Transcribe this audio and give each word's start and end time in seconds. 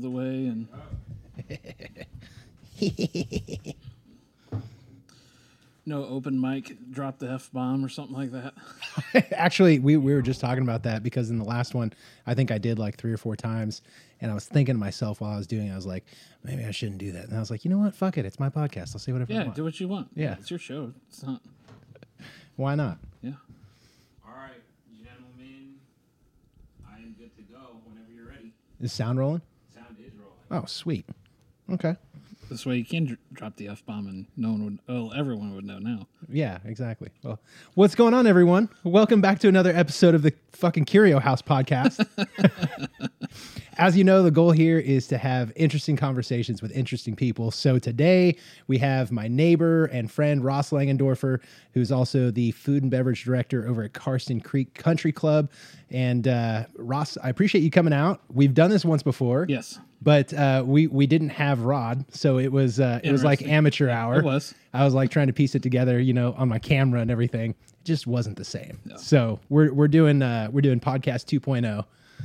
the 0.00 0.10
way 0.10 0.46
and 0.46 0.68
no 5.86 6.04
open 6.04 6.38
mic 6.40 6.76
drop 6.90 7.18
the 7.18 7.30
f 7.30 7.50
bomb 7.52 7.84
or 7.84 7.88
something 7.88 8.14
like 8.16 8.30
that. 8.32 8.54
Actually, 9.32 9.78
we, 9.78 9.96
we 9.96 10.12
were 10.14 10.22
just 10.22 10.40
talking 10.40 10.62
about 10.62 10.82
that 10.84 11.02
because 11.02 11.30
in 11.30 11.38
the 11.38 11.44
last 11.44 11.74
one, 11.74 11.92
I 12.26 12.34
think 12.34 12.50
I 12.50 12.58
did 12.58 12.78
like 12.78 12.96
three 12.96 13.12
or 13.12 13.16
four 13.16 13.34
times. 13.36 13.82
And 14.20 14.30
I 14.30 14.34
was 14.34 14.44
thinking 14.46 14.74
to 14.74 14.78
myself 14.78 15.20
while 15.22 15.32
I 15.32 15.36
was 15.38 15.46
doing 15.46 15.68
it, 15.68 15.72
I 15.72 15.76
was 15.76 15.86
like, 15.86 16.04
maybe 16.44 16.64
I 16.64 16.70
shouldn't 16.72 16.98
do 16.98 17.12
that. 17.12 17.24
And 17.28 17.36
I 17.36 17.40
was 17.40 17.50
like, 17.50 17.64
you 17.64 17.70
know 17.70 17.78
what? 17.78 17.94
Fuck 17.94 18.18
it. 18.18 18.26
It's 18.26 18.38
my 18.38 18.50
podcast. 18.50 18.94
I'll 18.94 18.98
say 18.98 19.12
whatever 19.12 19.32
I 19.32 19.36
Yeah, 19.36 19.42
want. 19.44 19.56
do 19.56 19.64
what 19.64 19.80
you 19.80 19.88
want. 19.88 20.08
Yeah. 20.14 20.36
it's 20.38 20.50
your 20.50 20.58
show. 20.58 20.92
It's 21.08 21.22
not. 21.22 21.40
Why 22.56 22.74
not? 22.74 22.98
Yeah. 23.22 23.32
All 24.26 24.34
right, 24.36 24.60
gentlemen, 25.02 25.76
I 26.86 26.96
am 26.98 27.14
good 27.18 27.34
to 27.36 27.42
go 27.42 27.78
whenever 27.86 28.12
you're 28.14 28.28
ready. 28.28 28.52
Is 28.80 28.92
sound 28.92 29.18
rolling? 29.18 29.40
Sound 30.50 30.50
is 30.50 30.50
rolling. 30.50 30.62
Oh, 30.62 30.66
sweet. 30.66 31.06
Okay. 31.72 31.96
This 32.50 32.66
way 32.66 32.76
you 32.76 32.84
can 32.84 33.04
dr- 33.06 33.18
drop 33.32 33.56
the 33.56 33.68
f 33.68 33.84
bomb 33.86 34.08
and 34.08 34.26
no 34.36 34.50
one 34.50 34.64
would. 34.64 34.78
Well, 34.88 35.12
everyone 35.14 35.54
would 35.54 35.64
know 35.64 35.78
now. 35.78 36.08
Yeah, 36.28 36.58
exactly. 36.64 37.10
Well, 37.22 37.38
what's 37.74 37.94
going 37.94 38.12
on, 38.12 38.26
everyone? 38.26 38.68
Welcome 38.82 39.20
back 39.20 39.38
to 39.40 39.48
another 39.48 39.70
episode 39.70 40.16
of 40.16 40.22
the 40.22 40.32
fucking 40.52 40.86
Kirio 40.86 41.20
House 41.20 41.42
podcast. 41.42 42.04
As 43.78 43.96
you 43.96 44.04
know, 44.04 44.22
the 44.22 44.30
goal 44.30 44.50
here 44.50 44.78
is 44.78 45.06
to 45.08 45.18
have 45.18 45.52
interesting 45.56 45.96
conversations 45.96 46.60
with 46.60 46.72
interesting 46.72 47.14
people. 47.16 47.50
So 47.50 47.78
today 47.78 48.36
we 48.66 48.78
have 48.78 49.12
my 49.12 49.28
neighbor 49.28 49.84
and 49.86 50.10
friend 50.10 50.44
Ross 50.44 50.70
Langendorfer, 50.70 51.40
who's 51.72 51.92
also 51.92 52.30
the 52.30 52.50
food 52.52 52.82
and 52.82 52.90
beverage 52.90 53.24
director 53.24 53.66
over 53.68 53.82
at 53.84 53.92
Karsten 53.92 54.40
Creek 54.40 54.74
Country 54.74 55.12
Club. 55.12 55.50
And 55.90 56.26
uh, 56.28 56.66
Ross, 56.76 57.16
I 57.22 57.28
appreciate 57.30 57.62
you 57.62 57.70
coming 57.70 57.92
out. 57.92 58.20
We've 58.32 58.54
done 58.54 58.70
this 58.70 58.84
once 58.84 59.02
before. 59.02 59.46
Yes, 59.48 59.78
But 60.02 60.34
uh, 60.34 60.62
we 60.66 60.86
we 60.88 61.06
didn't 61.06 61.30
have 61.30 61.60
Rod, 61.62 62.04
so 62.10 62.38
it 62.38 62.52
was 62.52 62.80
uh, 62.80 63.00
it 63.04 63.12
was 63.12 63.24
like 63.24 63.42
amateur 63.42 63.88
hour. 63.88 64.18
it 64.18 64.24
was. 64.24 64.54
I 64.74 64.84
was 64.84 64.94
like 64.94 65.10
trying 65.10 65.26
to 65.28 65.32
piece 65.32 65.54
it 65.54 65.62
together, 65.62 65.98
you 66.00 66.12
know, 66.12 66.34
on 66.36 66.48
my 66.48 66.58
camera 66.58 67.00
and 67.00 67.10
everything. 67.10 67.50
It 67.50 67.84
just 67.84 68.06
wasn't 68.06 68.36
the 68.36 68.44
same. 68.44 68.78
So 68.98 69.40
we're 69.48 69.72
we're 69.72 69.88
doing 69.88 70.22
uh, 70.22 70.48
we're 70.52 70.60
doing 70.60 70.80
podcast 70.80 71.26
2.0. 71.40 71.84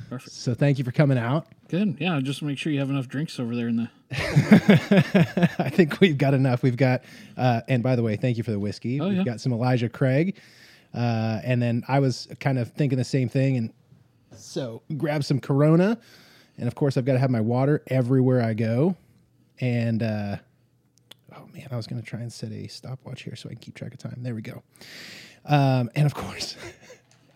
Perfect. 0.10 0.36
So 0.36 0.54
thank 0.54 0.78
you 0.78 0.84
for 0.84 0.92
coming 0.92 1.18
out. 1.18 1.48
Good. 1.68 1.98
Yeah, 2.00 2.20
just 2.22 2.42
make 2.42 2.58
sure 2.58 2.72
you 2.72 2.80
have 2.80 2.90
enough 2.90 3.08
drinks 3.08 3.40
over 3.40 3.56
there 3.56 3.68
in 3.68 3.78
the. 3.78 3.90
I 5.60 5.70
think 5.70 6.00
we've 6.00 6.18
got 6.18 6.34
enough. 6.34 6.62
We've 6.62 6.78
got, 6.78 7.04
uh, 7.38 7.62
and 7.68 7.82
by 7.82 7.96
the 7.96 8.04
way, 8.04 8.16
thank 8.16 8.38
you 8.38 8.44
for 8.44 8.52
the 8.52 8.60
whiskey. 8.60 9.02
Oh, 9.02 9.08
we've 9.08 9.18
yeah. 9.18 9.24
got 9.24 9.42
some 9.42 9.52
Elijah 9.52 9.90
Craig, 9.90 10.36
uh, 10.94 11.42
and 11.44 11.62
then 11.62 11.84
I 11.88 12.00
was 12.00 12.28
kind 12.40 12.60
of 12.60 12.72
thinking 12.74 12.98
the 12.98 13.04
same 13.04 13.30
thing, 13.30 13.58
and 13.58 13.74
so 14.36 14.84
grab 14.96 15.24
some 15.24 15.40
Corona, 15.40 15.98
and 16.58 16.68
of 16.68 16.76
course 16.76 16.98
I've 16.98 17.06
got 17.06 17.14
to 17.14 17.20
have 17.20 17.32
my 17.32 17.42
water 17.42 17.82
everywhere 17.88 18.44
I 18.44 18.54
go, 18.54 18.96
and 19.60 20.04
uh, 20.04 20.38
oh 21.36 21.48
man, 21.52 21.68
I 21.72 21.76
was 21.76 21.88
going 21.88 22.02
to 22.02 22.08
try 22.08 22.20
and 22.20 22.32
set 22.32 22.52
a 22.52 22.68
stopwatch 22.68 23.24
here 23.24 23.36
so 23.36 23.50
I 23.50 23.54
can 23.54 23.60
keep 23.60 23.74
track 23.74 23.94
of 23.94 24.00
time. 24.00 24.20
There 24.20 24.36
we 24.36 24.44
go, 24.44 24.62
um, 25.46 25.90
and 25.96 26.06
of 26.06 26.14
course, 26.14 26.56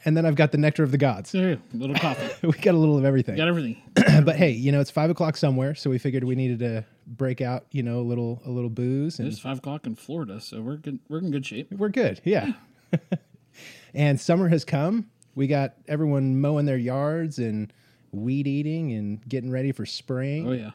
and 0.10 0.18
then 0.18 0.26
I've 0.26 0.34
got 0.34 0.52
the 0.52 0.58
nectar 0.58 0.82
of 0.82 0.90
the 0.90 0.98
gods. 0.98 1.36
You 1.36 1.56
go. 1.56 1.62
little 1.76 1.96
coffee. 2.00 2.48
we 2.48 2.54
got 2.54 2.74
a 2.74 2.78
little 2.80 2.98
of 2.98 3.06
everything. 3.06 3.38
Got 3.38 3.48
everything. 3.48 3.80
but 4.26 4.36
hey, 4.36 4.50
you 4.50 4.72
know 4.72 4.82
it's 4.82 4.90
five 4.90 5.12
o'clock 5.12 5.38
somewhere, 5.38 5.76
so 5.76 5.92
we 5.92 6.00
figured 6.00 6.24
we 6.24 6.34
needed 6.34 6.58
to 6.60 6.84
break 7.06 7.42
out, 7.42 7.68
you 7.72 7.84
know, 7.84 8.00
a 8.00 8.02
little 8.02 8.42
a 8.44 8.50
little 8.50 8.72
booze, 8.72 9.20
and 9.20 9.28
It's 9.28 9.38
five 9.38 9.60
o'clock 9.60 9.86
in 9.86 9.94
Florida, 9.94 10.42
so 10.42 10.62
we're 10.62 10.78
good. 10.78 10.98
We're 11.10 11.20
in 11.20 11.30
good 11.30 11.46
shape. 11.46 11.72
we're 11.72 11.90
good. 11.90 12.22
Yeah. 12.24 12.54
and 13.94 14.20
summer 14.20 14.50
has 14.50 14.66
come. 14.66 15.12
We 15.36 15.46
got 15.46 15.76
everyone 15.88 16.42
mowing 16.42 16.66
their 16.66 16.78
yards 16.78 17.38
and 17.38 17.72
weed 18.12 18.48
eating 18.48 18.92
and 18.94 19.22
getting 19.30 19.52
ready 19.52 19.72
for 19.72 19.86
spring. 19.86 20.48
Oh 20.48 20.54
yeah. 20.54 20.72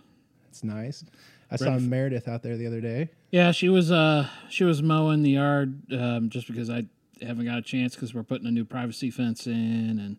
It's 0.49 0.63
nice. 0.63 1.05
I 1.51 1.57
saw 1.57 1.77
Meredith 1.79 2.29
out 2.29 2.45
there 2.45 2.57
the 2.57 2.69
other 2.69 2.81
day. 2.81 3.11
Yeah, 3.33 3.51
she 3.51 3.69
was 3.69 3.91
uh 3.91 4.29
she 4.49 4.63
was 4.63 4.81
mowing 4.81 5.25
the 5.25 5.31
yard 5.31 5.93
um, 5.93 6.31
just 6.31 6.47
because 6.47 6.71
I 6.71 6.85
haven't 7.25 7.45
got 7.45 7.59
a 7.59 7.63
chance 7.63 7.95
because 7.95 8.15
we're 8.15 8.23
putting 8.23 8.47
a 8.47 8.51
new 8.51 8.65
privacy 8.65 9.11
fence 9.11 9.47
in, 9.47 9.99
and 9.99 10.17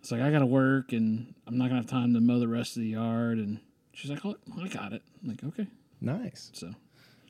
it's 0.00 0.10
like 0.10 0.20
I 0.22 0.30
got 0.30 0.38
to 0.40 0.46
work 0.46 0.92
and 0.92 1.34
I'm 1.46 1.58
not 1.58 1.68
gonna 1.68 1.80
have 1.80 1.86
time 1.90 2.14
to 2.14 2.20
mow 2.20 2.38
the 2.38 2.48
rest 2.48 2.76
of 2.76 2.82
the 2.82 2.88
yard. 2.88 3.38
And 3.38 3.60
she's 3.92 4.10
like, 4.10 4.24
"Oh, 4.24 4.36
I 4.60 4.68
got 4.68 4.92
it." 4.92 5.02
I'm 5.22 5.28
like, 5.28 5.44
okay. 5.44 5.66
Nice. 6.00 6.50
So 6.54 6.68
I'm 6.68 6.74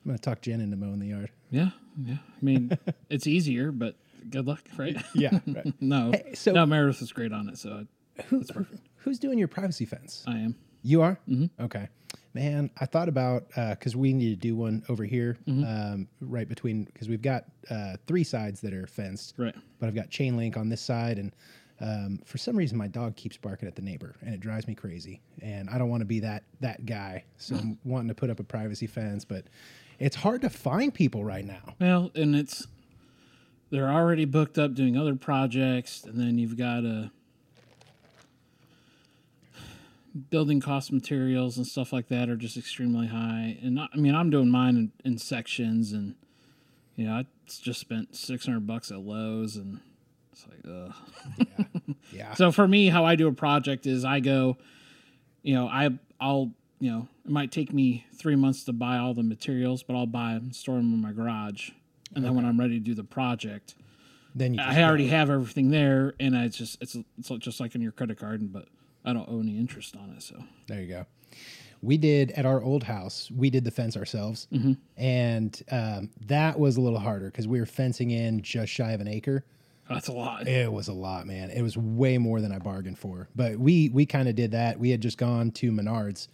gonna 0.07 0.19
talk 0.19 0.41
Jen 0.43 0.61
into 0.61 0.77
mowing 0.77 1.01
the 1.01 1.09
yard. 1.09 1.31
yeah, 1.51 1.71
yeah. 2.03 2.15
I 2.15 2.45
mean, 2.45 2.71
it's 3.11 3.27
easier, 3.27 3.73
but 3.73 3.97
good 4.31 4.47
luck, 4.47 4.63
right? 4.77 4.97
Yeah. 5.15 5.41
Right. 5.47 5.73
no, 5.81 6.13
Hey, 6.13 6.35
so- 6.35 6.53
no. 6.53 6.65
Meredith 6.67 7.01
was 7.01 7.13
great 7.13 7.33
on 7.33 7.49
it, 7.49 7.59
so 7.59 7.87
Who, 8.27 8.41
it's 8.41 8.51
perfect. 8.53 8.87
who's 8.99 9.19
doing 9.19 9.39
your 9.39 9.49
privacy 9.49 9.85
fence? 9.87 10.23
I, 10.27 10.33
I 10.33 10.39
am. 10.39 10.55
You 10.83 11.03
are? 11.03 11.19
Mm-hmm. 11.29 11.63
Okay. 11.65 11.89
Man, 12.33 12.71
I 12.81 12.87
thought 12.87 13.09
about 13.09 13.49
because 13.71 13.97
we 13.97 14.13
need 14.13 14.31
to 14.31 14.37
do 14.37 14.55
one 14.55 14.85
over 14.89 15.05
here, 15.05 15.37
um, 15.49 16.07
right 16.21 16.49
between 16.49 16.85
because 16.85 17.09
we've 17.09 17.23
got 17.23 17.45
uh, 17.71 17.97
three 18.07 18.23
sides 18.25 18.61
that 18.61 18.73
are 18.73 18.87
fenced, 18.87 19.35
Right. 19.37 19.55
but 19.81 19.89
I've 19.89 19.95
got 19.97 20.11
chain 20.11 20.37
link 20.37 20.57
on 20.57 20.69
this 20.69 20.81
side, 20.81 21.19
and 21.19 21.33
um, 21.81 22.21
for 22.25 22.39
some 22.39 22.55
reason 22.57 22.79
my 22.79 22.87
dog 22.87 23.17
keeps 23.17 23.37
barking 23.37 23.67
at 23.67 23.75
the 23.75 23.83
neighbor, 23.83 24.15
and 24.23 24.33
it 24.33 24.39
drives 24.41 24.69
me 24.69 24.75
crazy. 24.77 25.21
And 25.43 25.69
I 25.71 25.77
don't 25.79 25.89
want 25.89 26.03
to 26.03 26.07
be 26.07 26.21
that 26.21 26.45
that 26.61 26.87
guy, 26.87 27.25
so 27.37 27.57
I'm 27.57 27.79
wanting 27.85 28.09
to 28.09 28.15
put 28.15 28.31
up 28.31 28.39
a 28.39 28.45
privacy 28.45 28.87
fence, 28.87 29.25
but 29.25 29.47
it's 29.99 30.15
hard 30.17 30.43
to 30.43 30.51
find 30.51 30.95
people 30.95 31.25
right 31.25 31.45
now. 31.45 31.75
Well, 31.81 32.13
and 32.15 32.37
it's 32.37 32.67
they're 33.71 33.89
already 33.91 34.25
booked 34.25 34.57
up 34.57 34.75
doing 34.75 34.97
other 34.97 35.17
projects, 35.17 36.05
and 36.05 36.17
then 36.21 36.39
you've 36.39 36.57
got 36.57 36.85
a 36.85 37.11
building 40.31 40.61
cost 40.61 40.93
materials 40.93 41.57
and 41.57 41.67
stuff 41.67 41.93
like 41.93 42.09
that 42.09 42.29
are 42.29 42.37
just 42.37 42.57
extremely 42.57 43.09
high. 43.09 43.59
And 43.63 43.79
I, 43.79 43.87
I 43.93 43.97
mean, 43.97 44.15
I'm 44.15 44.31
doing 44.31 44.51
mine 44.51 44.77
in, 44.77 44.93
in 45.13 45.19
sections, 45.19 45.93
and 45.93 46.15
you 46.97 47.07
know, 47.07 47.13
I 47.13 47.27
just 47.47 47.81
spent 47.81 48.17
six 48.17 48.47
hundred 48.47 48.67
bucks 48.67 48.91
at 48.91 49.01
Lowe's, 49.01 49.57
and 49.57 49.81
it's 50.33 50.47
like, 50.49 50.61
ugh. 50.67 50.95
Yeah, 51.39 51.95
yeah. 52.13 52.35
So 52.35 52.53
for 52.53 52.67
me, 52.67 52.89
how 52.89 53.05
I 53.05 53.15
do 53.15 53.29
a 53.29 53.33
project 53.33 53.87
is 53.87 54.05
I 54.05 54.21
go, 54.21 54.57
you 55.43 55.55
know, 55.55 55.69
I 55.69 55.91
I'll 56.21 56.53
you 56.81 56.91
know 56.91 57.09
it 57.25 57.31
might 57.31 57.53
take 57.53 57.73
me 57.73 58.07
three 58.15 58.37
months 58.37 58.65
to 58.65 58.73
buy 58.73 58.99
all 58.99 59.15
the 59.15 59.23
materials, 59.23 59.83
but 59.83 59.95
I'll 59.95 60.07
buy 60.07 60.35
them, 60.35 60.53
store 60.53 60.77
them 60.77 60.93
in 60.93 61.01
my 61.01 61.13
garage, 61.13 61.71
and 62.15 62.25
then 62.25 62.35
when 62.35 62.45
I'm 62.45 62.59
ready 62.59 62.79
to 62.79 62.85
do 62.85 62.95
the 62.95 63.05
project, 63.05 63.75
then 64.35 64.55
you 64.55 64.61
I 64.61 64.83
already 64.83 65.09
have 65.09 65.31
everything 65.31 65.71
there, 65.71 66.15
and 66.19 66.37
I 66.37 66.49
just 66.49 66.81
it's 66.83 66.97
it's 67.19 67.29
just 67.39 67.61
like 67.61 67.75
on 67.75 67.83
your 67.83 67.93
credit 67.93 68.19
card, 68.19 68.53
but 68.53 68.67
I 69.05 69.13
don't 69.13 69.29
owe 69.29 69.41
any 69.41 69.59
interest 69.59 69.97
on 69.97 70.11
it. 70.17 70.23
So 70.23 70.43
There 70.69 70.81
you 70.81 70.89
go. 70.89 71.07
We 71.83 71.97
did 71.97 72.33
at 72.33 72.45
our 72.45 72.63
old 72.63 72.83
house. 72.85 73.31
We 73.35 73.49
did 73.49 73.65
the 73.65 73.71
fence 73.71 73.97
ourselves, 73.97 74.49
and 74.99 75.63
um, 75.71 76.11
that 76.27 76.59
was 76.59 76.77
a 76.77 76.81
little 76.81 76.99
harder 76.99 77.27
because 77.27 77.49
we 77.49 77.59
were 77.59 77.67
fencing 77.67 78.11
in 78.11 78.43
just 78.43 78.71
shy 78.71 78.93
of 78.93 79.01
an 79.01 79.09
acre. 79.09 79.45
that's 79.89 80.09
a 80.09 80.13
lot. 80.13 80.47
It 80.47 80.71
was 80.71 80.89
a 80.89 80.93
lot, 80.93 81.27
man. 81.27 81.51
It 81.51 81.63
was 81.63 81.77
way 81.79 82.19
more 82.19 82.41
than 82.43 82.53
I 82.53 82.59
bargained 82.59 82.99
for. 82.99 83.29
But 83.35 83.59
we 83.59 83.89
we 83.89 84.05
kind 84.05 84.29
of 84.29 84.35
did 84.37 84.51
that. 84.53 84.79
We 84.79 84.91
had 84.91 85.01
just 85.01 85.17
gone 85.19 85.51
to 85.53 85.73
Menards 85.73 86.29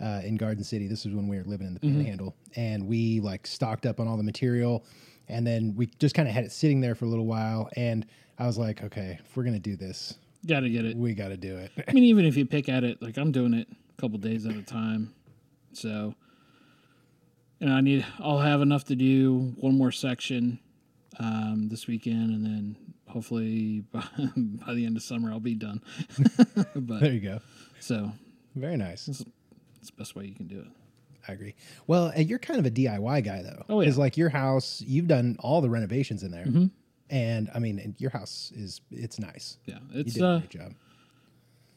uh, 0.00 0.22
in 0.24 0.36
Garden 0.36 0.64
City. 0.64 0.86
This 0.88 1.04
was 1.04 1.14
when 1.14 1.28
we 1.28 1.36
were 1.36 1.44
living 1.44 1.66
in 1.66 1.74
the 1.74 1.80
Panhandle, 1.80 2.34
and 2.56 2.86
we 2.86 3.20
like 3.20 3.46
stocked 3.46 3.84
up 3.84 4.00
on 4.00 4.08
all 4.08 4.16
the 4.16 4.22
material, 4.22 4.82
and 5.28 5.46
then 5.46 5.74
we 5.76 5.86
just 5.98 6.14
kind 6.14 6.26
of 6.26 6.32
had 6.34 6.44
it 6.44 6.52
sitting 6.52 6.80
there 6.80 6.94
for 6.94 7.04
a 7.04 7.08
little 7.08 7.26
while. 7.26 7.68
And 7.76 8.06
I 8.38 8.46
was 8.46 8.56
like, 8.56 8.82
okay, 8.82 9.18
if 9.22 9.36
we're 9.36 9.44
gonna 9.44 9.58
do 9.58 9.76
this, 9.76 10.14
Got 10.46 10.60
to 10.60 10.70
get 10.70 10.84
it. 10.84 10.96
we 10.96 11.14
got 11.14 11.28
to 11.28 11.36
do 11.36 11.56
it. 11.56 11.72
I 11.88 11.92
mean, 11.92 12.04
even 12.04 12.24
if 12.24 12.36
you 12.36 12.46
pick 12.46 12.68
at 12.68 12.84
it, 12.84 13.02
like 13.02 13.16
I'm 13.16 13.32
doing 13.32 13.54
it 13.54 13.66
a 13.70 14.00
couple 14.00 14.18
days 14.18 14.46
at 14.46 14.54
a 14.54 14.62
time, 14.62 15.14
so 15.72 16.14
and 17.60 17.72
I 17.72 17.80
need 17.80 18.04
I'll 18.18 18.38
have 18.38 18.60
enough 18.60 18.84
to 18.84 18.96
do 18.96 19.54
one 19.58 19.76
more 19.76 19.92
section 19.92 20.58
um, 21.18 21.68
this 21.68 21.86
weekend, 21.86 22.30
and 22.30 22.44
then 22.44 22.76
hopefully 23.08 23.80
by, 23.92 24.04
by 24.36 24.74
the 24.74 24.84
end 24.86 24.96
of 24.96 25.02
summer 25.02 25.30
I'll 25.30 25.40
be 25.40 25.54
done. 25.54 25.82
but 26.74 27.00
there 27.00 27.12
you 27.12 27.20
go. 27.20 27.40
so 27.80 28.12
Very 28.54 28.76
nice. 28.76 29.08
it's 29.08 29.18
the 29.20 29.92
best 29.96 30.14
way 30.14 30.26
you 30.26 30.34
can 30.34 30.46
do 30.46 30.60
it. 30.60 30.66
I 31.28 31.32
agree. 31.32 31.56
Well, 31.88 32.12
you're 32.16 32.38
kind 32.38 32.60
of 32.60 32.66
a 32.66 32.70
DIY 32.70 33.24
guy 33.24 33.42
though. 33.42 33.64
Oh, 33.68 33.80
yeah. 33.80 33.86
Because 33.86 33.98
like 33.98 34.16
your 34.16 34.28
house, 34.28 34.80
you've 34.86 35.08
done 35.08 35.36
all 35.40 35.60
the 35.60 35.70
renovations 35.70 36.22
in 36.22 36.30
there, 36.30 36.46
and 37.10 37.50
I 37.54 37.58
mean, 37.58 37.78
and 37.78 37.94
your 37.98 38.10
house 38.10 38.52
is 38.54 38.80
it's 38.90 39.18
nice. 39.18 39.58
Yeah, 39.66 39.78
You 39.92 40.00
it's 40.00 40.14
did 40.14 40.22
a 40.22 40.26
uh, 40.26 40.38
great 40.40 40.50
job. 40.50 40.74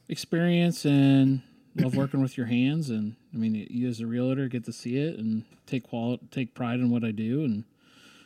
experience 0.07 0.85
and 0.85 1.41
love 1.75 1.95
working 1.95 2.21
with 2.21 2.35
your 2.35 2.47
hands 2.47 2.89
and 2.89 3.15
i 3.33 3.37
mean 3.37 3.53
you 3.69 3.87
as 3.87 3.99
a 4.01 4.07
realtor 4.07 4.47
get 4.47 4.65
to 4.65 4.73
see 4.73 4.97
it 4.97 5.17
and 5.19 5.45
take 5.67 5.83
quality 5.87 6.25
take 6.31 6.53
pride 6.55 6.79
in 6.79 6.89
what 6.89 7.03
i 7.05 7.11
do 7.11 7.43
and 7.45 7.63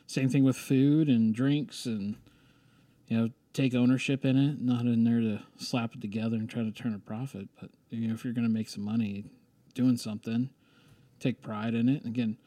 same 0.07 0.29
thing 0.29 0.43
with 0.43 0.55
food 0.55 1.07
and 1.09 1.35
drinks 1.35 1.85
and 1.85 2.15
you 3.09 3.17
know 3.17 3.29
take 3.51 3.75
ownership 3.75 4.23
in 4.25 4.37
it 4.37 4.61
not 4.61 4.85
in 4.85 5.03
there 5.03 5.19
to 5.19 5.39
slap 5.63 5.93
it 5.93 6.01
together 6.01 6.37
and 6.37 6.49
try 6.49 6.63
to 6.63 6.71
turn 6.71 6.95
a 6.95 6.99
profit 6.99 7.47
but 7.59 7.69
you 7.89 8.07
know 8.07 8.13
if 8.13 8.23
you're 8.23 8.33
going 8.33 8.47
to 8.47 8.53
make 8.53 8.69
some 8.69 8.83
money 8.83 9.25
doing 9.75 9.97
something 9.97 10.49
take 11.19 11.41
pride 11.41 11.73
in 11.75 11.89
it 11.89 12.03
And 12.05 12.15
again 12.15 12.37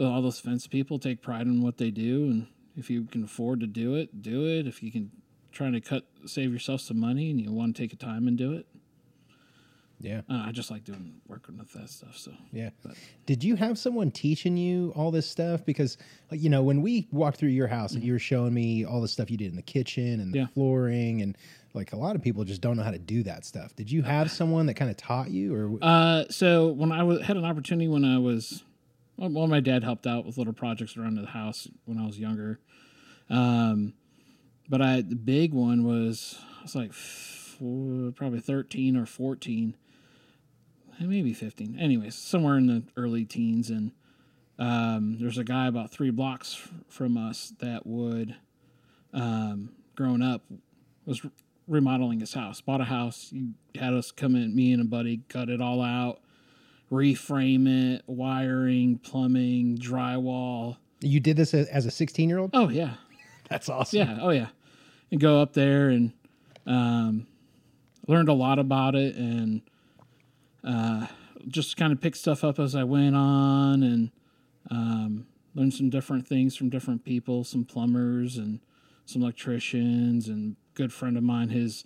all 0.00 0.22
those 0.22 0.40
fence 0.40 0.66
people 0.66 0.98
take 0.98 1.20
pride 1.22 1.46
in 1.46 1.62
what 1.62 1.76
they 1.76 1.90
do 1.90 2.24
and 2.24 2.46
if 2.76 2.90
you 2.90 3.04
can 3.04 3.24
afford 3.24 3.60
to 3.60 3.66
do 3.66 3.94
it 3.94 4.22
do 4.22 4.46
it 4.46 4.66
if 4.66 4.82
you 4.82 4.90
can 4.90 5.10
try 5.52 5.70
to 5.70 5.80
cut 5.80 6.04
save 6.26 6.52
yourself 6.52 6.80
some 6.80 6.98
money 6.98 7.30
and 7.30 7.40
you 7.40 7.52
want 7.52 7.74
to 7.76 7.82
take 7.82 7.92
a 7.92 7.96
time 7.96 8.26
and 8.28 8.36
do 8.36 8.52
it 8.52 8.66
Yeah. 10.00 10.22
Uh, 10.28 10.42
I 10.46 10.52
just 10.52 10.70
like 10.70 10.84
doing 10.84 11.20
working 11.28 11.56
with 11.56 11.72
that 11.72 11.88
stuff. 11.88 12.16
So 12.18 12.32
Yeah. 12.52 12.70
But- 12.82 12.96
Did 13.26 13.42
you 13.44 13.56
have 13.56 13.78
someone 13.78 14.10
teaching 14.10 14.56
you 14.56 14.92
all 14.96 15.10
this 15.10 15.26
stuff? 15.30 15.64
Because, 15.64 15.96
you 16.32 16.50
know, 16.50 16.62
when 16.62 16.82
we 16.82 17.06
walked 17.12 17.38
through 17.38 17.50
your 17.50 17.68
house 17.68 17.92
and 17.94 18.02
you 18.02 18.12
were 18.12 18.18
showing 18.18 18.52
me 18.52 18.84
all 18.84 19.00
the 19.00 19.08
stuff 19.08 19.30
you 19.30 19.36
did 19.38 19.48
in 19.50 19.56
the 19.56 19.62
kitchen 19.62 20.20
and 20.20 20.32
the 20.34 20.38
Yeah. 20.40 20.46
flooring, 20.48 21.22
and 21.22 21.38
like 21.72 21.92
a 21.92 21.96
lot 21.96 22.16
of 22.16 22.22
people 22.22 22.44
just 22.44 22.60
don't 22.60 22.76
know 22.76 22.82
how 22.82 22.90
to 22.90 22.98
do 22.98 23.22
that 23.22 23.44
stuff. 23.46 23.74
Did 23.76 23.90
you 23.90 24.02
have 24.02 24.30
someone 24.30 24.66
that 24.66 24.74
kind 24.74 24.90
of 24.90 24.96
taught 24.96 25.30
you, 25.30 25.54
or 25.54 25.78
Uh, 25.80 26.24
so 26.28 26.68
when 26.72 26.90
I 26.92 27.02
was, 27.04 27.22
had 27.22 27.36
an 27.36 27.44
opportunity 27.44 27.88
when 27.88 28.04
I 28.04 28.18
was, 28.18 28.62
well, 29.16 29.46
my 29.46 29.60
dad 29.60 29.84
helped 29.84 30.06
out 30.06 30.24
with 30.24 30.38
little 30.38 30.52
projects 30.52 30.96
around 30.96 31.14
the 31.14 31.26
house 31.26 31.68
when 31.84 31.98
I 31.98 32.06
was 32.06 32.18
younger. 32.18 32.60
Um, 33.30 33.94
but 34.68 34.80
I 34.82 35.02
the 35.02 35.16
big 35.16 35.52
one 35.52 35.84
was 35.84 36.38
I 36.58 36.62
was 36.62 36.74
like 36.74 36.92
four, 36.92 38.12
probably 38.12 38.40
thirteen 38.40 38.96
or 38.96 39.06
fourteen, 39.06 39.76
eh, 41.00 41.04
maybe 41.04 41.32
fifteen. 41.32 41.78
Anyways, 41.78 42.14
somewhere 42.14 42.56
in 42.56 42.66
the 42.66 42.82
early 42.96 43.24
teens, 43.24 43.70
and 43.70 43.92
um, 44.58 45.18
there's 45.20 45.38
a 45.38 45.44
guy 45.44 45.66
about 45.66 45.90
three 45.90 46.10
blocks 46.10 46.60
from 46.88 47.16
us 47.16 47.52
that 47.60 47.86
would, 47.86 48.36
um, 49.12 49.70
growing 49.94 50.22
up, 50.22 50.42
was 51.06 51.24
remodeling 51.66 52.20
his 52.20 52.34
house. 52.34 52.60
Bought 52.60 52.80
a 52.80 52.84
house. 52.84 53.30
He 53.32 53.78
had 53.78 53.94
us 53.94 54.10
come 54.10 54.34
in, 54.34 54.54
me 54.54 54.72
and 54.72 54.82
a 54.82 54.84
buddy, 54.84 55.20
cut 55.28 55.48
it 55.48 55.60
all 55.60 55.82
out, 55.82 56.20
reframe 56.94 57.66
it, 57.96 58.02
wiring, 58.06 58.98
plumbing, 58.98 59.76
drywall. 59.78 60.76
you 61.00 61.20
did 61.20 61.36
this 61.36 61.52
as, 61.52 61.86
a 61.86 61.90
16 61.90 62.28
year 62.28 62.38
old? 62.38 62.50
Oh 62.54 62.68
yeah, 62.68 62.94
That's 63.48 63.68
awesome. 63.68 63.98
yeah, 63.98 64.18
oh 64.20 64.30
yeah, 64.30 64.48
and 65.10 65.20
go 65.20 65.40
up 65.42 65.52
there 65.52 65.88
and 65.88 66.12
um, 66.66 67.26
learned 68.06 68.28
a 68.28 68.32
lot 68.32 68.58
about 68.58 68.94
it 68.94 69.16
and 69.16 69.62
uh, 70.62 71.06
just 71.48 71.76
kind 71.76 71.92
of 71.92 72.00
picked 72.00 72.16
stuff 72.16 72.44
up 72.44 72.58
as 72.58 72.74
I 72.74 72.84
went 72.84 73.16
on 73.16 73.82
and 73.82 74.10
um, 74.70 75.26
learned 75.54 75.74
some 75.74 75.90
different 75.90 76.26
things 76.26 76.56
from 76.56 76.70
different 76.70 77.04
people, 77.04 77.44
some 77.44 77.64
plumbers 77.64 78.36
and 78.36 78.60
some 79.04 79.22
electricians 79.22 80.28
and 80.28 80.56
good 80.74 80.92
friend 80.92 81.16
of 81.16 81.22
mine. 81.22 81.50
His 81.50 81.84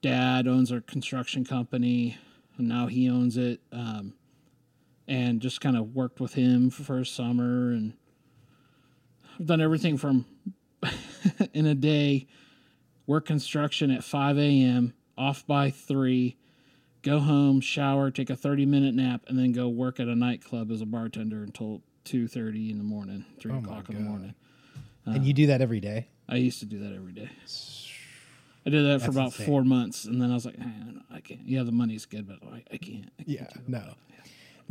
dad 0.00 0.46
owns 0.46 0.70
a 0.70 0.80
construction 0.80 1.44
company 1.44 2.16
and 2.58 2.68
now 2.68 2.86
he 2.86 3.08
owns 3.08 3.36
it. 3.36 3.60
Um, 3.72 4.14
and 5.12 5.42
just 5.42 5.60
kind 5.60 5.76
of 5.76 5.94
worked 5.94 6.20
with 6.20 6.32
him 6.32 6.70
for 6.70 6.98
a 6.98 7.04
summer 7.04 7.70
and 7.70 7.92
I've 9.38 9.44
done 9.44 9.60
everything 9.60 9.98
from 9.98 10.24
in 11.52 11.66
a 11.66 11.74
day, 11.74 12.26
work 13.06 13.26
construction 13.26 13.90
at 13.90 14.02
5 14.04 14.38
a.m., 14.38 14.94
off 15.18 15.46
by 15.46 15.70
3, 15.70 16.34
go 17.02 17.18
home, 17.18 17.60
shower, 17.60 18.10
take 18.10 18.30
a 18.30 18.36
30 18.36 18.64
minute 18.64 18.94
nap, 18.94 19.22
and 19.28 19.38
then 19.38 19.52
go 19.52 19.68
work 19.68 20.00
at 20.00 20.08
a 20.08 20.14
nightclub 20.14 20.70
as 20.70 20.80
a 20.80 20.86
bartender 20.86 21.42
until 21.42 21.82
2.30 22.06 22.70
in 22.70 22.78
the 22.78 22.84
morning, 22.84 23.26
3 23.38 23.52
Oh 23.52 23.58
o'clock 23.58 23.90
in 23.90 23.96
the 23.96 24.00
morning. 24.00 24.34
And 25.04 25.18
uh, 25.18 25.20
you 25.20 25.34
do 25.34 25.46
that 25.48 25.60
every 25.60 25.80
day? 25.80 26.08
I 26.26 26.36
used 26.36 26.60
to 26.60 26.66
do 26.66 26.78
that 26.78 26.94
every 26.94 27.12
day. 27.12 27.28
I 28.64 28.70
did 28.70 28.86
that 28.86 29.02
for 29.02 29.10
about 29.10 29.26
insane. 29.26 29.46
four 29.46 29.64
months, 29.64 30.04
and 30.06 30.22
then 30.22 30.30
I 30.30 30.34
was 30.34 30.46
like, 30.46 30.56
"Man, 30.56 31.02
I 31.10 31.18
can't. 31.20 31.40
Yeah, 31.44 31.64
the 31.64 31.72
money's 31.72 32.06
good, 32.06 32.28
but 32.28 32.38
I, 32.48 32.62
I 32.72 32.76
can't. 32.76 33.10
I 33.18 33.24
can't 33.24 33.28
Yeah, 33.28 33.48
no. 33.66 33.94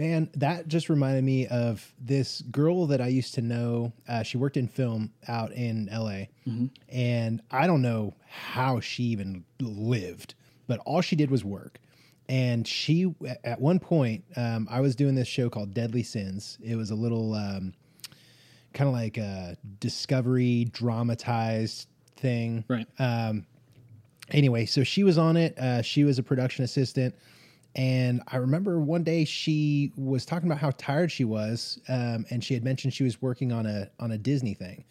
Man, 0.01 0.31
that 0.33 0.68
just 0.68 0.89
reminded 0.89 1.24
me 1.24 1.45
of 1.45 1.94
this 2.00 2.42
girl 2.50 2.88
that 2.88 3.00
I 3.01 3.07
used 3.09 3.36
to 3.36 3.42
know. 3.44 3.94
Uh, 4.09 4.24
she 4.24 4.36
worked 4.36 4.57
in 4.57 4.68
film 4.68 5.12
out 5.27 5.51
in 5.51 5.89
LA. 5.92 6.24
And 6.89 7.39
I 7.51 7.68
don't 7.68 7.83
know 7.83 8.15
how 8.27 8.80
she 8.80 9.03
even 9.03 9.45
lived, 9.59 10.33
but 10.65 10.80
all 10.88 11.01
she 11.01 11.15
did 11.15 11.30
was 11.30 11.45
work. 11.45 11.77
And 12.27 12.68
she, 12.68 13.13
at 13.44 13.62
one 13.62 13.77
point, 13.77 14.24
um, 14.36 14.68
I 14.71 14.80
was 14.81 14.95
doing 14.95 15.13
this 15.13 15.27
show 15.27 15.51
called 15.51 15.75
Deadly 15.75 16.01
Sins. 16.01 16.57
It 16.63 16.75
was 16.77 16.89
a 16.89 16.95
little 16.95 17.36
um, 17.36 17.75
kind 18.74 18.88
of 18.88 18.95
like 18.95 19.18
a 19.19 19.56
discovery 19.80 20.65
dramatized 20.71 21.88
thing 22.15 22.63
Right. 22.68 22.88
anyway, 24.31 24.65
so 24.65 24.83
she 24.83 25.03
was 25.03 25.19
on 25.19 25.38
it. 25.38 25.56
Uh, 25.59 25.83
she 25.83 26.06
was 26.06 26.18
a 26.18 26.24
production 26.24 26.63
assistant. 26.63 27.13
And 27.76 28.22
I 28.28 28.38
remember 28.38 28.80
one 28.80 29.04
day 29.04 29.24
she 29.24 29.94
was 29.96 30.26
talking 30.26 30.48
about 30.50 30.60
how 30.60 30.72
tired 30.78 31.12
she 31.12 31.24
was, 31.24 31.80
um, 31.88 32.26
and 32.30 32.44
she 32.44 32.54
had 32.54 32.64
mentioned 32.64 32.94
she 32.94 33.04
was 33.04 33.22
working 33.22 33.52
on 33.52 33.66
a 33.66 33.90
on 34.00 34.12
a 34.12 34.18
Disney 34.18 34.54
thing. 34.54 34.84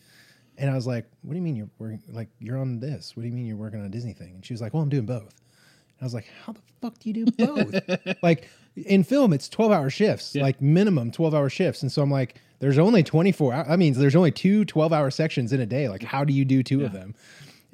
And 0.56 0.70
I 0.70 0.74
was 0.74 0.86
like, 0.86 1.06
"What 1.22 1.32
do 1.32 1.36
you 1.38 1.42
mean 1.42 1.56
you're 1.56 1.68
working? 1.78 2.02
Like 2.10 2.28
you're 2.38 2.58
on 2.58 2.80
this? 2.80 3.16
What 3.16 3.22
do 3.22 3.28
you 3.28 3.34
mean 3.34 3.46
you're 3.46 3.56
working 3.56 3.80
on 3.80 3.86
a 3.86 3.90
Disney 3.90 4.12
thing?" 4.14 4.34
And 4.34 4.44
she 4.44 4.54
was 4.54 4.60
like, 4.62 4.72
"Well, 4.72 4.82
I'm 4.82 4.88
doing 4.88 5.06
both." 5.06 5.20
And 5.22 6.02
I 6.02 6.04
was 6.04 6.14
like, 6.14 6.26
"How 6.44 6.52
the 6.54 6.60
fuck 6.80 6.98
do 6.98 7.10
you 7.10 7.24
do 7.24 7.26
both?" 7.46 7.74
like 8.22 8.48
in 8.76 9.04
film, 9.04 9.32
it's 9.34 9.48
twelve 9.48 9.72
hour 9.72 9.90
shifts, 9.90 10.34
Yeah. 10.34 10.42
like 10.42 10.60
minimum 10.62 11.10
twelve 11.10 11.34
hour 11.34 11.50
shifts. 11.50 11.82
And 11.82 11.92
so 11.92 12.00
I'm 12.02 12.10
like, 12.10 12.40
"There's 12.60 12.78
only 12.78 13.02
twenty 13.02 13.32
four. 13.32 13.52
I 13.52 13.76
mean, 13.76 13.92
there's 13.92 14.16
only 14.16 14.30
two 14.32 14.64
12 14.64 14.92
hour 14.92 15.10
sections 15.10 15.52
in 15.52 15.60
a 15.60 15.66
day. 15.66 15.88
Like, 15.90 16.02
how 16.02 16.24
do 16.24 16.32
you 16.32 16.44
do 16.46 16.62
two 16.62 16.84
of 16.84 16.92
them?" 16.92 17.14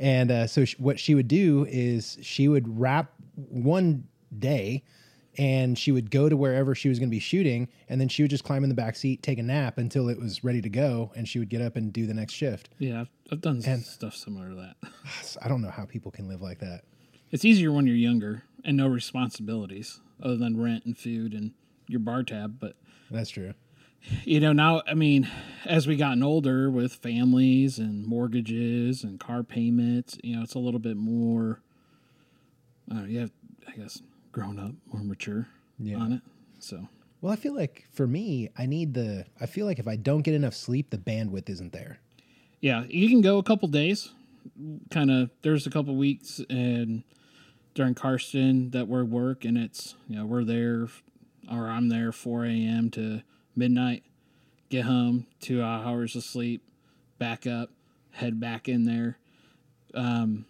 And 0.00 0.30
uh, 0.32 0.46
so 0.48 0.64
sh- 0.64 0.74
what 0.78 0.98
she 1.00 1.14
would 1.14 1.28
do 1.28 1.64
is 1.70 2.18
she 2.22 2.48
would 2.48 2.78
wrap 2.78 3.12
one 3.36 4.04
day 4.40 4.82
and 5.38 5.78
she 5.78 5.92
would 5.92 6.10
go 6.10 6.28
to 6.30 6.36
wherever 6.36 6.74
she 6.74 6.88
was 6.88 6.98
going 6.98 7.08
to 7.10 7.14
be 7.14 7.20
shooting 7.20 7.68
and 7.88 8.00
then 8.00 8.08
she 8.08 8.22
would 8.22 8.30
just 8.30 8.44
climb 8.44 8.62
in 8.62 8.68
the 8.70 8.74
back 8.74 8.96
seat, 8.96 9.22
take 9.22 9.38
a 9.38 9.42
nap 9.42 9.76
until 9.78 10.08
it 10.08 10.18
was 10.18 10.42
ready 10.42 10.62
to 10.62 10.68
go 10.70 11.12
and 11.14 11.28
she 11.28 11.38
would 11.38 11.50
get 11.50 11.60
up 11.60 11.76
and 11.76 11.92
do 11.92 12.06
the 12.06 12.14
next 12.14 12.32
shift. 12.32 12.70
Yeah, 12.78 13.02
I've, 13.02 13.10
I've 13.32 13.40
done 13.42 13.60
And- 13.66 13.84
stuff 13.84 14.14
similar 14.14 14.48
to 14.48 14.54
that. 14.54 14.76
I 15.42 15.48
don't 15.48 15.60
know 15.62 15.70
how 15.70 15.84
people 15.84 16.10
can 16.10 16.28
live 16.28 16.40
like 16.40 16.60
that. 16.60 16.82
It's 17.30 17.44
easier 17.44 17.72
when 17.72 17.86
you're 17.86 17.96
younger 17.96 18.44
and 18.64 18.76
no 18.76 18.86
responsibilities 18.86 20.00
other 20.22 20.36
than 20.36 20.58
rent 20.60 20.84
and 20.86 20.96
food 20.96 21.34
and 21.34 21.52
your 21.88 22.00
bar 22.00 22.22
tab. 22.22 22.58
But 22.58 22.76
That's 23.10 23.30
true. 23.30 23.52
you 24.24 24.38
know 24.40 24.52
now, 24.52 24.80
I 24.86 24.94
mean, 24.94 25.28
as 25.66 25.86
we 25.86 25.96
gotten 25.96 26.22
older 26.22 26.70
with 26.70 26.94
families 26.94 27.78
and 27.78 28.06
mortgages 28.06 29.02
and 29.04 29.18
car 29.20 29.42
payments, 29.42 30.16
you 30.22 30.36
know, 30.36 30.42
it's 30.42 30.54
a 30.54 30.58
little 30.60 30.80
bit 30.80 30.96
more. 30.96 31.60
Know, 32.88 33.04
you 33.04 33.18
have, 33.18 33.32
I 33.66 33.72
guess, 33.72 34.00
grown 34.36 34.58
up, 34.58 34.72
more 34.92 35.02
mature 35.02 35.48
Yeah. 35.78 35.96
on 35.96 36.12
it. 36.12 36.20
So 36.58 36.86
Well, 37.22 37.32
I 37.32 37.36
feel 37.36 37.54
like 37.54 37.86
for 37.90 38.06
me, 38.06 38.50
I 38.58 38.66
need 38.66 38.92
the 38.92 39.24
I 39.40 39.46
feel 39.46 39.64
like 39.64 39.78
if 39.78 39.88
I 39.88 39.96
don't 39.96 40.20
get 40.20 40.34
enough 40.34 40.54
sleep, 40.54 40.90
the 40.90 40.98
bandwidth 40.98 41.48
isn't 41.48 41.72
there. 41.72 42.00
yeah, 42.60 42.84
you 42.88 43.08
can 43.08 43.20
go 43.22 43.38
a 43.38 43.42
couple 43.42 43.66
days. 43.68 44.10
Kind 44.90 45.10
of, 45.10 45.30
there's 45.42 45.66
a 45.66 45.70
couple 45.70 45.96
weeks 45.96 46.40
and 46.50 47.02
during 47.74 47.94
Karsten 47.94 48.70
that 48.72 48.88
we're 48.88 49.04
work 49.04 49.44
and 49.46 49.56
it's 49.56 49.94
you 50.08 50.16
know 50.16 50.26
we're 50.26 50.44
there 50.44 50.88
or 51.50 51.68
I'm 51.68 51.88
there 51.88 52.12
4 52.12 52.44
a.m. 52.44 52.90
to 52.90 53.22
midnight. 53.54 54.02
Get 54.68 54.84
home, 54.84 55.26
two 55.40 55.62
hours 55.62 56.14
of 56.16 56.24
sleep, 56.24 56.62
back 57.18 57.46
up, 57.46 57.70
head 58.10 58.38
back 58.40 58.68
in 58.68 58.84
there 58.84 59.16
um, 59.94 60.44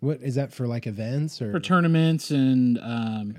What 0.00 0.20
is 0.22 0.34
that 0.34 0.52
for 0.52 0.66
like 0.66 0.86
events 0.86 1.40
or 1.40 1.52
for 1.52 1.60
tournaments 1.60 2.30
and 2.30 2.78
um, 2.78 3.36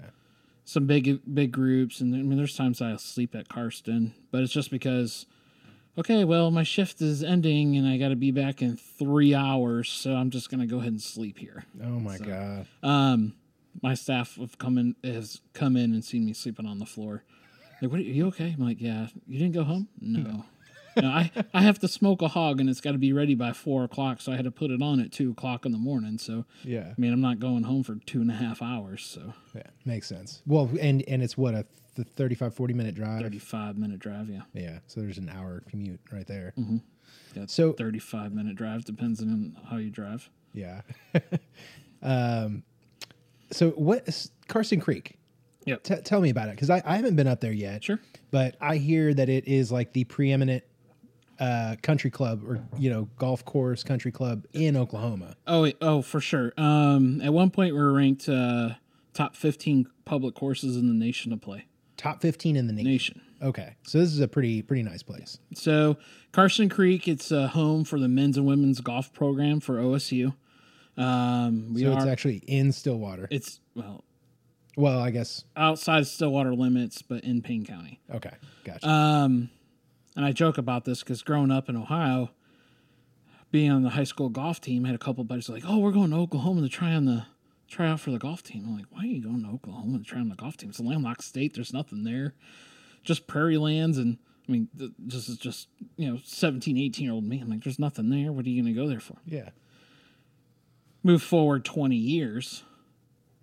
some 0.65 0.85
big 0.85 1.19
big 1.33 1.51
groups. 1.51 1.99
And 2.01 2.15
I 2.15 2.19
mean, 2.19 2.37
there's 2.37 2.55
times 2.55 2.81
I 2.81 2.95
sleep 2.97 3.35
at 3.35 3.49
Karsten, 3.49 4.13
but 4.31 4.41
it's 4.41 4.53
just 4.53 4.71
because. 4.71 5.25
Okay, 5.97 6.23
well, 6.23 6.51
my 6.51 6.63
shift 6.63 7.01
is 7.01 7.21
ending 7.21 7.75
and 7.75 7.85
I 7.85 7.97
got 7.97 8.09
to 8.09 8.15
be 8.15 8.31
back 8.31 8.61
in 8.61 8.77
three 8.77 9.35
hours, 9.35 9.89
so 9.89 10.13
I'm 10.15 10.29
just 10.29 10.49
gonna 10.49 10.65
go 10.65 10.77
ahead 10.77 10.93
and 10.93 11.01
sleep 11.01 11.37
here. 11.37 11.65
Oh 11.83 11.99
my 11.99 12.17
god. 12.17 12.65
Um, 12.81 13.33
my 13.81 13.93
staff 13.93 14.37
have 14.37 14.57
come 14.57 14.77
in 14.77 14.95
has 15.03 15.41
come 15.53 15.75
in 15.75 15.93
and 15.93 16.03
seen 16.03 16.25
me 16.25 16.31
sleeping 16.31 16.65
on 16.65 16.79
the 16.79 16.85
floor. 16.85 17.23
Like, 17.81 17.91
what? 17.91 17.99
Are 17.99 18.03
you 18.03 18.27
okay? 18.27 18.55
I'm 18.57 18.65
like, 18.65 18.79
yeah. 18.79 19.07
You 19.27 19.39
didn't 19.39 19.53
go 19.53 19.63
home? 19.65 19.89
No. 20.01 20.45
I 20.97 21.31
I 21.53 21.61
have 21.61 21.79
to 21.79 21.87
smoke 21.87 22.21
a 22.21 22.27
hog 22.27 22.59
and 22.59 22.69
it's 22.69 22.81
got 22.81 22.91
to 22.93 22.97
be 22.97 23.13
ready 23.13 23.35
by 23.35 23.53
four 23.53 23.83
o'clock, 23.83 24.21
so 24.21 24.31
I 24.31 24.35
had 24.35 24.45
to 24.45 24.51
put 24.51 24.71
it 24.71 24.81
on 24.81 24.99
at 24.99 25.11
two 25.11 25.31
o'clock 25.31 25.65
in 25.65 25.71
the 25.71 25.77
morning. 25.77 26.17
So 26.17 26.45
Yeah. 26.63 26.89
I 26.97 27.01
mean, 27.01 27.13
I'm 27.13 27.21
not 27.21 27.39
going 27.39 27.63
home 27.63 27.83
for 27.83 27.95
two 27.95 28.21
and 28.21 28.29
a 28.31 28.35
half 28.35 28.61
hours, 28.61 29.03
so 29.03 29.33
Yeah, 29.55 29.63
makes 29.85 30.07
sense. 30.07 30.41
Well, 30.45 30.69
and 30.79 31.03
and 31.07 31.21
it's 31.23 31.37
what 31.37 31.53
a 31.53 31.65
th- 31.95 32.07
35 32.15 32.53
40 32.55 32.73
minute 32.73 32.95
drive. 32.95 33.21
35 33.21 33.77
minute 33.77 33.99
drive, 33.99 34.29
yeah. 34.29 34.41
Yeah, 34.53 34.79
so 34.87 35.01
there's 35.01 35.17
an 35.17 35.29
hour 35.29 35.63
commute 35.69 35.99
right 36.11 36.27
there. 36.27 36.53
yeah 37.35 37.45
So- 37.47 37.73
35 37.73 38.33
minute 38.33 38.55
drive 38.55 38.85
depends 38.85 39.21
on 39.21 39.57
how 39.69 39.77
you 39.77 39.89
drive. 39.89 40.29
Yeah. 40.53 40.81
um, 42.01 42.63
so 43.51 43.71
what 43.71 44.07
is 44.07 44.31
Karsten 44.47 44.79
Creek? 44.79 45.17
Yep. 45.65 45.83
T- 45.83 45.95
tell 45.97 46.21
me 46.21 46.29
about 46.29 46.47
it 46.49 46.55
because 46.55 46.69
I, 46.69 46.81
I 46.85 46.95
haven't 46.95 47.15
been 47.15 47.27
up 47.27 47.39
there 47.41 47.51
yet. 47.51 47.83
Sure. 47.83 47.99
But 48.31 48.55
I 48.59 48.77
hear 48.77 49.13
that 49.13 49.29
it 49.29 49.47
is 49.47 49.71
like 49.71 49.93
the 49.93 50.05
preeminent 50.05 50.63
uh, 51.41 51.75
country 51.81 52.09
club 52.11 52.41
or 52.47 52.61
you 52.77 52.89
know 52.89 53.09
golf 53.17 53.43
course 53.43 53.83
country 53.83 54.11
club 54.11 54.45
in 54.53 54.77
Oklahoma. 54.77 55.35
Oh, 55.47 55.69
oh, 55.81 56.01
for 56.01 56.21
sure. 56.21 56.53
Um, 56.55 57.19
at 57.21 57.33
one 57.33 57.49
point 57.49 57.73
we 57.73 57.81
were 57.81 57.91
ranked 57.93 58.29
uh, 58.29 58.75
top 59.13 59.35
15 59.35 59.87
public 60.05 60.35
courses 60.35 60.77
in 60.77 60.87
the 60.87 60.93
nation 60.93 61.31
to 61.31 61.37
play. 61.37 61.65
Top 61.97 62.21
15 62.21 62.55
in 62.55 62.67
the 62.67 62.73
nation. 62.73 62.91
Nation. 62.91 63.21
Okay, 63.43 63.75
so 63.83 63.97
this 63.97 64.09
is 64.13 64.19
a 64.19 64.27
pretty 64.27 64.61
pretty 64.61 64.83
nice 64.83 65.01
place. 65.03 65.39
So 65.55 65.97
Karsten 66.31 66.69
Creek, 66.69 67.07
it's 67.07 67.31
a 67.31 67.47
home 67.47 67.83
for 67.85 67.99
the 67.99 68.07
men's 68.07 68.37
and 68.37 68.45
women's 68.45 68.79
golf 68.81 69.11
program 69.11 69.59
for 69.59 69.77
OSU. 69.79 70.35
Um, 70.97 71.73
we 71.73 71.81
So 71.81 71.91
are. 71.93 71.97
it's 71.97 72.05
actually 72.05 72.37
in 72.47 72.71
Stillwater. 72.71 73.27
it's 73.31 73.59
well, 73.75 74.03
Well, 74.77 74.99
I 74.99 75.09
guess. 75.09 75.43
outside 75.55 76.05
Stillwater 76.05 76.53
limits, 76.53 77.01
but 77.01 77.23
in 77.23 77.41
Payne 77.41 77.65
County. 77.65 77.99
Okay, 78.13 78.31
gotcha. 78.63 78.87
Um, 78.87 79.49
and 80.15 80.25
I 80.25 80.31
joke 80.31 80.57
about 80.57 80.85
this 80.85 81.01
because 81.01 81.21
growing 81.21 81.51
up 81.51 81.69
in 81.69 81.75
Ohio, 81.75 82.31
being 83.51 83.71
on 83.71 83.83
the 83.83 83.89
high 83.91 84.03
school 84.03 84.29
golf 84.29 84.61
team, 84.61 84.85
I 84.85 84.89
had 84.89 84.95
a 84.95 84.99
couple 84.99 85.23
buddies 85.23 85.49
like, 85.49 85.63
"Oh, 85.67 85.79
we're 85.79 85.91
going 85.91 86.11
to 86.11 86.17
Oklahoma 86.17 86.61
to 86.61 86.69
try 86.69 86.93
on 86.93 87.05
the 87.05 87.25
try 87.67 87.87
out 87.87 87.99
for 87.99 88.11
the 88.11 88.19
golf 88.19 88.43
team." 88.43 88.65
I'm 88.65 88.75
like, 88.77 88.85
"Why 88.89 89.01
are 89.01 89.05
you 89.05 89.21
going 89.23 89.43
to 89.43 89.49
Oklahoma 89.49 89.99
to 89.99 90.03
try 90.03 90.19
on 90.19 90.29
the 90.29 90.35
golf 90.35 90.57
team? 90.57 90.69
It's 90.69 90.79
a 90.79 90.83
landlocked 90.83 91.23
state. 91.23 91.53
There's 91.53 91.73
nothing 91.73 92.03
there, 92.03 92.33
just 93.03 93.27
prairie 93.27 93.57
lands 93.57 93.97
and." 93.97 94.17
I 94.49 94.51
mean, 94.53 94.69
th- 94.77 94.91
just 95.07 95.39
just 95.39 95.67
you 95.95 96.11
know, 96.11 96.19
17, 96.23 96.75
18 96.77 97.03
year 97.05 97.13
old 97.13 97.23
me. 97.23 97.39
I'm 97.39 97.49
like, 97.49 97.63
there's 97.63 97.79
nothing 97.79 98.09
there. 98.09 98.33
What 98.33 98.45
are 98.45 98.49
you 98.49 98.61
going 98.61 98.73
to 98.73 98.81
go 98.81 98.87
there 98.87 98.99
for? 98.99 99.17
yeah. 99.25 99.49
Move 101.03 101.23
forward 101.23 101.63
20 101.65 101.95
years, 101.95 102.63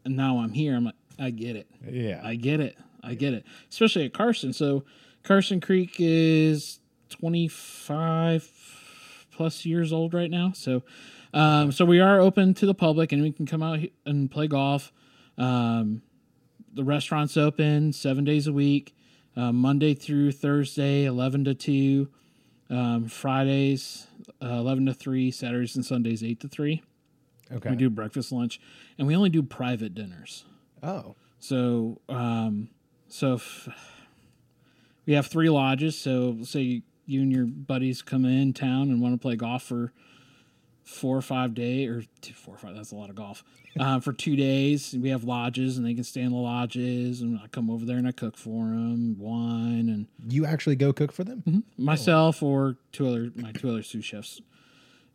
and 0.04 0.16
now 0.16 0.38
I'm 0.38 0.52
here. 0.52 0.76
I'm 0.76 0.84
like, 0.84 0.94
I 1.18 1.30
get 1.30 1.56
it. 1.56 1.66
Yeah. 1.88 2.20
I 2.22 2.34
get 2.36 2.60
it. 2.60 2.76
I 3.02 3.14
get 3.14 3.32
it. 3.34 3.44
Especially 3.70 4.04
at 4.04 4.12
Karsten. 4.12 4.52
So 4.52 4.84
Karsten 5.28 5.60
Creek 5.60 5.96
is 5.98 6.80
25 7.10 8.50
plus 9.30 9.66
years 9.66 9.92
old 9.92 10.14
right 10.14 10.30
now. 10.30 10.52
So 10.54 10.82
um, 11.34 11.70
so 11.70 11.84
we 11.84 12.00
are 12.00 12.18
open 12.18 12.54
to 12.54 12.64
the 12.64 12.72
public 12.72 13.12
and 13.12 13.22
we 13.22 13.30
can 13.30 13.44
come 13.44 13.62
out 13.62 13.78
and 14.06 14.30
play 14.30 14.46
golf. 14.46 14.90
Um, 15.36 16.00
the 16.72 16.82
restaurant's 16.82 17.36
open 17.36 17.92
seven 17.92 18.24
days 18.24 18.46
a 18.46 18.54
week, 18.54 18.96
uh, 19.36 19.52
Monday 19.52 19.92
through 19.92 20.32
Thursday, 20.32 21.04
11 21.04 21.44
to 21.44 21.54
2. 21.54 22.08
Um, 22.70 23.06
Fridays, 23.08 24.06
uh, 24.42 24.46
11 24.46 24.86
to 24.86 24.94
3. 24.94 25.30
Saturdays 25.30 25.76
and 25.76 25.84
Sundays, 25.84 26.24
8 26.24 26.40
to 26.40 26.48
3. 26.48 26.82
okay. 27.52 27.70
We 27.70 27.76
do 27.76 27.90
breakfast, 27.90 28.32
lunch, 28.32 28.60
and 28.96 29.06
we 29.06 29.14
only 29.14 29.28
do 29.28 29.42
private 29.42 29.94
dinners. 29.94 30.46
Oh. 30.82 31.16
So, 31.38 32.00
um, 32.08 32.70
so 33.08 33.34
if 33.34 33.68
we 35.08 35.14
have 35.14 35.26
three 35.26 35.48
lodges. 35.48 35.98
So, 35.98 36.36
say 36.44 36.82
you, 37.06 37.22
and 37.22 37.32
your 37.32 37.46
buddies 37.46 38.02
come 38.02 38.26
in 38.26 38.52
town 38.52 38.90
and 38.90 39.00
want 39.00 39.14
to 39.14 39.18
play 39.18 39.36
golf 39.36 39.62
for 39.62 39.90
four 40.84 41.16
or 41.16 41.22
five 41.22 41.54
days, 41.54 41.88
or 41.88 42.04
two, 42.20 42.34
four 42.34 42.54
or 42.54 42.58
five. 42.58 42.74
That's 42.74 42.92
a 42.92 42.94
lot 42.94 43.10
of 43.10 43.16
golf. 43.16 43.42
Uh, 43.78 44.00
for 44.00 44.12
two 44.12 44.34
days, 44.34 44.96
we 45.00 45.10
have 45.10 45.22
lodges, 45.22 45.76
and 45.76 45.86
they 45.86 45.94
can 45.94 46.02
stay 46.02 46.22
in 46.22 46.32
the 46.32 46.36
lodges, 46.36 47.20
and 47.20 47.38
I 47.38 47.46
come 47.46 47.70
over 47.70 47.84
there 47.84 47.96
and 47.96 48.08
I 48.08 48.12
cook 48.12 48.36
for 48.36 48.64
them, 48.64 49.16
wine, 49.20 49.88
and 49.88 50.06
You 50.28 50.46
actually 50.46 50.74
go 50.74 50.92
cook 50.92 51.12
for 51.12 51.22
them? 51.22 51.62
myself 51.76 52.42
or 52.42 52.76
two 52.90 53.06
other 53.06 53.30
my 53.36 53.52
two 53.52 53.68
other 53.68 53.84
sous 53.84 54.04
chefs, 54.04 54.40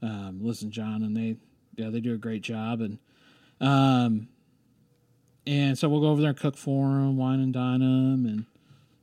um, 0.01 0.39
Liz 0.41 0.61
and 0.63 0.71
John, 0.71 1.03
and 1.03 1.17
they 1.17 1.35
yeah 1.75 1.89
they 1.89 1.99
do 1.99 2.13
a 2.13 2.17
great 2.17 2.41
job 2.41 2.79
and 2.79 2.99
um 3.59 4.29
and 5.45 5.77
so 5.77 5.89
we'll 5.89 5.99
go 5.99 6.07
over 6.07 6.21
there 6.21 6.29
and 6.29 6.39
cook 6.39 6.55
for 6.55 6.85
them, 6.87 7.17
wine 7.17 7.41
and 7.41 7.51
dine 7.51 7.81
them, 7.81 8.25
and 8.25 8.45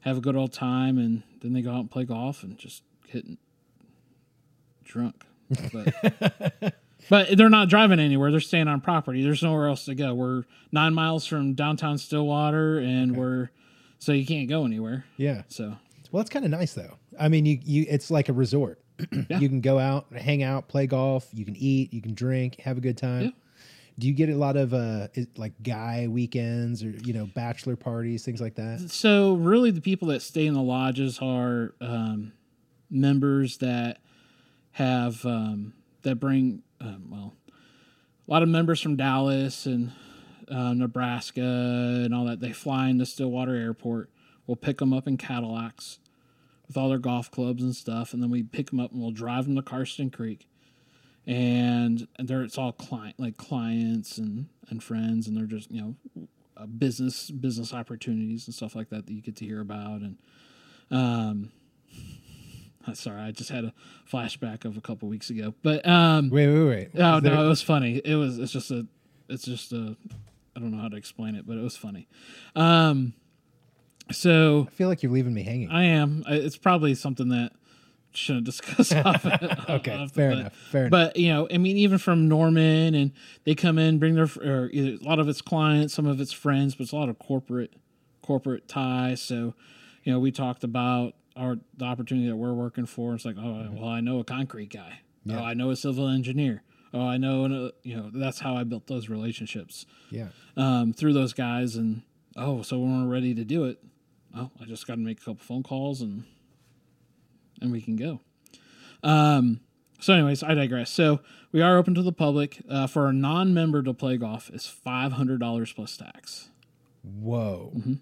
have 0.01 0.17
a 0.17 0.21
good 0.21 0.37
old 0.37 0.53
time, 0.53 0.99
and 0.99 1.23
then 1.43 1.53
they 1.53 1.63
go 1.63 1.71
out 1.73 1.81
and 1.81 1.91
play 1.91 2.05
golf 2.05 2.43
and 2.43 2.59
just 2.59 2.83
get 3.13 3.25
drunk, 4.85 5.25
but. 5.73 6.75
But 7.09 7.37
they're 7.37 7.49
not 7.49 7.69
driving 7.71 7.99
anywhere. 7.99 8.31
They're 8.31 8.41
staying 8.41 8.69
on 8.69 8.83
property. 8.83 9.23
There's 9.23 9.43
nowhere 9.43 9.69
else 9.69 9.87
to 9.87 9.95
go. 9.95 10.13
We're 10.13 10.45
nine 10.71 10.93
miles 10.93 11.27
from 11.27 11.55
downtown 11.55 11.97
Stillwater, 11.97 12.79
and 12.79 13.17
we're 13.17 13.51
so 13.99 14.13
you 14.13 14.27
can't 14.27 14.49
go 14.49 14.65
anywhere. 14.67 15.07
Yeah. 15.17 15.43
So 15.49 15.77
Well, 16.13 16.21
it's 16.21 16.31
kind 16.31 16.45
of 16.45 16.51
nice 16.51 16.75
though. 16.75 16.99
I 17.19 17.29
mean, 17.29 17.47
you 17.47 17.59
you 17.65 17.87
it's 17.89 18.11
like 18.11 18.29
a 18.29 18.33
resort. 18.33 18.81
You 19.13 19.49
can 19.49 19.63
go 19.63 19.79
out, 19.79 20.13
hang 20.15 20.43
out, 20.43 20.69
play 20.69 20.87
golf. 20.87 21.27
You 21.33 21.47
can 21.47 21.57
eat, 21.57 21.93
you 21.93 22.03
can 22.03 22.13
drink, 22.13 22.61
have 22.61 22.77
a 22.77 22.83
good 22.83 22.99
time. 22.99 23.23
Yeah. 23.25 23.31
Do 24.01 24.09
you 24.09 24.15
get 24.15 24.31
a 24.31 24.37
lot 24.37 24.57
of 24.57 24.73
uh 24.73 25.09
like 25.37 25.53
guy 25.63 26.07
weekends 26.09 26.83
or 26.83 26.89
you 27.05 27.13
know 27.13 27.27
bachelor 27.27 27.77
parties, 27.77 28.25
things 28.25 28.41
like 28.41 28.55
that? 28.55 28.89
So 28.89 29.35
really, 29.35 29.71
the 29.71 29.83
people 29.83 30.09
that 30.09 30.23
stay 30.23 30.47
in 30.47 30.55
the 30.55 30.63
lodges 30.63 31.19
are 31.21 31.75
um, 31.83 32.33
members 32.91 33.59
that 33.59 33.99
have 34.73 35.25
um, 35.27 35.75
that 36.01 36.17
bring 36.17 36.63
um, 36.81 37.11
well 37.11 37.35
a 38.27 38.31
lot 38.31 38.43
of 38.43 38.49
members 38.49 38.81
from 38.81 38.97
Dallas 38.97 39.67
and 39.67 39.93
uh, 40.51 40.73
Nebraska 40.73 41.41
and 41.43 42.15
all 42.15 42.25
that. 42.25 42.41
They 42.41 42.53
fly 42.53 42.89
into 42.89 43.05
Stillwater 43.05 43.55
Airport. 43.55 44.09
We'll 44.47 44.57
pick 44.57 44.79
them 44.79 44.93
up 44.95 45.07
in 45.07 45.19
Cadillacs 45.19 45.99
with 46.67 46.77
all 46.77 46.89
their 46.89 46.99
golf 46.99 47.31
clubs 47.31 47.63
and 47.63 47.77
stuff, 47.77 48.15
and 48.15 48.23
then 48.23 48.31
we 48.31 48.43
pick 48.45 48.71
them 48.71 48.81
up 48.81 48.93
and 48.93 49.01
we'll 49.03 49.11
drive 49.11 49.45
them 49.45 49.57
to 49.57 49.63
Karsten 49.63 50.11
Creek. 50.11 50.47
And, 51.31 52.09
there 52.19 52.43
it's 52.43 52.59
all 52.59 52.73
client 52.73 53.15
like 53.21 53.37
clients 53.37 54.19
and 54.19 54.49
and 54.69 54.83
friends, 54.83 55.29
and 55.29 55.37
they're 55.37 55.47
just 55.47 55.71
you 55.71 55.81
know 55.81 56.27
uh, 56.57 56.67
business 56.67 57.31
business 57.31 57.73
opportunities 57.73 58.47
and 58.49 58.55
stuff 58.55 58.75
like 58.75 58.89
that 58.91 59.07
that 59.07 59.13
you 59.13 59.23
get 59.23 59.37
to 59.37 59.45
hear 59.45 59.61
about. 59.61 60.01
And 60.01 60.19
um 60.91 61.53
sorry 62.95 63.21
i 63.21 63.31
just 63.31 63.51
had 63.51 63.65
a 63.65 63.73
flashback 64.11 64.65
of 64.65 64.77
a 64.77 64.81
couple 64.81 65.09
weeks 65.09 65.31
ago. 65.31 65.55
But 65.63 65.87
um 65.87 66.31
Wait, 66.31 66.49
wait, 66.49 66.65
wait. 66.69 66.89
oh 66.99 67.19
Is 67.19 67.23
there- 67.23 67.35
no 67.37 67.45
it 67.45 67.49
was 67.49 67.63
funny. 67.63 67.99
It 68.05 68.17
was 68.17 68.39
it's 68.39 68.51
just 68.53 68.71
a 68.73 68.87
it's 69.29 69.45
just 69.45 69.73
a 69.73 69.97
i 70.57 70.59
don't 70.61 70.73
know 70.73 70.83
how 70.83 70.89
to 70.89 70.97
explain 70.97 71.37
it 71.37 71.47
but 71.47 71.57
it 71.57 71.63
was 71.63 71.77
funny. 71.77 72.09
Um 72.57 73.15
so 74.11 74.67
I 74.67 74.71
feel 74.73 74.89
like 74.89 75.05
you're 75.05 75.13
leaving 75.13 75.33
me 75.35 75.45
hanging. 75.45 75.71
i 75.71 75.85
am. 75.85 76.25
It's 76.27 76.57
probably 76.57 76.97
something 76.97 77.29
that 77.29 77.53
shouldn't 78.13 78.45
discuss 78.45 78.93
off, 79.05 79.25
okay, 79.25 79.95
off 79.97 80.13
fair 80.13 80.31
but- 80.31 80.39
enough. 80.39 80.55
Fair 80.71 80.81
enough. 80.87 80.91
but 80.91 81.17
you 81.17 81.29
know, 81.29 81.49
I 81.53 81.59
mean, 81.59 81.77
even 81.77 81.99
from 81.99 82.29
Norman, 82.29 82.95
and 82.95 83.13
they 83.45 83.55
come 83.55 83.79
in, 83.79 83.99
bring 83.99 84.15
their 84.15 84.29
or 84.43 84.69
either, 84.73 85.03
a 85.03 85.07
lot 85.07 85.19
of 85.19 85.29
its 85.29 85.41
clients, 85.41 85.95
some 85.95 86.07
of 86.07 86.21
its 86.21 86.33
friends, 86.33 86.75
but 86.75 86.85
it's 86.85 86.93
a 86.93 86.97
lot 86.97 87.09
of 87.09 87.19
corporate 87.19 87.75
corporate 88.23 88.69
ties. 88.69 89.21
So, 89.21 89.55
you 90.05 90.13
know, 90.13 90.19
we 90.19 90.31
talked 90.31 90.65
about 90.65 91.15
our 91.37 91.57
the 91.77 91.85
opportunity 91.85 92.29
that 92.29 92.37
we're 92.37 92.53
working 92.53 92.87
for. 92.87 93.15
It's 93.15 93.25
like, 93.25 93.37
oh, 93.39 93.69
well, 93.73 93.89
I 93.89 94.01
know 94.01 94.19
a 94.19 94.25
concrete 94.25 94.71
guy. 94.73 95.01
Oh, 95.29 95.37
I 95.37 95.55
know 95.55 95.71
a 95.71 95.77
civil 95.77 96.09
engineer. 96.09 96.63
Oh, 96.93 97.07
I 97.07 97.19
know, 97.19 97.45
uh, 97.45 97.71
you 97.83 97.97
know, 97.97 98.11
that's 98.13 98.41
how 98.41 98.57
I 98.57 98.65
built 98.65 98.87
those 98.89 99.09
relationships 99.09 99.87
yeah. 100.11 100.29
um, 100.57 100.93
through 100.93 101.13
those 101.13 101.33
guys. 101.33 101.77
And 101.77 102.03
oh, 102.37 102.63
so 102.63 102.79
when 102.79 103.05
we're 103.05 103.13
ready 103.13 103.35
to 103.35 103.45
do 103.45 103.65
it, 103.65 103.79
oh, 104.37 104.51
I 104.61 104.65
just 104.65 104.87
got 104.87 104.95
to 104.95 105.01
make 105.01 105.19
a 105.19 105.25
couple 105.25 105.45
phone 105.45 105.63
calls 105.63 106.01
and 106.01 106.25
and 107.61 107.73
we 107.73 107.81
can 107.81 107.97
go. 107.97 108.21
Um, 109.03 109.61
so, 110.01 110.15
anyways, 110.15 110.43
I 110.43 110.55
digress. 110.55 110.91
So, 110.91 111.21
we 111.53 111.61
are 111.61 111.77
open 111.77 111.95
to 111.95 112.03
the 112.03 112.13
public. 112.13 112.63
Uh, 112.69 112.87
for 112.87 113.09
a 113.09 113.13
non-member 113.13 113.83
to 113.83 113.93
play 113.93 114.17
golf 114.17 114.51
is 114.51 114.67
five 114.67 115.13
hundred 115.13 115.41
dollars 115.41 115.73
plus 115.73 115.97
tax. 115.97 116.49
Whoa. 117.03 117.73
Mm-hmm. 117.77 117.95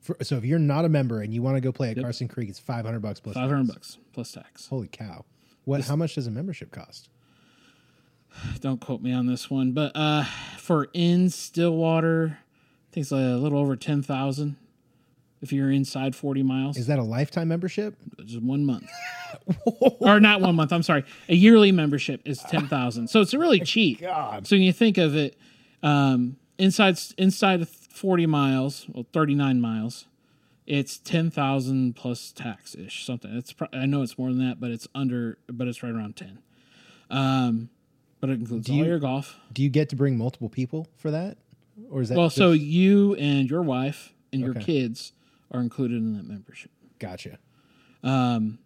For, 0.00 0.16
so 0.22 0.36
if 0.36 0.44
you're 0.44 0.58
not 0.58 0.84
a 0.84 0.88
member 0.88 1.20
and 1.20 1.32
you 1.32 1.42
want 1.42 1.56
to 1.56 1.60
go 1.60 1.70
play 1.70 1.90
at 1.90 2.00
Karsten 2.00 2.26
Creek, 2.26 2.48
it's 2.48 2.58
500 2.58 3.00
bucks. 3.00 3.20
Five 3.20 3.34
hundred 3.36 3.68
tax. 3.68 3.96
bucks 3.96 3.98
plus 4.12 4.32
tax. 4.32 4.66
Holy 4.66 4.88
cow! 4.88 5.24
What? 5.64 5.82
how 5.82 5.96
much 5.96 6.16
does 6.16 6.26
a 6.26 6.30
membership 6.30 6.70
cost? 6.72 7.08
Don't 8.60 8.80
quote 8.80 9.02
me 9.02 9.12
on 9.12 9.26
this 9.26 9.50
one, 9.50 9.72
but 9.72 9.92
uh, 9.94 10.24
for 10.58 10.88
in 10.92 11.30
Stillwater, 11.30 12.38
I 12.38 12.86
think 12.92 13.04
it's 13.04 13.12
a 13.12 13.36
little 13.36 13.58
over 13.58 13.76
ten 13.76 14.02
thousand. 14.02 14.56
If 15.42 15.52
you're 15.52 15.70
inside 15.72 16.14
forty 16.14 16.42
miles, 16.44 16.76
Is 16.78 16.86
that 16.86 16.98
a 17.00 17.02
lifetime 17.02 17.48
membership? 17.48 17.96
just 18.24 18.40
one 18.42 18.64
month, 18.64 18.88
or 20.00 20.20
not 20.20 20.40
one 20.40 20.54
month. 20.54 20.72
I'm 20.72 20.84
sorry, 20.84 21.04
a 21.28 21.34
yearly 21.34 21.72
membership 21.72 22.22
is 22.24 22.38
ten 22.44 22.68
thousand. 22.68 23.08
So 23.08 23.20
it's 23.20 23.34
really 23.34 23.58
cheap. 23.74 24.00
God. 24.00 24.46
So 24.46 24.54
when 24.54 24.62
you 24.62 24.72
think 24.72 24.98
of 24.98 25.16
it, 25.16 25.36
um, 25.82 26.36
inside 26.58 26.96
inside 27.18 27.68
forty 27.68 28.24
miles, 28.26 28.86
well, 28.88 29.04
thirty 29.12 29.34
nine 29.34 29.60
miles, 29.60 30.06
it's 30.64 30.96
ten 30.98 31.28
thousand 31.28 31.96
plus 31.96 32.30
tax 32.30 32.76
ish 32.76 33.04
something. 33.04 33.36
It's 33.36 33.52
pro- 33.52 33.68
I 33.72 33.86
know 33.86 34.02
it's 34.02 34.16
more 34.16 34.28
than 34.28 34.38
that, 34.48 34.60
but 34.60 34.70
it's 34.70 34.86
under, 34.94 35.38
but 35.48 35.66
it's 35.66 35.82
right 35.82 35.92
around 35.92 36.14
ten. 36.16 36.38
Um, 37.10 37.68
but 38.20 38.30
it 38.30 38.34
includes 38.38 38.70
all 38.70 38.76
you- 38.76 38.84
your 38.84 39.00
golf. 39.00 39.40
Do 39.52 39.62
you 39.64 39.68
get 39.70 39.88
to 39.88 39.96
bring 39.96 40.16
multiple 40.16 40.48
people 40.48 40.86
for 40.96 41.10
that, 41.10 41.36
or 41.90 42.00
is 42.00 42.10
that 42.10 42.16
Well, 42.18 42.30
so 42.30 42.52
you 42.52 43.16
and 43.16 43.50
your 43.50 43.62
wife 43.62 44.14
and 44.32 44.40
your 44.40 44.50
Okay. 44.52 44.62
kids 44.62 45.12
are 45.52 45.60
included 45.60 45.98
in 45.98 46.14
that 46.16 46.26
membership. 46.26 46.70
gotcha? 46.98 47.38
Um, 48.02 48.58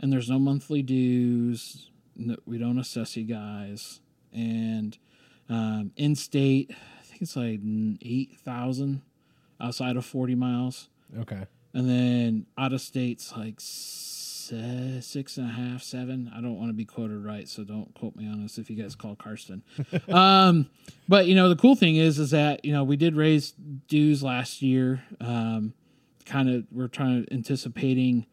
and 0.00 0.12
there's 0.12 0.28
no 0.30 0.38
monthly 0.38 0.82
dues. 0.82 1.90
No, 2.16 2.36
we 2.46 2.58
don't 2.58 2.78
assess 2.78 3.16
you 3.16 3.24
guys. 3.24 4.00
And 4.32 4.96
um, 5.48 5.92
in 5.96 6.14
state, 6.16 6.70
I 6.70 7.02
think 7.04 7.22
it's 7.22 7.36
like 7.36 7.60
eight 8.02 8.36
thousand 8.44 9.02
outside 9.60 9.96
of 9.96 10.04
forty 10.06 10.34
miles, 10.34 10.88
Okay. 11.18 11.44
and 11.74 11.88
then 11.88 12.46
out 12.56 12.72
of 12.72 12.80
states 12.80 13.32
like 13.36 13.56
six 13.58 15.36
and 15.36 15.46
a 15.48 15.52
half, 15.52 15.82
seven. 15.82 16.30
I 16.34 16.40
don't 16.40 16.56
want 16.58 16.70
to 16.70 16.74
be 16.74 16.84
quoted 16.84 17.18
right, 17.24 17.46
so 17.48 17.62
don't 17.64 17.92
quote 17.94 18.16
me 18.16 18.26
on 18.28 18.42
this 18.42 18.58
if 18.58 18.68
you 18.70 18.76
guys 18.76 18.94
call 18.94 19.14
Karsten. 19.16 19.62
um, 20.08 20.68
but 21.08 21.26
you 21.26 21.34
know 21.34 21.48
the 21.48 21.56
cool 21.56 21.74
thing 21.76 21.96
is, 21.96 22.18
is 22.18 22.30
that 22.30 22.64
you 22.64 22.72
know 22.72 22.84
we 22.84 22.96
did 22.96 23.14
raise 23.16 23.52
dues 23.88 24.22
last 24.22 24.62
year. 24.62 25.02
Um, 25.20 25.74
kind 26.30 26.48
of 26.48 26.64
we're 26.70 26.88
trying 26.88 27.24
to 27.24 27.34
anticipating 27.34 28.26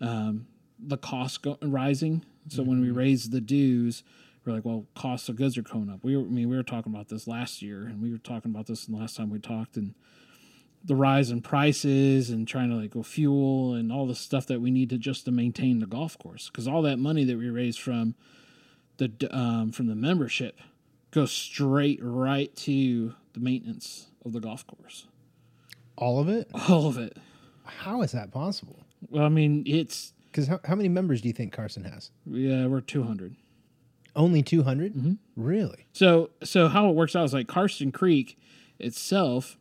um, 0.00 0.46
the 0.78 0.96
cost 0.96 1.42
go- 1.42 1.58
rising. 1.62 2.24
So 2.48 2.62
when 2.62 2.80
we 2.80 2.90
raise 2.90 3.30
the 3.30 3.40
dues, 3.40 4.02
we're 4.44 4.52
like, 4.52 4.64
well, 4.64 4.86
costs 4.94 5.28
of 5.28 5.36
goods 5.36 5.56
are 5.56 5.62
going 5.62 5.88
up. 5.88 6.00
We 6.02 6.16
were, 6.16 6.22
I 6.22 6.26
mean, 6.26 6.48
we 6.48 6.56
were 6.56 6.62
talking 6.62 6.92
about 6.92 7.08
this 7.08 7.26
last 7.26 7.62
year, 7.62 7.82
and 7.82 8.02
we 8.02 8.10
were 8.10 8.18
talking 8.18 8.50
about 8.50 8.66
this 8.66 8.86
the 8.86 8.96
last 8.96 9.16
time 9.16 9.30
we 9.30 9.38
talked, 9.38 9.76
and 9.76 9.94
the 10.84 10.96
rise 10.96 11.30
in 11.30 11.40
prices 11.40 12.30
and 12.30 12.46
trying 12.46 12.70
to 12.70 12.76
like 12.76 12.90
go 12.90 13.02
fuel 13.02 13.74
and 13.74 13.90
all 13.90 14.06
the 14.06 14.14
stuff 14.14 14.46
that 14.46 14.60
we 14.60 14.70
need 14.70 14.90
to 14.90 14.98
just 14.98 15.24
to 15.24 15.32
maintain 15.32 15.80
the 15.80 15.86
golf 15.86 16.16
course 16.18 16.48
because 16.48 16.68
all 16.68 16.82
that 16.82 16.96
money 16.96 17.24
that 17.24 17.36
we 17.36 17.50
raise 17.50 17.76
from 17.76 18.14
the 18.98 19.10
um, 19.32 19.72
from 19.72 19.88
the 19.88 19.96
membership 19.96 20.60
goes 21.10 21.32
straight 21.32 21.98
right 22.00 22.54
to 22.54 23.14
the 23.32 23.40
maintenance 23.40 24.06
of 24.24 24.32
the 24.32 24.38
golf 24.38 24.64
course. 24.66 25.06
All 25.96 26.20
of 26.20 26.28
it? 26.28 26.48
All 26.68 26.86
of 26.86 26.98
it. 26.98 27.16
How 27.66 28.02
is 28.02 28.12
that 28.12 28.30
possible? 28.32 28.84
Well, 29.10 29.24
I 29.24 29.28
mean, 29.28 29.62
it's 29.66 30.12
Because 30.26 30.46
how, 30.48 30.60
how 30.64 30.74
many 30.74 30.88
members 30.88 31.20
do 31.20 31.28
you 31.28 31.34
think 31.34 31.52
Karsten 31.52 31.84
has? 31.84 32.10
yeah, 32.26 32.66
we're 32.66 32.80
two 32.80 33.02
hundred. 33.02 33.36
Only 34.14 34.42
200? 34.42 34.94
Mm-hmm. 34.94 35.12
Really? 35.36 35.86
So 35.92 36.30
so 36.42 36.68
how 36.68 36.88
it 36.88 36.94
works 36.94 37.14
out 37.14 37.24
is 37.24 37.34
like 37.34 37.48
Karsten 37.48 37.92
Creek 37.92 38.38
itself, 38.78 39.58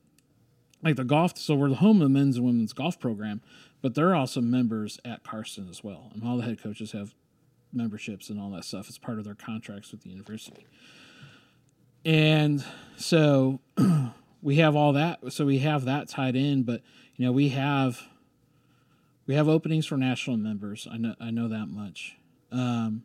like 0.82 0.96
the 0.96 1.04
golf. 1.04 1.38
So 1.38 1.56
we're 1.56 1.68
the 1.70 1.76
home 1.76 1.98
of 2.02 2.04
the 2.04 2.10
men's 2.18 2.38
and 2.38 2.46
women's 2.46 2.72
golf 2.72 2.98
program, 2.98 3.42
but 3.82 3.96
they're 3.96 4.16
also 4.16 4.40
members 4.40 4.98
at 5.04 5.24
Karsten 5.24 5.68
as 5.70 5.84
well, 5.84 6.10
and 6.14 6.24
all 6.24 6.38
the 6.38 6.44
head 6.44 6.62
coaches 6.64 6.94
have 6.94 7.14
memberships 7.74 8.30
and 8.30 8.40
all 8.40 8.50
that 8.52 8.64
stuff. 8.64 8.88
It's 8.88 8.98
part 8.98 9.18
of 9.20 9.26
their 9.26 9.36
contracts 9.36 9.92
with 9.92 10.04
the 10.04 10.10
university. 10.10 10.66
And 12.06 12.64
so 12.96 13.60
we 14.42 14.56
have 14.58 14.76
all 14.76 14.94
that. 14.94 15.34
So 15.34 15.46
we 15.46 15.60
have 15.60 15.84
that 15.86 16.08
tied 16.08 16.36
in, 16.38 16.64
but 16.64 16.82
you 17.16 17.26
know 17.26 17.32
we 17.32 17.50
have 17.50 18.02
we 19.28 19.36
have 19.36 19.48
openings 19.48 19.86
for 19.86 19.98
national 19.98 20.38
members. 20.38 20.88
I 20.90 20.98
know 20.98 21.16
I 21.20 21.32
know 21.32 21.48
that 21.48 21.68
much. 21.68 22.18
Um, 22.52 23.04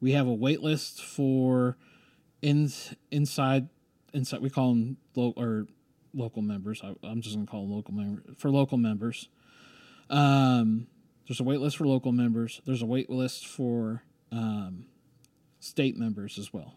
we 0.00 0.12
have 0.12 0.26
a 0.26 0.34
wait 0.34 0.60
list 0.60 1.02
for 1.02 1.76
in, 2.42 2.70
inside 3.10 3.68
inside 4.12 4.40
we 4.40 4.50
call 4.50 4.70
them 4.70 4.96
lo- 5.14 5.34
or 5.36 5.66
local 6.12 6.42
members. 6.42 6.82
I, 6.82 6.94
I'm 7.02 7.20
just 7.20 7.34
gonna 7.34 7.46
call 7.46 7.62
them 7.62 7.72
local 7.72 7.94
members 7.94 8.36
for 8.36 8.50
local 8.50 8.78
members. 8.78 9.28
Um, 10.10 10.86
there's 11.26 11.40
a 11.40 11.44
wait 11.44 11.60
list 11.60 11.76
for 11.78 11.86
local 11.86 12.12
members. 12.12 12.60
There's 12.66 12.82
a 12.82 12.86
wait 12.86 13.08
list 13.08 13.46
for 13.46 14.02
um, 14.30 14.86
state 15.60 15.96
members 15.96 16.38
as 16.38 16.52
well. 16.52 16.74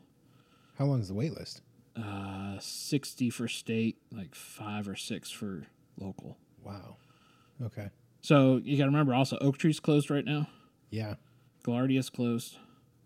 How 0.78 0.86
long 0.86 1.02
is 1.02 1.10
the 1.10 1.14
wait 1.14 1.34
list? 1.34 1.62
Uh, 1.96 2.58
sixty 2.60 3.30
for 3.30 3.48
state, 3.48 3.98
like 4.12 4.36
five 4.36 4.88
or 4.88 4.96
six 4.96 5.32
for 5.32 5.68
local. 6.00 6.38
Wow. 6.64 6.98
Okay. 7.64 7.90
So 8.22 8.60
you 8.64 8.78
got 8.78 8.86
to 8.86 8.90
remember 8.90 9.14
also 9.14 9.38
Oak 9.40 9.58
Tree's 9.58 9.80
closed 9.80 10.10
right 10.10 10.26
now. 10.26 10.48
Yeah. 10.90 11.16
Gaillardia's 11.64 12.10
closed. 12.10 12.58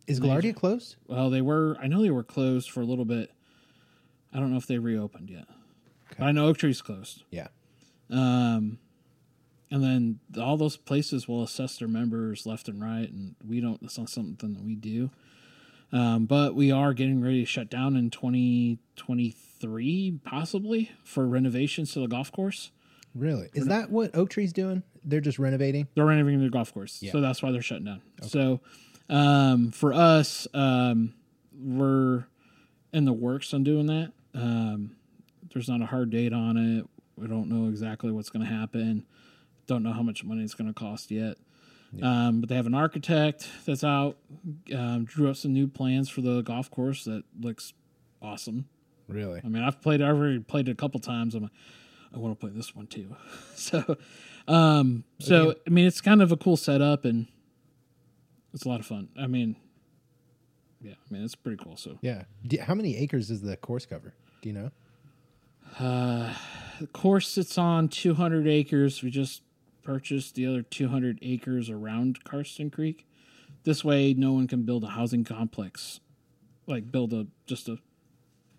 Is 0.07 0.19
Major. 0.19 0.33
Gaillardia 0.33 0.55
closed? 0.55 0.95
Well, 1.07 1.29
they 1.29 1.41
were. 1.41 1.77
I 1.81 1.87
know 1.87 2.01
they 2.01 2.09
were 2.09 2.23
closed 2.23 2.71
for 2.71 2.81
a 2.81 2.85
little 2.85 3.05
bit. 3.05 3.31
I 4.33 4.39
don't 4.39 4.51
know 4.51 4.57
if 4.57 4.67
they 4.67 4.79
reopened 4.79 5.29
yet. 5.29 5.45
But 6.17 6.25
I 6.25 6.31
know 6.31 6.47
Oak 6.47 6.57
Tree's 6.57 6.81
closed. 6.81 7.23
Yeah. 7.31 7.47
Um, 8.09 8.79
and 9.69 9.83
then 9.83 10.19
all 10.39 10.57
those 10.57 10.75
places 10.75 11.27
will 11.27 11.43
assess 11.43 11.77
their 11.77 11.87
members 11.87 12.45
left 12.45 12.67
and 12.67 12.81
right, 12.81 13.09
and 13.09 13.35
we 13.47 13.61
don't. 13.61 13.81
That's 13.81 13.97
not 13.97 14.09
something 14.09 14.53
that 14.53 14.63
we 14.63 14.75
do. 14.75 15.11
Um, 15.93 16.25
but 16.25 16.55
we 16.55 16.71
are 16.71 16.93
getting 16.93 17.21
ready 17.21 17.41
to 17.41 17.45
shut 17.45 17.69
down 17.69 17.97
in 17.97 18.09
2023, 18.09 20.19
possibly 20.23 20.91
for 21.03 21.27
renovations 21.27 21.91
to 21.93 21.99
the 21.99 22.07
golf 22.07 22.31
course. 22.31 22.71
Really? 23.13 23.49
Is 23.53 23.67
that 23.67 23.89
what 23.89 24.15
Oak 24.15 24.29
Tree's 24.29 24.53
doing? 24.53 24.83
They're 25.03 25.19
just 25.21 25.39
renovating? 25.39 25.87
They're 25.95 26.05
renovating 26.05 26.39
their 26.39 26.49
golf 26.49 26.73
course, 26.73 27.01
Yeah. 27.01 27.11
so 27.11 27.21
that's 27.21 27.41
why 27.43 27.51
they're 27.51 27.61
shutting 27.61 27.85
down. 27.85 28.01
So, 28.21 28.61
um, 29.09 29.71
for 29.71 29.93
us, 29.93 30.47
um, 30.53 31.13
we're 31.59 32.25
in 32.93 33.05
the 33.05 33.13
works 33.13 33.53
on 33.53 33.63
doing 33.63 33.87
that. 33.87 34.11
Um, 34.33 34.95
there's 35.53 35.67
not 35.67 35.81
a 35.81 35.85
hard 35.85 36.09
date 36.11 36.31
on 36.33 36.57
it. 36.57 36.85
We 37.17 37.27
don't 37.27 37.49
know 37.49 37.67
exactly 37.69 38.11
what's 38.11 38.29
going 38.29 38.45
to 38.45 38.51
happen. 38.51 39.05
Don't 39.67 39.83
know 39.83 39.91
how 39.91 40.01
much 40.03 40.23
money 40.23 40.43
it's 40.43 40.53
going 40.53 40.67
to 40.67 40.73
cost 40.73 41.11
yet. 41.11 41.37
Um, 42.01 42.39
but 42.39 42.47
they 42.47 42.55
have 42.55 42.67
an 42.67 42.73
architect 42.73 43.49
that's 43.65 43.83
out. 43.83 44.15
Um, 44.73 45.03
drew 45.03 45.29
up 45.29 45.35
some 45.35 45.51
new 45.51 45.67
plans 45.67 46.07
for 46.09 46.21
the 46.21 46.41
golf 46.41 46.71
course 46.71 47.03
that 47.03 47.23
looks 47.37 47.73
awesome. 48.21 48.69
Really? 49.09 49.41
I 49.43 49.47
mean, 49.49 49.61
I've 49.61 49.81
played. 49.81 50.01
I've 50.01 50.15
already 50.15 50.39
played 50.39 50.69
it 50.69 50.71
a 50.71 50.75
couple 50.75 51.01
times. 51.01 51.35
I'm. 51.35 51.43
like, 51.43 51.51
I 52.13 52.17
want 52.17 52.37
to 52.37 52.45
play 52.45 52.53
this 52.55 52.75
one 52.75 52.87
too. 52.87 53.15
so, 53.55 53.97
um, 54.47 55.03
so 55.19 55.55
I 55.65 55.69
mean, 55.69 55.85
it's 55.87 56.01
kind 56.01 56.21
of 56.21 56.31
a 56.31 56.37
cool 56.37 56.57
setup 56.57 57.05
and 57.05 57.27
it's 58.53 58.65
a 58.65 58.69
lot 58.69 58.79
of 58.79 58.85
fun. 58.85 59.09
I 59.19 59.27
mean, 59.27 59.55
yeah, 60.81 60.93
I 60.93 61.13
mean, 61.13 61.23
it's 61.23 61.35
pretty 61.35 61.63
cool. 61.63 61.77
So, 61.77 61.97
Yeah. 62.01 62.23
Do, 62.45 62.57
how 62.61 62.75
many 62.75 62.97
acres 62.97 63.27
does 63.29 63.41
the 63.41 63.55
course 63.55 63.85
cover? 63.85 64.13
Do 64.41 64.49
you 64.49 64.55
know? 64.55 64.71
Uh, 65.79 66.33
the 66.79 66.87
course 66.87 67.29
sits 67.29 67.57
on 67.57 67.87
200 67.87 68.47
acres. 68.47 69.01
We 69.03 69.09
just 69.09 69.41
purchased 69.83 70.35
the 70.35 70.45
other 70.47 70.61
200 70.63 71.19
acres 71.21 71.69
around 71.69 72.23
Karsten 72.23 72.69
Creek. 72.69 73.07
This 73.63 73.83
way, 73.85 74.13
no 74.13 74.33
one 74.33 74.47
can 74.47 74.63
build 74.63 74.83
a 74.83 74.87
housing 74.87 75.23
complex, 75.23 75.99
like 76.67 76.91
build 76.91 77.13
a 77.13 77.27
just 77.45 77.69
a 77.69 77.77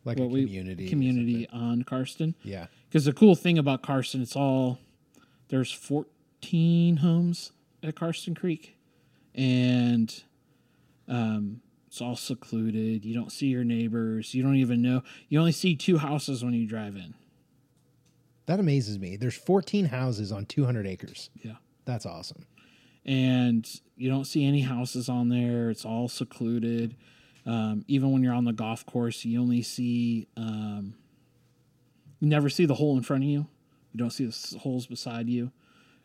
Like 0.04 0.18
what 0.18 0.26
a 0.26 0.28
we 0.28 0.44
community? 0.44 0.86
or 0.86 0.88
community 0.90 1.48
on 1.52 1.82
Karsten. 1.82 2.34
Yeah. 2.44 2.66
Because 2.92 3.06
the 3.06 3.14
cool 3.14 3.34
thing 3.34 3.56
about 3.56 3.80
Karsten, 3.80 4.20
it's 4.20 4.36
all 4.36 4.78
there's 5.48 5.72
14 5.72 6.98
homes 6.98 7.52
at 7.82 7.96
Karsten 7.96 8.34
Creek, 8.34 8.76
and 9.34 10.22
um, 11.08 11.62
it's 11.86 12.02
all 12.02 12.16
secluded. 12.16 13.02
You 13.02 13.14
don't 13.14 13.32
see 13.32 13.46
your 13.46 13.64
neighbors. 13.64 14.34
You 14.34 14.42
don't 14.42 14.56
even 14.56 14.82
know. 14.82 15.02
You 15.30 15.38
only 15.38 15.52
see 15.52 15.74
two 15.74 15.96
houses 15.96 16.44
when 16.44 16.52
you 16.52 16.66
drive 16.66 16.96
in. 16.96 17.14
That 18.44 18.60
amazes 18.60 18.98
me. 18.98 19.16
There's 19.16 19.36
14 19.38 19.86
houses 19.86 20.30
on 20.30 20.44
200 20.44 20.86
acres. 20.86 21.30
Yeah, 21.42 21.56
That's 21.86 22.04
awesome. 22.04 22.44
and 23.06 23.66
you 23.96 24.10
don't 24.10 24.26
see 24.26 24.44
any 24.44 24.60
houses 24.60 25.08
on 25.08 25.30
there. 25.30 25.70
It's 25.70 25.86
all 25.86 26.08
secluded. 26.10 26.94
Um, 27.46 27.86
even 27.88 28.12
when 28.12 28.22
you're 28.22 28.34
on 28.34 28.44
the 28.44 28.52
golf 28.52 28.84
course, 28.84 29.24
you 29.24 29.40
only 29.40 29.62
see 29.62 30.28
um, 30.36 30.94
you 32.22 32.28
never 32.28 32.48
see 32.48 32.64
the 32.64 32.74
hole 32.74 32.96
in 32.96 33.02
front 33.02 33.24
of 33.24 33.28
you. 33.28 33.46
You 33.92 33.98
don't 33.98 34.12
see 34.12 34.26
the 34.26 34.58
holes 34.60 34.86
beside 34.86 35.28
you. 35.28 35.50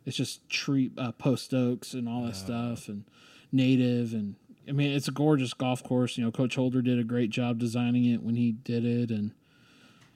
It's 0.04 0.18
just 0.18 0.50
tree 0.50 0.90
uh, 0.98 1.12
post 1.12 1.54
oaks 1.54 1.94
and 1.94 2.10
all 2.10 2.26
that 2.26 2.36
stuff 2.36 2.88
and 2.88 3.04
native 3.52 4.14
and 4.14 4.36
I 4.68 4.72
mean 4.72 4.92
it's 4.92 5.08
a 5.08 5.12
gorgeous 5.12 5.54
golf 5.54 5.84
course. 5.84 6.18
You 6.18 6.26
know, 6.26 6.32
Coach 6.32 6.56
Holder 6.56 6.82
did 6.82 6.98
a 6.98 7.04
great 7.04 7.30
job 7.30 7.60
designing 7.60 8.06
it 8.06 8.24
when 8.24 8.36
he 8.36 8.52
did 8.52 8.84
it, 8.84 9.12
and 9.12 9.32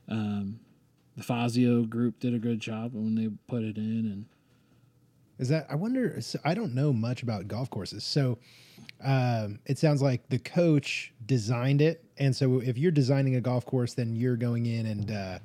um, 0.10 0.60
the 1.16 1.24
Fazio 1.24 1.84
group 1.84 2.20
did 2.20 2.34
a 2.34 2.40
good 2.40 2.60
job 2.60 2.94
when 2.94 3.16
they 3.16 3.30
put 3.48 3.64
it 3.64 3.78
in. 3.78 3.84
And 3.84 4.26
Is 5.38 5.50
that 5.50 5.68
I 5.70 5.76
wonder? 5.76 6.20
So 6.20 6.40
I 6.44 6.56
don't 6.56 6.74
know 6.74 6.92
much 6.92 7.22
about 7.22 7.48
golf 7.48 7.70
courses, 7.70 8.04
so 8.04 8.40
um, 9.04 9.60
it 9.68 9.78
sounds 9.78 10.02
like 10.02 10.28
the 10.30 10.40
coach 10.40 11.14
designed 11.26 11.82
it, 11.82 12.04
and 12.18 12.36
so 12.36 12.60
if 12.60 12.78
you're 12.78 12.92
designing 12.92 13.36
a 13.36 13.42
golf 13.42 13.66
course, 13.66 13.94
then 13.94 14.16
you're 14.16 14.36
going 14.36 14.66
in 14.66 14.88
and 14.88 15.12
uh, 15.12 15.40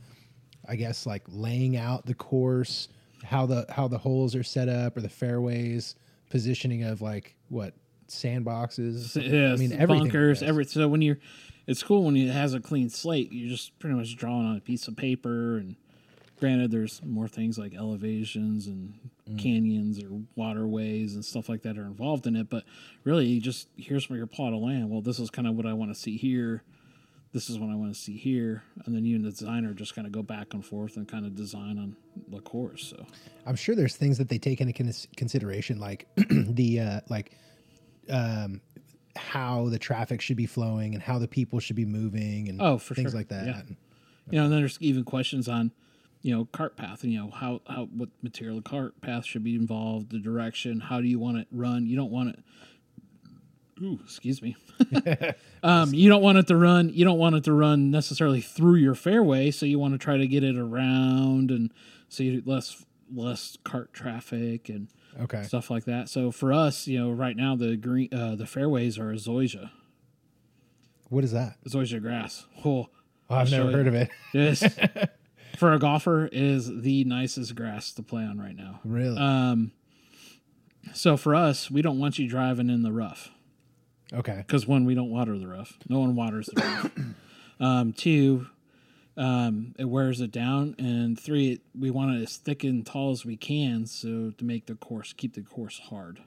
I 0.69 0.77
guess 0.77 1.07
like 1.07 1.23
laying 1.29 1.77
out 1.77 2.07
the 2.07 2.15
course, 2.15 2.89
how 3.25 3.47
the 3.47 3.67
how 3.69 3.89
the 3.89 3.99
holes 3.99 4.35
are 4.35 4.43
set 4.45 4.69
up 4.69 4.97
or 4.97 5.01
the 5.01 5.09
fairways, 5.09 5.95
positioning 6.31 6.83
of 6.85 7.01
like 7.03 7.37
what 7.49 7.75
sandboxes. 8.09 9.15
yeah, 9.17 9.53
I 9.53 9.57
mean 9.57 9.73
everything. 9.73 10.05
bunkers, 10.05 10.43
every 10.43 10.65
so 10.65 10.89
when 10.89 11.03
you're, 11.03 11.19
it's 11.67 11.83
cool 11.83 12.05
when 12.05 12.17
it 12.17 12.31
has 12.31 12.55
a 12.55 12.61
clean 12.61 12.89
slate. 12.91 13.33
You're 13.33 13.51
just 13.51 13.79
pretty 13.79 13.97
much 13.97 14.17
drawing 14.17 14.47
on 14.47 14.57
a 14.57 14.61
piece 14.61 14.89
of 14.89 14.97
paper, 14.97 15.57
and 15.59 15.77
granted, 16.39 16.71
there's 16.71 17.03
more 17.05 17.29
things 17.29 17.59
like 17.59 17.75
elevations 17.75 18.67
and 18.67 18.95
Mm. 19.29 19.41
canyons 19.41 20.01
or 20.01 20.21
waterways 20.37 21.17
and 21.17 21.25
stuff 21.25 21.49
like 21.49 21.63
that 21.63 21.77
are 21.77 21.83
involved 21.87 22.29
in 22.29 22.37
it. 22.37 22.49
But 22.49 22.63
really, 23.03 23.27
you 23.27 23.41
just 23.41 23.67
here's 23.77 24.09
where 24.09 24.17
your 24.17 24.29
plot 24.29 24.53
of 24.53 24.61
land. 24.61 24.89
Well, 24.89 25.01
this 25.01 25.19
is 25.19 25.31
kind 25.31 25.49
of 25.49 25.57
what 25.57 25.67
I 25.67 25.73
want 25.73 25.93
to 25.93 25.99
see 26.01 26.17
here. 26.17 26.63
This 27.37 27.51
is 27.51 27.59
what 27.59 27.69
I 27.69 27.75
want 27.75 27.93
to 27.95 28.01
see 28.01 28.17
here, 28.17 28.63
and 28.87 28.97
then 28.97 29.05
you 29.05 29.15
and 29.15 29.23
the 29.23 29.29
designer 29.29 29.75
just 29.75 29.95
kind 29.95 30.07
of 30.07 30.13
go 30.13 30.23
back 30.23 30.55
and 30.55 30.65
forth 30.65 30.97
and 30.97 31.07
kind 31.07 31.27
of 31.27 31.35
design 31.35 31.77
on 31.77 31.95
the 32.29 32.41
course. 32.41 32.95
So 32.97 33.05
I'm 33.45 33.57
sure 33.57 33.75
there's 33.77 33.95
things 33.95 34.17
that 34.17 34.31
they 34.31 34.39
take 34.39 34.63
into 34.63 34.73
consideration, 35.19 35.79
like 35.79 36.09
the 36.31 36.81
uh, 36.81 37.01
like 37.11 37.33
um, 38.09 38.63
how 39.17 39.69
the 39.69 39.79
traffic 39.79 40.23
should 40.23 40.39
be 40.39 40.47
flowing 40.47 40.95
and 40.95 41.03
how 41.03 41.19
the 41.19 41.29
people 41.29 41.61
should 41.61 41.77
be 41.77 41.85
moving 41.85 42.49
and 42.49 42.63
Oh, 42.63 42.79
for 42.79 42.95
things 42.95 43.11
sure. 43.11 43.21
like 43.21 43.29
that. 43.29 43.47
Yeah. 43.47 43.63
you 44.31 44.39
know, 44.39 44.45
and 44.45 44.53
then 44.55 44.61
there's 44.61 44.79
even 44.81 45.05
questions 45.05 45.47
on, 45.47 45.73
you 46.23 46.35
know, 46.35 46.47
cart 46.47 46.79
path 46.79 47.03
and 47.03 47.13
you 47.13 47.19
know 47.19 47.31
how 47.31 47.61
how 47.69 47.85
what 47.95 48.09
material 48.23 48.57
the 48.57 48.63
cart 48.63 48.99
path 49.03 49.27
should 49.27 49.45
be 49.45 49.57
involved, 49.57 50.11
the 50.11 50.19
direction, 50.21 50.81
how 50.81 51.03
do 51.03 51.07
you 51.07 51.19
want 51.19 51.37
it 51.37 51.49
run? 51.51 51.85
You 51.85 51.97
don't 51.97 52.11
want 52.11 52.31
it. 52.31 52.39
Ooh, 53.83 53.99
excuse 54.03 54.41
me. 54.41 54.57
um, 55.63 55.93
you 55.93 56.09
don't 56.09 56.23
want 56.23 56.39
it 56.39 56.47
to 56.47 56.57
run. 56.57 56.89
You 56.89 57.05
don't 57.05 57.19
want 57.19 57.35
it 57.37 57.45
to 57.45 57.53
run 57.53 57.91
necessarily 57.91 58.41
through 58.41 58.77
your 58.77 58.95
fairway, 58.95 59.51
so 59.51 59.67
you 59.67 59.79
want 59.79 59.93
to 59.95 59.99
try 59.99 60.17
to 60.17 60.27
get 60.27 60.43
it 60.43 60.57
around 60.57 61.51
and 61.51 61.73
so 62.09 62.23
you 62.23 62.43
less 62.47 62.85
less 63.15 63.57
cart 63.65 63.93
traffic 63.93 64.69
and 64.69 64.89
Okay. 65.21 65.43
stuff 65.45 65.71
like 65.71 65.85
that. 65.87 66.09
So 66.11 66.31
for 66.31 66.53
us, 66.53 66.87
you 66.87 66.99
know, 66.99 67.11
right 67.11 67.37
now 67.37 67.55
the 67.57 67.77
green 67.77 68.09
uh, 68.13 68.35
the 68.35 68.47
fairways 68.47 68.99
are 68.99 69.11
a 69.11 69.17
zoysia. 69.17 69.71
What 71.09 71.25
is 71.25 71.33
that? 71.33 71.57
Zoysia 71.69 72.01
grass. 72.03 72.47
Oh, 72.65 72.89
Oh, 73.29 73.35
I've 73.35 73.51
never 73.51 73.73
heard 73.73 73.87
of 73.89 73.95
it. 73.95 74.09
this 74.33 74.63
for 75.59 75.73
a 75.73 75.79
golfer 75.79 76.29
is 76.31 76.83
the 76.83 77.05
nicest 77.05 77.55
grass 77.57 77.93
to 77.93 78.03
play 78.03 78.23
on 78.23 78.39
right 78.39 78.55
now. 78.57 78.81
Really? 78.85 79.19
Um, 79.19 79.73
so 80.95 81.17
for 81.17 81.35
us, 81.35 81.71
we 81.71 81.83
don't 81.83 81.99
want 81.99 82.19
you 82.19 82.29
driving 82.29 82.71
in 82.71 82.83
the 82.83 82.93
rough 82.93 83.31
okay. 84.13 84.37
because 84.39 84.67
one, 84.67 84.85
we 84.85 84.95
don't 84.95 85.11
water 85.11 85.39
the 85.39 85.49
rough. 85.49 85.79
No 85.89 86.01
one 86.01 86.15
waters 86.15 86.47
the 86.47 86.61
rough. 86.61 86.91
um, 87.61 87.93
two, 87.93 88.47
um, 89.17 89.75
it 89.79 89.87
wears 89.87 90.21
it 90.21 90.31
down, 90.31 90.75
and 90.79 91.19
three, 91.19 91.61
we 91.79 91.91
want 91.91 92.17
it 92.17 92.23
as 92.23 92.37
thick 92.37 92.65
and 92.65 92.85
tall 92.85 93.13
as 93.13 93.25
we 93.25 93.37
can, 93.37 93.87
so 93.87 94.33
to 94.37 94.45
make 94.45 94.67
the 94.67 94.75
course 94.75 95.13
keep 95.13 95.35
the 95.35 95.43
course 95.43 95.79
hard. 95.79 96.21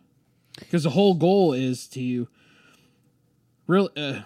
Because 0.58 0.84
the 0.84 0.90
whole 0.90 1.14
goal 1.14 1.54
is 1.54 1.88
to 1.88 2.28
really. 3.68 3.90
Uh, 3.96 4.22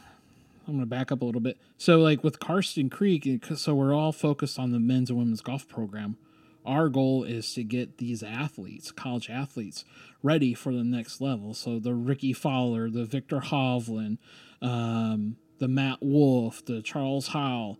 I'm 0.65 0.75
going 0.75 0.79
to 0.79 0.85
back 0.85 1.11
up 1.11 1.21
a 1.21 1.25
little 1.25 1.41
bit. 1.41 1.57
So, 1.77 1.99
like 1.99 2.23
with 2.23 2.39
Karsten 2.39 2.89
Creek, 2.89 3.27
so 3.55 3.75
we're 3.75 3.93
all 3.93 4.13
focused 4.13 4.57
on 4.57 4.71
the 4.71 4.79
men's 4.79 5.09
and 5.09 5.19
women's 5.19 5.41
golf 5.41 5.67
program. 5.67 6.15
Our 6.65 6.89
goal 6.89 7.23
is 7.23 7.53
to 7.55 7.63
get 7.63 7.97
these 7.97 8.23
athletes, 8.23 8.91
college 8.91 9.29
athletes, 9.29 9.83
ready 10.21 10.53
for 10.53 10.71
the 10.73 10.83
next 10.83 11.19
level. 11.19 11.53
So 11.53 11.79
the 11.79 11.93
Rickie 11.93 12.33
Fowler, 12.33 12.89
the 12.89 13.05
Viktor 13.05 13.39
Hovland, 13.39 14.17
um, 14.61 15.37
the 15.59 15.67
Matt 15.67 15.99
Wolff, 16.01 16.63
the 16.65 16.81
Charles 16.81 17.29
Howell, 17.29 17.79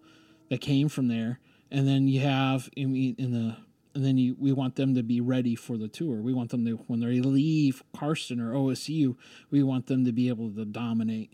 that 0.50 0.62
came 0.62 0.89
from 0.89 1.08
there, 1.08 1.39
and 1.72 1.88
then 1.88 2.08
you 2.08 2.19
have 2.22 2.69
in, 2.76 2.96
in 3.17 3.32
the 3.32 3.58
and 3.96 4.04
then 4.04 4.17
you 4.17 4.36
we 4.39 4.52
want 4.52 4.76
them 4.76 4.96
to 4.96 5.04
be 5.04 5.22
ready 5.22 5.56
for 5.56 5.78
the 5.78 5.88
tour. 5.88 6.22
We 6.22 6.34
want 6.34 6.50
them 6.50 6.65
to 6.65 6.76
when 6.88 7.00
they 7.00 7.22
leave 7.22 7.84
Karsten 7.96 8.39
or 8.39 8.54
OSU, 8.54 9.15
we 9.50 9.63
want 9.63 9.88
them 9.88 10.06
to 10.06 10.12
be 10.12 10.30
able 10.30 10.52
to 10.52 10.65
dominate 10.65 11.32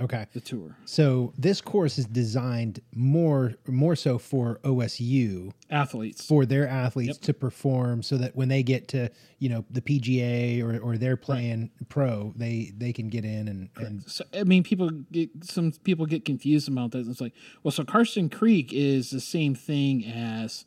Okay. 0.00 0.26
the 0.32 0.40
tour. 0.40 0.76
So 0.84 1.32
this 1.36 1.60
course 1.60 1.98
is 1.98 2.06
designed 2.06 2.80
more 2.94 3.54
more 3.66 3.94
so 3.96 4.18
for 4.18 4.58
OSU 4.64 5.52
Athletes. 5.70 6.24
for 6.26 6.46
their 6.46 6.66
athletes 6.66 7.18
Yep. 7.18 7.20
to 7.22 7.34
perform 7.34 8.02
so 8.02 8.16
that 8.18 8.34
when 8.34 8.48
they 8.48 8.62
get 8.62 8.88
to, 8.88 9.10
you 9.38 9.48
know, 9.48 9.64
the 9.70 9.80
PGA 9.80 10.62
or, 10.62 10.78
or 10.80 10.96
they're 10.96 11.16
playing 11.16 11.70
pro, 11.88 12.32
they 12.36 12.72
they 12.76 12.92
can 12.92 13.08
get 13.08 13.24
in 13.24 13.48
and, 13.48 13.68
and 13.76 14.02
So, 14.06 14.24
I 14.34 14.44
mean, 14.44 14.62
people 14.62 14.90
get 14.90 15.30
some 15.44 15.72
people 15.84 16.06
get 16.06 16.24
confused 16.24 16.68
about 16.68 16.92
that. 16.92 17.06
It's 17.06 17.20
like, 17.20 17.34
well, 17.62 17.72
so 17.72 17.84
Karsten 17.84 18.28
Creek 18.30 18.72
is 18.72 19.10
the 19.10 19.20
same 19.20 19.54
thing 19.54 20.04
as 20.04 20.64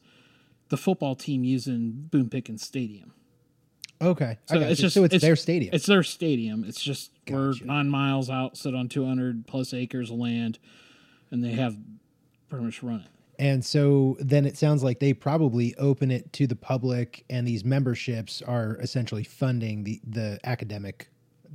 the 0.70 0.78
football 0.78 1.16
team 1.16 1.44
using 1.44 2.08
Boone 2.12 2.30
Pickens 2.30 2.64
Stadium. 2.64 3.14
Okay. 4.04 4.38
So 4.46 4.60
it's 4.60 4.80
you. 4.80 4.84
just 4.84 4.94
so 4.94 5.04
it's, 5.04 5.22
their 5.22 5.36
stadium. 5.36 5.74
It's 5.74 5.86
their 5.86 6.04
stadium. 6.04 6.64
It's 6.66 6.82
just 6.82 7.12
Gotcha. 7.26 7.38
we're 7.62 7.66
nine 7.66 7.90
miles 7.90 8.30
out, 8.30 8.58
sit 8.58 8.76
on 8.76 8.90
two 8.90 9.06
hundred 9.06 9.48
plus 9.48 9.74
acres 9.74 10.10
of 10.12 10.18
land, 10.18 10.60
and 11.32 11.44
they 11.44 11.52
have 11.52 11.78
pretty 12.50 12.66
much 12.66 12.84
run 12.84 13.02
it. 13.02 13.08
And 13.40 13.66
so 13.66 14.16
then 14.20 14.46
it 14.46 14.58
sounds 14.58 14.84
like 14.84 15.00
they 15.00 15.14
probably 15.14 15.76
open 15.78 16.12
it 16.12 16.32
to 16.34 16.48
the 16.48 16.56
public, 16.56 17.26
and 17.30 17.48
these 17.48 17.66
memberships 17.66 18.42
are 18.42 18.78
essentially 18.78 19.24
funding 19.24 19.84
the 19.84 20.00
the 20.08 20.40
academic 20.44 21.10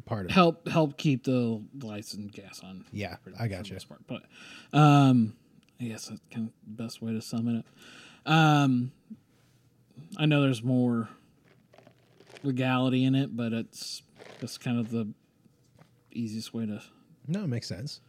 part 0.05 0.25
of 0.27 0.31
it. 0.31 0.35
Help 0.35 0.67
help 0.69 0.97
keep 0.99 1.25
the 1.25 1.63
lights 1.83 2.15
and 2.15 2.33
gas 2.33 2.61
on. 2.65 2.85
Yeah, 2.93 3.17
for- 3.17 3.33
I 3.39 3.49
got 3.49 3.71
you. 3.71 3.77
part. 3.89 4.01
But 4.07 4.23
um, 4.77 5.35
I 5.81 5.85
guess 5.85 6.07
that's 6.07 6.21
kind 6.33 6.49
of 6.49 6.53
the 6.77 6.83
best 6.83 7.01
way 7.01 7.13
to 7.13 7.21
sum 7.23 7.49
it 7.49 7.59
up. 7.59 7.67
Um, 8.33 8.93
I 10.17 10.27
know 10.27 10.43
there's 10.43 10.63
more 10.63 11.09
legality 12.43 13.05
in 13.05 13.15
it, 13.15 13.37
but 13.37 13.53
it's 13.53 14.03
that's 14.41 14.59
kind 14.59 14.79
of 14.79 14.91
the 14.91 15.09
easiest 16.13 16.55
way 16.55 16.67
to. 16.67 16.83
No, 17.27 17.45
it 17.45 17.49
makes 17.49 17.67
sense. 17.69 18.01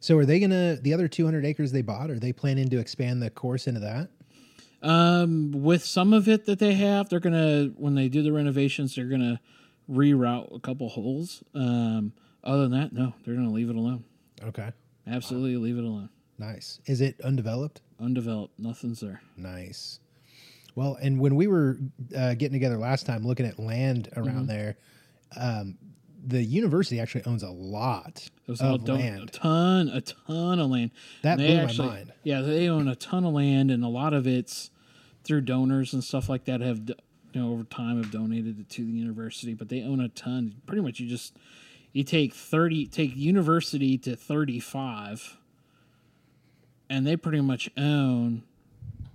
So 0.00 0.16
are 0.18 0.24
they 0.26 0.40
gonna 0.40 0.76
the 0.82 0.92
other 0.94 1.08
200 1.08 1.44
acres 1.46 1.72
they 1.72 1.82
bought? 1.82 2.10
Are 2.10 2.18
they 2.18 2.32
planning 2.32 2.68
to 2.68 2.78
expand 2.78 3.22
the 3.22 3.30
course 3.30 3.66
into 3.66 3.80
that? 3.80 4.08
Um, 4.82 5.52
with 5.52 5.84
some 5.84 6.12
of 6.12 6.28
it 6.28 6.46
that 6.46 6.58
they 6.58 6.74
have, 6.74 7.08
they're 7.08 7.20
gonna 7.20 7.70
when 7.76 7.94
they 7.94 8.08
do 8.08 8.22
the 8.22 8.32
renovations, 8.32 8.94
they're 8.94 9.06
gonna 9.06 9.40
reroute 9.90 10.54
a 10.54 10.60
couple 10.60 10.88
holes. 10.88 11.42
Um, 11.54 12.12
other 12.44 12.62
than 12.68 12.72
that, 12.72 12.92
no, 12.92 13.14
they're 13.24 13.34
gonna 13.34 13.50
leave 13.50 13.70
it 13.70 13.76
alone. 13.76 14.04
Okay, 14.42 14.70
Absolutely 15.06 15.56
leave 15.56 15.76
it 15.76 15.84
alone. 15.84 16.08
nice. 16.38 16.80
Is 16.86 17.00
it 17.02 17.20
undeveloped? 17.22 17.82
Undeveloped, 18.00 18.58
nothing's 18.58 19.00
there. 19.00 19.20
Nice. 19.36 20.00
Well, 20.74 20.96
and 21.00 21.18
when 21.20 21.34
we 21.36 21.46
were 21.46 21.78
uh, 22.16 22.34
getting 22.34 22.52
together 22.52 22.76
last 22.78 23.06
time, 23.06 23.26
looking 23.26 23.46
at 23.46 23.58
land 23.58 24.08
around 24.16 24.46
there, 24.46 24.76
um, 25.36 25.76
the 26.26 26.42
university 26.42 27.00
actually 27.00 27.24
owns 27.24 27.42
a 27.42 27.50
lot 27.50 28.28
It 28.46 28.50
was 28.50 28.60
of 28.60 28.88
a 28.88 28.92
land. 28.92 29.32
ton, 29.32 29.88
a 29.88 30.00
ton 30.00 30.58
of 30.58 30.70
land. 30.70 30.90
That 31.22 31.40
And 31.40 31.40
they 31.40 31.74
blew 31.74 31.84
my 31.86 31.94
mind. 31.96 32.12
Yeah, 32.24 32.42
they 32.42 32.68
own 32.68 32.88
a 32.88 32.94
ton 32.96 33.24
of 33.24 33.32
land, 33.32 33.70
and 33.70 33.82
a 33.84 33.88
lot 33.88 34.12
of 34.12 34.26
it's 34.26 34.70
through 35.24 35.42
donors 35.42 35.92
and 35.92 36.04
stuff 36.04 36.28
like 36.28 36.44
that. 36.44 36.60
Have 36.60 36.88
you 36.88 37.40
know 37.40 37.52
over 37.52 37.64
time 37.64 38.02
have 38.02 38.10
donated 38.10 38.58
it 38.60 38.68
to 38.70 38.84
the 38.84 38.92
university, 38.92 39.54
but 39.54 39.68
they 39.70 39.82
own 39.82 40.00
a 40.00 40.08
ton. 40.08 40.56
Pretty 40.66 40.82
much, 40.82 41.00
you 41.00 41.08
just 41.08 41.36
you 41.92 42.04
take 42.04 42.34
thirty, 42.34 42.86
take 42.86 43.16
university 43.16 43.96
to 43.98 44.14
thirty 44.14 44.60
five, 44.60 45.38
and 46.88 47.06
they 47.06 47.16
pretty 47.16 47.40
much 47.40 47.70
own 47.76 48.42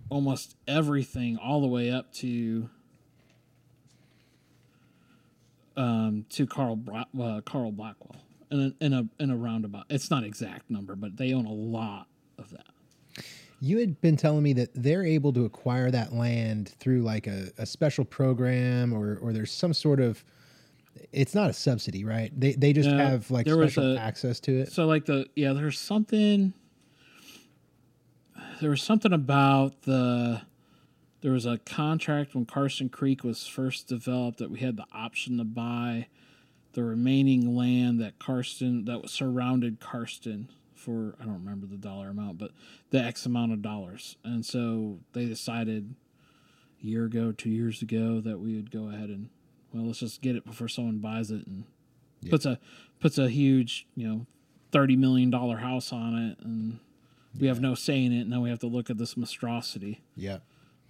almost 0.10 0.56
everything 0.68 1.38
all 1.38 1.62
the 1.62 1.68
way 1.68 1.91
up 1.91 2.13
to 2.13 2.70
um, 5.78 6.26
to 6.30 6.48
Carl 6.48 6.76
Bra- 6.76 7.06
uh, 7.20 7.41
Carl 7.41 7.72
Blackwell 7.72 8.15
in 8.52 8.74
a, 8.80 8.84
in 8.84 8.94
a 8.94 9.08
in 9.20 9.30
a 9.32 9.36
roundabout. 9.36 9.86
It's 9.89 10.10
not 10.10 10.24
exact 10.24 10.70
number, 10.70 10.96
but 10.96 11.18
they 11.18 11.34
own 11.34 11.46
a 11.46 11.54
lot 11.54 12.08
of 12.38 12.50
that. 12.52 12.65
You 13.62 13.80
had 13.80 14.00
been 14.02 14.18
telling 14.18 14.44
me 14.44 14.54
that 14.54 14.70
they're 14.76 15.06
able 15.06 15.34
to 15.34 15.46
acquire 15.46 15.89
that 15.91 16.13
land 16.13 16.70
through 16.80 17.02
like 17.02 17.28
a, 17.28 17.50
a 17.58 17.65
special 17.65 18.06
program 18.06 18.94
or 18.94 19.18
or 19.22 19.34
there's 19.34 19.52
some 19.52 19.74
sort 19.74 20.00
of 20.00 20.24
it's 21.12 21.36
not 21.36 21.50
a 21.50 21.54
subsidy, 21.54 22.04
right? 22.06 22.32
They 22.39 22.54
they 22.54 22.74
just 22.74 22.89
have 22.89 23.30
like 23.32 23.48
special 23.48 23.98
a- 23.98 24.00
access 24.00 24.39
to 24.41 24.60
it. 24.60 24.72
So 24.72 24.86
like 24.86 25.06
the 25.06 25.28
yeah, 25.36 25.54
there's 25.54 25.80
something. 25.80 26.54
There 28.62 28.70
was 28.70 28.82
something 28.82 29.13
about 29.13 29.84
the. 29.84 30.41
There 31.22 31.32
was 31.32 31.46
a 31.46 31.58
contract 31.58 32.36
when 32.36 32.46
Karsten 32.46 32.89
Creek 32.89 33.24
was 33.24 33.48
first 33.48 33.88
developed 33.88 34.38
that 34.38 34.52
we 34.52 34.60
had 34.60 34.78
the 34.78 34.86
option 34.91 35.39
to 35.39 35.44
buy 35.44 36.08
the 36.74 36.84
remaining 36.84 37.56
land 37.56 38.00
that 38.00 38.20
Karsten 38.20 38.86
that 38.86 39.02
was 39.02 39.12
surrounded 39.12 39.80
Karsten 39.80 40.50
for 40.74 41.15
I 41.20 41.26
don't 41.26 41.34
remember 41.34 41.65
the 41.65 41.78
dollar 41.78 42.10
amount, 42.10 42.38
but 42.38 42.52
the 42.91 43.00
X 43.00 43.26
amount 43.26 43.54
of 43.54 43.62
dollars. 43.62 44.18
And 44.24 44.46
so 44.46 45.00
they 45.13 45.26
decided 45.26 45.96
a 46.82 46.86
year 46.86 47.06
ago, 47.06 47.32
two 47.32 47.50
years 47.50 47.82
ago, 47.82 48.22
that 48.22 48.39
we 48.39 48.56
would 48.56 48.70
go 48.70 48.89
ahead 48.89 49.10
and 49.10 49.30
well, 49.74 49.88
let's 49.88 50.00
just 50.00 50.22
get 50.22 50.36
it 50.36 50.46
before 50.46 50.68
someone 50.68 51.00
buys 51.00 51.32
it 51.32 51.48
and 51.48 51.65
puts 52.30 52.46
a 52.46 52.60
puts 53.00 53.18
a 53.18 53.30
huge, 53.30 53.88
you 53.96 54.08
know, 54.08 54.26
thirty 54.72 54.96
million 54.96 55.32
dollar 55.32 55.58
house 55.58 55.91
on 55.91 56.15
it 56.15 56.38
and 56.46 56.80
we 57.39 57.48
have 57.48 57.60
no 57.62 57.76
say 57.76 58.04
in 58.04 58.12
it, 58.12 58.21
and 58.21 58.30
now 58.30 58.41
we 58.41 58.50
have 58.50 58.60
to 58.60 58.67
look 58.67 58.89
at 58.89 58.98
this 58.98 59.15
monstrosity 59.17 60.02
Yeah. 60.15 60.39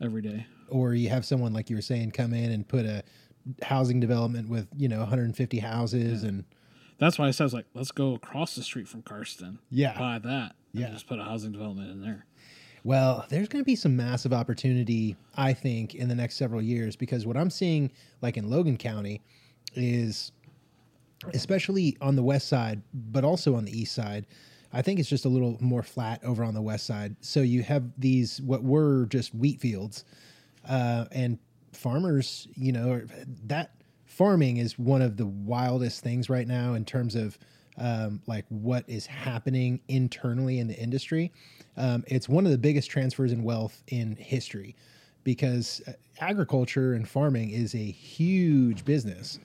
every 0.01 0.21
day. 0.21 0.45
Or 0.69 0.93
you 0.93 1.10
have 1.10 1.25
someone 1.25 1.53
like 1.53 1.69
you 1.69 1.75
were 1.75 1.81
saying 1.81 2.12
come 2.12 2.34
in 2.34 2.51
and 2.51 2.67
put 2.67 2.86
a 2.86 3.03
housing 3.62 3.99
development 3.99 4.49
with, 4.49 4.67
you 4.75 4.88
know, 4.88 4.99
150 4.99 5.60
houses 5.60 6.23
and 6.23 6.45
That's 6.97 7.19
why 7.19 7.27
I 7.27 7.31
said, 7.31 7.43
I 7.43 7.45
was 7.47 7.53
like, 7.53 7.65
let's 7.73 7.91
go 7.91 8.13
across 8.15 8.55
the 8.55 8.63
street 8.63 8.88
from 8.88 9.01
Karsten. 9.01 9.60
Yeah. 9.69 9.97
Buy 9.99 10.17
that. 10.19 10.55
and 10.73 10.81
Yeah. 10.81 10.89
Just 10.91 11.08
put 11.08 11.19
a 11.19 11.23
housing 11.23 11.51
development 11.51 11.91
in 11.91 12.01
there. 12.01 12.25
Well, 12.86 13.25
there's 13.29 13.47
going 13.49 13.62
to 13.63 13.65
be 13.65 13.75
some 13.75 13.97
massive 13.97 14.31
opportunity, 14.31 15.15
I 15.36 15.51
think, 15.53 15.93
in 15.95 16.08
the 16.08 16.15
next 16.15 16.36
several 16.36 16.62
years 16.62 16.95
because 16.95 17.25
what 17.25 17.36
I'm 17.36 17.49
seeing, 17.49 17.91
like 18.21 18.38
in 18.38 18.49
Logan 18.49 18.77
County, 18.77 19.21
is 19.73 20.31
especially 21.34 21.97
on 22.01 22.15
the 22.15 22.23
west 22.23 22.47
side, 22.47 22.81
but 22.93 23.23
also 23.23 23.55
on 23.55 23.65
the 23.65 23.77
east 23.77 23.93
side. 23.93 24.25
I 24.75 24.81
think 24.81 24.99
it's 24.99 25.07
just 25.07 25.23
a 25.23 25.29
little 25.29 25.57
more 25.61 25.81
flat 25.81 26.21
over 26.23 26.43
on 26.43 26.53
the 26.53 26.61
west 26.61 26.85
side. 26.85 27.15
So 27.21 27.39
you 27.41 27.63
have 27.63 27.83
these 27.97 28.41
what 28.41 28.61
were 28.61 29.05
just 29.05 29.33
wheat 29.33 29.61
fields, 29.61 30.03
uh, 30.67 31.05
and 31.13 31.39
farmers. 31.71 32.49
You 32.55 32.73
know 32.73 33.01
that 33.45 33.71
farming 34.05 34.57
is 34.57 34.77
one 34.77 35.01
of 35.01 35.15
the 35.15 35.25
wildest 35.25 36.03
things 36.03 36.29
right 36.29 36.47
now 36.47 36.73
in 36.73 36.83
terms 36.83 37.15
of 37.15 37.39
um, 37.77 38.21
like 38.27 38.45
what 38.49 38.83
is 38.88 39.05
happening 39.05 39.79
internally 39.88 40.59
in 40.59 40.67
the 40.67 40.77
industry. 40.77 41.31
Um, 41.77 42.03
it's 42.07 42.27
one 42.27 42.45
of 42.45 42.51
the 42.51 42.57
biggest 42.57 42.91
transfers 42.91 43.31
in 43.31 43.43
wealth 43.43 43.81
in 43.88 44.17
history 44.17 44.75
because 45.23 45.81
uh, 45.88 45.93
agriculture 46.19 46.93
and 46.93 47.07
farming 47.07 47.51
is 47.51 47.75
a 47.75 47.77
huge 47.91 48.83
business. 48.83 49.39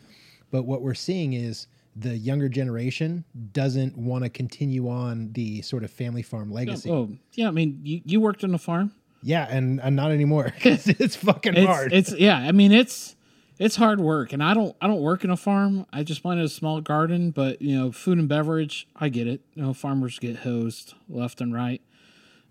But 0.50 0.64
what 0.64 0.82
we're 0.82 0.94
seeing 0.94 1.34
is 1.34 1.68
the 1.96 2.16
younger 2.16 2.48
generation 2.48 3.24
doesn't 3.52 3.96
want 3.96 4.24
to 4.24 4.30
continue 4.30 4.88
on 4.88 5.32
the 5.32 5.62
sort 5.62 5.84
of 5.84 5.90
family 5.90 6.22
farm 6.22 6.50
legacy. 6.52 6.90
Oh, 6.90 7.10
yeah. 7.32 7.48
I 7.48 7.50
mean, 7.50 7.80
you, 7.82 8.00
you 8.04 8.20
worked 8.20 8.44
on 8.44 8.54
a 8.54 8.58
farm. 8.58 8.92
Yeah, 9.22 9.46
and, 9.50 9.80
and 9.82 9.96
not 9.96 10.12
anymore 10.12 10.44
because 10.54 10.86
it's 10.88 11.16
fucking 11.16 11.54
It's, 11.56 11.66
hard. 11.66 11.92
it's 11.92 12.12
yeah. 12.14 12.38
I 12.38 12.52
mean, 12.52 12.72
it's 12.72 13.16
it's 13.58 13.76
hard 13.76 14.00
work, 14.00 14.32
and 14.32 14.42
I 14.42 14.54
don't 14.54 14.74
I 14.80 14.86
don't 14.86 15.02
work 15.02 15.24
in 15.24 15.30
a 15.30 15.36
farm. 15.36 15.84
I 15.92 16.02
just 16.02 16.22
planted 16.22 16.46
a 16.46 16.48
small 16.48 16.80
garden, 16.80 17.30
but 17.30 17.60
you 17.60 17.76
know, 17.76 17.92
food 17.92 18.16
and 18.16 18.26
beverage, 18.28 18.88
I 18.96 19.10
get 19.10 19.26
it. 19.26 19.42
You 19.54 19.62
know, 19.62 19.74
farmers 19.74 20.18
get 20.18 20.36
hosed 20.36 20.94
left 21.08 21.42
and 21.42 21.52
right. 21.52 21.82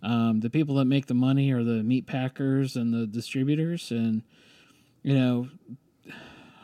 Um, 0.04 0.42
the 0.42 0.50
people 0.52 0.76
that 0.76 0.86
make 0.86 1.08
the 1.08 1.16
money 1.16 1.52
are 1.52 1.64
the 1.64 1.82
meat 1.84 2.06
packers 2.06 2.76
and 2.76 2.94
the 2.94 3.08
distributors, 3.08 3.90
and 3.90 4.22
you 5.02 5.16
know, 5.18 5.50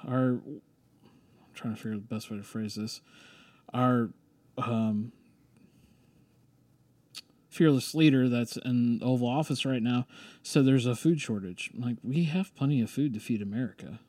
our 0.08 0.40
I'm 0.44 0.62
trying 1.66 1.76
to 1.76 1.82
figure 1.82 1.96
out 1.96 2.08
the 2.08 2.16
best 2.16 2.30
way 2.30 2.38
to 2.38 2.44
phrase 2.44 2.76
this. 2.76 3.02
Our 3.74 4.10
um, 4.58 5.12
fearless 7.50 7.96
leader 7.96 8.30
that's 8.30 8.58
in 8.58 9.00
the 9.00 9.06
Oval 9.06 9.28
Office 9.28 9.66
right 9.66 9.82
now 9.82 10.06
said 10.44 10.66
there's 10.66 10.86
a 10.86 10.96
food 10.96 11.20
shortage. 11.20 11.72
I'm 11.74 11.82
like, 11.82 11.98
we 12.04 12.26
have 12.26 12.56
plenty 12.56 12.82
of 12.82 12.90
food 12.90 13.14
to 13.16 13.20
feed 13.20 13.42
America. 13.42 14.00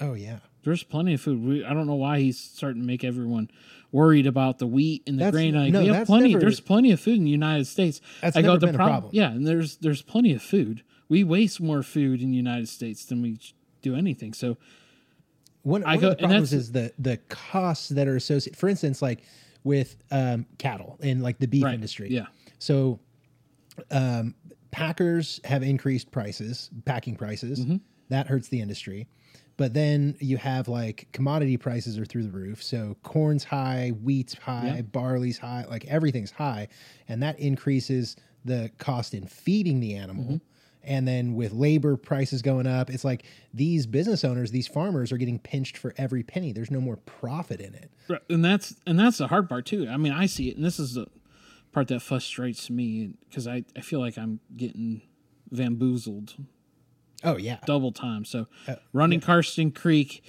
Oh 0.00 0.14
yeah. 0.14 0.38
There's 0.64 0.82
plenty 0.82 1.14
of 1.14 1.20
food. 1.20 1.42
We, 1.42 1.64
I 1.64 1.72
don't 1.72 1.86
know 1.86 1.94
why 1.94 2.18
he's 2.20 2.38
starting 2.38 2.82
to 2.82 2.86
make 2.86 3.02
everyone 3.04 3.50
worried 3.90 4.26
about 4.26 4.58
the 4.58 4.66
wheat 4.66 5.02
and 5.06 5.16
the 5.18 5.24
That's- 5.24 5.32
grain. 5.32 5.54
Like, 5.54 5.72
no, 5.72 5.80
we 5.80 5.88
have 5.88 6.06
plenty. 6.06 6.28
never- 6.28 6.40
there's 6.40 6.60
plenty 6.60 6.92
of 6.92 7.00
food 7.00 7.16
in 7.16 7.24
the 7.24 7.30
United 7.30 7.66
States. 7.66 8.00
That's 8.20 8.36
I 8.36 8.42
never 8.42 8.58
the 8.58 8.66
been 8.66 8.74
a 8.74 8.78
prob- 8.78 8.88
problem. 8.90 9.10
Yeah, 9.14 9.30
and 9.30 9.46
there's 9.46 9.76
there's 9.78 10.02
plenty 10.02 10.32
of 10.34 10.42
food. 10.42 10.82
We 11.08 11.24
waste 11.24 11.60
more 11.60 11.82
food 11.82 12.20
in 12.20 12.30
the 12.30 12.36
United 12.36 12.68
States 12.68 13.06
than 13.06 13.22
we 13.22 13.38
do 13.80 13.94
anything. 13.96 14.34
So 14.34 14.58
One, 15.62 15.84
I 15.84 15.92
one 15.96 16.00
go- 16.00 16.08
of 16.10 16.16
the 16.18 16.22
problems 16.22 16.52
is 16.52 16.72
the 16.72 16.92
the 16.98 17.16
costs 17.28 17.88
that 17.90 18.08
are 18.08 18.16
associated. 18.16 18.58
For 18.58 18.68
instance, 18.68 19.02
like 19.02 19.22
with 19.64 19.96
um, 20.10 20.46
cattle 20.58 20.98
and 21.02 21.22
like 21.22 21.38
the 21.38 21.48
beef 21.48 21.64
right, 21.64 21.74
industry. 21.74 22.08
Yeah, 22.10 22.26
So, 22.58 23.00
um, 23.90 24.34
packers 24.70 25.40
have 25.44 25.62
increased 25.62 26.10
prices, 26.10 26.70
packing 26.84 27.16
prices. 27.16 27.60
Mm-hmm. 27.60 27.76
That 28.08 28.26
hurts 28.28 28.48
the 28.48 28.60
industry. 28.60 29.08
But 29.56 29.74
then 29.74 30.16
you 30.20 30.36
have 30.36 30.68
like 30.68 31.08
commodity 31.12 31.56
prices 31.56 31.98
are 31.98 32.04
through 32.04 32.22
the 32.22 32.30
roof. 32.30 32.62
So 32.62 32.96
corn's 33.02 33.42
high, 33.44 33.90
wheat's 34.02 34.34
high, 34.34 34.74
Yeah. 34.76 34.82
barley's 34.82 35.38
high, 35.38 35.64
like 35.68 35.84
everything's 35.86 36.30
high, 36.30 36.68
and 37.08 37.20
that 37.24 37.38
increases 37.40 38.14
the 38.44 38.70
cost 38.78 39.14
in 39.14 39.26
feeding 39.26 39.80
the 39.80 39.96
animal. 39.96 40.24
Mm-hmm. 40.24 40.36
And 40.88 41.06
then 41.06 41.34
with 41.34 41.52
labor 41.52 41.96
prices 41.98 42.40
going 42.40 42.66
up, 42.66 42.88
it's 42.88 43.04
like 43.04 43.24
these 43.52 43.86
business 43.86 44.24
owners, 44.24 44.50
these 44.50 44.66
farmers 44.66 45.12
are 45.12 45.18
getting 45.18 45.38
pinched 45.38 45.76
for 45.76 45.92
every 45.98 46.22
penny. 46.22 46.52
There's 46.52 46.70
no 46.70 46.80
more 46.80 46.96
profit 46.96 47.60
in 47.60 47.74
it. 47.74 47.90
Right, 48.08 48.22
and 48.30 48.42
that's 48.44 48.74
and 48.86 48.98
that's 48.98 49.18
the 49.18 49.26
hard 49.28 49.48
part 49.50 49.66
too. 49.66 49.86
I 49.88 49.98
mean, 49.98 50.12
I 50.12 50.24
see 50.26 50.48
it, 50.48 50.56
and 50.56 50.64
this 50.64 50.80
is 50.80 50.94
the 50.94 51.06
part 51.72 51.88
that 51.88 52.00
frustrates 52.00 52.70
me 52.70 53.10
because 53.28 53.46
I 53.46 53.64
I 53.76 53.82
feel 53.82 54.00
like 54.00 54.16
I'm 54.16 54.40
getting 54.56 55.02
bamboozled 55.52 56.34
Oh 57.24 57.36
yeah. 57.36 57.58
double 57.66 57.92
time. 57.92 58.24
So 58.24 58.46
Uh, 58.66 58.76
running 58.92 59.20
Karsten 59.20 59.70
Creek, 59.72 60.22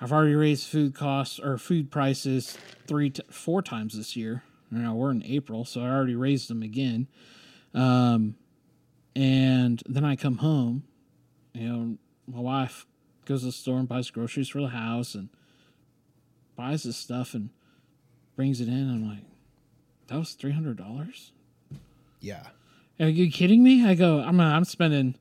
I've 0.00 0.12
already 0.12 0.34
raised 0.34 0.66
food 0.66 0.94
costs 0.94 1.38
or 1.38 1.56
food 1.58 1.90
prices 1.90 2.58
three 2.86 3.10
t- 3.10 3.22
four 3.30 3.62
times 3.62 3.96
this 3.96 4.16
year. 4.16 4.42
now 4.70 4.94
we're 4.94 5.12
in 5.12 5.22
April, 5.24 5.64
so 5.64 5.80
I 5.80 5.88
already 5.88 6.14
raised 6.16 6.50
them 6.50 6.62
again. 6.62 7.06
Um, 7.72 8.34
and 9.16 9.82
then 9.86 10.04
I 10.04 10.16
come 10.16 10.38
home, 10.38 10.84
you 11.52 11.68
know, 11.68 11.98
my 12.26 12.40
wife 12.40 12.86
goes 13.24 13.40
to 13.40 13.46
the 13.46 13.52
store 13.52 13.78
and 13.78 13.88
buys 13.88 14.10
groceries 14.10 14.48
for 14.48 14.60
the 14.60 14.68
house 14.68 15.14
and 15.14 15.28
buys 16.56 16.82
this 16.82 16.96
stuff 16.96 17.34
and 17.34 17.50
brings 18.36 18.60
it 18.60 18.68
in. 18.68 18.90
I'm 18.90 19.08
like, 19.08 19.24
that 20.08 20.18
was 20.18 20.32
three 20.32 20.52
hundred 20.52 20.76
dollars. 20.76 21.32
Yeah. 22.20 22.48
Are 23.00 23.08
you 23.08 23.30
kidding 23.30 23.62
me? 23.62 23.86
I 23.86 23.94
go, 23.94 24.20
I'm 24.20 24.40
uh, 24.40 24.44
I'm 24.44 24.64
spending 24.64 25.16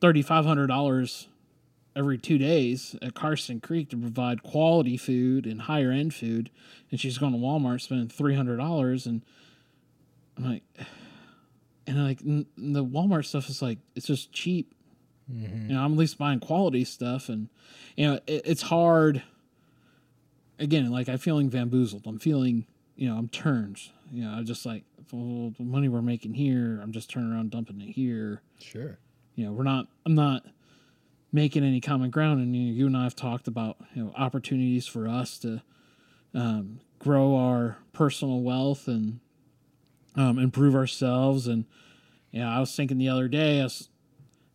thirty 0.00 0.22
five 0.22 0.44
hundred 0.44 0.66
dollars 0.68 1.28
every 1.96 2.18
two 2.18 2.38
days 2.38 2.96
at 3.02 3.14
Karsten 3.14 3.60
Creek 3.60 3.90
to 3.90 3.96
provide 3.96 4.42
quality 4.42 4.96
food 4.96 5.46
and 5.46 5.62
higher 5.62 5.90
end 5.90 6.12
food, 6.14 6.50
and 6.90 6.98
she's 6.98 7.18
going 7.18 7.32
to 7.32 7.38
Walmart 7.38 7.80
spending 7.80 8.08
three 8.08 8.34
hundred 8.34 8.56
dollars, 8.56 9.06
and 9.06 9.22
I'm 10.36 10.44
like, 10.44 10.62
and 11.86 12.02
like 12.04 12.20
n- 12.22 12.46
the 12.56 12.84
Walmart 12.84 13.24
stuff 13.26 13.48
is 13.48 13.60
like 13.62 13.78
it's 13.94 14.06
just 14.06 14.32
cheap. 14.32 14.74
You 15.26 15.48
know, 15.74 15.80
I'm 15.82 15.92
at 15.92 15.98
least 15.98 16.18
buying 16.18 16.38
quality 16.40 16.84
stuff, 16.84 17.28
and 17.30 17.48
you 17.96 18.06
know 18.06 18.14
it, 18.26 18.42
it's 18.44 18.62
hard. 18.62 19.22
Again, 20.58 20.90
like 20.90 21.08
I'm 21.08 21.18
feeling 21.18 21.48
bamboozled. 21.48 22.06
I'm 22.06 22.18
feeling, 22.18 22.66
you 22.94 23.08
know, 23.08 23.16
I'm 23.16 23.28
turned. 23.28 23.80
You 24.12 24.24
know, 24.24 24.30
I'm 24.30 24.44
just 24.44 24.64
like 24.64 24.84
well, 25.12 25.52
the 25.56 25.64
money 25.64 25.88
we're 25.88 26.02
making 26.02 26.34
here. 26.34 26.78
I'm 26.82 26.92
just 26.92 27.10
turning 27.10 27.32
around 27.32 27.50
dumping 27.50 27.80
it 27.80 27.92
here 27.92 28.42
Sure. 28.60 28.98
you 29.34 29.44
know 29.44 29.52
we're 29.52 29.62
not 29.64 29.86
i'm 30.06 30.14
not 30.14 30.44
making 31.32 31.62
any 31.64 31.80
common 31.80 32.08
ground 32.10 32.40
and 32.40 32.54
you, 32.56 32.62
know, 32.62 32.72
you 32.72 32.86
and 32.86 32.96
i 32.96 33.02
have 33.04 33.14
talked 33.16 33.46
about 33.48 33.76
you 33.94 34.02
know 34.04 34.12
opportunities 34.16 34.86
for 34.86 35.06
us 35.08 35.38
to 35.38 35.60
um, 36.34 36.80
grow 36.98 37.36
our 37.36 37.76
personal 37.92 38.40
wealth 38.40 38.88
and 38.88 39.20
um, 40.16 40.38
improve 40.38 40.74
ourselves. 40.74 41.46
And 41.46 41.64
you 42.30 42.40
know 42.40 42.48
i 42.48 42.58
was 42.58 42.74
thinking 42.74 42.98
the 42.98 43.08
other 43.08 43.28
day 43.28 43.60
i 43.60 43.62
was 43.62 43.88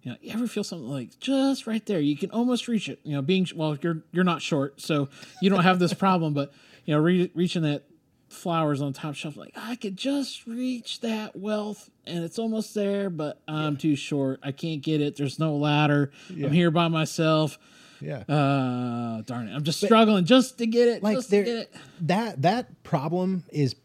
you 0.02 0.12
know 0.12 0.18
you 0.22 0.34
ever 0.34 0.48
feel 0.48 0.66
something 0.66 0.90
like 0.90 1.18
just 1.20 1.66
right 1.66 1.86
there? 1.86 2.00
You 2.02 2.18
can 2.18 2.30
almost 2.32 2.68
reach 2.68 2.90
it 2.90 3.00
you 3.04 3.16
know 3.16 3.22
being 3.22 3.48
well 3.56 3.78
you're 3.82 4.04
you're 4.12 4.26
not 4.26 4.42
short 4.42 4.82
so 4.82 5.08
you 5.42 5.50
don't 5.50 5.64
have 5.64 5.80
this 5.80 5.94
problem 5.94 6.34
but 6.34 6.52
you 6.84 6.94
know 6.94 7.00
re- 7.00 7.32
reaching 7.34 7.62
that 7.64 7.86
flowers 8.28 8.82
on 8.82 8.92
the 8.92 9.00
top 9.00 9.16
shelf 9.16 9.38
like 9.38 9.52
i 9.56 9.76
could 9.76 9.96
just 9.98 10.46
reach 10.46 11.00
that 11.00 11.36
wealth 11.38 11.90
and 12.06 12.24
it's 12.24 12.38
almost 12.38 12.76
there 12.76 13.10
but 13.10 13.42
i'm 13.48 13.78
too 13.78 13.96
short. 13.96 14.40
I 14.44 14.52
can't 14.52 14.82
get 14.82 15.00
it. 15.00 15.16
There's 15.16 15.40
no 15.40 15.56
ladder. 15.56 16.12
I'm 16.30 16.52
here 16.52 16.72
by 16.72 16.90
myself. 16.90 17.58
Yeah. 18.02 18.20
uh 18.28 19.22
darn 19.22 19.48
it. 19.48 19.56
I'm 19.56 19.64
just 19.64 19.82
struggling 19.82 20.26
just 20.26 20.58
to 20.58 20.68
get 20.68 20.90
it 20.90 21.02
like 21.02 21.26
there 21.28 21.66
that 22.02 22.42
that 22.42 22.84
problem 22.84 23.46
is 23.52 23.76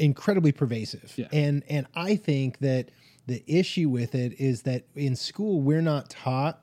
incredibly 0.00 0.52
pervasive. 0.52 1.12
Yeah. 1.16 1.28
and 1.32 1.62
and 1.68 1.86
i 1.94 2.16
think 2.16 2.58
that 2.58 2.90
the 3.26 3.44
issue 3.46 3.88
with 3.88 4.14
it 4.14 4.40
is 4.40 4.62
that 4.62 4.84
in 4.96 5.14
school 5.14 5.60
we're 5.60 5.82
not 5.82 6.10
taught 6.10 6.62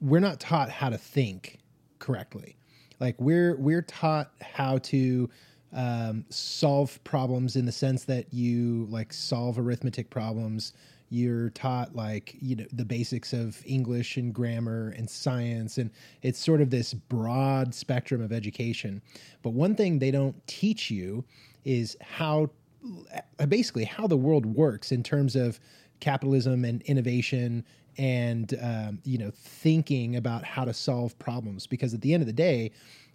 we're 0.00 0.20
not 0.20 0.40
taught 0.40 0.70
how 0.70 0.88
to 0.88 0.98
think 0.98 1.58
correctly. 1.98 2.56
Like 3.00 3.16
we're 3.20 3.56
we're 3.56 3.82
taught 3.82 4.30
how 4.40 4.78
to 4.78 5.28
um, 5.72 6.24
solve 6.30 7.02
problems 7.04 7.56
in 7.56 7.66
the 7.66 7.72
sense 7.72 8.04
that 8.04 8.32
you 8.32 8.86
like 8.90 9.12
solve 9.12 9.58
arithmetic 9.58 10.08
problems. 10.10 10.72
You're 11.08 11.50
taught 11.50 11.94
like 11.94 12.36
you 12.40 12.56
know 12.56 12.66
the 12.72 12.84
basics 12.84 13.32
of 13.32 13.62
english 13.66 14.16
and 14.16 14.34
grammar 14.34 14.94
and 14.96 15.08
science. 15.08 15.78
And 15.78 15.90
it's 16.22 16.38
sort 16.38 16.60
of 16.60 16.70
this 16.70 16.94
broad 16.94 17.74
spectrum 17.74 18.22
of 18.22 18.32
education. 18.32 19.02
But 19.42 19.50
one 19.50 19.74
thing 19.74 19.98
they 19.98 20.10
don't 20.10 20.34
teach 20.46 20.90
you 20.90 21.24
is 21.66 21.96
how 22.00 22.48
uh, 23.38 23.46
basically 23.46 23.84
how 23.84 24.06
the 24.06 24.16
world 24.16 24.46
works 24.46 24.92
in 24.92 25.02
terms 25.02 25.36
of 25.36 25.60
capitalism 26.00 26.64
and 26.64 26.80
innovation 26.82 27.64
and 27.98 28.54
um, 28.62 29.00
you 29.04 29.18
know 29.18 29.32
thinking 29.34 30.16
about 30.16 30.44
how 30.44 30.64
to 30.64 30.72
solve 30.72 31.18
problems. 31.18 31.66
Because 31.66 31.92
at 31.92 32.00
the 32.00 32.14
end 32.14 32.22
of 32.22 32.26
the 32.26 32.32
day 32.32 32.70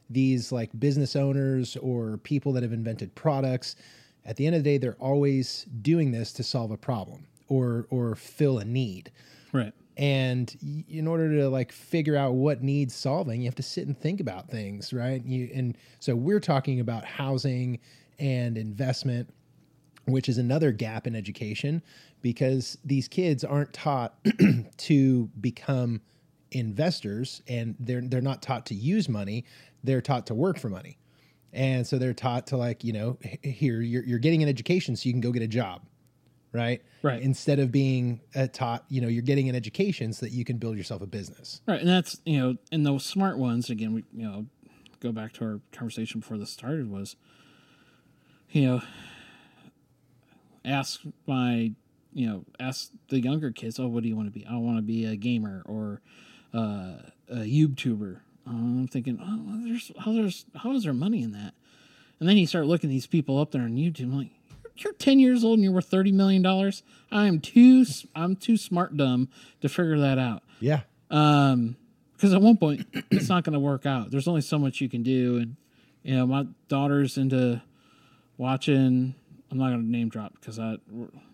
these 0.09 0.51
like 0.51 0.69
business 0.77 1.15
owners 1.15 1.77
or 1.77 2.17
people 2.17 2.51
that 2.51 2.63
have 2.63 2.73
invented 2.73 3.15
products 3.15 3.77
at 4.25 4.35
the 4.35 4.45
end 4.45 4.55
of 4.55 4.63
the 4.63 4.69
day 4.69 4.77
they're 4.77 4.97
always 4.99 5.65
doing 5.81 6.11
this 6.11 6.33
to 6.33 6.43
solve 6.43 6.69
a 6.69 6.77
problem 6.77 7.25
or 7.47 7.87
or 7.89 8.15
fill 8.15 8.59
a 8.59 8.65
need. 8.65 9.11
Right. 9.53 9.73
And 9.97 10.85
in 10.89 11.07
order 11.07 11.29
to 11.37 11.49
like 11.49 11.71
figure 11.71 12.15
out 12.17 12.33
what 12.33 12.61
needs 12.61 12.93
solving 12.93 13.41
you 13.41 13.47
have 13.47 13.55
to 13.55 13.63
sit 13.63 13.87
and 13.87 13.97
think 13.97 14.19
about 14.19 14.49
things 14.49 14.91
right? 14.91 15.23
You 15.23 15.49
and 15.53 15.77
so 15.99 16.15
we're 16.15 16.41
talking 16.41 16.81
about 16.81 17.05
housing 17.05 17.79
and 18.21 18.57
investment 18.57 19.29
which 20.05 20.27
is 20.29 20.37
another 20.39 20.71
gap 20.71 21.05
in 21.05 21.15
education 21.15 21.81
because 22.21 22.77
these 22.83 23.07
kids 23.07 23.43
aren't 23.43 23.71
taught 23.73 24.15
to 24.77 25.27
become 25.39 26.01
investors 26.51 27.41
and 27.47 27.75
they're 27.79 28.01
they're 28.01 28.21
not 28.21 28.41
taught 28.41 28.65
to 28.65 28.75
use 28.75 29.07
money 29.09 29.45
they're 29.83 30.01
taught 30.01 30.25
to 30.27 30.33
work 30.33 30.57
for 30.59 30.69
money 30.69 30.97
and 31.53 31.85
so 31.87 31.97
they're 31.97 32.13
taught 32.13 32.47
to 32.47 32.57
like 32.57 32.83
you 32.83 32.93
know 32.93 33.17
here 33.43 33.81
you're, 33.81 34.03
you're 34.03 34.19
getting 34.19 34.43
an 34.43 34.49
education 34.49 34.95
so 34.95 35.07
you 35.07 35.13
can 35.13 35.21
go 35.21 35.31
get 35.31 35.41
a 35.41 35.47
job 35.47 35.81
right 36.53 36.81
Right. 37.03 37.21
instead 37.21 37.57
of 37.59 37.71
being 37.71 38.21
uh, 38.35 38.47
taught 38.51 38.83
you 38.89 39.01
know 39.01 39.07
you're 39.07 39.23
getting 39.23 39.49
an 39.49 39.55
education 39.55 40.13
so 40.13 40.25
that 40.25 40.33
you 40.33 40.43
can 40.45 40.57
build 40.57 40.77
yourself 40.77 41.01
a 41.01 41.07
business 41.07 41.61
Right, 41.67 41.79
and 41.79 41.89
that's 41.89 42.19
you 42.25 42.37
know, 42.39 42.55
and 42.71 42.85
those 42.85 43.05
smart 43.05 43.37
ones 43.37 43.69
again. 43.69 43.93
We 43.93 44.03
you 44.13 44.27
know, 44.27 44.45
go 44.99 45.11
back 45.11 45.31
to 45.33 45.45
our 45.45 45.61
conversation 45.71 46.19
before 46.19 46.37
this 46.37 46.51
started 46.51 46.91
was, 46.91 47.15
you 48.51 48.67
know, 48.67 48.81
ask 50.65 51.01
my 51.27 51.71
you 52.13 52.27
know, 52.27 52.43
ask 52.59 52.89
the 53.07 53.21
younger 53.21 53.51
kids, 53.51 53.79
oh, 53.79 53.87
what 53.87 54.03
do 54.03 54.09
you 54.09 54.15
want 54.15 54.27
to 54.27 54.37
be? 54.37 54.45
I 54.45 54.57
want 54.57 54.77
to 54.77 54.81
be 54.81 55.05
a 55.05 55.15
gamer 55.15 55.63
or 55.65 56.01
uh, 56.53 56.97
a 57.29 57.35
YouTuber. 57.37 58.19
I'm 58.45 58.87
thinking, 58.87 59.17
oh, 59.21 59.67
there's 59.67 59.91
how 59.99 60.11
there's 60.13 60.45
how 60.55 60.73
is 60.73 60.83
there 60.83 60.93
money 60.93 61.23
in 61.23 61.31
that? 61.31 61.53
And 62.19 62.27
then 62.27 62.37
you 62.37 62.45
start 62.45 62.65
looking 62.65 62.89
these 62.89 63.07
people 63.07 63.39
up 63.39 63.51
there 63.51 63.61
on 63.63 63.75
YouTube, 63.75 64.03
I'm 64.03 64.17
like. 64.17 64.31
You're 64.77 64.93
10 64.93 65.19
years 65.19 65.43
old 65.43 65.55
and 65.55 65.63
you're 65.63 65.73
worth 65.73 65.89
30 65.89 66.11
million 66.11 66.41
dollars. 66.41 66.81
I 67.11 67.27
am 67.27 67.39
too 67.39 67.85
I'm 68.15 68.35
too 68.35 68.57
smart 68.57 68.97
dumb 68.97 69.29
to 69.59 69.69
figure 69.69 69.99
that 69.99 70.17
out 70.17 70.43
yeah 70.59 70.81
um 71.11 71.75
because 72.13 72.33
at 72.33 72.41
one 72.41 72.57
point 72.57 72.87
it's 73.11 73.29
not 73.29 73.43
going 73.43 73.53
to 73.53 73.59
work 73.59 73.85
out. 73.85 74.11
There's 74.11 74.27
only 74.27 74.41
so 74.41 74.57
much 74.57 74.79
you 74.79 74.89
can 74.89 75.03
do, 75.03 75.37
and 75.37 75.55
you 76.03 76.15
know 76.15 76.25
my 76.25 76.45
daughter's 76.67 77.17
into 77.17 77.61
watching. 78.41 79.13
I'm 79.51 79.57
not 79.57 79.67
going 79.67 79.81
to 79.81 79.89
name 79.89 80.09
drop 80.09 80.33
because 80.39 80.57
I 80.59 80.77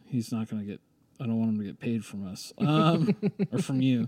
he's 0.05 0.31
not 0.31 0.49
going 0.49 0.61
to 0.61 0.67
get. 0.67 0.81
I 1.19 1.25
don't 1.25 1.39
want 1.39 1.51
him 1.51 1.57
to 1.59 1.63
get 1.63 1.79
paid 1.79 2.05
from 2.05 2.27
us 2.27 2.53
um, 2.59 3.15
or 3.51 3.59
from 3.59 3.81
you. 3.81 4.07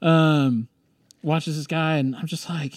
Um, 0.00 0.68
watches 1.22 1.56
this 1.56 1.66
guy, 1.66 1.96
and 1.96 2.14
I'm 2.14 2.26
just 2.26 2.48
like, 2.48 2.74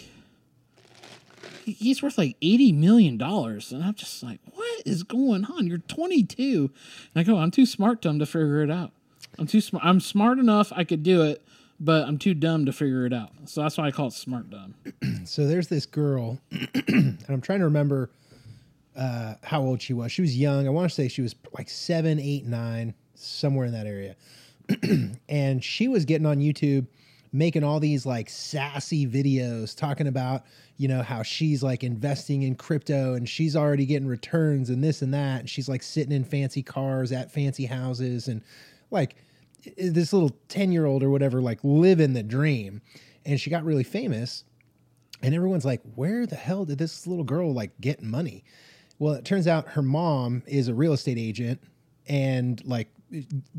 he's 1.65 2.01
worth 2.01 2.17
like 2.17 2.35
eighty 2.41 2.71
million 2.71 3.17
dollars, 3.17 3.71
and 3.71 3.83
I'm 3.83 3.93
just 3.93 4.23
like, 4.23 4.39
what 4.53 4.81
is 4.85 5.03
going 5.03 5.45
on? 5.45 5.67
You're 5.67 5.79
22, 5.79 6.71
and 7.13 7.21
I 7.21 7.23
go, 7.23 7.37
I'm 7.37 7.51
too 7.51 7.65
smart 7.65 8.01
dumb 8.01 8.17
to 8.19 8.25
figure 8.25 8.63
it 8.63 8.71
out. 8.71 8.91
I'm 9.37 9.45
too 9.45 9.61
smart. 9.61 9.85
I'm 9.85 9.99
smart 9.99 10.39
enough 10.39 10.71
I 10.75 10.83
could 10.83 11.03
do 11.03 11.21
it, 11.21 11.43
but 11.79 12.07
I'm 12.07 12.17
too 12.17 12.33
dumb 12.33 12.65
to 12.65 12.73
figure 12.73 13.05
it 13.05 13.13
out. 13.13 13.31
So 13.45 13.61
that's 13.61 13.77
why 13.77 13.87
I 13.87 13.91
call 13.91 14.07
it 14.07 14.13
smart 14.13 14.49
dumb. 14.49 14.75
So 15.25 15.45
there's 15.45 15.67
this 15.67 15.85
girl, 15.85 16.39
and 16.87 17.23
I'm 17.29 17.41
trying 17.41 17.59
to 17.59 17.65
remember 17.65 18.09
uh, 18.95 19.35
how 19.43 19.61
old 19.61 19.81
she 19.81 19.93
was. 19.93 20.11
She 20.11 20.21
was 20.21 20.37
young. 20.37 20.67
I 20.67 20.69
want 20.69 20.89
to 20.89 20.95
say 20.95 21.07
she 21.07 21.21
was 21.21 21.35
like 21.57 21.69
seven, 21.69 22.19
eight, 22.19 22.45
nine, 22.45 22.93
somewhere 23.15 23.65
in 23.65 23.73
that 23.73 23.87
area. 23.87 24.15
and 25.29 25.63
she 25.63 25.87
was 25.87 26.05
getting 26.05 26.25
on 26.25 26.39
YouTube 26.39 26.87
making 27.31 27.63
all 27.63 27.79
these 27.79 28.05
like 28.05 28.29
sassy 28.29 29.05
videos 29.05 29.75
talking 29.75 30.07
about, 30.07 30.43
you 30.77 30.87
know, 30.87 31.03
how 31.03 31.21
she's 31.21 31.61
like 31.61 31.83
investing 31.83 32.41
in 32.41 32.55
crypto 32.55 33.13
and 33.13 33.29
she's 33.29 33.55
already 33.55 33.85
getting 33.85 34.07
returns 34.07 34.69
and 34.69 34.83
this 34.83 35.01
and 35.01 35.13
that. 35.13 35.41
And 35.41 35.49
she's 35.49 35.69
like 35.69 35.83
sitting 35.83 36.11
in 36.11 36.23
fancy 36.23 36.63
cars 36.63 37.11
at 37.11 37.31
fancy 37.31 37.65
houses 37.65 38.27
and 38.27 38.41
like 38.89 39.15
this 39.77 40.13
little 40.13 40.35
10 40.47 40.71
year 40.71 40.85
old 40.85 41.03
or 41.03 41.09
whatever, 41.09 41.41
like 41.41 41.59
living 41.63 42.13
the 42.13 42.23
dream. 42.23 42.81
And 43.25 43.39
she 43.39 43.49
got 43.49 43.63
really 43.63 43.83
famous 43.83 44.43
and 45.21 45.35
everyone's 45.35 45.65
like, 45.65 45.81
where 45.95 46.25
the 46.25 46.35
hell 46.35 46.65
did 46.65 46.77
this 46.77 47.05
little 47.05 47.25
girl 47.25 47.53
like 47.53 47.79
get 47.79 48.01
money? 48.01 48.43
Well, 48.99 49.13
it 49.13 49.25
turns 49.25 49.47
out 49.47 49.67
her 49.69 49.81
mom 49.81 50.43
is 50.45 50.67
a 50.67 50.73
real 50.73 50.93
estate 50.93 51.17
agent 51.17 51.61
and 52.07 52.63
like 52.65 52.89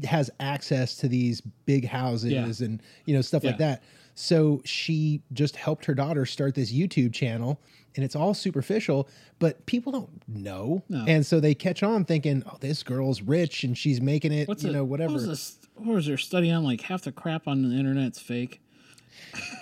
has 0.05 0.31
access 0.39 0.97
to 0.97 1.09
these 1.09 1.41
big 1.67 1.87
houses 1.87 2.33
Yeah. 2.33 2.67
and 2.67 2.83
you 3.07 3.15
know 3.15 3.21
stuff 3.23 3.43
like 3.45 3.59
that. 3.59 3.83
So 4.15 4.61
she 4.65 5.23
just 5.33 5.57
helped 5.57 5.85
her 5.87 5.95
daughter 5.95 6.27
start 6.27 6.55
this 6.55 6.73
YouTube 6.73 7.13
channel 7.15 7.61
and 7.97 8.05
it's 8.05 8.15
all 8.15 8.35
superficial, 8.35 9.09
but 9.39 9.65
people 9.67 9.91
don't 9.93 10.23
know. 10.29 10.83
No. 10.89 11.05
And 11.09 11.25
so 11.27 11.41
they 11.41 11.55
catch 11.55 11.83
on 11.83 12.05
thinking, 12.05 12.43
"Oh, 12.47 12.57
this 12.61 12.83
girl's 12.85 13.23
rich 13.23 13.65
and 13.65 13.77
she's 13.77 14.01
making 14.01 14.33
it, 14.33 14.47
What's 14.47 14.63
you 14.63 14.71
it- 14.71 14.75
know, 14.75 14.85
whatever." 14.85 15.15
What 15.15 15.27
was, 15.27 15.27
this, 15.27 15.59
what 15.75 15.95
was 15.95 16.07
their 16.07 16.19
study 16.19 16.51
on? 16.51 16.63
Like 16.63 16.83
half 16.83 17.03
the 17.03 17.13
crap 17.13 17.49
on 17.49 17.63
the 17.69 17.75
internet's 17.77 18.21
fake. 18.21 18.61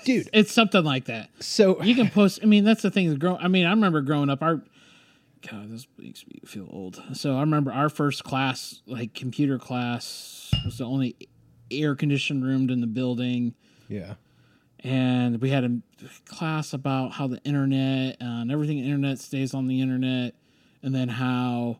Dude, 0.04 0.28
It's 0.34 0.52
something 0.52 0.84
like 0.84 1.04
that. 1.06 1.30
so 1.40 1.82
You 1.82 1.94
can 1.94 2.10
post. 2.10 2.40
I 2.42 2.46
mean, 2.46 2.64
that's 2.64 2.82
the 2.82 2.90
thing. 2.90 3.14
Grow. 3.16 3.36
I 3.36 3.48
mean, 3.48 3.64
I 3.64 3.70
remember 3.70 4.00
growing 4.02 4.28
up. 4.28 4.42
Our 4.42 4.60
God, 5.51 5.70
this 5.70 5.87
makes 5.98 6.27
me 6.27 6.40
feel 6.44 6.68
old. 6.70 7.03
So 7.14 7.37
I 7.37 7.40
remember 7.40 7.72
our 7.72 7.88
first 7.88 8.24
class, 8.24 8.83
like 8.87 9.14
computer 9.14 9.59
class, 9.59 10.51
was 10.64 10.79
the 10.79 10.85
only 10.85 11.16
air 11.70 11.94
conditioned 11.94 12.44
room 12.44 12.68
in 12.70 12.81
the 12.81 12.87
building. 12.87 13.55
yeah. 13.88 14.14
and 14.81 15.40
we 15.40 15.51
had 15.51 15.64
a 15.64 15.81
class 16.27 16.72
about 16.72 17.12
how 17.12 17.27
the 17.27 17.38
internet 17.44 18.16
and 18.20 18.51
everything 18.51 18.79
internet 18.79 19.18
stays 19.18 19.53
on 19.55 19.66
the 19.66 19.81
internet 19.81 20.35
and 20.83 20.94
then 20.94 21.09
how 21.09 21.79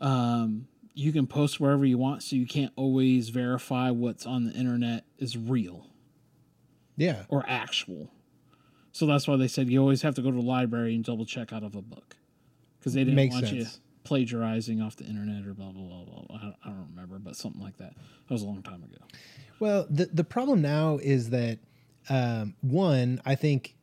um, 0.00 0.66
you 0.94 1.12
can 1.12 1.26
post 1.26 1.60
wherever 1.60 1.84
you 1.84 1.96
want 1.96 2.22
so 2.22 2.36
you 2.36 2.46
can't 2.46 2.72
always 2.76 3.28
verify 3.30 3.90
what's 3.90 4.26
on 4.26 4.44
the 4.44 4.52
internet 4.52 5.04
is 5.18 5.36
real 5.38 5.86
Yeah. 6.96 7.24
or 7.28 7.44
actual 7.48 8.10
so 8.92 9.06
that's 9.06 9.26
why 9.26 9.36
they 9.36 9.48
said 9.48 9.70
you 9.70 9.80
always 9.80 10.02
have 10.02 10.14
to 10.16 10.22
go 10.22 10.30
to 10.30 10.36
the 10.36 10.42
library 10.42 10.94
and 10.94 11.04
double 11.04 11.24
check 11.24 11.52
out 11.52 11.62
of 11.62 11.74
a 11.74 11.80
book 11.82 12.16
because 12.82 12.94
they 12.94 13.00
didn't 13.04 13.14
Makes 13.14 13.34
want 13.34 13.52
you 13.52 13.62
sense. 13.62 13.80
plagiarizing 14.04 14.80
off 14.82 14.96
the 14.96 15.04
internet 15.04 15.46
or 15.46 15.54
blah 15.54 15.70
blah 15.70 15.82
blah 15.82 16.04
blah, 16.04 16.22
blah. 16.26 16.36
I, 16.36 16.42
don't, 16.42 16.56
I 16.64 16.68
don't 16.70 16.88
remember 16.90 17.18
but 17.20 17.36
something 17.36 17.62
like 17.62 17.76
that 17.78 17.94
that 17.94 18.34
was 18.34 18.42
a 18.42 18.46
long 18.46 18.62
time 18.62 18.82
ago 18.82 18.98
Well, 19.60 19.86
the 19.88 20.06
the 20.06 20.24
problem 20.24 20.60
now 20.60 20.98
is 20.98 21.30
that 21.30 21.58
um, 22.08 22.54
one, 22.62 23.22
I 23.24 23.36
think 23.36 23.76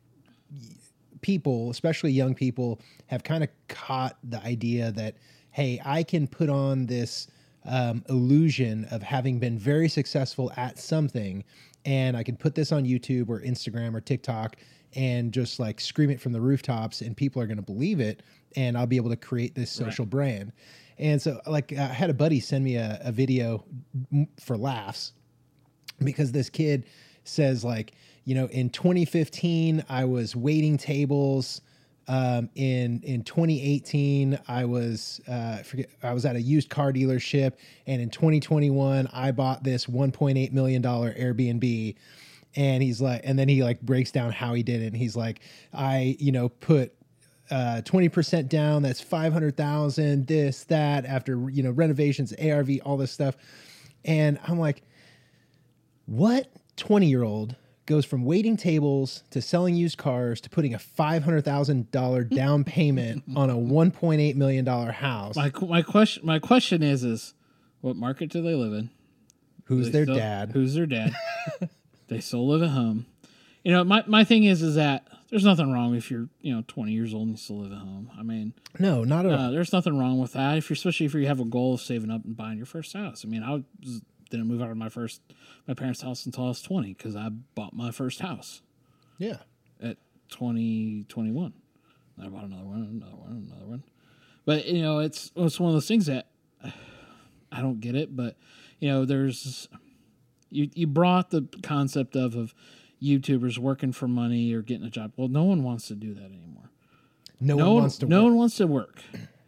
people, 1.22 1.70
especially 1.70 2.12
young 2.12 2.34
people, 2.34 2.80
have 3.06 3.22
kind 3.24 3.42
of 3.42 3.50
caught 3.68 4.18
the 4.22 4.42
idea 4.44 4.92
that 4.92 5.16
hey, 5.52 5.80
I 5.84 6.02
can 6.04 6.26
put 6.28 6.48
on 6.48 6.86
this 6.86 7.26
um, 7.66 8.04
illusion 8.08 8.84
of 8.90 9.02
having 9.02 9.38
been 9.40 9.58
very 9.58 9.88
successful 9.88 10.52
at 10.56 10.78
something, 10.78 11.44
and 11.84 12.16
I 12.16 12.22
can 12.22 12.36
put 12.36 12.54
this 12.54 12.72
on 12.72 12.84
YouTube 12.84 13.28
or 13.28 13.40
Instagram 13.40 13.94
or 13.94 14.00
TikTok 14.00 14.56
and 14.94 15.32
just 15.32 15.58
like 15.60 15.80
scream 15.80 16.10
it 16.10 16.20
from 16.20 16.32
the 16.32 16.40
rooftops, 16.40 17.00
and 17.00 17.16
people 17.16 17.40
are 17.40 17.46
going 17.46 17.56
to 17.56 17.62
believe 17.62 18.00
it, 18.00 18.22
and 18.56 18.76
I'll 18.76 18.86
be 18.86 18.96
able 18.96 19.10
to 19.10 19.16
create 19.16 19.54
this 19.54 19.70
social 19.70 20.06
brand. 20.06 20.52
And 20.98 21.20
so, 21.20 21.40
like, 21.46 21.72
I 21.72 21.86
had 21.86 22.10
a 22.10 22.14
buddy 22.14 22.40
send 22.40 22.64
me 22.64 22.76
a, 22.76 23.00
a 23.02 23.12
video 23.12 23.64
for 24.38 24.56
laughs 24.56 25.12
because 26.04 26.32
this 26.32 26.50
kid 26.50 26.86
says 27.24 27.64
like 27.64 27.92
you 28.24 28.34
know 28.34 28.46
in 28.46 28.70
2015 28.70 29.84
i 29.88 30.04
was 30.04 30.34
waiting 30.36 30.76
tables. 30.76 31.62
Um, 32.08 32.50
in 32.56 33.02
in 33.04 33.22
2018 33.22 34.36
i 34.48 34.64
was 34.64 35.20
uh, 35.28 35.58
forget 35.58 35.90
i 36.02 36.12
was 36.12 36.24
at 36.24 36.34
a 36.34 36.40
used 36.40 36.68
car 36.68 36.92
dealership. 36.92 37.52
And 37.86 38.02
in 38.02 38.10
2021 38.10 39.08
i 39.12 39.30
bought 39.30 39.62
this 39.62 39.86
1.8 39.86 40.52
million 40.52 40.82
dollar 40.82 41.12
airbnb. 41.14 41.94
And 42.56 42.82
he's 42.82 43.00
like 43.00 43.20
and 43.22 43.38
then 43.38 43.48
he 43.48 43.62
like 43.62 43.80
breaks 43.82 44.10
down 44.10 44.32
how 44.32 44.54
he 44.54 44.62
did 44.62 44.82
it. 44.82 44.86
And 44.86 44.96
he's 44.96 45.14
like 45.14 45.40
i 45.72 46.16
you 46.18 46.32
know 46.32 46.48
put 46.48 46.94
uh, 47.50 47.82
20% 47.84 48.48
down 48.48 48.82
that's 48.82 49.00
500000 49.00 50.26
this 50.26 50.64
that 50.64 51.04
after 51.04 51.50
you 51.50 51.62
know 51.62 51.70
renovations 51.70 52.32
arv 52.40 52.70
all 52.84 52.96
this 52.96 53.10
stuff 53.10 53.36
and 54.04 54.38
i'm 54.46 54.58
like 54.58 54.82
what 56.06 56.50
20 56.76 57.06
year 57.06 57.22
old 57.22 57.56
goes 57.86 58.04
from 58.04 58.24
waiting 58.24 58.56
tables 58.56 59.24
to 59.30 59.42
selling 59.42 59.74
used 59.74 59.98
cars 59.98 60.40
to 60.40 60.48
putting 60.48 60.74
a 60.74 60.78
$500,000 60.78 62.28
down 62.34 62.62
payment 62.62 63.24
on 63.34 63.50
a 63.50 63.54
$1.8 63.56 64.36
million 64.36 64.64
house? 64.64 65.34
my, 65.34 65.50
my 65.62 65.82
question 65.82 66.24
my 66.24 66.38
question 66.38 66.82
is 66.84 67.02
is 67.02 67.34
what 67.80 67.96
market 67.96 68.30
do 68.30 68.42
they 68.42 68.54
live 68.54 68.72
in 68.72 68.90
Who's 69.64 69.86
They 69.86 69.92
their 69.92 70.04
still- 70.04 70.14
dad? 70.16 70.50
Who's 70.52 70.74
their 70.74 70.86
dad? 70.86 71.14
they 72.08 72.18
still 72.20 72.46
live 72.48 72.62
at 72.62 72.70
home. 72.70 73.06
You 73.64 73.70
know, 73.72 73.84
my, 73.84 74.02
my 74.06 74.24
thing 74.24 74.42
is 74.44 74.62
is 74.62 74.74
that 74.74 75.06
there's 75.30 75.44
nothing 75.44 75.72
wrong 75.72 75.94
if 75.94 76.10
you're 76.10 76.28
you 76.40 76.54
know 76.54 76.64
20 76.66 76.92
years 76.92 77.14
old 77.14 77.28
and 77.28 77.30
you 77.32 77.36
still 77.36 77.60
live 77.60 77.72
at 77.72 77.78
home. 77.78 78.10
I 78.18 78.22
mean, 78.22 78.52
no, 78.78 79.04
not 79.04 79.26
at 79.26 79.32
all. 79.32 79.38
uh, 79.38 79.50
there's 79.50 79.72
nothing 79.72 79.98
wrong 79.98 80.18
with 80.18 80.32
that. 80.32 80.58
If 80.58 80.68
you're 80.68 80.74
especially 80.74 81.06
if 81.06 81.14
you 81.14 81.26
have 81.26 81.40
a 81.40 81.44
goal 81.44 81.74
of 81.74 81.80
saving 81.80 82.10
up 82.10 82.24
and 82.24 82.36
buying 82.36 82.56
your 82.56 82.66
first 82.66 82.92
house. 82.92 83.24
I 83.24 83.28
mean, 83.28 83.42
I 83.42 83.62
was, 83.82 84.02
didn't 84.30 84.46
move 84.46 84.62
out 84.62 84.70
of 84.70 84.76
my 84.76 84.88
first 84.88 85.20
my 85.66 85.74
parents' 85.74 86.02
house 86.02 86.26
until 86.26 86.44
I 86.44 86.48
was 86.48 86.62
20 86.62 86.94
because 86.94 87.16
I 87.16 87.28
bought 87.28 87.74
my 87.74 87.90
first 87.90 88.20
house 88.20 88.62
yeah. 89.18 89.38
at 89.82 89.98
20, 90.30 91.04
21. 91.08 91.52
I 92.22 92.28
bought 92.28 92.44
another 92.44 92.64
one, 92.64 92.82
another 92.82 93.16
one, 93.16 93.50
another 93.50 93.66
one. 93.66 93.84
But 94.44 94.66
you 94.66 94.82
know, 94.82 94.98
it's 94.98 95.30
it's 95.36 95.60
one 95.60 95.68
of 95.68 95.74
those 95.74 95.88
things 95.88 96.06
that 96.06 96.28
I 97.52 97.60
don't 97.60 97.80
get 97.80 97.94
it. 97.94 98.16
But 98.16 98.36
you 98.78 98.88
know, 98.88 99.04
there's 99.04 99.68
you 100.50 100.70
you 100.74 100.86
brought 100.86 101.30
the 101.30 101.48
concept 101.62 102.16
of 102.16 102.34
of 102.34 102.54
YouTubers 103.02 103.58
working 103.58 103.92
for 103.92 104.08
money 104.08 104.52
or 104.52 104.62
getting 104.62 104.86
a 104.86 104.90
job. 104.90 105.12
Well, 105.16 105.28
no 105.28 105.44
one 105.44 105.62
wants 105.62 105.88
to 105.88 105.94
do 105.94 106.14
that 106.14 106.24
anymore. 106.24 106.70
No, 107.40 107.56
No 107.56 107.64
one 107.66 107.74
one 107.74 107.82
wants 107.82 107.98
to 107.98 108.06
no 108.06 108.18
work. 108.18 108.24
one 108.24 108.36
wants 108.36 108.56
to 108.58 108.66
work. 108.66 109.02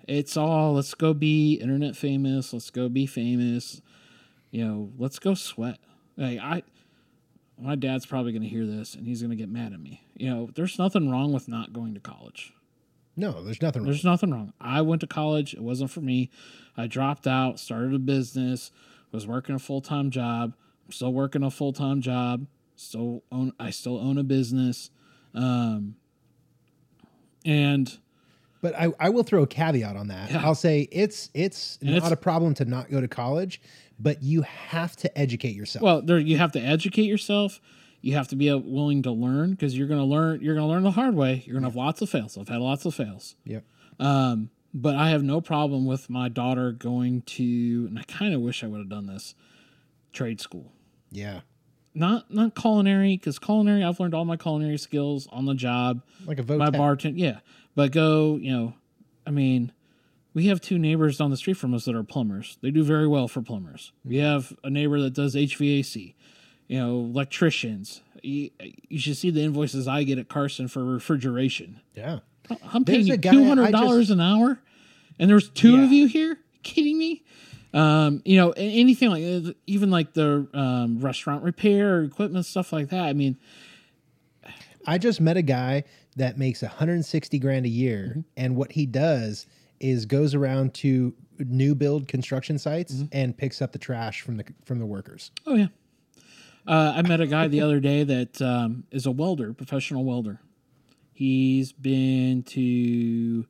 It's 0.08 0.36
all 0.36 0.72
let's 0.74 0.94
go 0.94 1.12
be 1.14 1.54
internet 1.54 1.94
famous. 1.96 2.52
Let's 2.52 2.70
go 2.70 2.88
be 2.88 3.06
famous. 3.06 3.80
You 4.50 4.64
know, 4.66 4.90
let's 4.98 5.18
go 5.18 5.34
sweat. 5.34 5.78
Like 6.16 6.38
I, 6.38 6.62
my 7.60 7.74
dad's 7.76 8.06
probably 8.06 8.32
going 8.32 8.42
to 8.42 8.48
hear 8.48 8.66
this 8.66 8.94
and 8.94 9.06
he's 9.06 9.20
going 9.20 9.30
to 9.30 9.36
get 9.36 9.48
mad 9.50 9.72
at 9.72 9.80
me. 9.80 10.02
You 10.16 10.30
know, 10.30 10.50
there's 10.54 10.78
nothing 10.78 11.10
wrong 11.10 11.32
with 11.32 11.48
not 11.48 11.72
going 11.72 11.94
to 11.94 12.00
college. 12.00 12.52
No, 13.14 13.44
there's 13.44 13.60
nothing 13.60 13.82
wrong. 13.82 13.90
There's 13.90 14.04
nothing 14.04 14.30
wrong. 14.30 14.52
I 14.60 14.80
went 14.80 15.02
to 15.02 15.06
college. 15.06 15.52
It 15.54 15.62
wasn't 15.62 15.90
for 15.90 16.00
me. 16.00 16.30
I 16.76 16.86
dropped 16.86 17.26
out, 17.26 17.60
started 17.60 17.92
a 17.92 17.98
business, 17.98 18.70
was 19.12 19.26
working 19.26 19.54
a 19.54 19.58
full 19.58 19.82
time 19.82 20.10
job. 20.10 20.54
I'm 20.86 20.92
still 20.92 21.12
working 21.12 21.42
a 21.42 21.50
full 21.50 21.74
time 21.74 22.00
job. 22.00 22.46
Still 22.76 23.22
own. 23.30 23.52
I 23.60 23.70
still 23.70 23.98
own 23.98 24.18
a 24.18 24.22
business. 24.24 24.90
Um, 25.34 25.96
and 27.44 27.98
But 28.60 28.74
I, 28.78 28.92
I 29.00 29.08
will 29.10 29.22
throw 29.22 29.42
a 29.42 29.46
caveat 29.46 29.96
on 29.96 30.08
that. 30.08 30.30
Yeah. 30.30 30.42
I'll 30.44 30.54
say 30.54 30.88
it's 30.92 31.30
it's 31.34 31.78
not 31.82 31.96
it's- 31.96 32.12
a 32.12 32.16
problem 32.16 32.54
to 32.54 32.64
not 32.64 32.90
go 32.90 33.00
to 33.00 33.08
college, 33.08 33.60
but 33.98 34.22
you 34.22 34.42
have 34.42 34.96
to 34.96 35.18
educate 35.18 35.54
yourself. 35.54 35.82
well, 35.82 36.02
there 36.02 36.18
you 36.18 36.38
have 36.38 36.52
to 36.52 36.60
educate 36.60 37.04
yourself. 37.04 37.60
You 38.00 38.14
have 38.14 38.26
to 38.28 38.36
be 38.36 38.52
willing 38.52 39.02
to 39.04 39.12
learn 39.12 39.52
because 39.52 39.78
you're 39.78 39.86
going 39.86 40.00
to 40.00 40.04
learn. 40.06 40.40
You're 40.40 40.54
going 40.56 40.66
to 40.66 40.70
learn 40.72 40.82
the 40.82 40.90
hard 40.90 41.14
way. 41.14 41.42
You're 41.46 41.54
going 41.54 41.62
to 41.62 41.68
have 41.68 41.76
lots 41.76 42.02
of 42.02 42.10
fails. 42.10 42.36
I've 42.36 42.48
had 42.48 42.58
lots 42.60 42.84
of 42.84 42.94
fails. 42.96 43.36
yep. 43.44 43.64
Um, 44.00 44.50
but 44.74 44.96
I 44.96 45.10
have 45.10 45.22
no 45.22 45.40
problem 45.40 45.84
with 45.86 46.10
my 46.10 46.28
daughter 46.28 46.72
going 46.72 47.22
to, 47.22 47.86
and 47.88 47.96
I 47.98 48.02
kind 48.04 48.34
of 48.34 48.40
wish 48.40 48.64
I 48.64 48.66
would 48.66 48.78
have 48.78 48.88
done 48.88 49.06
this, 49.06 49.34
trade 50.12 50.40
school. 50.40 50.72
Yeah. 51.12 51.42
Not 51.94 52.32
not 52.32 52.54
culinary 52.54 53.16
because 53.16 53.38
culinary 53.38 53.84
I've 53.84 54.00
learned 54.00 54.14
all 54.14 54.24
my 54.24 54.36
culinary 54.36 54.78
skills 54.78 55.28
on 55.30 55.44
the 55.44 55.54
job 55.54 56.02
Like 56.26 56.38
a 56.38 56.42
vote. 56.42 56.58
by 56.58 56.70
bartend. 56.70 57.14
Yeah, 57.16 57.40
but 57.74 57.92
go 57.92 58.36
you 58.36 58.50
know, 58.50 58.74
I 59.26 59.30
mean, 59.30 59.72
we 60.32 60.46
have 60.46 60.60
two 60.60 60.78
neighbors 60.78 61.18
down 61.18 61.30
the 61.30 61.36
street 61.36 61.58
from 61.58 61.74
us 61.74 61.84
that 61.84 61.94
are 61.94 62.02
plumbers. 62.02 62.56
They 62.62 62.70
do 62.70 62.82
very 62.82 63.06
well 63.06 63.28
for 63.28 63.42
plumbers. 63.42 63.92
We 64.04 64.16
have 64.18 64.54
a 64.64 64.70
neighbor 64.70 65.00
that 65.00 65.12
does 65.12 65.34
HVAC. 65.34 66.14
You 66.68 66.78
know, 66.78 67.00
electricians. 67.00 68.00
You, 68.22 68.48
you 68.88 68.98
should 68.98 69.16
see 69.18 69.30
the 69.30 69.42
invoices 69.42 69.86
I 69.86 70.04
get 70.04 70.16
at 70.18 70.28
Karsten 70.28 70.68
for 70.68 70.82
refrigeration. 70.84 71.80
Yeah. 71.94 72.20
I'm 72.72 72.84
paying 72.84 73.06
There's 73.06 73.24
you 73.24 73.30
two 73.30 73.44
hundred 73.44 73.72
dollars 73.72 74.08
an 74.10 74.20
hour, 74.20 74.58
and 75.18 75.28
there's 75.28 75.50
two 75.50 75.82
of 75.82 75.92
you 75.92 76.06
here. 76.06 76.38
Kidding 76.62 76.96
me? 76.96 77.24
Um, 77.74 78.20
you 78.24 78.36
know, 78.36 78.50
anything 78.52 79.10
like 79.10 79.22
uh, 79.24 79.52
even 79.66 79.90
like 79.90 80.12
the 80.12 80.46
um, 80.52 80.98
restaurant 81.00 81.42
repair 81.42 82.02
equipment 82.02 82.44
stuff 82.46 82.72
like 82.72 82.90
that. 82.90 83.04
I 83.06 83.12
mean, 83.14 83.38
I 84.86 84.98
just 84.98 85.20
met 85.20 85.36
a 85.36 85.42
guy 85.42 85.84
that 86.16 86.36
makes 86.38 86.60
160 86.62 87.38
grand 87.38 87.64
a 87.66 87.68
year, 87.70 88.08
Mm-hmm. 88.10 88.20
and 88.36 88.56
what 88.56 88.72
he 88.72 88.84
does 88.86 89.46
is 89.80 90.06
goes 90.06 90.34
around 90.34 90.74
to 90.74 91.14
new 91.38 91.74
build 91.74 92.08
construction 92.08 92.58
sites 92.58 92.92
Mm-hmm. 92.94 93.06
and 93.12 93.36
picks 93.36 93.62
up 93.62 93.72
the 93.72 93.78
trash 93.78 94.20
from 94.20 94.36
the 94.36 94.44
from 94.64 94.78
the 94.78 94.86
workers. 94.86 95.30
oh 95.46 95.54
yeah. 95.54 95.68
Uh, 96.66 96.92
I 96.96 97.02
met 97.02 97.20
a 97.20 97.26
guy 97.26 97.48
the 97.48 97.60
other 97.60 97.80
day 97.80 98.04
that 98.04 98.40
um, 98.40 98.84
is 98.92 99.04
a 99.06 99.10
welder, 99.10 99.52
professional 99.52 100.04
welder. 100.04 100.40
He's 101.12 101.72
been 101.72 102.44
to 102.44 103.46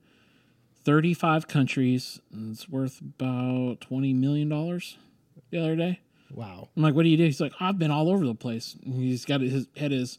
35 0.85 1.49
countries. 1.49 2.21
And 2.33 2.53
it's 2.53 2.69
worth 2.69 3.01
about 3.01 3.81
20 3.81 4.13
million 4.15 4.49
dollars. 4.49 4.99
The 5.51 5.59
other 5.59 5.77
day. 5.77 6.01
Wow. 6.33 6.71
I'm 6.77 6.83
like, 6.83 6.95
what 6.95 7.03
do 7.03 7.11
you 7.11 7.17
do? 7.17 7.25
He's 7.25 7.41
like, 7.41 7.53
I've 7.61 7.79
been 7.79 7.91
all 7.91 8.09
over 8.09 8.25
the 8.25 8.35
place. 8.35 8.77
And 8.85 8.95
he's 8.95 9.25
got 9.25 9.43
his 9.43 9.69
had 9.77 9.91
his 9.91 10.19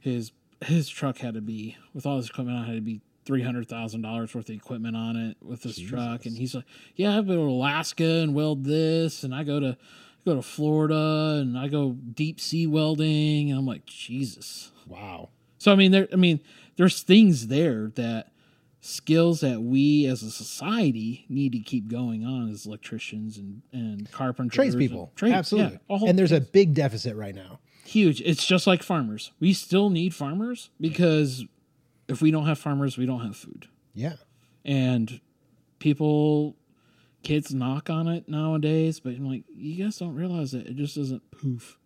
his 0.00 0.32
his 0.64 0.88
truck 0.88 1.18
had 1.18 1.34
to 1.34 1.40
be 1.40 1.76
with 1.94 2.06
all 2.06 2.16
his 2.16 2.28
equipment 2.28 2.58
on 2.58 2.66
had 2.66 2.74
to 2.74 2.80
be 2.80 3.00
three 3.24 3.42
hundred 3.42 3.68
thousand 3.68 4.02
dollars 4.02 4.34
worth 4.34 4.48
of 4.48 4.54
equipment 4.54 4.96
on 4.96 5.16
it 5.16 5.36
with 5.42 5.62
his 5.62 5.78
truck. 5.78 6.26
And 6.26 6.36
he's 6.36 6.54
like, 6.54 6.64
Yeah, 6.96 7.16
I've 7.16 7.26
been 7.26 7.36
to 7.36 7.42
Alaska 7.42 8.04
and 8.04 8.34
weld 8.34 8.64
this, 8.64 9.22
and 9.22 9.34
I 9.34 9.44
go 9.44 9.60
to 9.60 9.76
I 9.76 10.24
go 10.24 10.34
to 10.34 10.42
Florida 10.42 11.38
and 11.40 11.56
I 11.56 11.68
go 11.68 11.92
deep 11.92 12.40
sea 12.40 12.66
welding. 12.66 13.50
And 13.50 13.58
I'm 13.58 13.66
like, 13.66 13.86
Jesus. 13.86 14.72
Wow. 14.86 15.28
So 15.58 15.72
I 15.72 15.76
mean, 15.76 15.92
there. 15.92 16.08
I 16.12 16.16
mean, 16.16 16.40
there's 16.76 17.02
things 17.02 17.46
there 17.46 17.92
that 17.94 18.32
skills 18.80 19.40
that 19.40 19.60
we 19.62 20.06
as 20.06 20.22
a 20.22 20.30
society 20.30 21.26
need 21.28 21.52
to 21.52 21.58
keep 21.58 21.88
going 21.88 22.24
on 22.24 22.48
as 22.50 22.64
electricians 22.66 23.36
and 23.38 23.62
and 23.72 24.10
carpenters, 24.12 24.54
Tradespeople. 24.54 25.12
and 25.22 25.32
Absolutely. 25.34 25.78
yeah, 25.88 25.98
and 26.08 26.18
there's 26.18 26.32
a 26.32 26.40
big 26.40 26.74
deficit 26.74 27.16
right 27.16 27.34
now. 27.34 27.60
huge. 27.84 28.20
It's 28.22 28.46
just 28.46 28.66
like 28.66 28.82
farmers. 28.82 29.32
We 29.40 29.52
still 29.52 29.90
need 29.90 30.14
farmers 30.14 30.70
because 30.80 31.44
if 32.06 32.20
we 32.22 32.30
don't 32.30 32.46
have 32.46 32.58
farmers, 32.58 32.96
we 32.96 33.06
don't 33.06 33.20
have 33.20 33.36
food. 33.36 33.66
Yeah. 33.94 34.16
And 34.64 35.20
people, 35.78 36.56
kids 37.22 37.52
knock 37.54 37.90
on 37.90 38.06
it 38.08 38.28
nowadays, 38.28 39.00
but 39.00 39.14
I'm 39.14 39.26
like, 39.28 39.44
you 39.54 39.82
guys 39.84 39.96
don't 39.98 40.14
realize 40.14 40.54
it 40.54 40.66
it 40.66 40.76
just 40.76 40.96
doesn't 40.96 41.30
poof. 41.30 41.78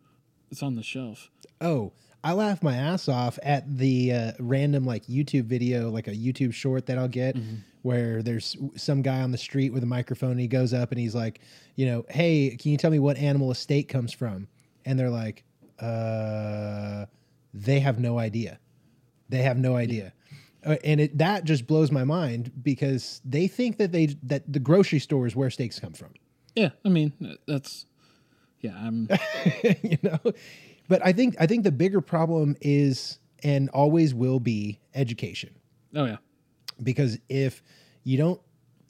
It's 0.51 0.63
on 0.63 0.75
the 0.75 0.83
shelf. 0.83 1.31
Oh, 1.61 1.93
I 2.25 2.33
laugh 2.35 2.63
my 2.63 2.77
ass 2.77 3.09
off 3.09 3.39
at 3.43 3.79
the 3.79 4.13
uh, 4.13 4.33
random 4.39 4.85
like 4.85 5.07
YouTube 5.07 5.45
video, 5.45 5.91
like 5.91 6.09
a 6.09 6.13
YouTube 6.15 6.55
short 6.55 6.87
that 6.87 6.99
I'll 6.99 7.09
get 7.09 7.37
where 7.83 8.23
there's 8.23 8.57
some 8.77 9.03
guy 9.03 9.21
on 9.21 9.33
the 9.33 9.39
street 9.39 9.73
with 9.73 9.83
a 9.83 9.87
microphone 9.87 10.33
and 10.33 10.41
he 10.41 10.47
goes 10.47 10.73
up 10.73 10.93
and 10.93 11.01
he's 11.01 11.15
like, 11.15 11.41
you 11.75 11.87
know, 11.87 12.05
hey, 12.09 12.57
can 12.61 12.71
you 12.71 12.77
tell 12.77 12.91
me 12.91 12.99
what 12.99 13.17
animal 13.17 13.51
a 13.51 13.55
steak 13.55 13.89
comes 13.89 14.13
from? 14.13 14.47
And 14.85 14.99
they're 14.99 15.11
like, 15.11 15.45
uh, 15.81 17.07
they 17.53 17.81
have 17.81 17.99
no 17.99 18.19
idea. 18.19 18.59
They 19.29 19.43
have 19.43 19.59
no 19.59 19.77
idea. 19.77 20.13
Uh, 20.65 20.77
and 20.85 21.01
it, 21.01 21.19
that 21.19 21.45
just 21.45 21.67
blows 21.67 21.91
my 21.91 22.05
mind 22.05 22.53
because 22.63 23.21
they 23.25 23.49
think 23.49 23.79
that 23.79 23.91
they 23.91 24.07
that 24.23 24.51
the 24.51 24.61
grocery 24.61 25.01
store 25.01 25.27
is 25.27 25.35
where 25.35 25.51
steaks 25.51 25.81
come 25.81 25.93
from. 25.93 26.11
Yeah, 26.55 26.71
I 26.85 26.89
mean 26.89 27.13
that's 27.49 27.87
yeah. 28.61 28.77
I'm 28.77 29.09
you 29.83 29.99
know 30.03 30.21
but 30.93 31.01
i 31.07 31.11
think 31.11 31.35
i 31.41 31.47
think 31.47 31.65
the 31.65 31.73
bigger 31.73 32.03
problem 32.03 32.55
is 32.61 33.19
and 33.43 33.71
always 33.71 34.15
will 34.15 34.39
be 34.39 34.79
education 34.95 35.49
oh 35.97 36.05
yeah. 36.05 36.19
because 36.83 37.19
if 37.31 37.63
you 38.05 38.19
don't 38.19 38.41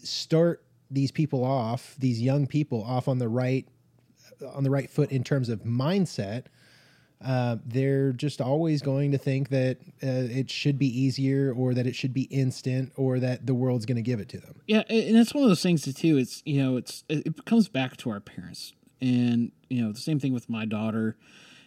start 0.02 0.64
these 0.90 1.12
people 1.12 1.44
off 1.44 1.94
these 2.00 2.20
young 2.20 2.44
people 2.44 2.82
off 2.82 3.06
on 3.06 3.18
the 3.18 3.28
right 3.28 3.68
on 4.52 4.64
the 4.64 4.70
right 4.70 4.90
foot 4.90 5.12
in 5.12 5.22
terms 5.22 5.48
of 5.48 5.62
mindset 5.62 6.46
uh, 7.24 7.56
they're 7.64 8.10
just 8.12 8.40
always 8.40 8.82
going 8.82 9.12
to 9.12 9.18
think 9.18 9.48
that 9.50 9.76
uh, 10.02 10.26
it 10.28 10.50
should 10.50 10.76
be 10.76 10.88
easier 10.88 11.54
or 11.56 11.72
that 11.72 11.86
it 11.86 11.94
should 11.94 12.12
be 12.12 12.22
instant 12.22 12.92
or 12.96 13.20
that 13.20 13.46
the 13.46 13.54
world's 13.54 13.86
going 13.86 13.94
to 13.94 14.02
give 14.02 14.18
it 14.18 14.28
to 14.28 14.38
them 14.38 14.60
Yeah, 14.66 14.82
and 14.88 15.14
that's 15.14 15.32
one 15.32 15.44
of 15.44 15.48
those 15.48 15.62
things 15.62 15.84
too. 15.94 16.16
It's 16.18 16.42
you 16.44 16.60
know, 16.60 16.76
it's 16.76 17.04
it 17.08 17.24
it 17.24 17.44
comes 17.44 17.68
back 17.68 17.96
to 17.98 18.10
our 18.10 18.18
parents, 18.18 18.72
and 19.00 19.52
you 19.70 19.84
know, 19.84 19.92
the 19.92 20.00
same 20.00 20.18
thing 20.18 20.32
with 20.32 20.50
my 20.50 20.64
daughter, 20.64 21.16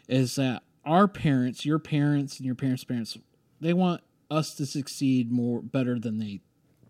is 0.08 0.36
that 0.36 0.64
our 0.86 1.08
parents, 1.08 1.66
your 1.66 1.80
parents, 1.80 2.38
and 2.38 2.46
your 2.46 2.56
parents' 2.56 2.84
parents, 2.84 3.18
they 3.60 3.74
want 3.74 4.02
us 4.30 4.54
to 4.56 4.66
succeed 4.66 5.32
more 5.32 5.62
better 5.62 6.00
than 6.00 6.20
they 6.20 6.42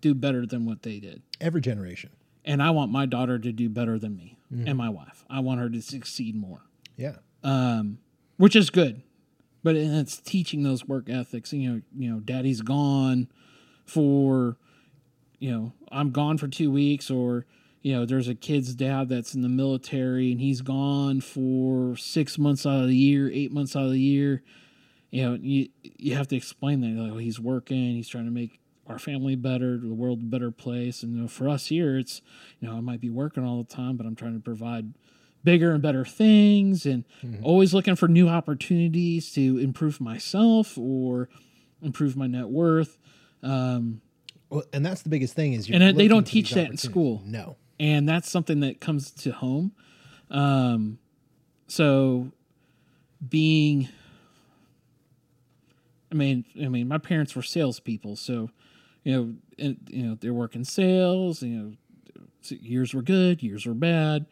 do 0.02 0.14
better 0.14 0.46
than 0.46 0.66
what 0.66 0.84
they 0.84 1.00
did, 1.00 1.22
every 1.42 1.62
generation 1.62 2.12
and 2.46 2.62
I 2.62 2.70
want 2.70 2.92
my 2.92 3.06
daughter 3.06 3.40
to 3.40 3.52
do 3.52 3.70
better 3.70 3.98
than 3.98 4.16
me 4.16 4.38
and 4.52 4.78
my 4.78 4.88
wife. 4.88 5.26
I 5.30 5.40
want 5.40 5.60
her 5.60 5.70
to 5.70 5.82
succeed 5.82 6.36
more, 6.36 6.62
yeah 6.96 7.16
um, 7.44 7.98
which 8.38 8.56
is 8.56 8.70
good, 8.70 9.02
but 9.64 9.76
it's 9.76 10.18
teaching 10.18 10.64
those 10.64 10.86
work 10.86 11.10
ethics. 11.10 11.52
You 11.52 11.70
know, 11.74 11.82
you 11.98 12.12
know, 12.12 12.20
Daddy's 12.20 12.62
gone 12.62 13.28
for 13.86 14.58
you 15.40 15.52
know, 15.52 15.74
I'm 15.92 16.12
gone 16.12 16.38
for 16.38 16.48
two 16.48 16.72
weeks, 16.72 17.12
or 17.12 17.46
you 17.86 17.94
know, 17.94 18.04
there's 18.04 18.28
a 18.28 18.34
kid's 18.34 18.74
dad 18.74 19.10
that's 19.10 19.36
in 19.36 19.44
the 19.44 19.48
military 19.48 20.32
and 20.32 20.42
he's 20.42 20.62
gone 20.62 21.22
for 21.22 21.96
six 21.96 22.40
months 22.40 22.66
out 22.66 22.82
of 22.82 22.88
the 22.88 22.96
year, 22.96 23.30
eight 23.32 23.52
months 23.52 23.76
out 23.76 23.86
of 23.86 23.92
the 23.92 24.00
year. 24.00 24.42
You 25.12 25.24
know, 25.24 25.38
you 25.40 25.70
you 25.84 26.16
have 26.16 26.28
to 26.30 26.36
explain 26.36 26.82
that 26.82 27.00
like, 27.00 27.12
oh, 27.12 27.18
he's 27.20 27.40
working, 27.40 27.94
he's 27.94 28.08
trying 28.08 28.26
to 28.26 28.32
make 28.32 28.60
our 28.88 28.98
family 28.98 29.36
better, 29.36 29.78
the 29.78 29.94
world 29.94 30.22
a 30.24 30.26
better 30.26 30.50
place. 30.50 31.04
And 31.04 31.16
you 31.16 31.22
know, 31.22 31.28
for 31.28 31.48
us 31.48 31.68
here, 31.68 32.00
it's 32.00 32.24
you 32.60 32.68
know, 32.68 32.76
I 32.76 32.80
might 32.80 33.02
be 33.02 33.12
working 33.12 33.46
all 33.46 33.62
the 33.62 33.72
time, 33.72 33.98
but 33.98 34.08
I'm 34.08 34.16
trying 34.16 34.34
to 34.34 34.40
provide 34.40 34.96
bigger 35.44 35.72
and 35.72 35.84
better 35.84 36.04
things, 36.04 36.88
and 36.88 37.04
always 37.44 37.72
looking 37.72 37.96
for 37.96 38.08
new 38.08 38.28
opportunities 38.28 39.32
to 39.34 39.60
improve 39.60 40.02
myself 40.02 40.76
or 40.76 41.30
improve 41.84 42.18
my 42.18 42.26
net 42.26 42.48
worth. 42.48 42.98
Um, 43.44 44.02
well, 44.50 44.64
and 44.74 44.84
that's 44.84 45.04
the 45.04 45.10
biggest 45.10 45.36
thing 45.36 45.54
is 45.54 45.70
you're 45.70 45.80
And 45.80 45.96
they 46.00 46.08
don't 46.08 46.26
teach 46.26 46.50
that 46.56 46.72
in 46.72 46.78
school. 46.78 47.22
no 47.24 47.58
and 47.80 48.08
that's 48.08 48.30
something 48.30 48.60
that 48.62 48.80
comes 48.80 49.12
to 49.12 49.32
home. 49.32 49.72
Um, 50.30 51.00
so 51.68 52.32
being, 53.28 53.90
I 56.12 56.16
mean, 56.16 56.46
I 56.62 56.68
mean, 56.68 56.88
my 56.88 56.98
parents 56.98 57.36
were 57.36 57.44
salespeople, 57.44 58.16
so 58.16 58.50
you 59.04 59.14
know, 59.14 59.34
and, 59.60 59.78
you 59.88 60.04
know, 60.04 60.18
they're 60.20 60.34
working 60.34 60.64
sales. 60.64 61.42
You 61.42 61.58
know, 61.58 61.74
years 62.50 62.94
were 62.94 63.04
good, 63.04 63.42
years 63.42 63.66
were 63.66 63.74
bad. 63.74 64.26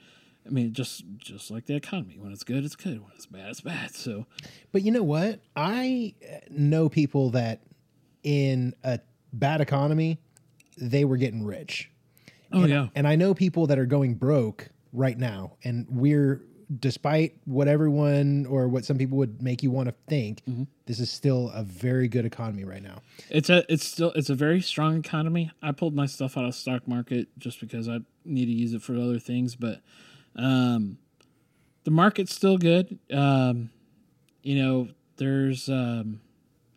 I 0.45 0.49
mean, 0.49 0.73
just 0.73 1.05
just 1.17 1.51
like 1.51 1.67
the 1.67 1.75
economy. 1.75 2.17
When 2.19 2.33
it's 2.33 2.43
good, 2.43 2.65
it's 2.65 2.75
good. 2.75 2.99
When 3.01 3.11
it's 3.15 3.25
bad, 3.25 3.49
it's 3.49 3.61
bad. 3.61 3.95
So 3.95 4.25
But 4.71 4.81
you 4.81 4.91
know 4.91 5.03
what? 5.03 5.39
I 5.55 6.15
uh, 6.21 6.39
know 6.49 6.89
people 6.89 7.29
that 7.31 7.61
in 8.23 8.73
a 8.83 8.99
bad 9.31 9.61
economy, 9.61 10.19
they 10.77 11.05
were 11.05 11.17
getting 11.17 11.45
rich. 11.45 11.89
Oh 12.53 12.61
and, 12.61 12.69
yeah, 12.69 12.87
And 12.95 13.07
I 13.07 13.15
know 13.15 13.33
people 13.33 13.67
that 13.67 13.77
are 13.79 13.85
going 13.85 14.15
broke 14.15 14.69
right 14.91 15.17
now. 15.17 15.53
And 15.63 15.85
we're, 15.89 16.41
despite 16.79 17.35
what 17.45 17.67
everyone 17.67 18.45
or 18.47 18.67
what 18.67 18.85
some 18.85 18.97
people 18.97 19.17
would 19.17 19.41
make 19.41 19.61
you 19.63 19.71
want 19.71 19.89
to 19.89 19.95
think, 20.07 20.41
Mm-hmm. 20.49 20.63
this 20.85 20.99
is 20.99 21.09
still 21.09 21.49
a 21.53 21.63
very 21.63 22.07
good 22.07 22.25
economy 22.25 22.63
right 22.63 22.81
now. 22.81 23.01
It's 23.29 23.49
a 23.49 23.63
it's 23.71 23.85
still 23.85 24.11
it's 24.13 24.29
a 24.29 24.35
very 24.35 24.61
strong 24.61 24.97
economy. 24.97 25.51
I 25.61 25.71
pulled 25.71 25.93
my 25.95 26.05
stuff 26.05 26.37
out 26.37 26.45
of 26.45 26.55
stock 26.55 26.87
market 26.87 27.27
just 27.37 27.59
because 27.59 27.87
I 27.89 27.99
need 28.25 28.45
to 28.45 28.51
use 28.51 28.73
it 28.73 28.81
for 28.81 28.95
other 28.95 29.19
things, 29.19 29.55
but 29.55 29.81
um, 30.35 30.97
the 31.83 31.91
market's 31.91 32.33
still 32.33 32.57
good. 32.57 32.97
Um, 33.11 33.69
you 34.41 34.61
know, 34.61 34.87
there's 35.17 35.69
um, 35.69 36.21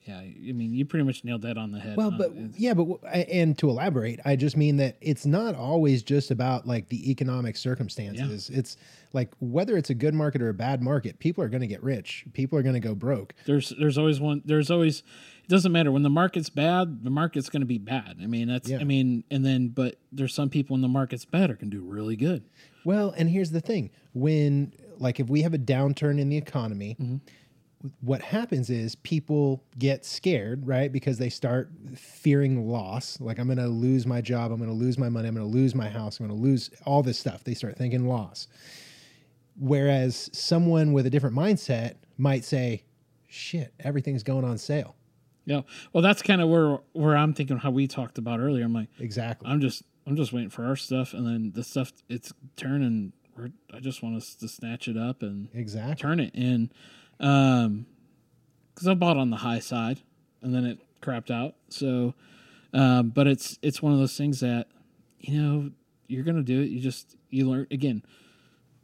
yeah. 0.06 0.18
I 0.18 0.52
mean, 0.52 0.72
you 0.74 0.84
pretty 0.84 1.04
much 1.04 1.24
nailed 1.24 1.42
that 1.42 1.56
on 1.58 1.72
the 1.72 1.80
head. 1.80 1.96
Well, 1.96 2.08
Uh, 2.14 2.18
but 2.18 2.26
it's- 2.32 2.58
yeah, 2.58 2.74
but 2.74 2.86
and 3.04 3.56
to 3.58 3.68
elaborate, 3.68 4.20
I 4.24 4.36
just 4.36 4.56
mean 4.56 4.76
that 4.76 4.96
it's 5.00 5.26
not 5.26 5.54
always 5.54 6.02
just 6.02 6.30
about 6.30 6.66
like 6.66 6.88
the 6.88 7.10
economic 7.10 7.56
circumstances. 7.56 8.50
It's 8.50 8.76
like 9.12 9.32
whether 9.40 9.76
it's 9.76 9.90
a 9.90 9.94
good 9.94 10.14
market 10.14 10.42
or 10.42 10.48
a 10.48 10.54
bad 10.54 10.82
market, 10.82 11.18
people 11.18 11.42
are 11.44 11.48
going 11.48 11.60
to 11.62 11.66
get 11.66 11.82
rich. 11.82 12.24
People 12.32 12.58
are 12.58 12.62
going 12.62 12.74
to 12.74 12.80
go 12.80 12.94
broke. 12.94 13.34
there's 13.46 13.72
there's 13.78 13.98
always 13.98 14.20
one. 14.20 14.42
There's 14.44 14.70
always 14.70 15.02
it 15.44 15.48
doesn't 15.48 15.70
matter 15.72 15.92
when 15.92 16.02
the 16.02 16.10
market's 16.10 16.50
bad. 16.50 17.04
The 17.04 17.10
market's 17.10 17.48
going 17.48 17.60
to 17.62 17.66
be 17.66 17.78
bad. 17.78 18.16
I 18.22 18.26
mean, 18.26 18.48
that's 18.48 18.68
Yeah. 18.68 18.78
I 18.80 18.84
mean, 18.84 19.24
and 19.30 19.44
then 19.44 19.68
but 19.68 19.96
there's 20.12 20.34
some 20.34 20.50
people 20.50 20.74
when 20.74 20.82
the 20.82 20.88
market's 20.88 21.24
bad 21.24 21.50
are 21.50 21.56
can 21.56 21.70
do 21.70 21.80
really 21.82 22.16
good. 22.16 22.44
Well, 22.84 23.14
and 23.16 23.28
here's 23.30 23.50
the 23.50 23.60
thing: 23.60 23.90
when 24.12 24.72
like 24.98 25.20
if 25.20 25.28
we 25.28 25.42
have 25.42 25.54
a 25.54 25.58
downturn 25.58 26.18
in 26.20 26.28
the 26.28 26.36
economy, 26.36 26.96
Mm-hmm. 27.00 27.16
What 28.00 28.22
happens 28.22 28.70
is 28.70 28.94
people 28.96 29.62
get 29.78 30.04
scared, 30.04 30.66
right? 30.66 30.90
Because 30.90 31.18
they 31.18 31.28
start 31.28 31.70
fearing 31.96 32.68
loss. 32.68 33.20
Like 33.20 33.38
I'm 33.38 33.46
going 33.46 33.58
to 33.58 33.68
lose 33.68 34.06
my 34.06 34.20
job, 34.20 34.50
I'm 34.50 34.58
going 34.58 34.70
to 34.70 34.76
lose 34.76 34.98
my 34.98 35.08
money, 35.08 35.28
I'm 35.28 35.34
going 35.34 35.50
to 35.50 35.52
lose 35.52 35.74
my 35.74 35.88
house, 35.88 36.18
I'm 36.18 36.26
going 36.26 36.38
to 36.38 36.42
lose 36.42 36.70
all 36.84 37.02
this 37.02 37.18
stuff. 37.18 37.44
They 37.44 37.54
start 37.54 37.76
thinking 37.76 38.06
loss. 38.08 38.48
Whereas 39.58 40.30
someone 40.32 40.92
with 40.92 41.06
a 41.06 41.10
different 41.10 41.36
mindset 41.36 41.94
might 42.18 42.44
say, 42.44 42.84
"Shit, 43.26 43.72
everything's 43.80 44.22
going 44.22 44.44
on 44.44 44.58
sale." 44.58 44.96
Yeah. 45.46 45.62
Well, 45.92 46.02
that's 46.02 46.22
kind 46.22 46.42
of 46.42 46.48
where 46.48 46.78
where 46.92 47.16
I'm 47.16 47.32
thinking 47.32 47.56
how 47.56 47.70
we 47.70 47.86
talked 47.86 48.18
about 48.18 48.40
earlier. 48.40 48.64
I'm 48.64 48.74
like, 48.74 48.88
Exactly. 48.98 49.48
I'm 49.48 49.60
just 49.60 49.82
I'm 50.06 50.16
just 50.16 50.32
waiting 50.32 50.50
for 50.50 50.64
our 50.64 50.76
stuff, 50.76 51.14
and 51.14 51.26
then 51.26 51.52
the 51.54 51.64
stuff 51.64 51.92
it's 52.08 52.32
turning. 52.56 53.12
We're, 53.36 53.50
I 53.72 53.80
just 53.80 54.02
want 54.02 54.16
us 54.16 54.34
to 54.36 54.48
snatch 54.48 54.88
it 54.88 54.96
up 54.96 55.22
and 55.22 55.48
exactly. 55.54 55.96
turn 55.96 56.20
it 56.20 56.34
in, 56.34 56.70
um, 57.20 57.86
because 58.74 58.88
I 58.88 58.94
bought 58.94 59.16
on 59.16 59.30
the 59.30 59.36
high 59.36 59.60
side, 59.60 60.00
and 60.42 60.54
then 60.54 60.64
it 60.64 60.78
crapped 61.00 61.30
out. 61.30 61.54
So, 61.68 62.14
um, 62.72 63.10
but 63.10 63.26
it's 63.26 63.58
it's 63.62 63.82
one 63.82 63.92
of 63.92 63.98
those 63.98 64.16
things 64.16 64.40
that 64.40 64.66
you 65.20 65.40
know 65.40 65.70
you're 66.08 66.24
gonna 66.24 66.42
do 66.42 66.60
it. 66.60 66.68
You 66.68 66.80
just 66.80 67.16
you 67.30 67.48
learn 67.48 67.66
again. 67.70 68.02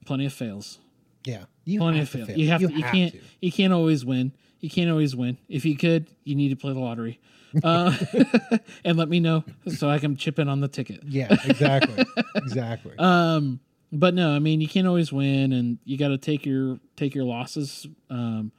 Plenty 0.04 0.26
of 0.26 0.32
fails. 0.32 0.78
Yeah. 1.24 1.44
You 1.64 1.78
Plenty 1.78 1.98
have 1.98 2.06
of 2.08 2.10
fails. 2.10 2.28
fail. 2.28 2.38
You 2.38 2.48
have 2.48 2.60
to. 2.60 2.72
You 2.72 2.82
can't. 2.82 3.12
to. 3.12 3.20
You 3.40 3.52
can't 3.52 3.72
always 3.72 4.04
win. 4.04 4.32
You 4.60 4.70
can't 4.70 4.90
always 4.90 5.14
win. 5.14 5.38
If 5.48 5.64
you 5.64 5.76
could, 5.76 6.08
you 6.24 6.34
need 6.34 6.48
to 6.50 6.56
play 6.56 6.72
the 6.72 6.78
lottery, 6.80 7.20
uh, 7.64 7.96
and 8.84 8.96
let 8.96 9.08
me 9.08 9.20
know 9.20 9.44
so 9.68 9.88
I 9.88 9.98
can 9.98 10.16
chip 10.16 10.38
in 10.38 10.48
on 10.48 10.60
the 10.60 10.68
ticket. 10.68 11.02
Yeah, 11.04 11.36
exactly. 11.44 12.04
exactly. 12.34 12.94
Um, 12.98 13.60
but 13.92 14.14
no, 14.14 14.34
I 14.34 14.38
mean 14.38 14.60
you 14.60 14.68
can't 14.68 14.86
always 14.86 15.12
win, 15.12 15.52
and 15.52 15.78
you 15.84 15.98
got 15.98 16.08
to 16.08 16.18
take 16.18 16.46
your 16.46 16.80
take 16.96 17.14
your 17.14 17.24
losses 17.24 17.86
um, 18.08 18.52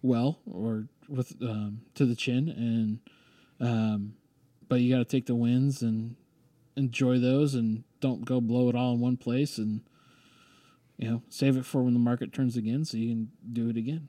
well 0.00 0.38
or 0.50 0.86
with 1.08 1.34
um, 1.42 1.82
to 1.94 2.06
the 2.06 2.14
chin, 2.14 2.48
and 2.48 3.68
um, 3.68 4.14
but 4.68 4.80
you 4.80 4.94
got 4.94 5.00
to 5.00 5.04
take 5.04 5.26
the 5.26 5.34
wins 5.34 5.82
and 5.82 6.16
enjoy 6.76 7.18
those, 7.18 7.54
and 7.54 7.84
don't 8.00 8.24
go 8.24 8.40
blow 8.40 8.68
it 8.68 8.76
all 8.76 8.94
in 8.94 9.00
one 9.00 9.16
place, 9.16 9.58
and 9.58 9.82
you 10.96 11.10
know 11.10 11.22
save 11.28 11.56
it 11.56 11.66
for 11.66 11.82
when 11.82 11.94
the 11.94 12.00
market 12.00 12.32
turns 12.32 12.56
again, 12.56 12.84
so 12.84 12.96
you 12.96 13.08
can 13.08 13.30
do 13.52 13.68
it 13.68 13.76
again. 13.76 14.08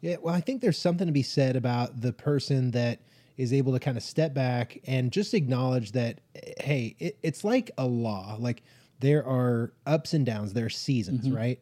Yeah, 0.00 0.16
well, 0.22 0.34
I 0.34 0.40
think 0.40 0.62
there's 0.62 0.78
something 0.78 1.06
to 1.06 1.12
be 1.12 1.22
said 1.22 1.56
about 1.56 2.00
the 2.00 2.12
person 2.12 2.70
that 2.70 3.00
is 3.36 3.52
able 3.52 3.72
to 3.72 3.80
kind 3.80 3.96
of 3.96 4.02
step 4.02 4.32
back 4.32 4.78
and 4.86 5.12
just 5.12 5.34
acknowledge 5.34 5.92
that, 5.92 6.20
hey, 6.60 6.96
it, 6.98 7.18
it's 7.22 7.44
like 7.44 7.70
a 7.78 7.86
law. 7.86 8.36
Like 8.38 8.62
there 9.00 9.24
are 9.26 9.72
ups 9.86 10.12
and 10.14 10.24
downs, 10.26 10.52
there 10.52 10.66
are 10.66 10.70
seasons, 10.70 11.28
right? 11.30 11.60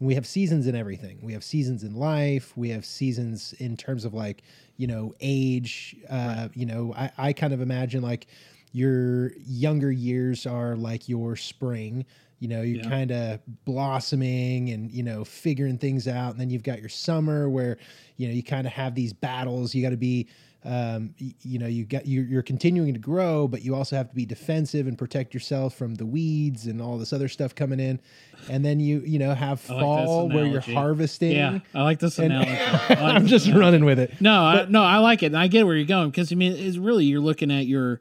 We 0.00 0.14
have 0.16 0.26
seasons 0.26 0.66
in 0.66 0.74
everything. 0.74 1.18
We 1.22 1.32
have 1.32 1.44
seasons 1.44 1.82
in 1.84 1.94
life. 1.94 2.56
We 2.56 2.70
have 2.70 2.84
seasons 2.84 3.54
in 3.54 3.76
terms 3.76 4.04
of 4.04 4.12
like, 4.12 4.42
you 4.76 4.86
know, 4.86 5.14
age. 5.20 5.96
Uh, 6.10 6.48
You 6.54 6.66
know, 6.66 6.92
I, 6.94 7.10
I 7.16 7.32
kind 7.32 7.52
of 7.54 7.60
imagine 7.60 8.02
like 8.02 8.26
your 8.72 9.32
younger 9.38 9.92
years 9.92 10.46
are 10.46 10.74
like 10.76 11.08
your 11.08 11.36
spring. 11.36 12.04
You 12.40 12.48
know, 12.48 12.62
you're 12.62 12.82
Yeah. 12.82 12.90
kind 12.90 13.12
of 13.12 13.40
blossoming 13.64 14.70
and, 14.70 14.90
you 14.90 15.02
know, 15.02 15.24
figuring 15.24 15.78
things 15.78 16.08
out. 16.08 16.32
And 16.32 16.40
then 16.40 16.50
you've 16.50 16.64
got 16.64 16.80
your 16.80 16.88
summer 16.88 17.48
where, 17.48 17.78
you 18.16 18.26
know, 18.26 18.34
you 18.34 18.42
kind 18.42 18.66
of 18.66 18.72
have 18.72 18.94
these 18.94 19.12
battles. 19.12 19.74
You 19.74 19.82
got 19.82 19.90
to 19.90 19.96
be, 19.96 20.26
um, 20.64 21.14
y- 21.20 21.34
you 21.42 21.58
know, 21.58 21.66
you 21.66 21.84
got 21.84 22.06
you're, 22.06 22.24
you're 22.24 22.42
continuing 22.42 22.94
to 22.94 23.00
grow, 23.00 23.46
but 23.46 23.62
you 23.62 23.74
also 23.74 23.96
have 23.96 24.08
to 24.08 24.14
be 24.14 24.24
defensive 24.24 24.86
and 24.86 24.96
protect 24.96 25.34
yourself 25.34 25.74
from 25.74 25.96
the 25.96 26.06
weeds 26.06 26.66
and 26.66 26.80
all 26.80 26.96
this 26.96 27.12
other 27.12 27.28
stuff 27.28 27.54
coming 27.54 27.78
in. 27.80 28.00
And 28.48 28.64
then 28.64 28.80
you, 28.80 29.00
you 29.00 29.18
know, 29.18 29.34
have 29.34 29.62
I 29.70 29.74
like 29.74 29.82
fall 29.82 30.28
where 30.28 30.46
you're 30.46 30.60
harvesting. 30.60 31.32
Yeah, 31.32 31.58
I 31.74 31.82
like 31.82 31.98
this 31.98 32.18
analogy. 32.18 32.50
Like 32.88 32.98
I'm 32.98 33.22
this 33.22 33.30
just 33.30 33.46
analogy. 33.46 33.60
running 33.64 33.84
with 33.84 33.98
it. 33.98 34.20
No, 34.20 34.42
I, 34.42 34.66
no, 34.68 34.82
I 34.82 34.98
like 34.98 35.22
it. 35.22 35.26
And 35.26 35.36
I 35.38 35.46
get 35.48 35.66
where 35.66 35.76
you're 35.76 35.84
going 35.86 36.10
because 36.10 36.32
I 36.32 36.34
mean, 36.34 36.52
it's 36.52 36.76
really 36.78 37.04
you're 37.04 37.20
looking 37.20 37.50
at 37.50 37.66
your 37.66 38.00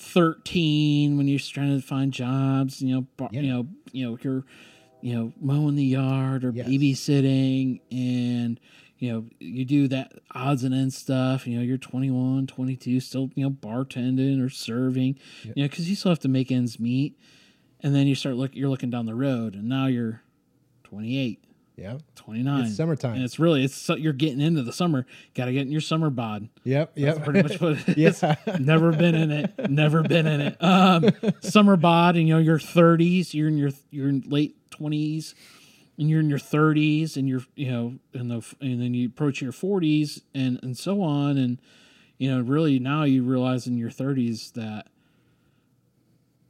13 0.00 1.16
when 1.16 1.28
you're 1.28 1.38
trying 1.38 1.80
to 1.80 1.86
find 1.86 2.12
jobs. 2.12 2.82
You 2.82 2.94
know, 2.94 3.06
bar, 3.16 3.28
Yeah. 3.32 3.40
you 3.40 3.48
know, 3.52 3.66
you 3.92 4.06
know, 4.10 4.18
you're, 4.22 4.44
you 5.00 5.14
know, 5.14 5.32
mowing 5.40 5.76
the 5.76 5.84
yard 5.84 6.44
or 6.44 6.50
Yes. 6.50 6.66
babysitting, 6.68 7.80
and 7.92 8.58
you 8.98 9.12
know, 9.12 9.26
you 9.40 9.64
do 9.64 9.88
that 9.88 10.12
odds 10.34 10.62
and 10.64 10.74
ends 10.74 10.96
stuff. 10.96 11.46
You 11.46 11.56
know, 11.58 11.62
you're 11.62 11.78
21, 11.78 12.46
22, 12.46 13.00
still 13.00 13.30
you 13.34 13.44
know 13.44 13.50
bartending 13.50 14.44
or 14.44 14.48
serving. 14.48 15.18
You 15.42 15.52
know, 15.56 15.68
because 15.68 15.88
you 15.88 15.96
still 15.96 16.10
have 16.12 16.20
to 16.20 16.28
make 16.28 16.50
ends 16.52 16.78
meet. 16.78 17.18
And 17.82 17.94
then 17.94 18.06
you 18.06 18.14
start 18.14 18.36
look, 18.36 18.54
you're 18.54 18.68
looking 18.70 18.90
down 18.90 19.04
the 19.06 19.14
road, 19.14 19.54
and 19.54 19.68
now 19.68 19.86
you're 19.86 20.22
28. 20.84 21.40
Yeah. 21.76 21.98
29. 22.14 22.66
It's 22.66 22.76
summertime. 22.76 23.14
And 23.14 23.24
it's 23.24 23.40
really 23.40 23.64
it's 23.64 23.74
so- 23.74 23.96
you're 23.96 24.12
getting 24.12 24.40
into 24.40 24.62
the 24.62 24.72
summer. 24.72 25.06
Got 25.34 25.46
to 25.46 25.52
get 25.52 25.62
in 25.62 25.72
your 25.72 25.80
summer 25.80 26.08
bod. 26.08 26.48
Yep. 26.62 26.92
Yep. 26.94 27.14
That's 27.16 27.24
pretty 27.26 27.42
much 27.42 27.60
what 27.60 27.72
it 27.88 27.88
is. 27.98 28.22
Yeah. 28.22 28.36
Never 28.60 28.92
been 28.92 29.16
in 29.16 29.32
it. 29.32 29.70
Never 29.70 30.02
been 30.04 30.26
in 30.28 30.40
it. 30.40 30.56
Um, 30.62 31.10
summer 31.40 31.76
bod, 31.76 32.14
and 32.16 32.28
you 32.28 32.34
know 32.34 32.40
your 32.40 32.60
30s. 32.60 33.34
You're 33.34 33.48
in 33.48 33.58
your 33.58 33.70
you're 33.90 34.12
late 34.12 34.56
20s, 34.70 35.34
and 35.98 36.10
you're 36.10 36.20
in 36.20 36.28
your 36.28 36.38
30s, 36.38 37.16
and 37.16 37.28
you're 37.28 37.42
you 37.54 37.70
know 37.70 37.94
and 38.12 38.30
the 38.30 38.54
and 38.60 38.80
then 38.80 38.94
you 38.94 39.06
approach 39.08 39.40
your 39.40 39.52
40s, 39.52 40.22
and 40.34 40.58
and 40.62 40.76
so 40.76 41.02
on, 41.02 41.36
and 41.38 41.60
you 42.18 42.30
know 42.30 42.40
really 42.40 42.78
now 42.78 43.04
you 43.04 43.22
realize 43.22 43.66
in 43.66 43.76
your 43.76 43.90
30s 43.90 44.52
that 44.54 44.86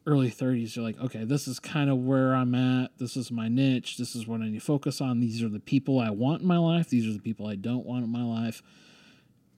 early 0.07 0.31
30s 0.31 0.77
you're 0.77 0.85
like 0.85 1.01
okay 1.01 1.25
this 1.25 1.49
is 1.49 1.59
kind 1.59 1.89
of 1.89 1.97
where 1.97 2.35
i'm 2.35 2.55
at. 2.55 2.91
This 2.99 3.17
is 3.17 3.31
my 3.31 3.49
niche. 3.49 3.97
This 3.97 4.15
is 4.15 4.27
what 4.27 4.41
i 4.43 4.45
need 4.45 4.55
to 4.55 4.61
focus 4.61 5.01
on. 5.01 5.21
These 5.21 5.43
are 5.43 5.49
the 5.49 5.61
people 5.61 5.99
i 5.99 6.11
want 6.11 6.43
in 6.43 6.47
my 6.49 6.59
life. 6.59 6.91
These 6.91 7.07
are 7.09 7.13
the 7.13 7.21
people 7.23 7.47
i 7.47 7.55
don't 7.57 7.87
want 7.87 8.05
in 8.05 8.11
my 8.11 8.23
life. 8.23 8.63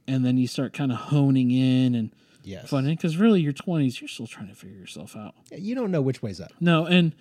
And 0.06 0.24
then 0.24 0.36
you 0.38 0.46
start 0.46 0.72
kind 0.72 0.92
of 0.92 0.98
honing 0.98 1.50
in 1.50 1.96
and 1.96 2.12
yes. 2.44 2.68
finding 2.70 2.94
because 2.94 3.16
really 3.16 3.40
your 3.40 3.52
20s 3.52 4.00
you're 4.00 4.06
still 4.06 4.28
trying 4.28 4.46
to 4.48 4.54
figure 4.54 4.78
yourself 4.78 5.16
out. 5.16 5.34
Yeah, 5.50 5.58
You 5.58 5.74
don't 5.74 5.90
know 5.90 6.00
which 6.02 6.22
way's 6.22 6.40
up. 6.40 6.52
no 6.60 6.86
and 6.86 7.12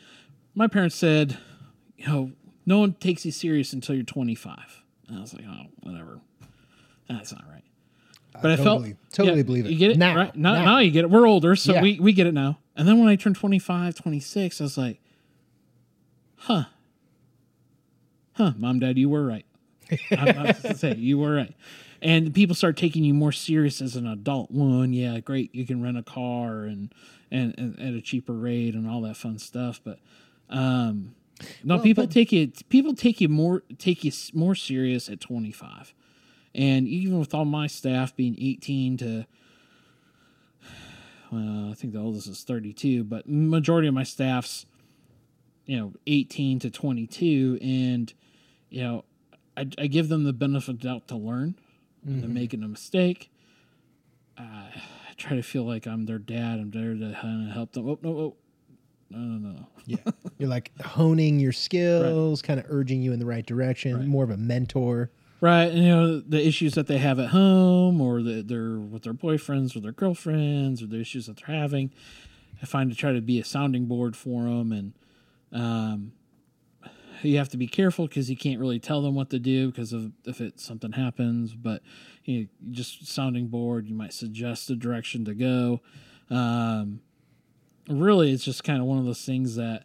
my 0.53 0.68
parents 0.68 0.95
said 0.95 1.38
you 1.97 2.05
know 2.07 2.32
no 2.66 2.80
one 2.80 2.93
takes 2.93 3.26
you 3.26 3.32
serious 3.32 3.74
until 3.74 3.95
you're 3.95 4.03
25 4.03 4.84
and 5.07 5.18
i 5.18 5.22
was 5.22 5.34
like 5.34 5.45
oh 5.47 5.66
whatever 5.82 6.20
that's 7.09 7.32
not 7.32 7.43
right 7.49 7.63
but 8.41 8.51
I, 8.51 8.55
felt 8.57 8.66
totally- 8.80 8.95
totally 9.13 9.38
yeah, 9.38 9.43
believe 9.43 9.66
it. 9.66 9.72
You 9.72 9.78
get 9.78 9.91
it 9.91 9.97
Now, 9.97 10.16
right 10.16 10.36
now, 10.36 10.53
now. 10.55 10.66
now. 10.66 10.78
you 10.80 10.91
get 10.91 11.05
it. 11.05 11.09
We're 11.09 11.26
older, 11.26 11.55
so 11.55 11.72
Yeah. 11.74 11.82
we 11.82 12.01
we 12.01 12.11
get 12.11 12.28
it 12.28 12.34
now. 12.34 12.57
And 12.76 12.86
then 12.86 12.99
when 12.99 13.07
I 13.07 13.16
turned 13.16 13.38
25, 13.38 13.95
26, 13.95 14.59
I 14.59 14.63
was 14.66 14.78
like, 14.78 14.99
huh, 16.39 16.66
huh, 18.34 18.51
mom, 18.57 18.80
dad, 18.80 18.97
you 18.97 19.07
were 19.09 19.26
right. 19.26 19.45
I'm 20.11 20.36
not 20.36 20.59
to 20.63 20.76
say 20.76 20.95
you 20.95 21.18
were 21.18 21.34
right. 21.36 21.53
And 22.01 22.34
people 22.34 22.55
start 22.55 22.76
taking 22.76 23.05
you 23.05 23.13
more 23.13 23.32
serious 23.32 23.82
as 23.82 23.95
an 23.95 24.05
adult. 24.05 24.51
One, 24.51 24.91
yeah, 24.91 25.20
great, 25.22 25.55
you 25.55 25.66
can 25.66 25.82
rent 25.82 25.97
a 25.97 26.03
car 26.03 26.63
and 26.66 26.93
and, 27.32 27.55
and 27.57 27.80
at 27.80 27.93
a 27.93 28.01
cheaper 28.01 28.34
rate 28.34 28.76
and 28.76 28.86
all 28.86 28.99
that 29.03 29.16
fun 29.16 29.39
stuff. 29.39 29.80
But 29.82 29.99
um, 30.49 31.16
no, 31.63 31.75
Well, 31.75 31.83
people 31.83 32.05
but- 32.05 32.11
take 32.13 32.31
you 32.31 32.51
people 32.69 32.93
take 32.93 33.19
you 33.21 33.29
more 33.29 33.63
take 33.77 34.03
you 34.03 34.11
more 34.33 34.55
serious 34.55 35.09
at 35.09 35.19
25. 35.19 35.93
And 36.53 36.88
even 36.88 37.19
with 37.19 37.33
all 37.33 37.43
my 37.45 37.67
staff 37.67 38.15
being 38.15 38.36
18 38.39 38.97
to 38.97 39.25
well, 41.31 41.69
I 41.71 41.73
think 41.73 41.93
the 41.93 41.99
oldest 41.99 42.27
is 42.27 42.43
32, 42.43 43.03
but 43.03 43.27
majority 43.27 43.88
of 43.88 43.93
my 43.93 44.03
staff's 44.03 44.65
you 45.65 45.77
know 45.77 45.93
18 46.07 46.59
to 46.59 46.69
22 46.69 47.57
and 47.61 48.13
you 48.69 48.83
know 48.83 49.03
I, 49.57 49.67
I 49.77 49.88
give 49.88 50.09
them 50.09 50.23
the 50.25 50.33
benefit 50.33 50.69
of 50.69 50.79
the 50.79 50.88
doubt 50.88 51.07
to 51.09 51.15
learn. 51.17 51.55
And 52.05 52.21
they're 52.21 52.29
making 52.29 52.61
a 52.61 52.67
mistake. 52.67 53.31
Uh, 54.38 54.43
I 54.43 55.13
try 55.17 55.36
to 55.36 55.41
feel 55.41 55.63
like 55.63 55.88
I'm 55.88 56.05
their 56.05 56.19
dad. 56.19 56.59
I'm 56.59 56.69
there 56.69 56.93
to 56.93 57.13
help 57.51 57.71
them. 57.71 57.89
Oh 57.89 57.97
no 58.03 58.09
oh 58.11 58.36
no 59.10 59.18
no 59.20 59.49
no 59.51 59.68
Yeah. 59.86 59.97
You're 60.38 60.49
like 60.49 60.72
honing 60.82 61.39
your 61.39 61.51
skills, 61.51 62.41
kind 62.41 62.60
of 62.60 62.66
urging 62.70 63.01
you 63.01 63.14
in 63.14 63.20
the 63.20 63.26
right 63.26 63.45
direction, 63.45 63.97
Right. 63.97 64.06
more 64.08 64.24
of 64.24 64.30
a 64.32 64.38
mentor. 64.38 65.12
Right, 65.41 65.66
and 65.70 65.78
you 65.84 65.89
know 65.89 66.20
the 66.22 66.45
issues 66.45 66.74
that 66.74 66.88
they 66.88 66.97
have 66.97 67.20
at 67.20 67.30
home, 67.30 68.01
or 68.01 68.24
that 68.24 68.47
they're 68.47 68.80
with 68.80 69.03
their 69.03 69.14
boyfriends 69.14 69.76
or 69.76 69.80
their 69.82 69.91
girlfriends, 69.91 70.82
or 70.82 70.88
the 70.88 70.99
issues 70.99 71.28
that 71.28 71.38
they're 71.38 71.56
having. 71.56 71.91
I 72.62 72.66
find 72.66 72.89
to 72.89 72.95
try 72.95 73.12
to 73.12 73.22
be 73.22 73.39
a 73.39 73.43
sounding 73.45 73.86
board 73.86 74.16
for 74.16 74.43
them, 74.45 74.72
and 74.72 74.93
um, 75.51 76.14
you 77.22 77.38
have 77.38 77.49
to 77.49 77.58
be 77.58 77.68
careful 77.68 78.08
because 78.08 78.30
you 78.30 78.38
can't 78.38 78.60
really 78.60 78.80
tell 78.80 79.01
them 79.01 79.14
what 79.14 79.30
to 79.32 79.39
do 79.39 79.70
because 79.72 79.93
of 79.93 80.12
if 80.26 80.39
it 80.41 80.60
something 80.60 80.93
happens. 80.93 81.53
But 81.53 81.84
you 82.24 82.39
know, 82.41 82.47
just 82.72 83.06
sounding 83.06 83.47
board, 83.47 83.88
you 83.88 83.93
might 83.93 84.14
suggest 84.14 84.70
a 84.70 84.76
direction 84.76 85.26
to 85.26 85.34
go. 85.36 85.82
Um, 86.30 87.01
really, 87.89 88.31
it's 88.31 88.43
just 88.43 88.63
kind 88.63 88.79
of 88.79 88.86
one 88.86 88.97
of 88.97 89.05
those 89.05 89.25
things 89.25 89.55
that 89.55 89.83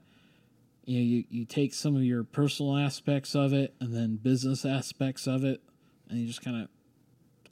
you 0.84 0.98
know 0.98 1.04
you, 1.04 1.24
you 1.28 1.44
take 1.44 1.74
some 1.74 1.96
of 1.96 2.02
your 2.02 2.24
personal 2.24 2.76
aspects 2.76 3.34
of 3.34 3.52
it 3.52 3.74
and 3.80 3.94
then 3.94 4.16
business 4.16 4.64
aspects 4.64 5.26
of 5.26 5.44
it 5.44 5.60
and 6.08 6.18
you 6.18 6.26
just 6.26 6.42
kind 6.42 6.62
of 6.62 6.68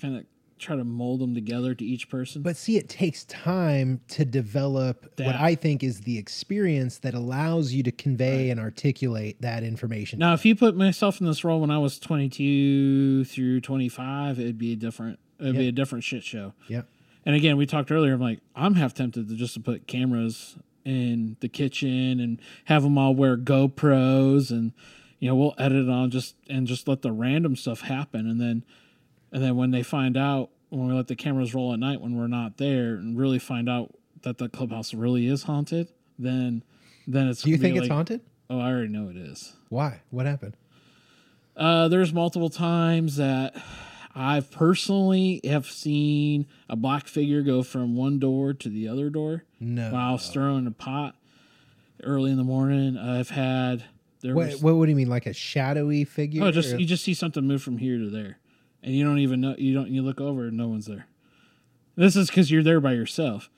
kind 0.01 0.17
of 0.17 0.25
try 0.59 0.77
to 0.77 0.85
mold 0.85 1.21
them 1.21 1.35
together 1.35 1.75
to 1.75 1.85
each 1.85 2.09
person. 2.09 2.43
But 2.43 2.57
see, 2.57 2.77
it 2.77 2.89
takes 2.89 3.25
time 3.27 4.01
to 4.09 4.25
develop 4.25 5.13
what 5.19 5.37
I 5.37 5.55
think 5.55 5.85
is 5.85 6.01
the 6.01 6.19
experience 6.19 6.99
that 6.99 7.15
allows 7.15 7.73
you 7.73 7.83
to 7.85 7.93
convey 7.93 8.51
and 8.51 8.59
articulate 8.59 9.41
that 9.41 9.63
information. 9.63 10.19
now, 10.19 10.35
if 10.35 10.45
you 10.45 10.57
put 10.57 10.77
myself 10.77 11.21
in 11.21 11.27
this 11.27 11.45
role 11.45 11.61
when 11.61 11.71
I 11.71 11.79
was 11.79 11.99
22 11.99 13.25
through 13.25 13.61
25, 13.61 14.41
it'd 14.41 14.59
be 14.59 14.73
a 14.73 14.77
different. 14.77 15.19
It'd 15.39 15.57
be 15.57 15.69
a 15.69 15.73
different 15.73 16.03
shit 16.03 16.25
show. 16.25 16.55
yeah. 16.67 16.83
And 17.29 17.37
again, 17.37 17.59
we 17.59 17.67
talked 17.67 17.93
earlier. 17.93 18.15
I'm 18.15 18.23
like, 18.23 18.41
I'm 18.57 18.77
half 18.77 18.95
tempted 18.95 19.29
to 19.29 19.37
just 19.37 19.53
to 19.53 19.61
put 19.61 19.87
cameras 19.87 20.57
in 20.87 21.37
the 21.41 21.49
kitchen 21.51 22.21
and 22.21 22.41
have 22.65 22.83
them 22.83 22.97
all 22.97 23.15
wear 23.15 23.37
GoPros, 23.37 24.51
and 24.51 24.73
you 25.19 25.29
know, 25.29 25.37
we'll 25.37 25.55
edit 25.59 25.85
it 25.85 25.91
on 25.91 26.11
just 26.11 26.37
and 26.49 26.67
just 26.67 26.89
let 26.89 27.03
the 27.03 27.13
random 27.13 27.55
stuff 27.55 27.83
happen, 27.83 28.27
and 28.27 28.41
then, 28.41 28.65
and 29.31 29.43
then 29.43 29.57
when 29.57 29.73
they 29.73 29.83
find 29.83 30.17
out 30.17 30.49
when 30.71 30.89
we 30.89 30.95
let 30.95 31.09
the 31.09 31.17
cameras 31.17 31.55
roll 31.55 31.75
at 31.75 31.79
night 31.79 32.01
when 32.01 32.17
we're 32.17 32.29
not 32.29 32.57
there, 32.57 32.95
and 32.95 33.19
really 33.19 33.39
find 33.39 33.69
out 33.69 33.95
that 34.23 34.39
the 34.39 34.49
clubhouse 34.49 34.95
really 34.95 35.27
is 35.27 35.43
haunted, 35.43 35.89
then, 36.19 36.65
then 37.07 37.29
it's. 37.29 37.43
Do 37.43 37.51
you 37.51 37.59
think 37.59 37.77
it's 37.77 37.83
like, 37.83 37.91
haunted? 37.91 38.23
Oh, 38.49 38.59
I 38.59 38.71
already 38.71 38.89
know 38.89 39.11
it 39.11 39.19
is. 39.19 39.53
Why? 39.69 40.01
What 40.09 40.25
happened? 40.25 40.57
Uh, 41.55 41.89
there's 41.89 42.11
multiple 42.11 42.49
times 42.49 43.17
that 43.17 43.55
I've 44.15 44.51
personally 44.51 45.41
have 45.45 45.67
seen 45.67 46.47
a 46.69 46.77
black 46.77 47.07
figure 47.07 47.43
go 47.43 47.63
from 47.63 47.95
one 47.95 48.19
door 48.19 48.53
to 48.55 48.69
the 48.69 48.89
other 48.89 49.11
door 49.11 49.45
No. 49.61 49.91
while 49.93 50.19
stirring 50.19 50.67
a 50.67 50.71
pot 50.71 51.15
early 52.03 52.31
in 52.31 52.37
the 52.37 52.45
morning. 52.45 52.97
I've 52.97 53.31
had 53.31 53.85
there 54.21 54.35
What, 54.35 54.47
was 54.49 54.63
what, 54.63 54.75
what 54.77 54.87
do 54.87 54.91
you 54.91 54.97
mean, 54.97 55.09
like 55.09 55.27
a 55.27 55.33
shadowy 55.33 56.05
figure? 56.05 56.43
oh 56.45 56.51
just 56.51 56.73
or- 56.75 56.79
you 56.81 56.87
just 56.87 57.05
see 57.05 57.15
something 57.15 57.47
move 57.47 57.63
from 57.63 57.79
here 57.79 57.99
to 57.99 58.11
there, 58.11 58.39
and 58.83 58.95
you 58.95 59.05
don't 59.05 59.19
even 59.21 59.41
know 59.41 59.55
you 59.59 59.75
don't 59.75 59.91
you 59.91 60.03
look 60.03 60.21
over 60.21 60.49
and 60.49 60.57
no 60.57 60.69
one's 60.69 60.87
there. 60.87 61.07
This 61.97 62.17
is 62.17 62.29
because 62.29 62.51
you're 62.51 62.63
there 62.63 62.81
by 62.81 62.93
yourself, 62.93 63.51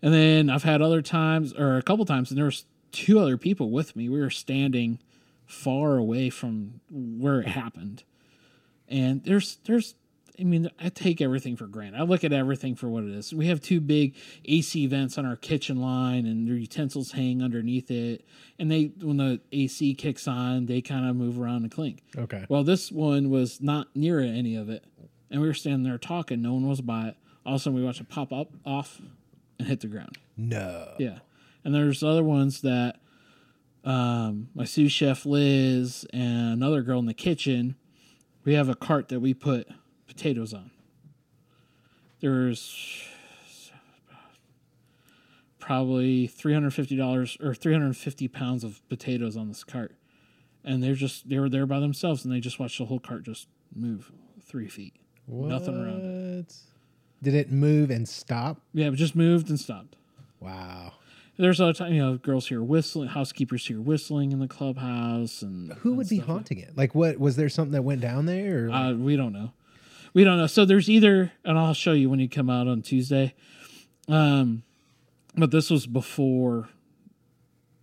and 0.00 0.12
then 0.14 0.48
I've 0.50 0.64
had 0.64 0.82
other 0.82 1.02
times 1.02 1.52
or 1.52 1.76
a 1.76 1.82
couple 1.82 2.04
times, 2.04 2.30
and 2.30 2.38
there 2.38 2.44
was 2.46 2.64
two 2.92 3.18
other 3.20 3.36
people 3.36 3.70
with 3.70 3.94
me. 3.94 4.08
We 4.08 4.20
were 4.20 4.30
standing 4.30 4.98
far 5.46 5.96
away 5.98 6.30
from 6.30 6.80
where 6.90 7.40
it 7.40 7.48
happened, 7.48 8.04
and 8.92 9.24
there's 9.24 9.58
there's 9.64 9.94
I 10.38 10.44
mean 10.44 10.70
I 10.78 10.88
take 10.88 11.20
everything 11.20 11.56
for 11.56 11.66
granted. 11.66 11.98
I 11.98 12.04
look 12.04 12.22
at 12.24 12.32
everything 12.32 12.74
for 12.76 12.88
what 12.88 13.04
it 13.04 13.10
is. 13.10 13.32
We 13.34 13.46
have 13.46 13.60
two 13.60 13.80
big 13.80 14.14
AC 14.44 14.86
vents 14.86 15.18
on 15.18 15.26
our 15.26 15.36
kitchen 15.36 15.80
line, 15.80 16.26
and 16.26 16.46
their 16.46 16.54
utensils 16.54 17.12
hang 17.12 17.42
underneath 17.42 17.90
it. 17.90 18.24
And 18.58 18.70
they 18.70 18.92
when 19.00 19.16
the 19.16 19.40
AC 19.50 19.94
kicks 19.94 20.28
on, 20.28 20.66
they 20.66 20.80
kind 20.80 21.08
of 21.08 21.16
move 21.16 21.40
around 21.40 21.62
and 21.62 21.70
clink. 21.70 22.02
okay. 22.16 22.44
Well, 22.48 22.64
this 22.64 22.92
one 22.92 23.30
was 23.30 23.60
not 23.60 23.88
near 23.96 24.20
any 24.20 24.54
of 24.56 24.68
it, 24.68 24.84
and 25.30 25.40
we 25.40 25.48
were 25.48 25.54
standing 25.54 25.82
there 25.82 25.98
talking. 25.98 26.42
No 26.42 26.54
one 26.54 26.68
was 26.68 26.80
by 26.80 27.08
it. 27.08 27.16
All 27.44 27.54
of 27.54 27.60
a 27.60 27.62
sudden, 27.64 27.78
we 27.78 27.84
watched 27.84 28.00
it 28.00 28.08
pop 28.08 28.32
up 28.32 28.52
off 28.64 29.00
and 29.58 29.66
hit 29.68 29.80
the 29.80 29.88
ground. 29.88 30.16
No. 30.36 30.94
Yeah, 30.98 31.18
and 31.64 31.74
there's 31.74 32.02
other 32.02 32.22
ones 32.24 32.60
that 32.62 33.00
um, 33.84 34.48
my 34.54 34.64
sous 34.64 34.92
chef 34.92 35.26
Liz 35.26 36.06
and 36.12 36.52
another 36.54 36.82
girl 36.82 36.98
in 36.98 37.06
the 37.06 37.14
kitchen. 37.14 37.76
We 38.44 38.54
have 38.54 38.68
a 38.68 38.74
cart 38.74 39.08
that 39.08 39.20
we 39.20 39.34
put 39.34 39.68
potatoes 40.06 40.52
on. 40.52 40.70
There's 42.20 43.00
probably 45.58 46.26
three 46.26 46.52
hundred 46.52 46.72
fifty 46.74 46.96
dollars 46.96 47.36
or 47.40 47.54
three 47.54 47.72
hundred 47.72 47.96
fifty 47.96 48.28
pounds 48.28 48.64
of 48.64 48.86
potatoes 48.88 49.36
on 49.36 49.48
this 49.48 49.64
cart, 49.64 49.94
and 50.64 50.82
they're 50.82 50.94
just 50.94 51.28
they 51.28 51.38
were 51.38 51.48
there 51.48 51.66
by 51.66 51.80
themselves, 51.80 52.24
and 52.24 52.34
they 52.34 52.40
just 52.40 52.58
watched 52.58 52.78
the 52.78 52.86
whole 52.86 53.00
cart 53.00 53.22
just 53.24 53.48
move 53.74 54.10
three 54.40 54.68
feet. 54.68 54.94
Nothing 55.28 55.74
around 55.76 56.00
it. 56.00 56.46
What? 56.46 56.54
Did 57.22 57.34
it 57.34 57.52
move 57.52 57.90
and 57.90 58.08
stop? 58.08 58.60
Yeah, 58.74 58.88
it 58.88 58.94
just 58.94 59.14
moved 59.14 59.48
and 59.48 59.58
stopped. 59.58 59.94
Wow. 60.40 60.94
There's 61.42 61.60
other 61.60 61.72
time, 61.72 61.92
you 61.92 62.00
know, 62.00 62.16
girls 62.18 62.46
here 62.46 62.62
whistling, 62.62 63.08
housekeepers 63.08 63.66
here 63.66 63.80
whistling 63.80 64.30
in 64.30 64.38
the 64.38 64.46
clubhouse, 64.46 65.42
and 65.42 65.72
Who 65.80 65.88
and 65.90 65.98
would 65.98 66.08
be 66.08 66.18
haunting 66.18 66.58
it? 66.58 66.76
Like, 66.76 66.94
what 66.94 67.18
was 67.18 67.34
there 67.34 67.48
something 67.48 67.72
that 67.72 67.82
went 67.82 68.00
down 68.00 68.26
there? 68.26 68.68
Or 68.68 68.70
Uh, 68.70 68.92
we 68.94 69.16
don't 69.16 69.32
know. 69.32 69.52
We 70.14 70.22
don't 70.22 70.36
know. 70.38 70.46
So 70.46 70.64
there's 70.64 70.88
either, 70.88 71.32
and 71.44 71.58
I'll 71.58 71.74
show 71.74 71.94
you 71.94 72.08
when 72.08 72.20
you 72.20 72.28
come 72.28 72.48
out 72.48 72.68
on 72.68 72.80
Tuesday. 72.80 73.34
Um, 74.08 74.62
but 75.34 75.50
this 75.50 75.68
was 75.68 75.84
before 75.86 76.68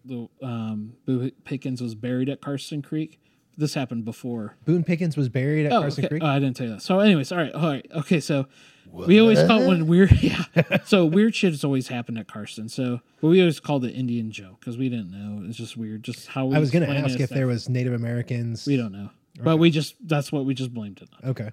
the 0.05 0.29
um, 0.41 0.93
Boone 1.05 1.31
Pickens 1.43 1.81
was 1.81 1.95
buried 1.95 2.29
at 2.29 2.39
Karsten 2.39 2.81
Creek. 2.81 3.19
This 3.57 3.73
happened 3.73 4.05
before. 4.05 4.55
Boone 4.63 4.85
Pickens 4.85 5.17
was 5.17 5.27
buried 5.27 5.65
at 5.65 5.73
Oh, 5.73 5.81
Karsten 5.81 6.05
okay. 6.05 6.09
Creek. 6.13 6.23
Oh, 6.23 6.27
I 6.27 6.39
didn't 6.39 6.55
tell 6.55 6.67
you 6.67 6.73
that. 6.75 6.81
So, 6.81 6.99
anyways, 6.99 7.29
all 7.33 7.39
right, 7.39 7.51
all 7.51 7.67
right, 7.67 7.85
okay. 7.93 8.21
So, 8.21 8.45
we 8.91 9.19
always 9.19 9.41
call 9.43 9.61
it 9.61 9.67
when 9.67 9.87
weird, 9.87 10.11
yeah. 10.21 10.43
so 10.85 11.05
weird 11.05 11.35
shit 11.35 11.51
has 11.51 11.63
always 11.63 11.87
happened 11.87 12.17
at 12.17 12.27
Karsten. 12.27 12.69
So, 12.69 12.99
but 13.21 13.27
we 13.27 13.39
always 13.39 13.59
called 13.59 13.85
it 13.85 13.91
Indian 13.91 14.31
Joe 14.31 14.57
because 14.59 14.77
we 14.77 14.89
didn't 14.89 15.11
know. 15.11 15.47
It's 15.47 15.57
just 15.57 15.77
weird. 15.77 16.03
Just 16.03 16.27
how 16.27 16.45
we 16.45 16.55
I 16.55 16.59
was 16.59 16.71
going 16.71 16.83
to 16.83 16.91
explain 16.91 17.05
ask 17.05 17.19
it 17.19 17.23
if 17.23 17.29
there 17.29 17.47
was 17.47 17.69
Native 17.69 17.93
Americans. 17.93 18.65
We 18.65 18.77
don't 18.77 18.91
know, 18.91 19.09
but 19.41 19.57
we 19.57 19.71
just 19.71 19.95
that's 20.07 20.31
what 20.31 20.45
we 20.45 20.53
just 20.53 20.73
blamed 20.73 21.01
it 21.01 21.09
on. 21.21 21.29
Okay. 21.31 21.51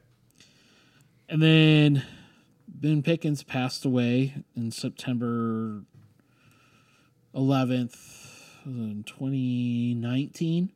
And 1.28 1.43
then 1.43 2.05
Boone 2.68 3.03
Pickens 3.03 3.43
passed 3.43 3.84
away 3.84 4.34
in 4.55 4.70
September 4.70 5.82
11th, 7.34 7.97
in 8.64 9.05
2019. 9.07 10.72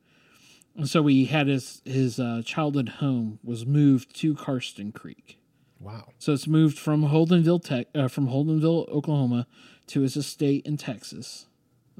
And 0.77 0.89
so 0.89 1.03
we 1.03 1.25
had 1.27 1.47
his 1.47 1.83
his 1.85 2.21
uh, 2.21 2.43
childhood 2.45 2.89
home 2.89 3.39
was 3.43 3.67
moved 3.67 4.15
to 4.21 4.35
Karsten 4.35 4.93
Creek. 4.93 5.40
Wow. 5.81 6.09
So 6.19 6.33
it's 6.33 6.47
moved 6.47 6.79
from 6.79 7.05
Holdenville, 7.09 7.65
Tech, 7.65 7.87
uh, 7.95 8.09
from 8.09 8.29
Holdenville, 8.29 8.89
Oklahoma, 8.91 9.47
to 9.89 10.03
his 10.03 10.17
estate 10.17 10.67
in 10.67 10.77
Texas. 10.77 11.47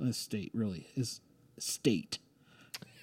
Estate 0.03 0.51
really 0.55 0.87
his 0.95 1.21
estate. 1.59 2.19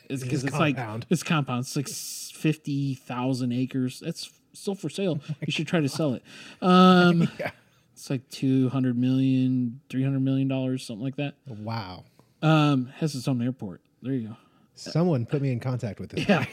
It's 0.09 0.23
because 0.23 0.43
it's 0.43 0.53
like 0.57 0.75
compound. 0.77 1.05
it's 1.09 1.21
compound. 1.23 1.61
It's 1.65 1.75
like 1.75 1.87
fifty 1.89 2.95
thousand 2.95 3.51
acres. 3.51 3.99
That's 3.99 4.31
still 4.53 4.73
for 4.75 4.89
sale. 4.89 5.19
you 5.45 5.51
should 5.51 5.67
try 5.67 5.79
to 5.81 5.89
sell 5.89 6.13
it. 6.13 6.23
Um, 6.61 7.29
Yeah. 7.39 7.51
it's 7.93 8.09
like 8.09 8.27
200 8.29 8.97
million, 8.97 9.81
300 9.89 10.19
million 10.19 10.47
dollars, 10.47 10.83
something 10.85 11.03
like 11.03 11.17
that. 11.17 11.35
Wow. 11.47 12.05
Um, 12.41 12.87
has 12.97 13.13
its 13.15 13.27
own 13.27 13.41
airport. 13.41 13.81
There 14.01 14.13
you 14.13 14.29
go. 14.29 14.37
Someone 14.75 15.25
put 15.25 15.41
me 15.41 15.51
in 15.51 15.59
contact 15.59 15.99
with 15.99 16.11
this. 16.11 16.27
Yeah. 16.27 16.45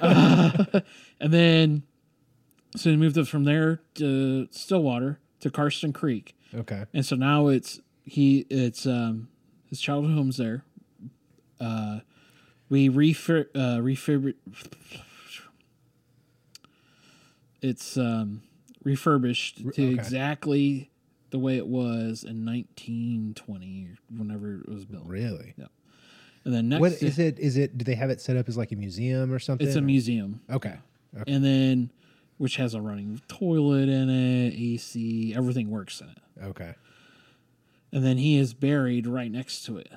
Uh, 0.00 0.80
and 1.20 1.32
then, 1.32 1.82
so 2.76 2.90
they 2.90 2.96
moved 2.96 3.16
it 3.16 3.28
from 3.28 3.44
there 3.44 3.80
to 3.94 4.48
Stillwater 4.50 5.18
to 5.40 5.50
Karsten 5.50 5.92
Creek. 5.92 6.36
Okay. 6.54 6.84
And 6.92 7.04
so 7.04 7.16
now 7.16 7.48
it's, 7.48 7.80
he, 8.04 8.46
it's, 8.50 8.86
um, 8.86 9.28
his 9.68 9.80
childhood 9.80 10.14
home's 10.14 10.36
there. 10.36 10.64
Uh, 11.60 12.00
we 12.68 12.88
refur, 12.88 13.46
uh, 13.54 13.78
refurb, 13.78 14.34
it's, 17.60 17.96
um, 17.96 18.42
refurbished 18.84 19.58
to 19.58 19.68
okay. 19.68 19.94
exactly 19.94 20.90
the 21.30 21.38
way 21.38 21.56
it 21.56 21.66
was 21.66 22.24
in 22.24 22.44
1920 22.44 23.86
or 23.86 24.18
whenever 24.18 24.60
it 24.60 24.68
was 24.68 24.84
built. 24.84 25.06
Really? 25.06 25.54
Yeah. 25.56 25.66
And 26.44 26.54
then 26.54 26.68
next, 26.68 26.80
What 26.80 26.92
is 27.02 27.18
it? 27.18 27.38
Is 27.38 27.56
it? 27.56 27.78
Do 27.78 27.84
they 27.84 27.94
have 27.94 28.10
it 28.10 28.20
set 28.20 28.36
up 28.36 28.48
as 28.48 28.56
like 28.56 28.72
a 28.72 28.76
museum 28.76 29.32
or 29.32 29.38
something? 29.38 29.66
it's 29.66 29.76
a 29.76 29.80
museum. 29.80 30.40
Okay. 30.50 30.74
Okay. 31.14 31.30
and 31.30 31.44
then 31.44 31.90
which 32.38 32.56
has 32.56 32.74
a 32.74 32.80
running 32.80 33.20
toilet 33.28 33.88
in 33.88 34.08
it, 34.08 34.54
AC, 34.54 35.34
everything 35.34 35.70
works 35.70 36.00
in 36.00 36.08
it. 36.08 36.18
Okay. 36.42 36.74
And 37.92 38.04
then 38.04 38.18
he 38.18 38.38
is 38.38 38.54
buried 38.54 39.06
right 39.06 39.30
next 39.30 39.64
to 39.66 39.76
it. 39.78 39.92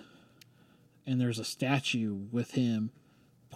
And 1.08 1.20
there's 1.20 1.40
a 1.40 1.46
statue 1.46 2.14
with 2.32 2.52
him 2.52 2.92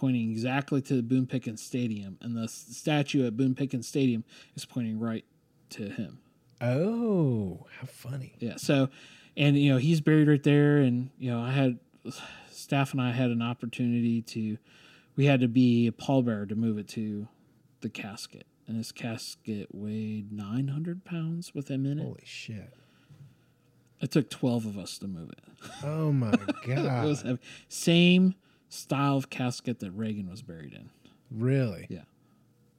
pointing 0.00 0.30
exactly 0.30 0.80
to 0.80 0.94
the 0.94 1.02
Boone 1.02 1.26
Pickens 1.26 1.60
Stadium, 1.60 2.16
and 2.22 2.34
the 2.34 2.48
statue 2.48 3.26
at 3.26 3.36
Boone 3.36 3.54
Pickens 3.54 3.86
Stadium 3.86 4.24
is 4.56 4.64
pointing 4.64 4.98
right 4.98 5.26
to 5.70 5.90
him. 5.90 6.20
Oh, 6.60 7.66
how 7.78 7.86
funny. 7.86 8.34
Yeah. 8.38 8.56
So, 8.56 8.88
and 9.36 9.58
you 9.58 9.70
know 9.70 9.78
he's 9.78 10.00
buried 10.00 10.26
right 10.26 10.42
there, 10.42 10.78
and 10.78 11.10
you 11.18 11.30
know 11.30 11.42
I 11.42 11.50
had 11.50 11.78
staff 12.50 12.92
and 12.92 13.00
I 13.00 13.12
had 13.12 13.30
an 13.30 13.42
opportunity 13.42 14.22
to, 14.22 14.56
we 15.16 15.26
had 15.26 15.40
to 15.40 15.48
be 15.48 15.86
a 15.86 15.92
pallbearer 15.92 16.48
to 16.48 16.54
move 16.54 16.78
it 16.78 16.88
to 16.88 17.28
the 17.80 17.88
casket, 17.88 18.46
and 18.70 18.78
his 18.78 18.92
casket 18.92 19.66
weighed 19.74 20.30
nine 20.32 20.68
hundred 20.68 21.04
pounds 21.04 21.52
with 21.54 21.68
him 21.68 21.84
in 21.84 21.98
it. 21.98 22.04
Holy 22.04 22.22
shit. 22.24 22.72
It 24.00 24.10
took 24.10 24.30
twelve 24.30 24.64
of 24.64 24.78
us 24.78 24.96
to 24.98 25.08
move 25.08 25.30
it. 25.30 25.40
Oh 25.84 26.12
my 26.12 26.30
God. 26.30 27.04
It 27.04 27.08
was 27.08 27.22
heavy. 27.22 27.38
Same 27.68 28.34
style 28.68 29.16
of 29.16 29.28
casket 29.28 29.80
that 29.80 29.90
Reagan 29.90 30.30
was 30.30 30.40
buried 30.42 30.72
in. 30.72 30.88
really? 31.30 31.86
Yeah. 31.90 32.02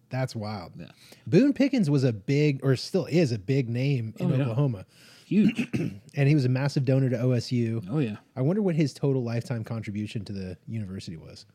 That's 0.10 0.36
wild. 0.36 0.74
Yeah. 0.78 0.88
Boone 1.28 1.54
Pickens 1.54 1.90
was 1.90 2.04
a 2.04 2.12
big, 2.12 2.60
or 2.64 2.76
still 2.76 3.06
is 3.06 3.32
a 3.32 3.40
big 3.40 3.70
name 3.70 4.14
in 4.18 4.32
Oh, 4.32 4.36
yeah. 4.36 4.42
Oklahoma, 4.44 4.86
Huge. 5.26 5.70
and 6.16 6.28
he 6.28 6.36
was 6.36 6.44
a 6.46 6.50
massive 6.50 6.84
donor 6.86 7.10
to 7.10 7.16
OSU. 7.18 7.86
oh 7.90 8.00
yeah. 8.00 8.18
I 8.36 8.42
wonder 8.42 8.62
what 8.62 8.76
his 8.76 8.94
total 8.94 9.24
lifetime 9.24 9.64
contribution 9.64 10.26
to 10.26 10.34
the 10.34 10.58
university 10.68 11.16
was. 11.18 11.46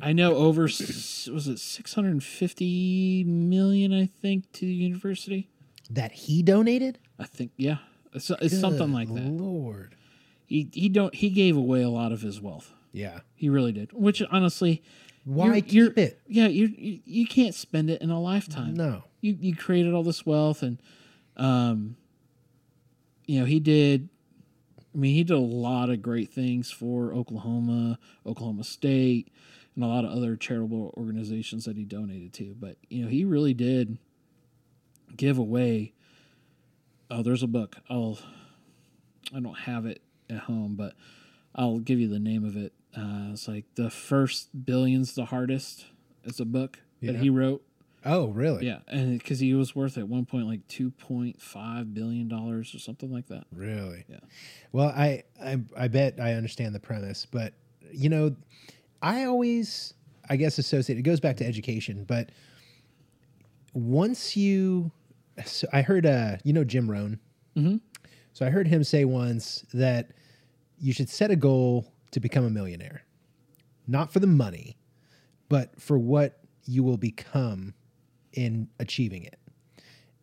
I 0.00 0.12
know 0.12 0.34
over 0.36 0.62
was 0.62 1.46
it 1.48 1.58
650 1.58 3.24
million 3.24 3.92
I 3.92 4.06
think 4.06 4.50
to 4.52 4.60
the 4.66 4.72
university. 4.72 5.48
that 5.90 6.12
he 6.12 6.42
donated. 6.42 6.98
I 7.18 7.24
think 7.24 7.52
yeah, 7.56 7.78
it's, 8.14 8.30
it's 8.30 8.58
something 8.58 8.92
like 8.92 9.08
that. 9.08 9.24
Lord. 9.24 9.94
He 10.46 10.68
he 10.72 10.88
don't 10.88 11.14
he 11.14 11.30
gave 11.30 11.56
away 11.56 11.82
a 11.82 11.88
lot 11.90 12.12
of 12.12 12.20
his 12.22 12.40
wealth. 12.40 12.72
Yeah. 12.92 13.20
He 13.34 13.48
really 13.48 13.72
did. 13.72 13.92
Which 13.92 14.22
honestly, 14.30 14.82
Why 15.24 15.46
you're- 15.46 15.60
keep 15.62 15.72
you're- 15.72 15.92
it? 15.96 16.20
Yeah, 16.26 16.46
you, 16.48 16.66
you 16.76 17.00
you 17.04 17.26
can't 17.26 17.54
spend 17.54 17.90
it 17.90 18.00
in 18.02 18.10
a 18.10 18.20
lifetime. 18.20 18.74
No. 18.74 19.04
You 19.20 19.36
you 19.40 19.54
created 19.56 19.94
all 19.94 20.02
this 20.02 20.24
wealth 20.26 20.62
and 20.62 20.78
um 21.36 21.96
you 23.26 23.38
know, 23.40 23.46
he 23.46 23.60
did 23.60 24.08
I 24.94 24.98
mean, 24.98 25.14
he 25.14 25.24
did 25.24 25.34
a 25.34 25.38
lot 25.38 25.88
of 25.90 26.02
great 26.02 26.32
things 26.32 26.70
for 26.70 27.12
Oklahoma, 27.14 27.98
Oklahoma 28.26 28.64
State, 28.64 29.32
and 29.74 29.82
a 29.82 29.86
lot 29.86 30.04
of 30.04 30.10
other 30.10 30.36
charitable 30.36 30.92
organizations 30.96 31.64
that 31.64 31.76
he 31.76 31.84
donated 31.84 32.32
to. 32.34 32.54
But, 32.58 32.76
you 32.90 33.02
know, 33.04 33.08
he 33.10 33.24
really 33.24 33.54
did 33.54 33.98
give 35.16 35.38
away 35.38 35.92
Oh, 37.10 37.22
there's 37.22 37.42
a 37.42 37.46
book. 37.46 37.76
I'll 37.90 38.18
I 39.34 39.40
don't 39.40 39.58
have 39.60 39.84
it 39.84 40.00
at 40.30 40.38
home, 40.38 40.76
but 40.76 40.94
I'll 41.54 41.78
give 41.78 42.00
you 42.00 42.08
the 42.08 42.18
name 42.18 42.42
of 42.42 42.56
it. 42.56 42.72
Uh, 42.96 43.32
it's 43.32 43.46
like 43.46 43.66
the 43.74 43.90
first 43.90 44.64
billions 44.64 45.14
the 45.14 45.26
hardest. 45.26 45.84
It's 46.24 46.40
a 46.40 46.46
book 46.46 46.78
Yeah. 47.00 47.12
that 47.12 47.18
he 47.20 47.28
wrote. 47.28 47.62
Oh, 48.04 48.28
really? 48.28 48.66
Yeah, 48.66 48.78
and 48.88 49.18
because 49.18 49.38
he 49.38 49.54
was 49.54 49.76
worth 49.76 49.96
at 49.96 50.08
one 50.08 50.24
point 50.26 50.46
like 50.46 50.66
two 50.68 50.90
point 50.90 51.40
five 51.40 51.94
billion 51.94 52.28
dollars 52.28 52.74
or 52.74 52.78
something 52.78 53.12
like 53.12 53.28
that. 53.28 53.44
Really? 53.52 54.04
Yeah. 54.08 54.18
Well, 54.72 54.88
I, 54.88 55.22
I 55.42 55.60
I 55.76 55.88
bet 55.88 56.18
I 56.20 56.34
understand 56.34 56.74
the 56.74 56.80
premise, 56.80 57.26
but 57.30 57.54
you 57.92 58.08
know, 58.08 58.34
I 59.00 59.24
always 59.24 59.94
I 60.28 60.36
guess 60.36 60.58
associate 60.58 60.98
it 60.98 61.02
goes 61.02 61.20
back 61.20 61.36
to 61.38 61.46
education, 61.46 62.04
but 62.04 62.30
once 63.74 64.36
you 64.36 64.90
so 65.44 65.66
I 65.72 65.82
heard 65.82 66.04
uh 66.06 66.36
you 66.44 66.52
know 66.52 66.64
Jim 66.64 66.90
Rohn. 66.90 67.18
Mhm. 67.56 67.80
So 68.32 68.46
I 68.46 68.50
heard 68.50 68.66
him 68.66 68.82
say 68.82 69.04
once 69.04 69.64
that 69.74 70.10
you 70.78 70.92
should 70.92 71.08
set 71.08 71.30
a 71.30 71.36
goal 71.36 71.92
to 72.10 72.20
become 72.20 72.44
a 72.44 72.50
millionaire. 72.50 73.04
Not 73.86 74.12
for 74.12 74.20
the 74.20 74.26
money, 74.26 74.76
but 75.48 75.80
for 75.80 75.98
what 75.98 76.40
you 76.64 76.82
will 76.82 76.96
become 76.96 77.74
in 78.32 78.68
achieving 78.78 79.24
it. 79.24 79.38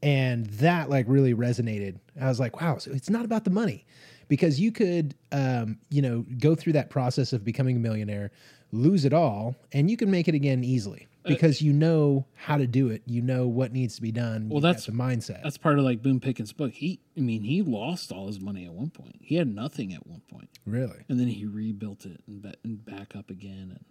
And 0.01 0.45
that 0.47 0.89
like 0.89 1.05
really 1.07 1.33
resonated. 1.33 1.99
I 2.19 2.27
was 2.27 2.39
like 2.39 2.61
wow 2.61 2.77
so 2.77 2.91
it's 2.91 3.09
not 3.09 3.25
about 3.25 3.43
the 3.43 3.51
money. 3.51 3.85
Because 4.27 4.59
you 4.59 4.71
could 4.71 5.15
um, 5.31 5.77
you 5.89 6.01
know 6.01 6.25
go 6.39 6.55
through 6.55 6.73
that 6.73 6.89
process 6.89 7.33
of 7.33 7.43
becoming 7.43 7.75
a 7.75 7.79
millionaire 7.79 8.31
lose 8.71 9.03
it 9.05 9.13
all 9.13 9.55
and 9.71 9.89
you 9.89 9.97
can 9.97 10.11
make 10.11 10.27
it 10.27 10.35
again 10.35 10.63
easily. 10.63 11.07
Because 11.25 11.61
you 11.61 11.73
know 11.73 12.25
how 12.33 12.57
to 12.57 12.65
do 12.65 12.89
it. 12.89 13.03
You 13.05 13.21
know 13.21 13.45
what 13.47 13.71
needs 13.71 13.95
to 13.97 14.01
be 14.01 14.11
done. 14.11 14.49
Well, 14.49 14.61
that's- 14.61 14.85
the 14.85 14.93
mindset. 14.93 15.43
That's 15.43 15.57
part 15.57 15.77
of 15.77 15.83
like 15.85 16.01
Boone 16.01 16.19
Pickens' 16.19 16.53
book. 16.53 16.71
He, 16.73 17.01
I 17.15 17.19
mean, 17.19 17.43
he 17.43 17.61
lost 17.61 18.11
all 18.11 18.27
his 18.27 18.39
money 18.39 18.65
at 18.65 18.71
one 18.71 18.89
point. 18.89 19.17
He 19.21 19.35
had 19.35 19.53
nothing 19.53 19.93
at 19.93 20.07
one 20.07 20.21
point, 20.31 20.49
really? 20.65 21.03
And 21.07 21.19
then 21.19 21.27
he 21.27 21.45
rebuilt 21.45 22.05
it 22.05 22.21
and 22.27 22.83
back 22.83 23.15
up 23.15 23.29
again. 23.29 23.75
And 23.75 23.85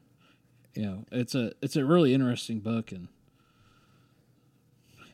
you 0.74 0.82
know, 0.82 1.04
it's 1.12 1.34
a 1.34 1.52
it's 1.62 1.76
a 1.76 1.84
really 1.84 2.12
interesting 2.12 2.58
book, 2.60 2.90
and 2.90 3.08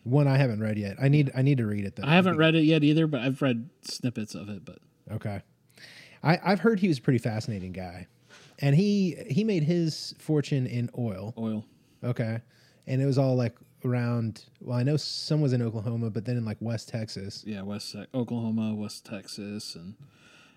one 0.05 0.29
i 0.29 0.37
haven't 0.37 0.61
read 0.61 0.79
yet 0.79 0.97
i 1.03 1.09
need 1.09 1.31
i 1.35 1.43
need 1.43 1.59
to 1.59 1.67
read 1.67 1.85
it 1.85 1.97
though 1.97 2.07
I 2.07 2.15
haven't 2.15 2.37
read 2.37 2.55
it 2.55 2.63
yet 2.65 2.85
either, 2.85 3.07
but 3.07 3.21
I've 3.21 3.43
read 3.43 3.69
snippets 3.83 4.35
of 4.35 4.49
it. 4.49 4.65
But 4.65 4.79
okay 5.11 5.43
I, 6.23 6.39
i've 6.45 6.61
heard 6.61 6.81
he 6.81 6.89
was 6.89 6.99
a 6.99 7.03
pretty 7.03 7.19
fascinating 7.19 7.73
guy 7.73 8.07
and 8.59 8.77
he 8.77 9.17
he 9.29 9.45
made 9.45 9.65
his 9.65 10.15
fortune 10.19 10.67
in 10.67 10.91
oil 10.97 11.35
oil, 11.37 11.65
Okay. 12.05 12.41
And 12.87 13.01
it 13.01 13.07
was 13.07 13.17
all 13.17 13.35
like 13.35 13.57
around, 13.85 14.45
well, 14.61 14.79
I 14.79 14.83
know 14.83 14.97
some 14.97 15.41
was 15.41 15.53
in 15.53 15.63
Oklahoma, 15.63 16.11
but 16.11 16.25
then 16.27 16.37
in 16.37 16.45
like 16.45 16.59
West 16.61 16.89
Texas. 16.89 17.43
yeah, 17.47 17.63
West 17.63 17.97
Oklahoma, 18.15 18.75
West 18.75 19.07
Texas, 19.07 19.75
and 19.75 19.95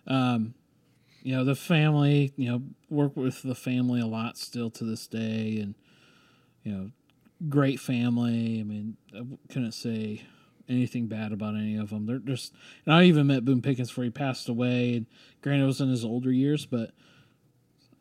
um, 0.08 0.54
you 1.24 1.36
know 1.36 1.46
the 1.46 1.56
family. 1.56 2.34
You 2.36 2.50
know, 2.50 2.62
work 2.90 3.16
with 3.16 3.44
the 3.44 3.56
family 3.56 4.02
a 4.02 4.06
lot 4.06 4.38
still 4.38 4.70
to 4.72 4.84
this 4.84 5.08
day, 5.08 5.60
and 5.62 5.76
you 6.64 6.72
know, 6.74 6.92
great 7.50 7.80
family. 7.80 8.60
I 8.60 8.64
mean, 8.64 8.98
I 9.16 9.22
couldn't 9.52 9.74
say 9.74 10.24
anything 10.70 11.08
bad 11.08 11.32
about 11.32 11.56
any 11.56 11.78
of 11.78 11.90
them. 11.90 12.06
They're 12.06 12.20
just, 12.20 12.54
and 12.86 12.94
I 12.94 13.04
even 13.04 13.28
met 13.28 13.46
Boone 13.46 13.62
Pickens 13.62 13.90
before 13.90 14.04
he 14.04 14.10
passed 14.10 14.50
away. 14.50 14.96
And 14.96 15.06
granted, 15.42 15.64
it 15.64 15.68
was 15.68 15.82
in 15.82 15.90
his 15.90 16.04
older 16.04 16.32
years, 16.32 16.66
but 16.66 16.92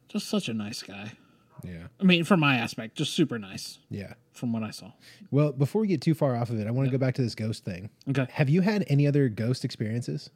just 0.08 0.28
such 0.28 0.48
a 0.48 0.54
nice 0.54 0.82
guy. 0.82 1.12
Yeah. 1.64 1.86
I 2.00 2.04
mean, 2.04 2.24
from 2.24 2.40
my 2.40 2.56
aspect, 2.56 2.96
just 2.96 3.12
super 3.14 3.38
nice 3.38 3.78
Yeah. 3.90 4.14
from 4.32 4.52
what 4.52 4.62
I 4.62 4.70
saw. 4.70 4.92
Well, 5.30 5.52
before 5.52 5.80
we 5.80 5.88
get 5.88 6.00
too 6.02 6.14
far 6.14 6.36
off 6.36 6.50
of 6.50 6.58
it, 6.60 6.66
I 6.66 6.70
want 6.70 6.86
to 6.88 6.92
go 6.92 6.98
back 6.98 7.14
to 7.14 7.22
this 7.22 7.34
ghost 7.34 7.64
thing. 7.64 7.90
Okay. 8.08 8.26
Have 8.30 8.48
you 8.48 8.60
had 8.60 8.84
any 8.88 9.06
other 9.06 9.28
ghost 9.28 9.64
experiences? 9.64 10.30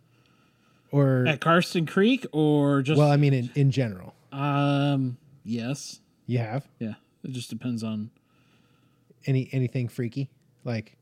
Or, 0.93 1.25
At 1.27 1.41
Karsten 1.41 1.87
Creek 1.87 2.27
or 2.33 2.83
just 2.83 2.99
well, 2.99 3.11
I 3.13 3.17
mean, 3.17 3.33
in, 3.33 3.51
in 3.55 3.71
general, 3.71 4.15
um 4.33 5.19
yes. 5.45 6.01
you 6.27 6.39
have 6.39 6.67
Yeah. 6.79 6.95
It 7.23 7.31
just 7.33 7.51
depends 7.51 7.83
on 7.85 8.11
any 9.27 9.49
anything 9.53 9.89
freaky? 9.89 10.31
Like 10.65 10.97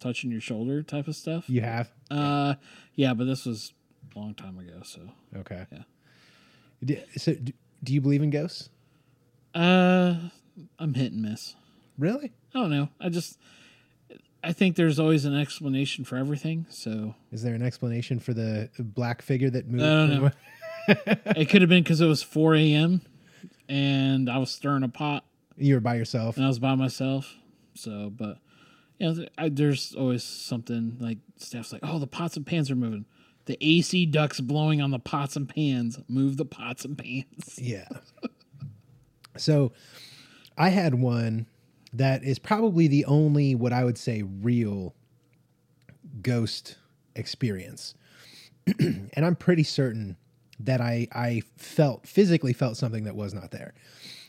touching 0.00 0.30
your 0.30 0.40
shoulder 0.40 0.82
type 0.82 1.08
of 1.08 1.16
stuff. 1.16 1.48
you 1.48 1.60
have? 1.62 1.90
Uh 2.10 2.54
yeah, 2.94 3.14
but 3.14 3.24
this 3.24 3.44
was 3.46 3.72
a 4.14 4.18
long 4.18 4.34
time 4.34 4.58
ago, 4.58 4.80
so 4.84 5.00
Okay. 5.36 5.66
Yeah. 5.72 5.82
D- 6.84 7.02
So, 7.16 7.34
d- 7.34 7.54
do 7.82 7.92
you 7.94 8.00
believe 8.00 8.22
in 8.22 8.30
ghosts? 8.30 8.70
uh 9.54 10.14
I'm 10.78 10.94
hit 10.94 11.12
and 11.12 11.22
miss. 11.22 11.54
Really? 11.98 12.32
I 12.54 12.60
don't 12.60 12.70
know. 12.70 12.88
I 13.00 13.08
just 13.08 13.38
I 14.44 14.52
think 14.52 14.76
there's 14.76 14.98
always 15.00 15.24
an 15.24 15.34
explanation 15.36 16.04
for 16.04 16.16
everything, 16.16 16.66
so 16.68 17.14
Is 17.32 17.42
there 17.42 17.54
an 17.54 17.62
explanation 17.62 18.20
for 18.20 18.32
the 18.32 18.70
black 18.78 19.22
figure 19.22 19.50
that 19.50 19.66
moved? 19.68 19.82
I 19.84 20.06
don't 20.06 20.22
know. 20.22 20.30
it 21.36 21.48
could 21.48 21.62
have 21.62 21.68
been 21.68 21.82
because 21.82 22.00
it 22.00 22.06
was 22.06 22.22
4 22.22 22.54
a.m. 22.54 23.00
and 23.68 24.30
I 24.30 24.38
was 24.38 24.50
stirring 24.52 24.84
a 24.84 24.88
pot 24.88 25.24
You 25.56 25.74
were 25.74 25.80
by 25.80 25.94
yourself. 25.96 26.36
and 26.36 26.44
I 26.44 26.48
was 26.48 26.58
by 26.58 26.74
myself. 26.74 27.34
So, 27.74 28.10
but 28.14 28.38
you 28.98 29.12
know, 29.12 29.26
I, 29.38 29.48
there's 29.48 29.94
always 29.94 30.22
something 30.24 30.96
like 31.00 31.18
staff's 31.36 31.72
like, 31.72 31.82
"Oh, 31.84 31.98
the 31.98 32.06
pots 32.06 32.36
and 32.36 32.46
pans 32.46 32.70
are 32.70 32.76
moving. 32.76 33.04
The 33.46 33.56
AC 33.60 34.06
ducts 34.06 34.40
blowing 34.40 34.80
on 34.82 34.90
the 34.90 34.98
pots 34.98 35.36
and 35.36 35.48
pans. 35.48 35.98
Move 36.08 36.36
the 36.36 36.44
pots 36.44 36.84
and 36.84 36.96
pans." 36.96 37.58
Yeah. 37.62 37.88
so 39.36 39.72
I 40.58 40.70
had 40.70 40.94
one 40.94 41.46
that 41.92 42.24
is 42.24 42.38
probably 42.38 42.88
the 42.88 43.04
only 43.06 43.54
what 43.54 43.72
I 43.72 43.84
would 43.84 43.98
say 43.98 44.22
real 44.22 44.94
ghost 46.22 46.76
experience. 47.14 47.94
and 48.78 49.10
I'm 49.16 49.36
pretty 49.36 49.62
certain 49.62 50.16
that 50.60 50.80
I 50.80 51.08
I 51.12 51.42
felt 51.56 52.06
physically 52.06 52.52
felt 52.52 52.76
something 52.76 53.04
that 53.04 53.14
was 53.16 53.34
not 53.34 53.50
there. 53.50 53.74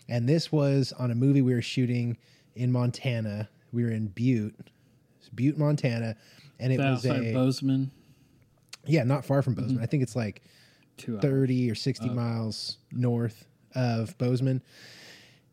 And 0.09 0.27
this 0.27 0.51
was 0.51 0.93
on 0.93 1.11
a 1.11 1.15
movie 1.15 1.41
we 1.41 1.53
were 1.53 1.61
shooting 1.61 2.17
in 2.55 2.71
Montana. 2.71 3.49
We 3.73 3.83
were 3.83 3.91
in 3.91 4.07
Butte, 4.07 4.55
Butte, 5.35 5.57
Montana, 5.57 6.15
and 6.59 6.71
it 6.73 6.79
was 6.79 7.05
a 7.05 7.33
Bozeman, 7.33 7.91
yeah, 8.85 9.03
not 9.03 9.25
far 9.25 9.41
from 9.41 9.53
Bozeman. 9.55 9.83
I 9.83 9.85
think 9.85 10.01
it's 10.03 10.15
like 10.15 10.41
two 10.97 11.15
hours. 11.15 11.21
30 11.23 11.69
or 11.71 11.75
60 11.75 12.09
miles 12.09 12.77
north 12.91 13.45
of 13.75 14.17
Bozeman. 14.17 14.61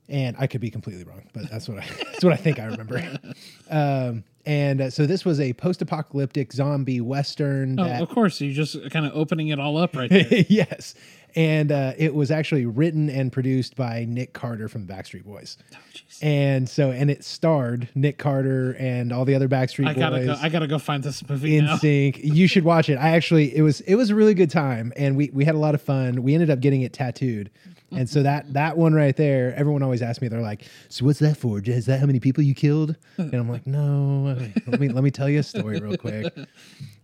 And 0.08 0.36
I 0.38 0.46
could 0.46 0.60
be 0.60 0.70
completely 0.70 1.04
wrong, 1.04 1.28
but 1.32 1.50
that's 1.50 1.66
what 1.68 1.78
I 1.78 1.86
that's 2.04 2.22
what 2.22 2.32
I 2.32 2.36
think 2.36 2.58
I 2.58 2.66
remember. 2.66 3.02
Um, 3.70 4.24
and 4.46 4.82
uh, 4.82 4.90
so 4.90 5.06
this 5.06 5.24
was 5.24 5.40
a 5.40 5.54
post-apocalyptic 5.54 6.52
zombie 6.52 7.00
western. 7.00 7.80
Oh, 7.80 7.84
that- 7.84 8.02
of 8.02 8.10
course, 8.10 8.38
you're 8.42 8.52
just 8.52 8.90
kind 8.90 9.06
of 9.06 9.12
opening 9.16 9.48
it 9.48 9.58
all 9.58 9.78
up 9.78 9.96
right 9.96 10.10
there. 10.10 10.26
yes, 10.50 10.94
and 11.36 11.72
uh, 11.72 11.92
it 11.96 12.14
was 12.14 12.30
actually 12.30 12.66
written 12.66 13.10
and 13.10 13.32
produced 13.32 13.76
by 13.76 14.04
Nick 14.08 14.32
Carter 14.32 14.68
from 14.68 14.86
Backstreet 14.86 15.24
Boys. 15.24 15.56
Oh. 15.72 15.78
And 16.22 16.68
so, 16.68 16.90
and 16.90 17.10
it 17.10 17.24
starred 17.24 17.88
Nick 17.94 18.18
Carter 18.18 18.76
and 18.78 19.12
all 19.12 19.24
the 19.24 19.34
other 19.34 19.48
Backstreet 19.48 19.88
I 19.88 19.94
gotta 19.94 20.16
Boys. 20.18 20.26
go. 20.26 20.36
I 20.40 20.48
gotta 20.48 20.66
go 20.66 20.78
find 20.78 21.02
this 21.02 21.28
movie 21.28 21.56
in 21.56 21.66
now. 21.66 21.76
sync. 21.76 22.18
You 22.22 22.46
should 22.46 22.64
watch 22.64 22.88
it. 22.88 22.96
I 22.96 23.10
actually 23.10 23.54
it 23.56 23.62
was 23.62 23.80
it 23.82 23.96
was 23.96 24.10
a 24.10 24.14
really 24.14 24.34
good 24.34 24.50
time 24.50 24.92
and 24.96 25.16
we 25.16 25.30
we 25.32 25.44
had 25.44 25.54
a 25.54 25.58
lot 25.58 25.74
of 25.74 25.82
fun. 25.82 26.22
We 26.22 26.34
ended 26.34 26.50
up 26.50 26.60
getting 26.60 26.82
it 26.82 26.92
tattooed. 26.92 27.50
And 27.90 28.10
so 28.10 28.24
that 28.24 28.52
that 28.54 28.76
one 28.76 28.92
right 28.92 29.16
there, 29.16 29.54
everyone 29.54 29.82
always 29.82 30.02
asks 30.02 30.20
me, 30.20 30.26
they're 30.26 30.40
like, 30.40 30.64
"So 30.88 31.04
what's 31.04 31.20
that 31.20 31.36
for? 31.36 31.60
Is 31.60 31.86
that 31.86 32.00
how 32.00 32.06
many 32.06 32.18
people 32.18 32.42
you 32.42 32.54
killed?" 32.54 32.96
And 33.18 33.32
I'm 33.34 33.48
like, 33.48 33.68
"No, 33.68 34.36
let 34.66 34.80
me 34.80 34.88
let 34.88 35.04
me 35.04 35.12
tell 35.12 35.28
you 35.28 35.38
a 35.38 35.42
story 35.44 35.78
real 35.80 35.96
quick." 35.96 36.32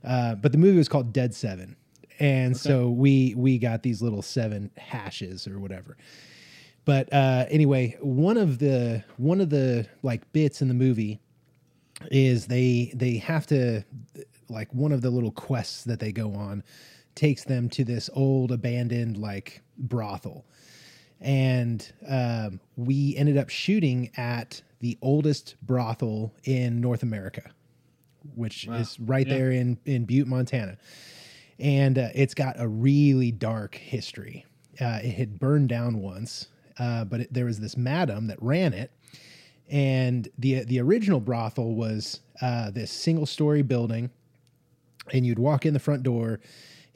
Uh, 0.02 0.34
but 0.34 0.50
the 0.50 0.56
movie 0.56 0.78
was 0.78 0.88
called 0.88 1.12
Dead 1.12 1.34
Seven, 1.34 1.76
and 2.20 2.56
so 2.56 2.90
we 2.90 3.34
we 3.36 3.58
got 3.58 3.82
these 3.82 4.00
little 4.02 4.22
seven 4.22 4.70
hashes 4.76 5.46
or 5.48 5.58
whatever. 5.58 5.96
But 6.84 7.12
uh, 7.12 7.46
anyway, 7.50 7.96
one 8.00 8.36
of 8.36 8.58
the 8.58 9.02
one 9.16 9.40
of 9.40 9.50
the 9.50 9.86
like 10.02 10.30
bits 10.32 10.62
in 10.62 10.68
the 10.68 10.74
movie 10.74 11.20
is 12.10 12.46
they 12.46 12.92
they 12.94 13.16
have 13.18 13.46
to 13.48 13.82
like 14.48 14.72
one 14.74 14.92
of 14.92 15.02
the 15.02 15.10
little 15.10 15.30
quests 15.32 15.84
that 15.84 16.00
they 16.00 16.12
go 16.12 16.34
on 16.34 16.62
takes 17.14 17.44
them 17.44 17.68
to 17.70 17.84
this 17.84 18.08
old 18.14 18.50
abandoned 18.52 19.16
like 19.18 19.60
brothel 19.78 20.44
and 21.20 21.92
um, 22.08 22.60
we 22.76 23.14
ended 23.16 23.36
up 23.36 23.50
shooting 23.50 24.10
at 24.16 24.62
the 24.80 24.96
oldest 25.02 25.56
brothel 25.62 26.32
in 26.44 26.80
north 26.80 27.02
america 27.02 27.50
which 28.34 28.66
Wow. 28.66 28.76
is 28.76 28.98
right 29.00 29.26
Yeah. 29.26 29.34
there 29.36 29.50
in 29.50 29.78
in 29.84 30.04
Butte, 30.06 30.26
Montana, 30.28 30.78
and 31.60 31.98
uh, 31.98 32.08
it's 32.14 32.34
got 32.34 32.58
a 32.58 32.66
really 32.66 33.30
dark 33.30 33.74
history. 33.74 34.46
Uh, 34.80 34.98
it 35.02 35.12
had 35.12 35.38
burned 35.38 35.68
down 35.68 36.00
once, 36.00 36.48
uh, 36.78 37.04
but 37.04 37.20
it, 37.20 37.32
there 37.32 37.44
was 37.44 37.60
this 37.60 37.76
madam 37.76 38.26
that 38.28 38.42
ran 38.42 38.72
it, 38.72 38.90
and 39.68 40.28
the 40.38 40.64
the 40.64 40.80
original 40.80 41.20
brothel 41.20 41.74
was 41.74 42.20
uh, 42.40 42.70
this 42.70 42.90
single 42.90 43.26
story 43.26 43.62
building, 43.62 44.10
and 45.12 45.26
you'd 45.26 45.38
walk 45.38 45.66
in 45.66 45.74
the 45.74 45.80
front 45.80 46.02
door, 46.02 46.40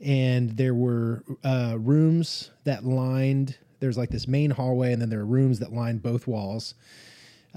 and 0.01 0.57
there 0.57 0.75
were 0.75 1.23
uh, 1.45 1.77
rooms 1.79 2.51
that 2.65 2.85
lined. 2.85 3.59
There's 3.81 3.99
like 3.99 4.09
this 4.09 4.27
main 4.27 4.51
hallway, 4.51 4.93
and 4.93 5.03
then 5.03 5.11
there 5.11 5.21
are 5.21 5.27
rooms 5.27 5.59
that 5.59 5.73
lined 5.73 6.03
both 6.03 6.27
walls. 6.27 6.75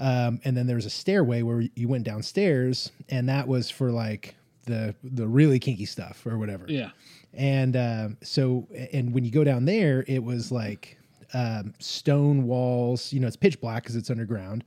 Um, 0.00 0.40
and 0.44 0.56
then 0.56 0.66
there 0.66 0.76
was 0.76 0.86
a 0.86 0.90
stairway 0.90 1.42
where 1.42 1.64
you 1.74 1.88
went 1.88 2.04
downstairs, 2.04 2.92
and 3.08 3.28
that 3.28 3.48
was 3.48 3.70
for 3.70 3.90
like 3.90 4.36
the 4.68 4.94
the 5.02 5.26
really 5.26 5.58
kinky 5.58 5.84
stuff 5.86 6.24
or 6.26 6.38
whatever. 6.38 6.66
Yeah. 6.68 6.90
And 7.34 7.76
um, 7.76 8.16
so, 8.22 8.66
and 8.92 9.12
when 9.12 9.24
you 9.24 9.30
go 9.30 9.44
down 9.44 9.64
there, 9.64 10.04
it 10.06 10.22
was 10.22 10.50
like 10.52 10.96
um, 11.34 11.74
stone 11.78 12.44
walls. 12.44 13.12
You 13.12 13.20
know, 13.20 13.26
it's 13.26 13.36
pitch 13.36 13.60
black 13.60 13.82
because 13.82 13.96
it's 13.96 14.08
underground, 14.10 14.64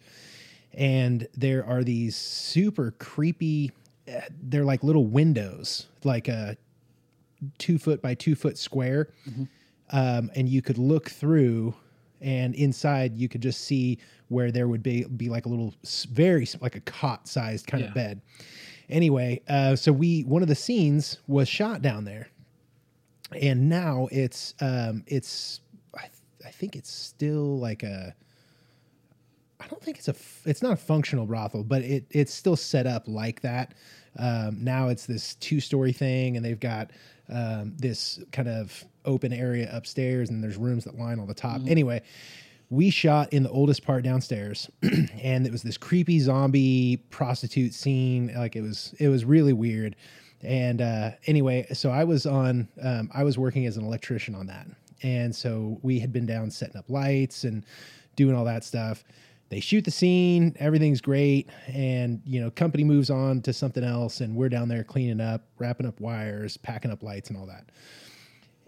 and 0.74 1.28
there 1.36 1.66
are 1.66 1.84
these 1.84 2.16
super 2.16 2.92
creepy. 3.00 3.72
uh, 4.08 4.22
They're 4.44 4.66
like 4.66 4.84
little 4.84 5.06
windows, 5.06 5.88
like 6.04 6.28
a 6.28 6.56
two 7.58 7.78
foot 7.80 8.02
by 8.02 8.14
two 8.14 8.36
foot 8.36 8.58
square, 8.58 9.10
um, 9.92 10.30
and 10.36 10.48
you 10.48 10.62
could 10.62 10.78
look 10.78 11.10
through, 11.10 11.74
and 12.22 12.54
inside 12.56 13.18
you 13.18 13.28
could 13.28 13.42
just 13.42 13.62
see 13.62 13.98
where 14.30 14.52
there 14.52 14.68
would 14.68 14.84
be 14.84 15.04
be 15.04 15.30
like 15.30 15.46
a 15.48 15.50
little 15.50 15.74
very 16.12 16.48
like 16.62 16.76
a 16.76 16.82
cot 16.82 17.28
sized 17.28 17.66
kind 17.66 17.82
Yeah. 17.82 17.90
of 17.90 17.96
bed. 17.96 18.22
Anyway, 18.92 19.42
uh, 19.48 19.76
so 19.76 19.92
we 19.92 20.22
one 20.24 20.42
of 20.42 20.48
the 20.48 20.56
scenes 20.56 21.18
was 21.28 21.48
shot 21.48 21.82
down 21.82 22.04
there, 22.06 22.28
and 23.32 23.70
now 23.70 24.08
it's 24.12 24.54
um, 24.60 25.04
it's 25.08 25.62
I, 25.96 26.02
th- 26.02 26.12
I 26.46 26.50
think 26.50 26.76
it's 26.76 26.92
still 26.92 27.58
like 27.58 27.84
a 27.84 28.14
I 29.62 29.68
don't 29.68 29.82
think 29.82 29.98
it's 29.98 30.08
a 30.08 30.12
f- 30.12 30.42
it's 30.46 30.62
not 30.62 30.74
a 30.74 30.78
functional 30.78 31.26
brothel, 31.26 31.64
but 31.64 31.82
it 31.84 32.06
it's 32.10 32.34
still 32.34 32.56
set 32.56 32.86
up 32.86 33.08
like 33.08 33.42
that. 33.42 33.76
Um, 34.18 34.64
now 34.64 34.90
it's 34.90 35.06
this 35.06 35.36
two 35.36 35.60
story 35.60 35.94
thing, 35.94 36.36
and 36.36 36.46
they've 36.46 36.60
got 36.60 36.92
um, 37.30 37.74
this 37.78 38.20
kind 38.32 38.50
of 38.50 38.84
open 39.06 39.32
area 39.32 39.70
upstairs, 39.72 40.30
and 40.30 40.44
there's 40.44 40.58
rooms 40.58 40.84
that 40.84 40.98
line 40.98 41.20
on 41.20 41.28
the 41.28 41.34
top. 41.34 41.62
Anyway, 41.68 42.02
we 42.72 42.90
shot 42.90 43.32
in 43.34 43.44
the 43.44 43.50
oldest 43.50 43.84
part 43.84 44.04
downstairs, 44.04 44.72
and 44.82 45.46
it 45.46 45.52
was 45.52 45.62
this 45.62 45.78
creepy 45.78 46.20
zombie 46.20 47.04
prostitute 47.12 47.74
scene. 47.74 48.34
Like 48.36 48.56
it 48.56 48.62
was 48.62 48.96
it 48.98 49.10
was 49.10 49.26
really 49.26 49.54
weird. 49.54 49.96
And 50.42 50.82
uh, 50.82 51.12
anyway, 51.28 51.68
so 51.74 51.92
I 51.92 52.06
was 52.06 52.26
on 52.26 52.68
um, 52.82 53.12
I 53.14 53.24
was 53.24 53.38
working 53.38 53.68
as 53.68 53.78
an 53.78 53.86
electrician 53.86 54.34
on 54.34 54.48
that, 54.48 54.66
and 55.04 55.36
so 55.36 55.78
we 55.84 56.00
had 56.00 56.12
been 56.12 56.26
down 56.26 56.50
setting 56.50 56.78
up 56.78 56.90
lights 56.90 57.44
and 57.44 57.64
doing 58.16 58.36
all 58.36 58.46
that 58.46 58.64
stuff 58.64 59.04
they 59.52 59.60
shoot 59.60 59.84
the 59.86 59.92
scene 59.92 60.56
everything's 60.60 61.02
great 61.02 61.50
and 61.68 62.22
you 62.26 62.42
know 62.42 62.50
company 62.50 62.84
moves 62.84 63.10
on 63.10 63.42
to 63.42 63.54
something 63.54 63.84
else 63.84 64.22
and 64.22 64.36
we're 64.36 64.50
down 64.50 64.68
there 64.68 64.84
cleaning 64.84 65.22
up 65.22 65.44
wrapping 65.60 65.86
up 65.86 66.00
wires 66.00 66.58
packing 66.58 66.90
up 66.90 67.04
lights 67.04 67.30
and 67.30 67.38
all 67.38 67.46
that 67.46 67.70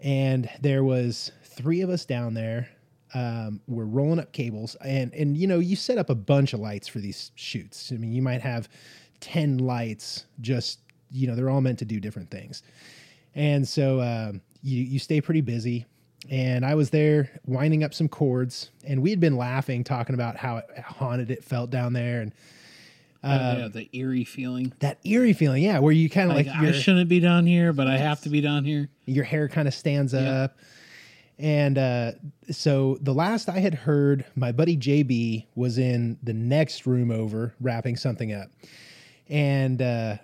and 0.00 0.48
there 0.60 0.84
was 0.84 1.32
three 1.42 1.80
of 1.80 1.90
us 1.90 2.04
down 2.04 2.34
there 2.34 2.68
um, 3.14 3.60
we're 3.68 3.84
rolling 3.84 4.18
up 4.18 4.32
cables 4.32 4.74
and 4.84 5.12
and 5.14 5.36
you 5.36 5.46
know 5.46 5.58
you 5.60 5.76
set 5.76 5.98
up 5.98 6.10
a 6.10 6.14
bunch 6.14 6.52
of 6.52 6.60
lights 6.60 6.88
for 6.88 6.98
these 6.98 7.30
shoots 7.36 7.92
i 7.92 7.96
mean 7.96 8.12
you 8.12 8.20
might 8.22 8.40
have 8.40 8.68
10 9.20 9.58
lights 9.58 10.26
just 10.40 10.80
you 11.10 11.26
know 11.26 11.34
they're 11.36 11.48
all 11.50 11.60
meant 11.60 11.78
to 11.78 11.84
do 11.84 12.00
different 12.00 12.30
things 12.30 12.62
and 13.34 13.66
so 13.66 14.00
um, 14.00 14.40
you 14.62 14.82
you 14.82 14.98
stay 14.98 15.20
pretty 15.20 15.40
busy. 15.40 15.86
And 16.30 16.64
I 16.64 16.74
was 16.74 16.88
there 16.88 17.38
winding 17.44 17.84
up 17.84 17.92
some 17.92 18.08
cords, 18.08 18.70
and 18.82 19.02
we 19.02 19.10
had 19.10 19.20
been 19.20 19.36
laughing, 19.36 19.84
talking 19.84 20.14
about 20.14 20.36
how 20.38 20.62
haunted 20.82 21.30
it 21.30 21.44
felt 21.44 21.68
down 21.68 21.92
there, 21.92 22.22
and 22.22 22.32
Uh, 23.22 23.56
yeah, 23.58 23.68
the 23.68 23.88
eerie 23.92 24.24
feeling. 24.24 24.72
that 24.78 24.98
eerie 25.04 25.34
feeling, 25.34 25.62
yeah, 25.62 25.78
where 25.80 25.92
you 25.92 26.08
kind 26.08 26.30
of 26.30 26.36
Like, 26.36 26.46
like, 26.46 26.56
I 26.56 26.72
shouldn't 26.72 27.10
be 27.10 27.20
down 27.20 27.44
here, 27.46 27.72
but 27.74 27.88
I 27.88 27.98
have 27.98 28.22
to 28.22 28.30
be 28.30 28.40
down 28.40 28.64
here. 28.64 28.88
your 29.04 29.24
hair 29.24 29.48
kind 29.48 29.68
of 29.68 29.74
stands 29.74 30.14
Yeah. 30.14 30.44
up. 30.44 30.56
And 31.38 31.78
uh, 31.78 32.12
so 32.50 32.98
the 33.00 33.12
last 33.14 33.48
I 33.48 33.58
had 33.58 33.74
heard, 33.74 34.24
my 34.36 34.52
buddy 34.52 34.76
JB 34.76 35.46
was 35.54 35.78
in 35.78 36.18
the 36.22 36.32
next 36.32 36.86
room 36.86 37.10
over 37.10 37.54
wrapping 37.60 37.96
something 37.96 38.32
up. 38.32 38.48
And 39.28 39.82
uh, 39.82 40.16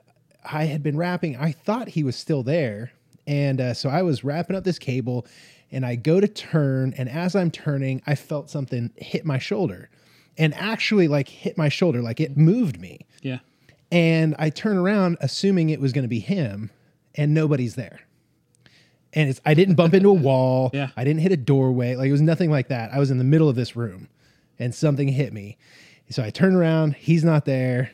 I 0.44 0.64
had 0.64 0.82
been 0.82 0.96
wrapping, 0.96 1.36
I 1.36 1.52
thought 1.52 1.88
he 1.88 2.04
was 2.04 2.16
still 2.16 2.42
there. 2.42 2.92
And 3.26 3.60
uh, 3.60 3.74
so 3.74 3.88
I 3.88 4.02
was 4.02 4.22
wrapping 4.22 4.56
up 4.56 4.64
this 4.64 4.78
cable 4.78 5.26
and 5.72 5.84
I 5.84 5.96
go 5.96 6.20
to 6.20 6.28
turn. 6.28 6.94
And 6.96 7.08
as 7.08 7.34
I'm 7.34 7.50
turning, 7.50 8.02
I 8.06 8.14
felt 8.14 8.50
something 8.50 8.90
hit 8.96 9.24
my 9.24 9.38
shoulder 9.38 9.90
and 10.38 10.54
actually 10.54 11.08
like 11.08 11.28
hit 11.28 11.58
my 11.58 11.68
shoulder, 11.68 12.02
like 12.02 12.20
it 12.20 12.36
moved 12.36 12.80
me. 12.80 13.06
Yeah. 13.22 13.38
And 13.92 14.36
I 14.38 14.50
turn 14.50 14.78
around 14.78 15.18
assuming 15.20 15.70
it 15.70 15.80
was 15.80 15.92
going 15.92 16.04
to 16.04 16.08
be 16.08 16.20
him, 16.20 16.70
and 17.16 17.34
nobody's 17.34 17.74
there. 17.74 18.00
And 19.12 19.28
it's 19.28 19.40
I 19.44 19.54
didn't 19.54 19.74
bump 19.74 19.94
into 19.94 20.08
a 20.08 20.14
wall. 20.14 20.70
Yeah. 20.74 20.90
I 20.96 21.04
didn't 21.04 21.20
hit 21.20 21.32
a 21.32 21.36
doorway. 21.36 21.96
Like 21.96 22.08
it 22.08 22.12
was 22.12 22.20
nothing 22.20 22.50
like 22.50 22.68
that. 22.68 22.92
I 22.92 22.98
was 22.98 23.10
in 23.10 23.18
the 23.18 23.24
middle 23.24 23.48
of 23.48 23.56
this 23.56 23.74
room 23.76 24.08
and 24.58 24.74
something 24.74 25.08
hit 25.08 25.32
me. 25.32 25.58
So 26.10 26.22
I 26.22 26.30
turn 26.30 26.54
around, 26.54 26.94
he's 26.94 27.24
not 27.24 27.44
there. 27.44 27.90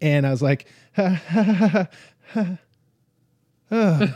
And 0.00 0.26
I 0.26 0.30
was 0.30 0.42
like, 0.42 0.66
ha, 0.94 1.20
ha, 1.28 1.88
ha, 2.32 2.58
and, 3.70 4.12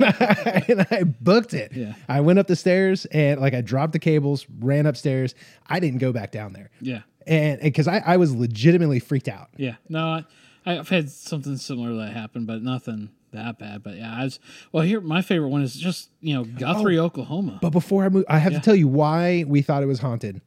I, 0.00 0.64
and 0.68 0.86
I 0.90 1.02
booked 1.04 1.54
it. 1.54 1.72
Yeah. 1.72 1.94
I 2.08 2.20
went 2.20 2.38
up 2.38 2.46
the 2.46 2.56
stairs 2.56 3.06
and 3.06 3.40
like 3.40 3.54
I 3.54 3.60
dropped 3.60 3.92
the 3.92 3.98
cables, 3.98 4.46
ran 4.58 4.86
upstairs. 4.86 5.34
I 5.66 5.80
didn't 5.80 5.98
go 5.98 6.12
back 6.12 6.30
down 6.30 6.52
there. 6.52 6.70
Yeah. 6.80 7.00
And 7.26 7.60
because 7.60 7.88
I, 7.88 7.98
I 7.98 8.16
was 8.16 8.34
legitimately 8.34 9.00
freaked 9.00 9.28
out. 9.28 9.48
Yeah. 9.56 9.76
No, 9.88 10.22
I, 10.66 10.78
I've 10.78 10.88
had 10.88 11.10
something 11.10 11.56
similar 11.56 11.94
that 12.04 12.12
happened, 12.12 12.46
but 12.46 12.62
nothing 12.62 13.10
that 13.32 13.58
bad. 13.58 13.82
But 13.82 13.96
yeah, 13.96 14.14
I 14.14 14.24
was, 14.24 14.38
well, 14.72 14.82
here, 14.84 15.00
my 15.00 15.22
favorite 15.22 15.48
one 15.48 15.62
is 15.62 15.74
just, 15.74 16.10
you 16.20 16.34
know, 16.34 16.44
Guthrie, 16.44 16.98
Oklahoma. 16.98 17.58
But 17.62 17.70
before 17.70 18.04
I 18.04 18.08
move, 18.08 18.24
I 18.28 18.38
have 18.38 18.52
Yeah. 18.52 18.58
to 18.58 18.64
tell 18.64 18.74
you 18.76 18.88
why 18.88 19.44
we 19.46 19.62
thought 19.62 19.82
it 19.82 19.86
was 19.86 20.00
haunted. 20.00 20.40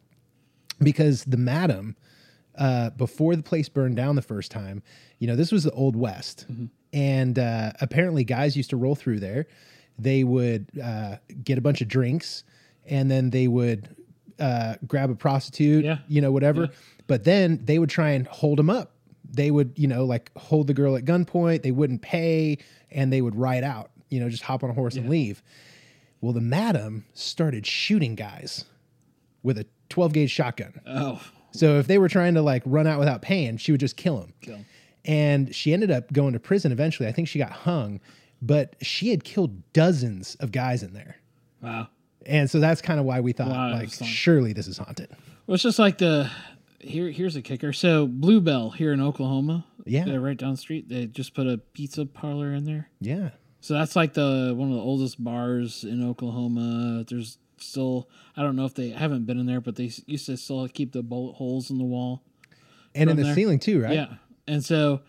Because 0.82 1.24
the 1.26 1.38
madam, 1.38 1.96
uh, 2.58 2.90
before 2.92 3.36
the 3.36 3.44
place 3.44 3.70
burned 3.70 3.96
down 3.96 4.16
the 4.16 4.22
first 4.22 4.52
time, 4.52 4.84
you 5.20 5.28
know, 5.28 5.36
this 5.36 5.52
was 5.52 5.64
the 5.64 5.72
old 5.72 5.96
west, 5.96 6.46
and 6.92 7.40
uh, 7.40 7.72
apparently 7.80 8.24
guys 8.24 8.58
used 8.58 8.70
to 8.72 8.78
roll 8.78 8.96
through 8.96 9.20
there. 9.20 9.48
They 9.98 10.24
would 10.24 10.68
uh, 10.84 11.18
get 11.44 11.58
a 11.58 11.62
bunch 11.62 11.82
of 11.82 11.88
drinks, 11.88 12.44
and 12.86 13.10
then 13.10 13.30
they 13.30 13.48
would 13.48 13.96
uh, 14.40 14.76
grab 14.88 15.10
a 15.12 15.16
prostitute, 15.16 15.86
Yeah. 15.86 16.00
you 16.08 16.20
know, 16.22 16.32
whatever. 16.32 16.70
But 17.08 17.24
then 17.24 17.60
they 17.64 17.78
would 17.80 17.90
try 17.90 18.10
and 18.12 18.28
hold 18.28 18.58
them 18.60 18.70
up. 18.70 18.93
They 19.36 19.50
would, 19.52 19.74
you 19.76 19.88
know, 19.88 20.06
like 20.06 20.32
hold 20.38 20.68
the 20.68 20.74
girl 20.74 20.96
at 20.96 21.06
gunpoint. 21.06 21.64
They 21.64 21.72
wouldn't 21.72 22.02
pay, 22.02 22.60
and 22.92 23.12
they 23.12 23.22
would 23.22 23.36
ride 23.36 23.64
out. 23.64 23.90
You 24.10 24.20
know, 24.20 24.30
just 24.30 24.44
hop 24.44 24.64
on 24.64 24.70
a 24.70 24.74
horse 24.74 24.96
and 24.96 25.10
leave. 25.10 25.42
Well, 26.22 26.34
the 26.34 26.42
madam 26.42 27.06
started 27.14 27.66
shooting 27.66 28.16
guys 28.16 28.66
with 29.42 29.58
a 29.58 29.66
12 29.90 30.14
gauge 30.14 30.32
shotgun. 30.32 30.80
oh, 30.88 31.22
So 31.52 31.80
if 31.80 31.88
they 31.88 31.98
were 31.98 32.08
trying 32.10 32.36
to 32.36 32.42
like 32.42 32.62
run 32.66 32.88
out 32.88 33.00
without 33.00 33.22
paying, 33.22 33.58
she 33.58 33.72
would 33.72 33.82
just 33.82 33.98
kill 33.98 34.20
them. 34.20 34.34
kill. 34.42 34.60
And 35.04 35.54
she 35.54 35.74
ended 35.74 35.92
up 35.92 36.14
going 36.14 36.32
to 36.34 36.40
prison 36.40 36.72
eventually. 36.72 37.10
I 37.10 37.12
think 37.12 37.28
she 37.28 37.40
got 37.40 37.52
hung, 37.52 38.00
but 38.42 38.76
she 38.82 39.10
had 39.10 39.24
killed 39.26 39.74
dozens 39.74 40.36
of 40.36 40.52
guys 40.54 40.82
in 40.84 40.94
there. 40.94 41.18
Wow. 41.62 41.88
And 42.26 42.50
so 42.50 42.60
that's 42.62 42.82
kind 42.82 43.00
of 43.02 43.06
why 43.06 43.20
we 43.20 43.34
thought, 43.34 43.50
Wow, 43.50 43.74
like, 43.74 43.90
surely 43.92 44.54
this 44.54 44.68
is 44.68 44.78
haunted. 44.78 45.10
Well, 45.46 45.56
it's 45.56 45.64
just 45.64 45.78
like 45.80 45.98
the, 45.98 46.30
here, 46.84 47.10
here's 47.10 47.36
a 47.36 47.42
kicker. 47.42 47.74
So 47.74 48.08
Bluebell 48.08 48.72
here 48.72 48.94
in 48.94 49.02
Oklahoma, 49.02 49.66
Yeah. 49.86 50.06
uh, 50.08 50.18
right 50.18 50.38
down 50.38 50.52
the 50.52 50.58
street, 50.58 50.90
they 50.90 51.06
just 51.08 51.34
put 51.34 51.48
a 51.48 51.58
pizza 51.58 52.06
parlor 52.06 52.54
in 52.54 52.66
there. 52.66 52.90
Yeah. 53.00 53.30
So 53.62 53.74
that's 53.74 53.96
like 53.96 54.14
the 54.14 54.54
one 54.56 54.70
of 54.70 54.76
the 54.76 54.82
oldest 54.82 55.24
bars 55.24 55.84
in 55.84 56.04
Oklahoma. 56.08 57.06
There's 57.08 57.38
still 57.58 58.10
I 58.36 58.42
don't 58.42 58.56
know 58.58 58.66
if 58.66 58.74
they 58.76 58.94
I 58.94 58.98
haven't 59.00 59.26
been 59.26 59.40
in 59.40 59.46
there, 59.46 59.62
but 59.62 59.76
they 59.78 59.92
used 60.06 60.26
to 60.26 60.36
still 60.38 60.68
keep 60.68 60.92
the 60.92 61.02
bullet 61.02 61.34
holes 61.34 61.70
in 61.72 61.78
the 61.78 61.86
wall. 61.86 62.24
And 62.94 63.10
in 63.10 63.16
the 63.18 63.24
there. 63.24 63.34
ceiling 63.36 63.60
too, 63.60 63.82
right? 63.82 63.94
Yeah, 63.94 64.16
and 64.48 64.64
so 64.64 65.02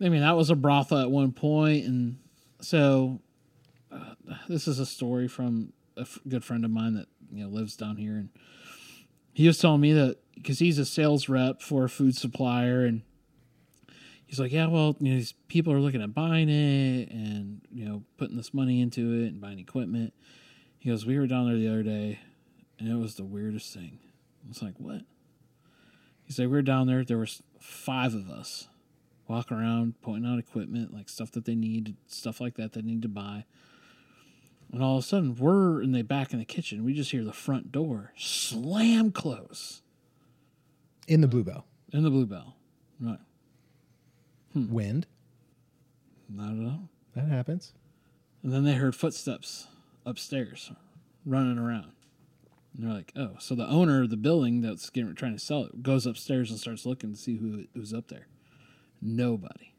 I 0.00 0.08
mean 0.10 0.20
that 0.20 0.36
was 0.36 0.50
a 0.50 0.54
brothel 0.54 0.98
at 0.98 1.10
one 1.10 1.32
point, 1.32 1.86
and 1.86 2.18
so 2.60 3.20
uh, 3.90 4.14
this 4.48 4.68
is 4.68 4.78
a 4.78 4.86
story 4.86 5.26
from 5.26 5.72
a 5.96 6.02
f- 6.02 6.18
good 6.28 6.44
friend 6.44 6.64
of 6.64 6.70
mine 6.70 6.94
that 6.94 7.06
you 7.32 7.42
know 7.44 7.48
lives 7.50 7.74
down 7.76 7.96
here, 7.96 8.16
and 8.16 8.28
he 9.32 9.46
was 9.46 9.58
telling 9.58 9.80
me 9.80 9.92
that 9.94 10.18
because 10.34 10.58
he's 10.58 10.78
a 10.78 10.84
sales 10.84 11.28
rep 11.28 11.62
for 11.62 11.84
a 11.84 11.88
food 11.88 12.16
supplier, 12.16 12.84
and 12.84 13.02
he's 14.26 14.40
like, 14.40 14.52
yeah, 14.52 14.66
well, 14.66 14.96
you 15.00 15.12
know, 15.12 15.16
these 15.16 15.32
people 15.48 15.72
are 15.72 15.80
looking 15.80 16.02
at 16.02 16.14
buying 16.14 16.48
it 16.48 17.10
and 17.10 17.62
you 17.72 17.84
know 17.84 18.02
putting 18.16 18.36
this 18.36 18.52
money 18.52 18.80
into 18.80 19.12
it 19.12 19.28
and 19.28 19.40
buying 19.40 19.58
equipment. 19.58 20.12
He 20.78 20.90
goes, 20.90 21.06
we 21.06 21.18
were 21.18 21.26
down 21.26 21.46
there 21.46 21.56
the 21.56 21.68
other 21.68 21.82
day, 21.82 22.18
and 22.78 22.88
it 22.88 22.96
was 22.96 23.14
the 23.14 23.24
weirdest 23.24 23.72
thing. 23.72 23.98
I 24.44 24.48
was 24.48 24.62
like, 24.62 24.74
what? 24.78 25.02
He 26.24 26.32
said 26.32 26.48
we 26.48 26.56
were 26.56 26.62
down 26.62 26.86
there. 26.86 27.04
There 27.04 27.18
was 27.18 27.42
five 27.58 28.14
of 28.14 28.30
us 28.30 28.68
walk 29.28 29.50
around, 29.50 30.00
pointing 30.02 30.30
out 30.30 30.38
equipment, 30.38 30.92
like 30.92 31.08
stuff 31.08 31.30
that 31.32 31.44
they 31.44 31.54
need, 31.54 31.96
stuff 32.06 32.40
like 32.40 32.56
that 32.56 32.72
they 32.72 32.82
need 32.82 33.02
to 33.02 33.08
buy. 33.08 33.44
And 34.72 34.82
all 34.82 34.98
of 34.98 35.04
a 35.04 35.06
sudden, 35.06 35.36
we're 35.36 35.80
in 35.80 35.92
the 35.92 36.02
back 36.02 36.32
in 36.32 36.38
the 36.38 36.44
kitchen. 36.44 36.84
We 36.84 36.94
just 36.94 37.12
hear 37.12 37.24
the 37.24 37.32
front 37.32 37.70
door 37.70 38.12
slam 38.16 39.12
close 39.12 39.82
In 41.06 41.20
the 41.20 41.28
Bluebell. 41.28 41.66
in 41.92 42.02
the 42.02 42.10
Bluebell. 42.10 42.56
Right. 43.00 43.18
Hmm. 44.52 44.72
Wind. 44.72 45.06
Not 46.28 46.52
at 46.52 46.64
all. 46.64 46.88
That 47.14 47.28
happens. 47.28 47.72
And 48.42 48.52
then 48.52 48.64
they 48.64 48.74
heard 48.74 48.96
footsteps 48.96 49.68
upstairs 50.06 50.72
running 51.24 51.58
around. 51.58 51.92
And 52.76 52.86
they're 52.86 52.94
like, 52.94 53.12
oh, 53.16 53.36
so 53.38 53.54
the 53.54 53.66
owner 53.66 54.02
of 54.02 54.10
the 54.10 54.16
building 54.16 54.60
that's 54.60 54.90
getting, 54.90 55.14
trying 55.14 55.34
to 55.34 55.38
sell 55.38 55.64
it 55.64 55.82
goes 55.82 56.06
upstairs 56.06 56.50
and 56.50 56.58
starts 56.58 56.84
looking 56.84 57.12
to 57.12 57.18
see 57.18 57.36
who 57.36 57.64
who's 57.74 57.94
up 57.94 58.08
there. 58.08 58.26
Nobody. 59.00 59.74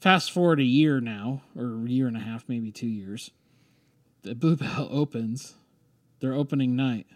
Fast 0.00 0.32
forward 0.32 0.58
a 0.58 0.64
year 0.64 1.00
now, 1.00 1.42
or 1.56 1.84
a 1.84 1.88
year 1.88 2.08
and 2.08 2.16
a 2.16 2.20
half, 2.20 2.48
maybe 2.48 2.72
two 2.72 2.88
years. 2.88 3.30
The 4.22 4.34
Bluebell 4.34 4.88
opens 4.90 5.54
their 6.20 6.32
opening 6.34 6.74
night 6.74 7.06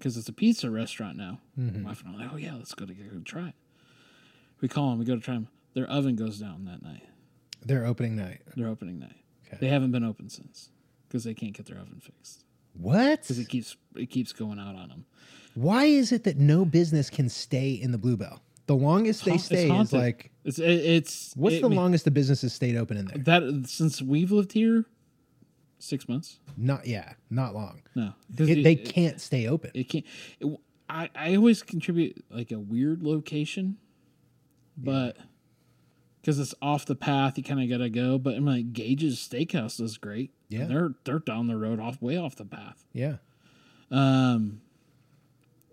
because 0.00 0.16
it's 0.16 0.28
a 0.28 0.32
pizza 0.32 0.70
restaurant 0.70 1.16
now. 1.18 1.38
My 1.56 1.82
wife 1.82 2.02
and 2.04 2.16
I 2.16 2.24
like, 2.24 2.30
oh, 2.32 2.36
yeah, 2.38 2.54
let's 2.54 2.74
go 2.74 2.86
to 2.86 2.94
go 2.94 3.20
try 3.24 3.48
it. 3.48 3.54
We 4.62 4.68
call 4.68 4.90
them, 4.90 4.98
we 4.98 5.04
go 5.04 5.14
to 5.14 5.20
try 5.20 5.34
them. 5.34 5.48
Their 5.74 5.86
oven 5.88 6.16
goes 6.16 6.38
down 6.38 6.64
that 6.64 6.82
night, 6.82 7.02
Their 7.64 7.84
opening 7.86 8.16
night. 8.16 8.40
their 8.56 8.66
opening 8.68 8.98
night. 8.98 9.14
Okay. 9.46 9.58
They 9.60 9.68
haven't 9.68 9.92
been 9.92 10.04
open 10.04 10.28
since 10.28 10.70
because 11.06 11.24
they 11.24 11.34
can't 11.34 11.52
get 11.52 11.66
their 11.66 11.78
oven 11.78 12.00
fixed 12.00 12.44
What? 12.74 13.20
because 13.22 13.38
it 13.38 13.48
keeps 13.48 13.76
it 13.94 14.06
keeps 14.06 14.32
going 14.32 14.58
out 14.58 14.74
on 14.74 14.88
them. 14.88 15.04
Why 15.54 15.84
is 15.84 16.12
it 16.12 16.24
that 16.24 16.38
no 16.38 16.64
business 16.64 17.10
can 17.10 17.28
stay 17.28 17.72
in 17.72 17.92
the 17.92 17.98
Bluebell? 17.98 18.40
The 18.66 18.76
longest 18.76 19.24
they 19.24 19.36
stay 19.38 19.68
is 19.70 19.92
like 19.92 20.30
It's 20.44 20.58
it's 20.58 21.32
what's 21.36 21.56
it- 21.56 21.60
the 21.60 21.66
I 21.66 21.70
mean, 21.70 21.76
longest 21.78 22.04
the 22.04 22.10
business 22.10 22.42
has 22.42 22.52
stayed 22.52 22.76
open 22.76 22.96
in 22.96 23.06
there? 23.06 23.18
that 23.18 23.66
since 23.68 24.00
we've 24.00 24.30
lived 24.32 24.52
here? 24.52 24.86
Six 25.82 26.08
months? 26.08 26.38
Not 26.56 26.86
yeah, 26.86 27.14
not 27.30 27.54
long. 27.54 27.82
No, 27.94 28.12
It, 28.38 28.50
it- 28.50 28.62
they 28.64 28.72
it- 28.74 28.84
can't 28.94 29.20
stay 29.20 29.46
open. 29.48 29.70
It 29.74 29.84
can't. 29.88 30.04
I 30.88 31.08
I 31.14 31.34
always 31.36 31.62
contribute 31.62 32.24
like 32.30 32.50
a 32.52 32.58
weird 32.58 33.02
location, 33.02 33.76
but 34.76 35.16
because 36.20 36.38
it's 36.38 36.54
off 36.60 36.84
the 36.84 36.94
path, 36.94 37.38
you 37.38 37.44
kind 37.44 37.62
of 37.62 37.68
gotta 37.70 37.88
go. 37.88 38.18
But 38.18 38.34
I'm 38.34 38.44
like 38.44 38.72
Gage's 38.72 39.16
Steakhouse 39.18 39.80
is 39.80 39.96
great. 39.98 40.32
Yeah. 40.48 40.66
they're 40.66 40.94
they're 41.04 41.18
down 41.20 41.46
the 41.46 41.56
road 41.56 41.80
off 41.80 42.02
way 42.02 42.16
off 42.16 42.36
the 42.36 42.44
path. 42.44 42.84
yeah. 42.92 43.16
Um, 43.90 44.60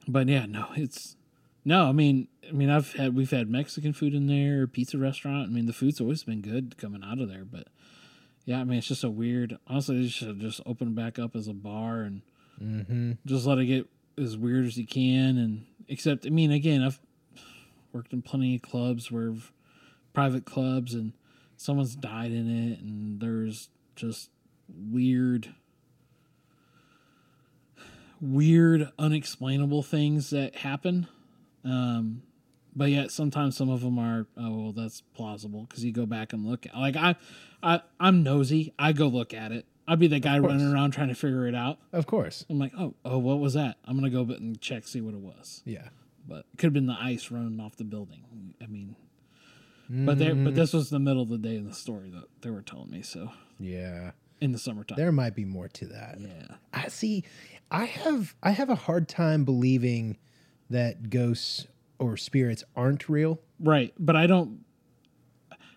but 0.08 0.28
yeah, 0.28 0.46
no, 0.46 0.68
it's 0.76 1.16
no. 1.66 1.90
I 1.90 1.92
mean, 1.92 2.28
I 2.48 2.52
mean, 2.54 2.70
I've 2.70 2.94
had 2.94 3.16
we've 3.16 3.32
had 3.32 3.50
Mexican 3.50 3.92
food 3.94 4.14
in 4.14 4.28
there, 4.28 4.68
pizza 4.68 4.98
restaurant. 4.98 5.50
I 5.50 5.52
mean, 5.54 5.66
the 5.66 5.74
food's 5.74 6.00
always 6.00 6.24
been 6.24 6.42
good 6.42 6.78
coming 6.78 7.04
out 7.04 7.20
of 7.20 7.28
there. 7.28 7.44
But 7.44 7.68
yeah, 8.48 8.60
I 8.62 8.64
mean, 8.64 8.78
it's 8.80 8.88
just 8.88 9.04
a 9.04 9.10
weird. 9.10 9.58
Honestly, 9.68 10.02
they 10.02 10.08
should 10.08 10.40
just 10.40 10.62
open 10.66 10.96
back 10.96 11.20
up 11.20 11.36
as 11.36 11.48
a 11.48 11.54
bar 11.54 12.02
and 12.02 12.22
Mm-hmm. 12.64 13.12
just 13.28 13.46
let 13.46 13.60
it 13.60 13.66
get 13.68 13.88
as 14.18 14.36
weird 14.36 14.66
as 14.66 14.78
you 14.80 14.88
can. 14.88 15.38
And 15.38 15.66
except, 15.88 16.26
I 16.26 16.30
mean, 16.30 16.52
again, 16.52 16.82
I've 16.82 17.00
worked 17.94 18.14
in 18.14 18.24
plenty 18.24 18.56
of 18.56 18.64
clubs 18.64 19.12
where 19.12 19.36
private 20.12 20.44
clubs 20.46 20.96
and 20.96 21.14
someone's 21.56 21.96
died 21.96 22.32
in 22.32 22.50
it, 22.50 22.80
and 22.80 23.20
there's 23.20 23.70
just 23.96 24.32
weird 24.68 25.54
weird, 28.20 28.90
unexplainable 28.98 29.84
things 29.84 30.32
that 30.32 30.56
happen. 30.56 31.08
Um, 31.64 32.24
but 32.78 32.92
yet 32.92 33.12
sometimes 33.12 33.58
some 33.58 33.70
of 33.70 33.82
them 33.82 33.98
are 33.98 34.28
oh 34.38 34.62
well 34.62 34.72
that's 34.72 35.02
plausible 35.16 35.66
because 35.68 35.84
you 35.84 35.92
go 35.92 36.06
back 36.06 36.32
and 36.32 36.46
look 36.46 36.68
at 36.68 36.78
like 36.78 36.96
I, 36.96 37.16
I 37.64 37.82
I'm 38.00 38.24
nosy. 38.24 38.74
I 38.78 38.94
go 38.94 39.08
look 39.08 39.34
at 39.34 39.52
it. 39.52 39.66
I'd 39.88 40.00
be 40.00 40.08
the 40.08 40.20
guy 40.20 40.38
running 40.38 40.72
around 40.72 40.92
trying 40.92 41.08
to 41.08 41.16
figure 41.16 41.48
it 41.48 41.56
out. 41.56 41.80
Of 41.92 42.06
course. 42.06 42.46
I'm 42.50 42.60
like 42.60 42.74
oh 42.78 42.94
oh 43.04 43.18
what 43.18 43.40
was 43.40 43.56
that? 43.56 43.78
I'm 43.84 43.98
gonna 43.98 44.12
go 44.12 44.22
and 44.22 44.62
check 44.62 44.88
see 44.88 45.02
what 45.02 45.16
it 45.16 45.20
was. 45.20 45.64
Yeah. 45.66 45.90
But 46.28 46.46
it 46.54 46.58
could 46.58 46.68
have 46.68 46.74
been 46.74 46.86
the 46.86 46.98
ice 47.00 47.32
running 47.32 47.60
off 47.60 47.76
the 47.76 47.84
building. 47.84 48.54
I 48.62 48.68
mean. 48.68 48.96
But 49.90 50.20
there, 50.20 50.36
but 50.36 50.52
mm. 50.52 50.56
this 50.56 50.74
was 50.74 50.90
the 50.90 51.00
middle 51.00 51.22
of 51.22 51.30
the 51.30 51.38
day 51.38 51.56
in 51.56 51.66
the 51.66 51.74
story 51.74 52.10
that 52.10 52.26
they 52.42 52.50
were 52.50 52.62
telling 52.62 52.92
me. 52.92 53.02
So 53.02 53.32
Yeah. 53.58 54.12
in 54.42 54.52
the 54.52 54.60
summertime, 54.60 54.98
There 54.98 55.14
might 55.14 55.34
be 55.34 55.46
more 55.46 55.70
to 55.70 55.86
that. 55.86 56.18
yeah, 56.20 56.56
I 56.74 56.90
see. 56.90 57.24
I 57.72 57.86
have 57.86 58.36
I 58.44 58.52
have 58.52 58.70
a 58.70 58.76
hard 58.76 59.08
time 59.08 59.46
believing 59.46 60.18
that 60.70 61.10
ghosts 61.10 61.68
or 62.00 62.18
spirits 62.18 62.64
aren't 62.76 63.08
real. 63.10 63.40
Right, 63.60 63.94
but 63.98 64.16
I 64.16 64.28
don't 64.28 64.64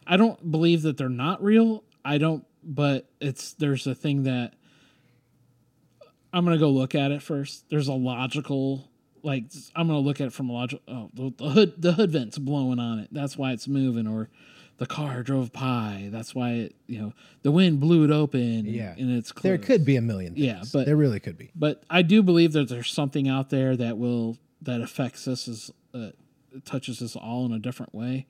I 0.06 0.16
don't 0.16 0.50
believe 0.50 0.82
that 0.82 0.96
they're 0.96 1.08
not 1.08 1.42
real. 1.42 1.84
I 2.04 2.18
don't 2.18 2.44
but 2.62 3.08
it's 3.20 3.52
there's 3.54 3.86
a 3.86 3.94
thing 3.94 4.24
that 4.24 4.54
I'm 6.32 6.44
going 6.44 6.56
to 6.56 6.60
go 6.60 6.70
look 6.70 6.94
at 6.94 7.10
it 7.10 7.22
first. 7.22 7.68
There's 7.70 7.88
a 7.88 7.92
logical 7.94 8.88
like 9.22 9.44
I'm 9.76 9.86
going 9.88 10.00
to 10.02 10.06
look 10.06 10.20
at 10.20 10.28
it 10.28 10.32
from 10.32 10.48
a 10.50 10.52
logical 10.52 10.82
oh 10.88 11.10
the, 11.14 11.32
the 11.36 11.50
hood 11.50 11.74
the 11.82 11.92
hood 11.92 12.10
vent's 12.10 12.38
blowing 12.38 12.78
on 12.78 12.98
it. 13.00 13.08
That's 13.12 13.36
why 13.36 13.52
it's 13.52 13.68
moving 13.68 14.06
or 14.06 14.28
the 14.78 14.86
car 14.86 15.22
drove 15.22 15.52
by. 15.52 16.08
That's 16.10 16.34
why 16.34 16.52
it, 16.52 16.74
you 16.86 16.98
know, 17.00 17.12
the 17.42 17.50
wind 17.50 17.80
blew 17.80 18.04
it 18.04 18.10
open 18.10 18.64
Yeah. 18.64 18.94
and 18.96 19.10
it's 19.14 19.30
closed. 19.30 19.44
There 19.44 19.58
could 19.58 19.84
be 19.84 19.96
a 19.96 20.00
million 20.00 20.32
things. 20.34 20.46
Yeah, 20.46 20.62
but- 20.72 20.86
there 20.86 20.96
really 20.96 21.20
could 21.20 21.36
be. 21.36 21.50
but 21.54 21.82
I 21.90 22.00
do 22.02 22.22
believe 22.22 22.52
that 22.52 22.68
there's 22.70 22.90
something 22.90 23.28
out 23.28 23.50
there 23.50 23.76
that 23.76 23.98
will 23.98 24.38
that 24.62 24.80
affects 24.80 25.26
us 25.28 25.48
as 25.48 25.70
uh, 25.94 26.10
touches 26.64 27.00
us 27.02 27.16
all 27.16 27.46
in 27.46 27.52
a 27.52 27.58
different 27.58 27.94
way, 27.94 28.26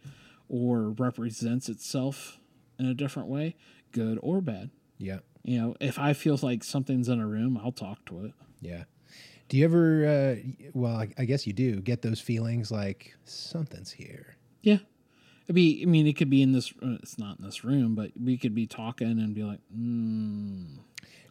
or 0.49 0.91
represents 0.91 1.69
itself 1.69 2.39
in 2.79 2.87
a 2.87 2.95
different 2.95 3.29
way, 3.29 3.57
good 3.93 4.19
or 4.23 4.41
bad. 4.41 4.71
Yeah. 4.99 5.19
You 5.43 5.61
know, 5.61 5.77
if 5.81 5.99
I 5.99 6.13
feel 6.13 6.39
like 6.43 6.63
something's 6.63 7.09
in 7.09 7.21
a 7.21 7.27
room, 7.27 7.59
I'll 7.63 7.73
talk 7.73 8.05
to 8.07 8.25
it. 8.27 8.33
Yeah. 8.61 8.85
Do 9.49 9.57
you 9.57 9.65
ever 9.65 10.07
uh 10.07 10.51
well, 10.75 10.97
I, 10.97 11.09
I 11.19 11.25
guess 11.25 11.47
you 11.47 11.53
do 11.53 11.81
get 11.81 12.03
those 12.03 12.21
feelings 12.21 12.71
like 12.71 13.17
something's 13.25 13.91
here. 13.91 14.37
Yeah, 14.63 14.79
it'd 15.45 15.55
be. 15.55 15.83
I 15.83 15.87
mean, 15.87 16.07
it 16.07 16.17
could 16.17 16.31
be 16.31 16.43
in 16.43 16.53
this. 16.53 16.73
Uh, 16.83 16.99
it's 17.03 17.19
not 17.19 17.39
in 17.39 17.45
this 17.45 17.65
room, 17.65 17.95
but 17.95 18.13
we 18.23 18.37
could 18.37 18.55
be 18.55 18.67
talking 18.67 19.19
and 19.19 19.35
be 19.35 19.43
like, 19.43 19.61
mm. 19.77 20.79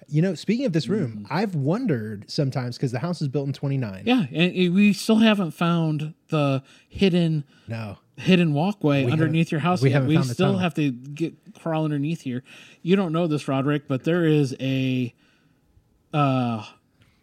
You 0.09 0.21
know, 0.21 0.33
speaking 0.35 0.65
of 0.65 0.73
this 0.73 0.87
room, 0.87 1.11
Mm-hmm. 1.23 1.25
I've 1.33 1.55
wondered 1.55 2.29
sometimes 2.29 2.77
because 2.77 2.91
the 2.91 2.99
house 2.99 3.21
is 3.21 3.27
built 3.27 3.47
in 3.47 3.53
29. 3.53 4.03
yeah, 4.05 4.25
and 4.33 4.53
we 4.73 4.93
still 4.93 5.17
haven't 5.17 5.51
found 5.51 6.13
the 6.29 6.63
hidden 6.87 7.43
No. 7.67 7.97
hidden 8.17 8.53
walkway 8.53 9.05
We 9.05 9.11
underneath 9.11 9.51
your 9.51 9.61
house. 9.61 9.81
we 9.81 9.89
yet. 9.89 10.01
haven't 10.01 10.09
we 10.09 10.23
still 10.23 10.57
have 10.57 10.73
to 10.75 10.91
get 10.91 11.33
crawl 11.61 11.83
underneath 11.85 12.21
here. 12.21 12.43
You 12.81 12.95
don't 12.95 13.13
know 13.13 13.27
this, 13.27 13.47
Roderick, 13.47 13.87
but 13.87 14.03
there 14.03 14.25
is 14.25 14.55
a 14.59 15.13
uh, 16.13 16.65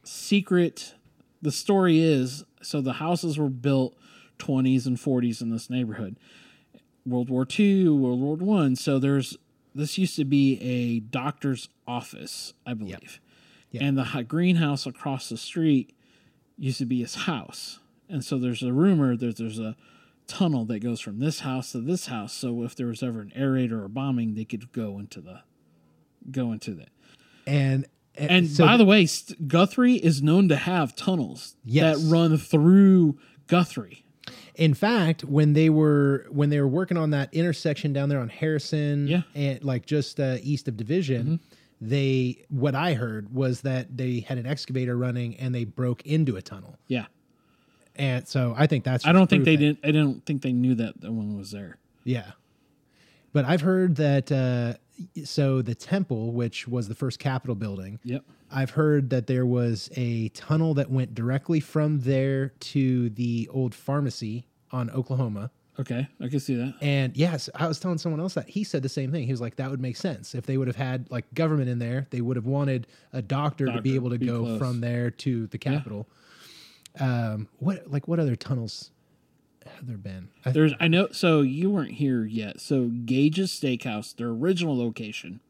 secret. 0.05 0.95
The 1.43 1.53
story 1.53 2.01
is 2.01 2.45
so 2.63 2.81
the 2.81 2.95
houses 2.95 3.39
were 3.39 3.49
built 3.49 3.97
20s 4.39 4.87
and 4.87 4.97
40s 4.97 5.41
in 5.41 5.51
this 5.51 5.71
neighborhood. 5.71 6.17
World 7.05 7.31
War 7.31 7.47
II, 7.59 7.89
World 7.91 8.21
War 8.21 8.37
One. 8.37 8.75
So 8.77 8.99
there's 8.99 9.37
this 9.77 9.99
used 9.99 10.17
to 10.17 10.25
be 10.25 10.59
a 10.61 11.01
doctor's 11.01 11.69
office, 11.87 12.55
I 12.67 12.75
believe, 12.75 13.21
Yeah. 13.71 13.85
and 13.85 13.99
the 13.99 14.25
greenhouse 14.27 14.87
across 14.87 15.29
the 15.29 15.37
street 15.37 15.93
used 16.59 16.79
to 16.79 16.87
be 16.87 17.01
his 17.01 17.15
house. 17.15 17.81
And 18.09 18.25
so 18.25 18.39
there's 18.39 18.63
a 18.63 18.73
rumor 18.73 19.17
that 19.17 19.37
there's 19.37 19.59
a 19.59 19.77
tunnel 20.27 20.65
that 20.67 20.81
goes 20.81 21.01
from 21.01 21.19
this 21.19 21.41
house 21.41 21.73
to 21.73 21.81
this 21.81 22.07
house. 22.07 22.33
So 22.33 22.63
if 22.63 22.75
there 22.75 22.87
was 22.87 23.03
ever 23.03 23.21
an 23.21 23.33
air 23.35 23.53
raid 23.53 23.73
or 23.73 23.85
a 23.85 23.89
bombing, 23.89 24.35
they 24.35 24.45
could 24.45 24.73
go 24.73 24.99
into 24.99 25.21
the 25.21 25.41
go 26.31 26.53
into 26.53 26.75
that. 26.75 26.89
And 27.47 27.87
And 28.17 28.49
so 28.49 28.65
by 28.65 28.77
the 28.79 28.85
way, 28.85 29.05
St- 29.07 29.47
Guthrie 29.47 29.97
is 29.97 30.23
known 30.23 30.49
to 30.49 30.57
have 30.57 30.97
tunnels 30.97 31.57
Yes. 31.65 32.01
that 32.03 32.11
run 32.11 32.39
through 32.39 33.19
Guthrie. 33.47 34.06
In 34.57 34.73
fact, 34.75 35.23
when 35.23 35.53
they 35.53 35.69
were 35.71 36.27
when 36.31 36.49
they 36.51 36.61
were 36.61 36.67
working 36.69 36.97
on 36.97 37.11
that 37.11 37.33
intersection 37.35 37.93
down 37.93 38.09
there 38.09 38.19
on 38.21 38.29
Harrison, 38.31 39.07
Yeah. 39.07 39.23
and 39.35 39.63
like 39.63 39.85
just 39.87 40.19
uh, 40.19 40.39
east 40.43 40.67
of 40.67 40.77
Division, 40.79 41.41
they 41.81 42.45
what 42.49 42.75
I 42.75 42.95
heard 42.95 43.35
was 43.35 43.61
that 43.61 43.97
they 43.99 44.21
had 44.21 44.39
an 44.39 44.47
excavator 44.47 44.97
running 44.97 45.37
and 45.37 45.55
they 45.55 45.65
broke 45.65 46.05
into 46.07 46.37
a 46.37 46.43
tunnel, 46.43 46.79
Yeah, 46.89 47.05
and 47.97 48.27
so 48.27 48.55
I 48.57 48.67
think 48.67 48.85
that's. 48.85 49.07
I 49.07 49.13
don't 49.13 49.29
think 49.29 49.45
they 49.45 49.57
that- 49.57 49.61
didn't. 49.63 49.79
I 49.85 49.91
don't 49.91 50.25
think 50.25 50.41
they 50.41 50.53
knew 50.53 50.75
that 50.77 51.01
the 51.03 51.13
one 51.13 51.37
was 51.37 51.51
there. 51.51 51.77
Yeah, 52.05 52.33
but 53.35 53.45
I've 53.45 53.61
heard 53.61 53.97
that. 53.97 54.33
Uh, 54.33 54.79
so 55.25 55.63
the 55.63 55.75
temple, 55.75 56.33
which 56.33 56.67
was 56.69 56.89
the 56.89 56.95
first 56.95 57.19
Capitol 57.19 57.55
building, 57.55 57.99
Yep. 58.05 58.25
I've 58.51 58.71
heard 58.71 59.11
that 59.11 59.27
there 59.27 59.45
was 59.45 59.91
a 59.97 60.29
tunnel 60.29 60.75
that 60.75 60.89
went 60.91 61.15
directly 61.15 61.59
from 61.61 62.01
there 62.01 62.51
to 62.61 63.11
the 63.11 63.49
old 63.53 63.75
pharmacy 63.75 64.47
on 64.71 64.89
Oklahoma. 64.91 65.51
Okay, 65.79 66.07
I 66.23 66.29
can 66.29 66.41
see 66.41 66.55
that. 66.55 66.75
And 66.81 67.15
yes, 67.17 67.51
I 67.55 67.67
was 67.67 67.79
telling 67.79 67.99
someone 67.99 68.21
else 68.21 68.35
that 68.35 68.49
he 68.49 68.65
said 68.65 68.83
the 68.83 68.89
same 68.89 69.13
thing. 69.13 69.27
He 69.27 69.33
was 69.33 69.41
like, 69.43 69.57
that 69.57 69.71
would 69.71 69.81
make 69.81 69.97
sense. 69.97 70.35
If 70.35 70.47
they 70.47 70.57
would 70.57 70.69
have 70.69 70.77
had 70.77 71.11
like 71.11 71.33
government 71.35 71.69
in 71.69 71.79
there, 71.79 72.07
they 72.11 72.21
would 72.23 72.37
have 72.37 72.47
wanted 72.47 72.87
a 73.13 73.21
doctor, 73.21 73.67
to 73.67 73.83
be 73.83 73.95
able 73.95 74.11
to 74.11 74.19
be 74.19 74.27
go 74.27 74.43
close. 74.43 74.59
from 74.59 74.81
there 74.81 75.11
to 75.11 75.49
the 75.49 75.59
Capitol. 75.59 76.09
Um, 76.99 77.49
what 77.59 77.91
like 77.91 78.09
what 78.09 78.19
other 78.19 78.37
tunnels 78.37 78.91
have 79.69 79.87
there 79.87 79.97
been? 79.97 80.29
I, 80.45 80.51
There's 80.53 80.73
I 80.81 80.89
know 80.89 81.09
so 81.13 81.43
you 81.43 81.71
weren't 81.71 81.93
here 81.93 82.25
yet. 82.25 82.61
So 82.61 82.89
Gage's 83.05 83.51
Steakhouse, 83.53 84.15
their 84.17 84.29
original 84.29 84.77
location 84.79 85.41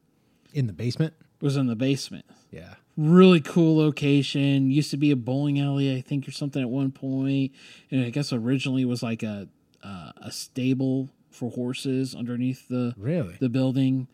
in 0.53 0.67
the 0.67 0.73
basement? 0.73 1.15
was 1.41 1.57
in 1.57 1.67
the 1.67 1.77
basement. 1.77 2.25
Yeah. 2.51 2.75
Really 2.97 3.41
cool 3.41 3.77
location. 3.77 4.71
Used 4.71 4.91
to 4.91 4.97
be 4.97 5.11
a 5.11 5.17
bowling 5.17 5.61
alley, 5.61 5.95
I 5.95 6.01
think, 6.01 6.27
or 6.27 6.31
something 6.31 6.63
at 6.63 6.71
one 6.71 6.93
point. 6.93 7.53
And 7.91 8.03
I 8.05 8.11
guess 8.11 8.33
originally 8.33 8.85
was 8.87 9.03
like 9.03 9.23
a 9.23 9.49
uh, 9.85 10.13
a 10.17 10.33
stable 10.33 11.11
for 11.31 11.51
horses 11.51 12.15
underneath 12.15 12.69
the 12.69 12.95
Really? 12.97 13.37
the 13.39 13.51
building. 13.51 14.09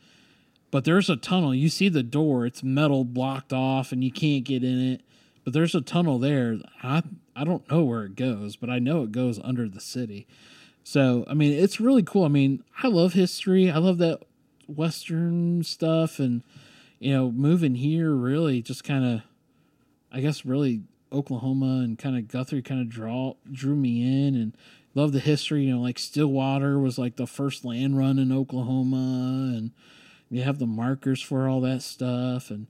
But 0.73 0.85
there's 0.85 1.09
a 1.11 1.17
tunnel. 1.17 1.55
You 1.55 1.69
see 1.69 1.89
the 1.89 2.03
door; 2.03 2.45
it's 2.47 2.63
metal 2.65 3.05
blocked 3.05 3.53
off, 3.53 3.93
and 3.93 4.03
you 4.03 4.11
can't 4.11 4.43
get 4.43 4.65
in 4.65 4.81
it. 4.95 5.03
But 5.45 5.53
there's 5.53 5.75
a 5.75 5.81
tunnel 5.81 6.19
there. 6.19 6.59
I 6.83 7.03
I 7.35 7.45
don't 7.45 7.69
know 7.71 7.83
where 7.83 8.05
it 8.05 8.17
goes, 8.17 8.57
but 8.57 8.71
I 8.71 8.79
know 8.79 9.03
it 9.03 9.13
goes 9.13 9.41
under 9.43 9.69
the 9.69 9.81
city. 9.81 10.27
So 10.85 11.25
I 11.29 11.35
mean, 11.35 11.53
it's 11.53 11.81
really 11.81 12.03
cool. 12.03 12.25
I 12.25 12.29
mean, 12.29 12.63
I 12.83 12.89
love 12.89 13.13
history. 13.13 13.71
I 13.71 13.79
love 13.79 13.99
that 13.99 14.21
western 14.67 15.63
stuff, 15.63 16.19
and 16.19 16.43
you 16.99 17.13
know, 17.13 17.31
moving 17.31 17.77
here 17.77 18.13
really 18.13 18.63
just 18.63 18.85
kind 18.85 19.05
of, 19.05 19.23
I 20.13 20.21
guess, 20.21 20.45
really 20.45 20.83
Oklahoma 21.13 21.83
and 21.83 21.99
kind 21.99 22.17
of 22.17 22.29
Guthrie 22.29 22.63
kind 22.63 22.81
of 22.81 22.89
draw 22.89 23.35
drew 23.51 23.77
me 23.77 24.03
in, 24.03 24.35
and 24.35 24.57
love 24.95 25.13
the 25.13 25.21
history. 25.21 25.65
You 25.65 25.77
know, 25.77 25.81
like 25.81 25.99
Stillwater 25.99 26.79
was 26.79 26.99
like 26.99 27.17
the 27.17 27.27
first 27.27 27.65
land 27.65 27.97
run 27.97 28.19
in 28.19 28.33
Oklahoma, 28.33 29.55
and 29.57 29.71
you 30.31 30.43
have 30.43 30.59
the 30.59 30.67
markers 30.67 31.23
for 31.23 31.49
all 31.49 31.61
that 31.63 31.83
stuff, 31.83 32.51
and 32.51 32.67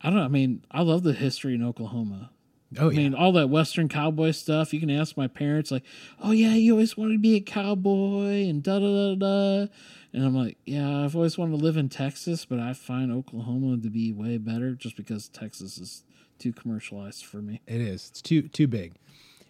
I 0.00 0.10
don't 0.10 0.18
know. 0.18 0.24
I 0.24 0.28
mean, 0.28 0.64
I 0.70 0.82
love 0.82 1.02
the 1.02 1.12
history 1.12 1.54
in 1.54 1.64
Oklahoma. 1.64 2.30
Oh 2.78 2.88
yeah. 2.90 3.00
I 3.00 3.02
mean, 3.04 3.14
all 3.14 3.32
that 3.32 3.48
Western 3.50 3.88
cowboy 3.88 4.32
stuff. 4.32 4.72
You 4.74 4.80
can 4.80 4.90
ask 4.90 5.16
my 5.16 5.26
parents, 5.28 5.70
like, 5.70 5.84
"Oh 6.20 6.32
yeah, 6.32 6.54
you 6.54 6.72
always 6.72 6.96
wanted 6.96 7.14
to 7.14 7.18
be 7.18 7.36
a 7.36 7.40
cowboy," 7.40 8.48
and 8.48 8.62
da 8.62 8.78
da 8.78 9.14
da 9.14 9.14
da. 9.14 9.72
And 10.12 10.24
I'm 10.24 10.34
like, 10.34 10.58
"Yeah, 10.64 11.04
I've 11.04 11.14
always 11.14 11.38
wanted 11.38 11.58
to 11.58 11.64
live 11.64 11.76
in 11.76 11.88
Texas, 11.88 12.44
but 12.44 12.58
I 12.58 12.72
find 12.72 13.12
Oklahoma 13.12 13.76
to 13.82 13.90
be 13.90 14.12
way 14.12 14.38
better, 14.38 14.74
just 14.74 14.96
because 14.96 15.28
Texas 15.28 15.78
is 15.78 16.04
too 16.38 16.52
commercialized 16.52 17.24
for 17.24 17.38
me." 17.42 17.60
It 17.66 17.80
is. 17.80 18.08
It's 18.10 18.22
too 18.22 18.42
too 18.48 18.66
big. 18.66 18.94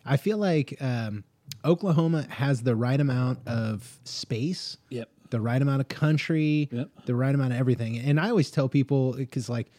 I 0.05 0.19
feel 0.19 0.37
like 0.37 0.77
um, 0.83 1.25
Oklahoma 1.65 2.27
has 2.29 2.63
the 2.63 2.77
right 2.77 3.01
amount 3.01 3.39
of 3.47 3.99
space, 4.05 4.77
Yep. 4.91 5.09
the 5.31 5.41
right 5.41 5.63
amount 5.63 5.81
of 5.81 5.89
country, 5.89 6.69
Yep. 6.71 6.91
the 7.07 7.15
right 7.15 7.35
amount 7.35 7.55
of 7.55 7.59
everything. 7.59 7.99
And 7.99 8.21
I 8.21 8.29
always 8.29 8.51
tell 8.51 8.69
people 8.69 9.15
because 9.15 9.49
like, 9.49 9.71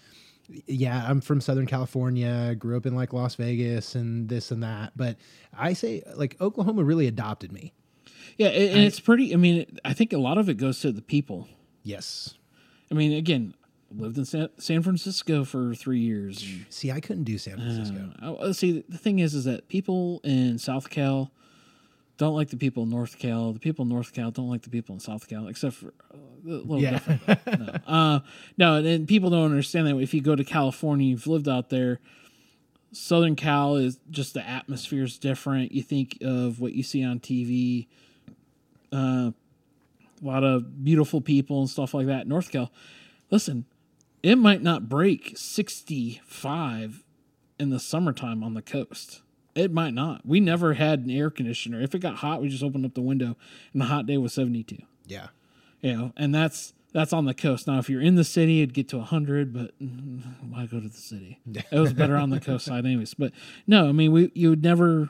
yeah, 0.68 1.06
I'm 1.08 1.22
from 1.22 1.42
Southern 1.42 1.66
California, 1.66 2.56
grew 2.56 2.78
up 2.78 2.86
in 2.86 2.96
like 2.96 3.14
Las 3.14 3.36
Vegas 3.36 3.96
and 3.96 4.30
this 4.30 4.52
and 4.52 4.64
that, 4.64 4.94
but 4.96 5.18
I 5.58 5.74
say 5.74 6.04
like 6.16 6.40
Oklahoma 6.42 6.84
really 6.84 7.08
adopted 7.08 7.52
me. 7.52 7.74
Yeah, 8.38 8.48
and, 8.48 8.72
and 8.76 8.82
it's 8.82 9.00
pretty. 9.00 9.34
I 9.34 9.38
mean, 9.38 9.66
I 9.86 9.94
think 9.94 10.14
a 10.14 10.18
lot 10.18 10.38
of 10.38 10.50
it 10.50 10.58
goes 10.58 10.82
to 10.82 10.92
the 10.92 11.02
people. 11.02 11.48
Yes. 11.84 12.36
I 12.92 12.94
mean, 12.94 13.14
again, 13.14 13.54
lived 13.92 14.18
in 14.18 14.26
San, 14.26 14.82
Francisco 14.82 15.46
for 15.46 15.74
three 15.74 16.00
years. 16.00 16.46
See, 16.70 16.92
I 16.92 17.00
couldn't 17.00 17.24
do 17.24 17.38
San 17.38 17.56
Francisco. 17.56 18.12
Uh, 18.22 18.34
uh, 18.34 18.54
see, 18.54 18.84
the 18.88 18.98
thing 18.98 19.20
is, 19.20 19.34
is 19.34 19.46
that 19.46 19.68
people 19.68 20.22
in 20.24 20.58
South 20.58 20.90
Cal 20.90 21.32
don't 22.18 22.34
like 22.36 22.50
the 22.50 22.58
people 22.58 22.84
in 22.84 22.90
North 22.90 23.18
Cal. 23.20 23.52
The 23.54 23.60
people 23.60 23.84
in 23.84 23.90
North 23.90 24.14
Cal 24.14 24.32
don't 24.32 24.50
like 24.50 24.62
the 24.62 24.70
people 24.70 24.94
in 24.94 25.00
South 25.00 25.28
Cal, 25.28 25.48
except 25.48 25.76
for 25.76 25.88
uh, 26.14 26.18
a 26.18 26.50
little 26.50 26.80
Yeah. 26.82 26.92
different. 26.92 27.46
no. 27.60 27.76
Uh, 27.88 28.20
no, 28.58 28.76
and 28.76 29.08
people 29.08 29.30
don't 29.30 29.46
understand 29.46 29.88
that 29.88 29.98
if 30.00 30.14
you 30.14 30.22
go 30.22 30.36
to 30.36 30.44
California, 30.44 31.08
you've 31.08 31.28
lived 31.28 31.48
out 31.50 31.70
there. 31.70 32.00
Southern 32.94 33.36
Cal 33.36 33.76
is 33.76 34.00
just 34.10 34.34
the 34.34 34.48
atmosphere 34.48 35.04
is 35.04 35.18
different. 35.18 35.74
You 35.74 35.84
think 35.84 36.18
of 36.22 36.62
what 36.62 36.74
you 36.74 36.84
see 36.84 37.04
on 37.04 37.20
TV, 37.20 37.88
uh, 38.94 39.32
a 40.22 40.26
lot 40.26 40.46
of 40.46 40.84
beautiful 40.86 41.20
people 41.20 41.60
and 41.60 41.70
stuff 41.70 41.94
like 41.94 42.08
that. 42.08 42.26
North 42.28 42.50
Cal, 42.52 42.72
listen, 43.30 43.66
it 44.24 44.38
might 44.38 44.62
not 44.62 44.88
break 44.88 45.34
65 45.38 47.04
in 47.60 47.70
the 47.70 47.80
summertime 47.80 48.44
on 48.44 48.54
the 48.54 48.62
coast. 48.62 49.22
It 49.56 49.72
might 49.72 49.94
not. 49.94 50.26
We 50.26 50.40
never 50.42 50.74
had 50.74 51.00
an 51.06 51.10
air 51.10 51.30
conditioner. 51.30 51.82
If 51.82 51.96
it 51.96 52.00
got 52.00 52.16
hot, 52.18 52.42
we 52.42 52.50
just 52.50 52.62
opened 52.64 52.86
up 52.86 52.94
the 52.94 53.02
window, 53.02 53.38
and 53.72 53.82
the 53.82 53.86
hot 53.86 54.06
day 54.06 54.18
was 54.18 54.34
72. 54.34 54.78
yeah. 55.08 55.28
You 55.82 55.94
know, 55.96 56.14
and 56.18 56.34
that's 56.34 56.74
that's 56.94 57.14
on 57.14 57.26
the 57.26 57.34
coast. 57.34 57.68
Now, 57.68 57.78
if 57.78 57.90
you're 57.90 58.02
in 58.02 58.16
the 58.16 58.24
city, 58.24 58.62
it'd 58.62 58.74
get 58.74 58.88
to 58.90 58.98
100, 58.98 59.54
but 59.54 59.72
why 59.80 60.66
go 60.66 60.80
to 60.80 60.88
the 60.88 60.98
city? 60.98 61.40
It 61.72 61.80
was 61.80 61.94
better 61.94 62.16
on 62.18 62.32
the 62.32 62.40
coast 62.40 62.66
side, 62.66 62.86
anyways. 62.86 63.14
But 63.14 63.34
no, 63.68 63.88
I 63.88 63.92
mean, 63.92 64.12
we 64.12 64.32
you 64.34 64.50
would 64.50 64.64
never. 64.64 65.10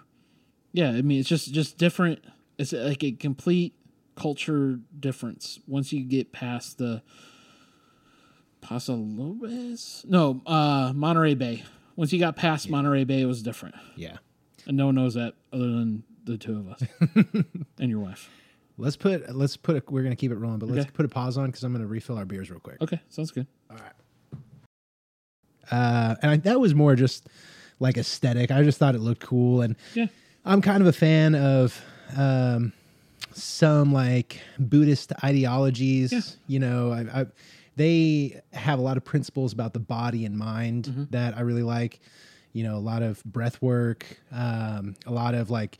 Yeah, 0.74 0.90
I 0.90 1.02
mean, 1.02 1.20
it's 1.22 1.30
just 1.30 1.54
just 1.54 1.78
different. 1.78 2.24
It's 2.58 2.74
like 2.74 3.04
a 3.04 3.12
complete 3.14 3.74
culture 4.16 4.80
difference 5.00 5.60
once 5.68 5.94
you 5.94 6.04
get 6.04 6.32
past 6.34 6.78
the 6.78 7.02
Paso 8.62 8.96
Lopez. 8.96 10.06
No, 10.10 10.42
uh, 10.46 10.92
Monterey 10.96 11.36
Bay. 11.36 11.64
Once 11.96 12.12
you 12.12 12.20
got 12.20 12.36
past 12.36 12.70
Monterey 12.70 13.04
Bay, 13.06 13.22
it 13.22 13.26
was 13.26 13.42
different, 13.42 13.76
Yeah. 13.96 14.18
And 14.68 14.76
no 14.78 14.88
one 14.88 14.96
knows 14.96 15.14
that 15.16 15.34
other 15.54 15.68
than 15.68 16.04
the 16.24 16.38
two 16.38 16.58
of 16.58 16.68
us 16.70 16.84
and 17.80 17.90
your 17.90 18.00
wife. 18.00 18.30
Let's 18.78 18.98
put 18.98 19.34
let's 19.36 19.56
put 19.58 19.78
a, 19.78 19.84
we're 19.90 20.04
gonna 20.04 20.16
keep 20.16 20.32
it 20.32 20.36
rolling, 20.36 20.60
but 20.60 20.68
let's 20.70 20.82
Okay. 20.86 20.92
put 20.94 21.06
a 21.06 21.10
pause 21.10 21.38
on 21.38 21.46
because 21.48 21.64
I'm 21.64 21.72
gonna 21.72 21.88
refill 21.88 22.18
our 22.18 22.26
beers 22.26 22.50
real 22.52 22.60
quick. 22.60 22.82
Okay, 22.82 23.00
sounds 23.10 23.32
good. 23.32 23.48
All 23.70 23.78
right. 23.78 23.94
Uh, 25.72 26.16
and 26.22 26.32
I, 26.32 26.38
that 26.38 26.60
was 26.60 26.76
more 26.76 26.96
just 26.96 27.28
like 27.80 27.98
aesthetic. 27.98 28.52
I 28.52 28.64
just 28.64 28.78
thought 28.78 28.96
it 28.96 29.02
looked 29.02 29.22
cool, 29.22 29.62
and 29.62 29.76
Yeah. 29.94 30.08
I'm 30.46 30.62
kind 30.62 30.82
of 30.82 30.88
a 30.88 30.94
fan 30.94 31.34
of 31.36 31.80
um, 32.16 32.72
some 33.34 33.92
like 33.92 34.40
Buddhist 34.60 35.12
ideologies. 35.24 36.12
Yeah. 36.12 36.22
You 36.48 36.60
know, 36.60 36.92
I, 36.92 37.22
I, 37.22 37.26
they 37.76 38.42
have 38.54 38.78
a 38.80 38.82
lot 38.82 38.96
of 38.98 39.04
principles 39.04 39.54
about 39.54 39.74
the 39.74 39.80
body 39.80 40.26
and 40.26 40.38
mind 40.38 40.86
Mm-hmm. 40.86 41.04
that 41.12 41.36
I 41.38 41.42
really 41.42 41.64
like. 41.64 42.00
You 42.56 42.64
know, 42.64 42.78
a 42.78 42.80
lot 42.80 43.04
of 43.04 43.22
breath 43.26 43.62
work, 43.62 44.06
um, 44.32 44.96
a 45.06 45.12
lot 45.12 45.36
of 45.36 45.50
like 45.50 45.78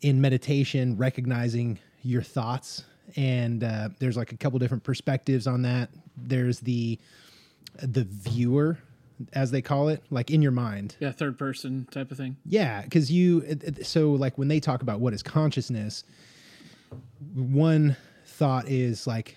in 0.00 0.18
meditation, 0.18 0.96
recognizing 0.96 1.78
your 2.02 2.22
thoughts. 2.22 2.84
And 3.16 3.62
uh, 3.62 3.90
there's 3.98 4.16
like 4.16 4.32
a 4.32 4.36
couple 4.38 4.58
different 4.58 4.82
perspectives 4.82 5.46
on 5.46 5.62
that. 5.62 5.90
There's 6.16 6.60
the 6.60 6.98
the 7.82 8.04
viewer, 8.04 8.78
as 9.34 9.50
they 9.50 9.60
call 9.60 9.88
it, 9.90 10.02
like 10.08 10.30
in 10.30 10.40
your 10.40 10.52
mind. 10.52 10.96
Yeah, 11.00 11.12
third 11.12 11.38
person 11.38 11.86
type 11.90 12.10
of 12.10 12.16
thing. 12.16 12.38
Yeah, 12.46 12.80
because 12.80 13.12
you 13.12 13.58
so 13.82 14.12
like 14.12 14.38
when 14.38 14.48
they 14.48 14.60
talk 14.60 14.80
about 14.80 15.00
what 15.00 15.12
is 15.12 15.22
consciousness, 15.22 16.02
one 17.34 17.94
thought 18.24 18.68
is 18.68 19.06
like, 19.06 19.36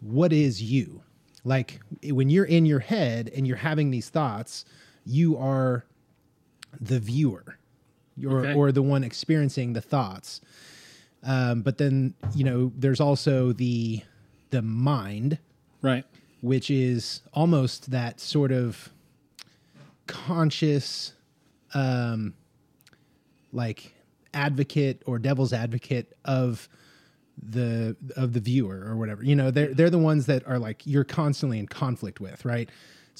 what 0.00 0.30
is 0.32 0.62
you? 0.62 1.02
Like 1.42 1.80
when 2.04 2.28
you're 2.28 2.44
in 2.44 2.66
your 2.66 2.80
head 2.80 3.30
and 3.34 3.46
you're 3.46 3.56
having 3.56 3.90
these 3.90 4.10
thoughts, 4.10 4.66
you 5.04 5.36
are 5.36 5.84
the 6.80 6.98
viewer, 7.00 7.56
or 8.26 8.40
Okay. 8.40 8.54
or 8.54 8.70
the 8.72 8.82
one 8.82 9.02
experiencing 9.04 9.72
the 9.72 9.80
thoughts. 9.80 10.40
Um, 11.22 11.62
but 11.62 11.78
then 11.78 12.14
you 12.34 12.44
know 12.44 12.72
there's 12.76 13.00
also 13.00 13.52
the 13.52 14.02
the 14.50 14.62
mind, 14.62 15.38
Right. 15.82 16.04
which 16.40 16.70
is 16.70 17.20
almost 17.34 17.90
that 17.90 18.20
sort 18.20 18.52
of 18.52 18.90
conscious 20.06 21.12
um 21.74 22.34
like 23.52 23.94
advocate 24.34 25.02
or 25.06 25.18
devil's 25.18 25.52
advocate 25.52 26.16
of 26.24 26.68
the 27.40 27.96
of 28.16 28.32
the 28.32 28.40
viewer 28.40 28.82
or 28.86 28.96
whatever 28.96 29.22
you 29.24 29.34
know 29.36 29.50
they're 29.50 29.72
they're 29.72 29.90
the 29.90 29.98
ones 29.98 30.26
that 30.26 30.46
are 30.48 30.58
like 30.58 30.84
you're 30.86 31.04
constantly 31.04 31.58
in 31.58 31.66
conflict 31.66 32.20
with 32.20 32.44
right 32.44 32.68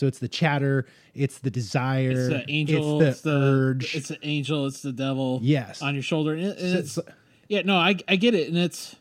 so 0.01 0.07
it's 0.07 0.19
the 0.19 0.29
chatter 0.29 0.87
it's 1.15 1.39
the 1.41 1.51
desire 1.51 2.11
It's 2.13 2.29
the 2.29 2.45
angel. 2.49 3.03
it's 3.03 3.21
the 3.21 3.31
urge 3.37 3.95
It's 3.95 4.09
the 4.09 4.19
angel. 4.27 4.67
It's 4.67 4.81
the 4.81 4.93
devil. 4.93 5.41
Yes. 5.43 5.83
On 5.83 5.93
your 5.93 6.03
shoulder. 6.03 6.33
And 6.33 6.43
it- 6.47 6.59
and 6.59 6.79
it's, 6.79 6.93
So- 6.93 7.03
yeah, 7.49 7.63
no, 7.65 7.77
I, 7.77 7.97
I 8.09 8.17
get 8.17 8.35
it. 8.35 8.49
And 8.49 8.57
it's, 8.57 8.97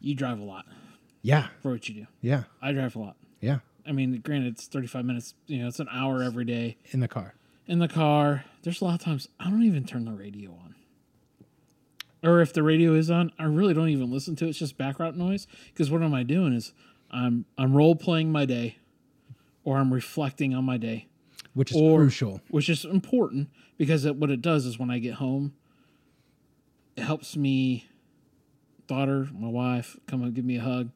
you 0.00 0.14
drive 0.14 0.38
a 0.40 0.44
lot 0.44 0.66
yeah 1.22 1.46
for 1.62 1.70
what 1.72 1.88
you 1.88 1.94
do. 1.94 2.06
yeah 2.20 2.42
I 2.60 2.72
drive 2.72 2.94
a 2.96 2.98
lot. 2.98 3.16
yeah 3.40 3.58
I 3.86 3.92
mean, 3.92 4.18
granted, 4.20 4.54
it's 4.54 4.66
35 4.66 5.04
minutes, 5.04 5.34
you 5.46 5.58
know, 5.62 5.68
it's 5.68 5.78
an 5.80 5.88
hour 5.92 6.22
every 6.22 6.44
day 6.44 6.76
in 6.90 7.00
the 7.00 7.08
car 7.08 7.34
in 7.66 7.78
the 7.78 7.88
car. 7.88 8.44
There's 8.62 8.80
a 8.82 8.84
lot 8.84 8.94
of 8.94 9.00
times 9.00 9.28
I 9.40 9.48
don't 9.48 9.62
even 9.62 9.84
turn 9.84 10.04
the 10.04 10.12
radio 10.12 10.50
on. 10.50 10.74
Or 12.22 12.40
if 12.40 12.52
the 12.52 12.62
radio 12.62 12.94
is 12.94 13.10
on, 13.10 13.32
I 13.38 13.44
really 13.44 13.72
don't 13.74 13.88
even 13.90 14.10
listen 14.10 14.34
to 14.36 14.46
it. 14.46 14.50
It's 14.50 14.58
just 14.58 14.76
background 14.78 15.16
noise. 15.16 15.46
Because 15.72 15.90
what 15.90 16.02
am 16.02 16.12
I 16.14 16.22
doing 16.24 16.52
is 16.54 16.72
I'm 17.10 17.44
I'm 17.56 17.72
role 17.74 17.94
playing 17.96 18.32
my 18.32 18.44
day 18.44 18.76
or 19.64 19.78
I'm 19.78 19.92
reflecting 19.92 20.54
on 20.54 20.64
my 20.64 20.76
day. 20.76 21.08
which 21.54 21.70
is 21.70 21.76
Or- 21.80 21.98
crucial 22.00 22.40
which 22.50 22.68
is 22.68 22.84
important 22.84 23.48
because 23.78 24.04
it, 24.04 24.16
what 24.16 24.30
it 24.30 24.40
does 24.42 24.66
is 24.66 24.78
when 24.78 24.90
I 24.90 24.98
get 24.98 25.14
home, 25.14 25.54
it 26.96 27.02
helps 27.02 27.36
me, 27.36 27.86
daughter, 28.86 29.28
my 29.32 29.48
wife, 29.48 29.96
come 30.06 30.22
and 30.22 30.34
give 30.34 30.44
me 30.44 30.56
a 30.56 30.60
hug. 30.62 30.90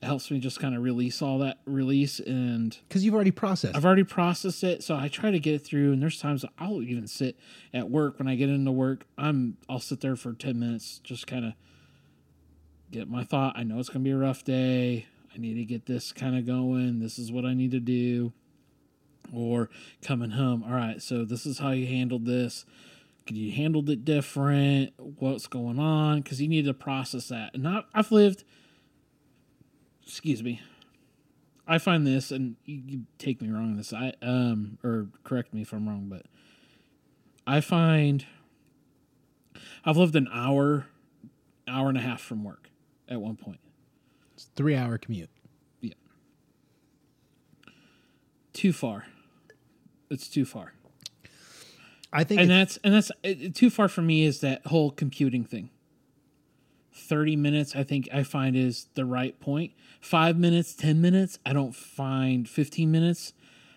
It 0.00 0.06
helps 0.06 0.30
me 0.32 0.40
just 0.40 0.58
kind 0.58 0.74
of 0.74 0.82
release 0.82 1.22
all 1.22 1.38
that 1.40 1.58
release 1.64 2.18
and 2.18 2.76
Because 2.88 3.04
you've 3.04 3.14
already 3.14 3.30
processed. 3.30 3.76
I've 3.76 3.84
already 3.84 4.02
processed 4.04 4.64
it, 4.64 4.82
so 4.82 4.96
I 4.96 5.06
try 5.08 5.30
to 5.30 5.38
get 5.38 5.54
it 5.54 5.64
through. 5.64 5.92
And 5.92 6.02
there's 6.02 6.18
times 6.18 6.44
I'll 6.58 6.82
even 6.82 7.06
sit 7.06 7.36
at 7.72 7.88
work 7.88 8.18
when 8.18 8.26
I 8.26 8.34
get 8.34 8.48
into 8.48 8.72
work. 8.72 9.04
I'm 9.16 9.58
I'll 9.68 9.78
sit 9.78 10.00
there 10.00 10.16
for 10.16 10.32
ten 10.32 10.58
minutes, 10.58 10.98
just 11.04 11.28
kind 11.28 11.44
of 11.44 11.52
get 12.90 13.08
my 13.08 13.22
thought. 13.22 13.56
I 13.56 13.62
know 13.62 13.78
it's 13.78 13.88
gonna 13.90 14.02
be 14.04 14.10
a 14.10 14.16
rough 14.16 14.42
day. 14.42 15.06
I 15.34 15.38
need 15.38 15.54
to 15.54 15.64
get 15.64 15.86
this 15.86 16.12
kind 16.12 16.36
of 16.36 16.46
going. 16.46 17.00
This 17.00 17.18
is 17.18 17.32
what 17.32 17.44
I 17.44 17.54
need 17.54 17.70
to 17.70 17.80
do. 17.80 18.32
Or 19.34 19.70
coming 20.02 20.30
home. 20.30 20.62
All 20.62 20.74
right, 20.74 21.00
so 21.00 21.24
this 21.24 21.46
is 21.46 21.58
how 21.58 21.70
you 21.70 21.86
handled 21.86 22.26
this. 22.26 22.66
Could 23.26 23.36
you 23.36 23.52
handled 23.52 23.88
it 23.88 24.04
different? 24.04 24.92
What's 24.98 25.46
going 25.46 25.78
on? 25.78 26.20
Because 26.20 26.40
you 26.40 26.48
need 26.48 26.64
to 26.64 26.74
process 26.74 27.28
that. 27.28 27.54
And 27.54 27.62
not 27.62 27.86
I've 27.94 28.10
lived. 28.10 28.44
Excuse 30.04 30.42
me. 30.42 30.60
I 31.66 31.78
find 31.78 32.04
this, 32.04 32.32
and 32.32 32.56
you, 32.64 33.02
take 33.18 33.40
me 33.40 33.48
wrong 33.48 33.70
on 33.70 33.76
this. 33.76 33.92
I 33.92 34.14
um 34.20 34.78
or 34.82 35.06
correct 35.22 35.54
me 35.54 35.62
if 35.62 35.72
I'm 35.72 35.88
wrong, 35.88 36.08
but 36.08 36.26
I 37.46 37.60
find 37.60 38.26
I've 39.84 39.96
lived 39.96 40.16
an 40.16 40.28
hour, 40.32 40.86
hour 41.68 41.88
and 41.88 41.96
a 41.96 42.00
half 42.00 42.20
from 42.20 42.42
work 42.42 42.70
at 43.08 43.20
one 43.20 43.36
point. 43.36 43.60
It's 44.42 44.50
three 44.56 44.74
hour 44.74 44.98
commute. 44.98 45.30
Yeah. 45.80 45.94
Too 48.52 48.72
far. 48.72 49.06
It's 50.10 50.28
too 50.28 50.44
far, 50.44 50.74
I 52.12 52.24
think 52.24 52.42
and 52.42 52.50
that's 52.50 52.76
and 52.84 52.92
that's 52.92 53.10
it, 53.22 53.54
too 53.54 53.70
far 53.70 53.88
for 53.88 54.02
me. 54.02 54.24
Is 54.24 54.40
that 54.40 54.66
whole 54.66 54.90
computing 54.90 55.44
thing? 55.44 55.70
Thirty 56.92 57.34
minutes, 57.34 57.74
I 57.74 57.82
think 57.82 58.10
I 58.12 58.22
find 58.24 58.54
is 58.54 58.88
the 58.94 59.06
right 59.06 59.38
point. 59.40 59.72
Five 60.02 60.36
minutes, 60.36 60.74
ten 60.74 61.00
minutes, 61.00 61.38
I 61.46 61.54
don't 61.54 61.74
find. 61.74 62.46
Fifteen 62.46 62.90
minutes, 62.90 63.32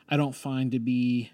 I 0.10 0.18
don't 0.18 0.36
find 0.36 0.74
to 0.74 0.80
be 0.80 1.32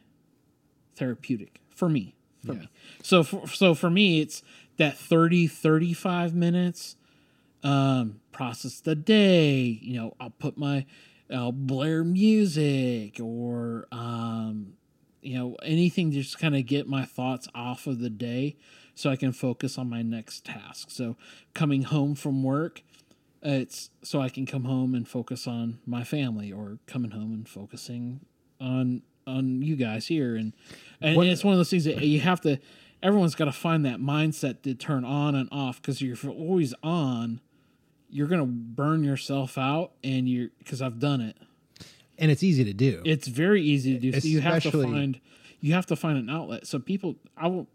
therapeutic 0.95 1.61
for 1.73 1.89
me. 1.89 2.13
For 2.45 2.53
me. 2.53 2.69
So 3.01 3.23
for, 3.23 3.47
so 3.47 3.73
for 3.73 3.89
me, 3.89 4.19
it's 4.19 4.43
that 4.77 4.97
30, 4.97 5.47
35 5.47 6.33
minutes. 6.33 6.95
Um, 7.63 8.21
process 8.31 8.79
the 8.79 8.95
day. 8.95 9.59
You 9.81 9.93
know, 9.99 10.15
I'll 10.19 10.31
put 10.31 10.57
my, 10.57 10.85
I'll 11.31 11.51
blare 11.51 12.03
music 12.03 13.19
or 13.21 13.87
um, 13.91 14.73
you 15.21 15.37
know, 15.37 15.55
anything 15.63 16.09
to 16.11 16.21
just 16.21 16.39
kind 16.39 16.55
of 16.55 16.65
get 16.65 16.87
my 16.87 17.05
thoughts 17.05 17.47
off 17.53 17.85
of 17.85 17.99
the 17.99 18.09
day, 18.09 18.57
so 18.95 19.09
I 19.11 19.15
can 19.15 19.31
focus 19.31 19.77
on 19.77 19.89
my 19.89 20.01
next 20.01 20.45
task. 20.45 20.89
So 20.89 21.15
coming 21.53 21.83
home 21.83 22.15
from 22.15 22.41
work, 22.43 22.81
it's 23.43 23.91
so 24.03 24.21
I 24.21 24.29
can 24.29 24.45
come 24.47 24.63
home 24.65 24.95
and 24.95 25.07
focus 25.07 25.45
on 25.47 25.79
my 25.85 26.03
family, 26.03 26.51
or 26.51 26.79
coming 26.87 27.11
home 27.11 27.31
and 27.33 27.47
focusing 27.47 28.21
on 28.59 29.03
on 29.27 29.61
you 29.61 29.75
guys 29.75 30.07
here 30.07 30.35
and 30.35 30.51
and 30.99 31.15
What- 31.15 31.27
it's 31.27 31.43
one 31.43 31.53
of 31.53 31.59
those 31.59 31.69
things 31.69 31.83
that 31.83 32.01
you 32.01 32.19
have 32.21 32.41
to 32.41 32.59
everyone's 33.03 33.35
got 33.35 33.45
to 33.45 33.51
find 33.51 33.85
that 33.85 33.99
mindset 33.99 34.61
to 34.63 34.73
turn 34.75 35.03
on 35.05 35.33
and 35.35 35.47
off 35.51 35.81
because 35.81 36.01
you're 36.01 36.17
always 36.27 36.73
on 36.83 37.39
you're 38.11 38.27
gonna 38.27 38.45
burn 38.45 39.03
yourself 39.03 39.57
out 39.57 39.91
and 40.03 40.27
you're 40.29 40.49
because 40.59 40.81
i've 40.81 40.99
done 40.99 41.21
it 41.21 41.37
and 42.17 42.29
it's 42.29 42.43
easy 42.43 42.63
to 42.63 42.73
do. 42.73 43.01
it's 43.05 43.27
very 43.27 43.61
easy 43.61 43.93
to 43.93 43.99
do 43.99 44.19
so 44.19 44.27
you 44.27 44.41
have 44.41 44.61
to 44.61 44.71
find 44.71 45.19
you 45.59 45.73
have 45.73 45.85
to 45.85 45.95
find 45.95 46.17
an 46.17 46.29
outlet 46.29 46.67
so 46.67 46.77
people 46.79 47.15
i 47.37 47.47
will 47.47 47.67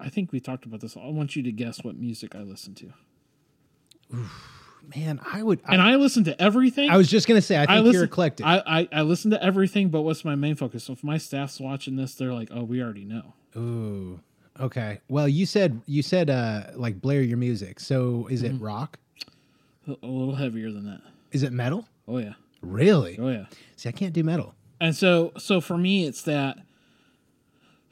i 0.00 0.08
think 0.08 0.32
we 0.32 0.40
talked 0.40 0.64
about 0.64 0.80
this 0.80 0.96
i 0.96 1.06
want 1.08 1.36
you 1.36 1.42
to 1.42 1.52
guess 1.52 1.82
what 1.84 1.96
music 1.96 2.34
i 2.34 2.40
listen 2.40 2.74
to 2.74 2.92
Man, 4.96 5.20
I 5.24 5.42
would. 5.42 5.60
I, 5.64 5.74
and 5.74 5.80
i 5.82 5.94
listen 5.94 6.24
to 6.24 6.42
everything 6.42 6.90
I 6.90 6.96
was 6.96 7.08
just 7.08 7.28
gonna 7.28 7.40
say. 7.40 7.56
I 7.56 7.60
think 7.60 7.70
I 7.70 7.74
you're 7.76 7.84
listen, 7.84 8.04
eclectic. 8.04 8.44
I, 8.46 8.62
I 8.66 8.88
I 8.92 9.02
listen 9.02 9.30
to 9.30 9.42
everything, 9.42 9.88
but 9.90 10.02
what's 10.02 10.24
my 10.24 10.34
main 10.34 10.56
focus? 10.56 10.84
So 10.84 10.92
if 10.92 11.04
my 11.04 11.18
staff's 11.18 11.60
watching 11.60 11.94
this, 11.96 12.14
they're 12.16 12.32
like, 12.34 12.48
"Oh, 12.52 12.64
we 12.64 12.82
already 12.82 13.04
know." 13.04 13.32
Ooh. 13.56 14.20
Okay. 14.60 14.98
Well, 15.08 15.28
you 15.28 15.46
said 15.46 15.80
you 15.86 16.02
said 16.02 16.28
uh 16.28 16.64
like 16.74 17.00
blare 17.00 17.22
your 17.22 17.38
music. 17.38 17.78
So 17.80 18.26
is 18.28 18.42
Mm-hmm. 18.42 18.56
it 18.56 18.60
rock? 18.60 18.98
A 19.86 20.06
little 20.06 20.34
heavier 20.36 20.70
than 20.70 20.84
that. 20.86 21.00
Is 21.32 21.42
it 21.42 21.52
metal? 21.52 21.88
Oh 22.06 22.18
yeah, 22.18 22.34
Really? 22.60 23.18
oh 23.20 23.28
yeah. 23.28 23.46
See, 23.76 23.88
I 23.88 23.92
can't 23.92 24.12
do 24.12 24.22
metal. 24.22 24.54
And 24.80 24.94
so 24.94 25.32
so 25.38 25.60
for 25.60 25.76
me, 25.78 26.04
it's 26.06 26.22
that 26.22 26.58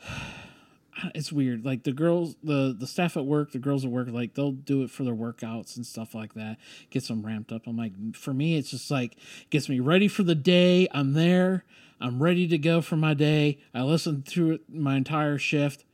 it's 1.15 1.33
weird. 1.33 1.65
Like 1.65 1.85
the 1.85 1.93
girls, 1.93 2.37
the 2.43 2.75
the 2.79 2.87
staff 2.87 3.17
at 3.17 3.25
work, 3.27 3.53
the 3.53 3.59
girls 3.59 3.85
at 3.85 3.91
work, 3.91 4.09
like 4.11 4.35
they'll 4.35 4.53
do 4.53 4.83
it 4.83 4.91
for 4.91 5.05
their 5.05 5.15
workouts 5.15 5.77
and 5.77 5.87
stuff 5.87 6.15
like 6.15 6.35
that. 6.35 6.59
Gets 6.91 7.09
them 7.09 7.25
ramped 7.25 7.53
up. 7.53 7.67
I'm 7.67 7.77
like, 7.77 7.93
for 8.15 8.33
me, 8.35 8.57
it's 8.57 8.71
just 8.71 8.91
like 8.91 9.17
gets 9.51 9.69
me 9.69 9.81
ready 9.81 10.09
for 10.09 10.23
the 10.23 10.35
day. 10.35 10.87
I'm 10.93 11.13
there. 11.15 11.65
I'm 12.01 12.23
ready 12.23 12.49
to 12.49 12.57
go 12.59 12.81
for 12.81 12.97
my 12.97 13.15
day. 13.15 13.59
I 13.75 13.83
listen 13.83 14.23
through 14.23 14.53
it 14.53 14.61
my 14.73 14.97
entire 14.97 15.37
shift, 15.39 15.85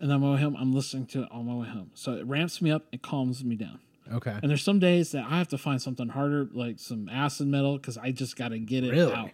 and 0.00 0.08
then 0.10 0.16
on 0.16 0.20
my 0.22 0.34
way 0.34 0.40
home, 0.40 0.56
I'm 0.58 0.72
listening 0.72 1.06
to 1.08 1.22
it 1.24 1.28
on 1.30 1.46
my 1.46 1.54
way 1.54 1.68
home. 1.68 1.90
So 1.94 2.12
it 2.12 2.24
ramps 2.26 2.62
me 2.62 2.70
up 2.70 2.86
and 2.90 3.02
calms 3.02 3.44
me 3.44 3.54
down. 3.56 3.80
Okay. 4.12 4.34
And 4.42 4.50
there's 4.50 4.62
some 4.62 4.78
days 4.78 5.12
that 5.12 5.24
I 5.28 5.38
have 5.38 5.48
to 5.48 5.58
find 5.58 5.80
something 5.82 6.08
harder, 6.08 6.48
like 6.52 6.78
some 6.78 7.08
acid 7.08 7.46
metal, 7.48 7.76
because 7.76 7.98
I 7.98 8.12
just 8.12 8.36
got 8.36 8.48
to 8.48 8.58
get 8.58 8.84
it 8.84 8.90
Really? 8.92 9.12
out. 9.12 9.30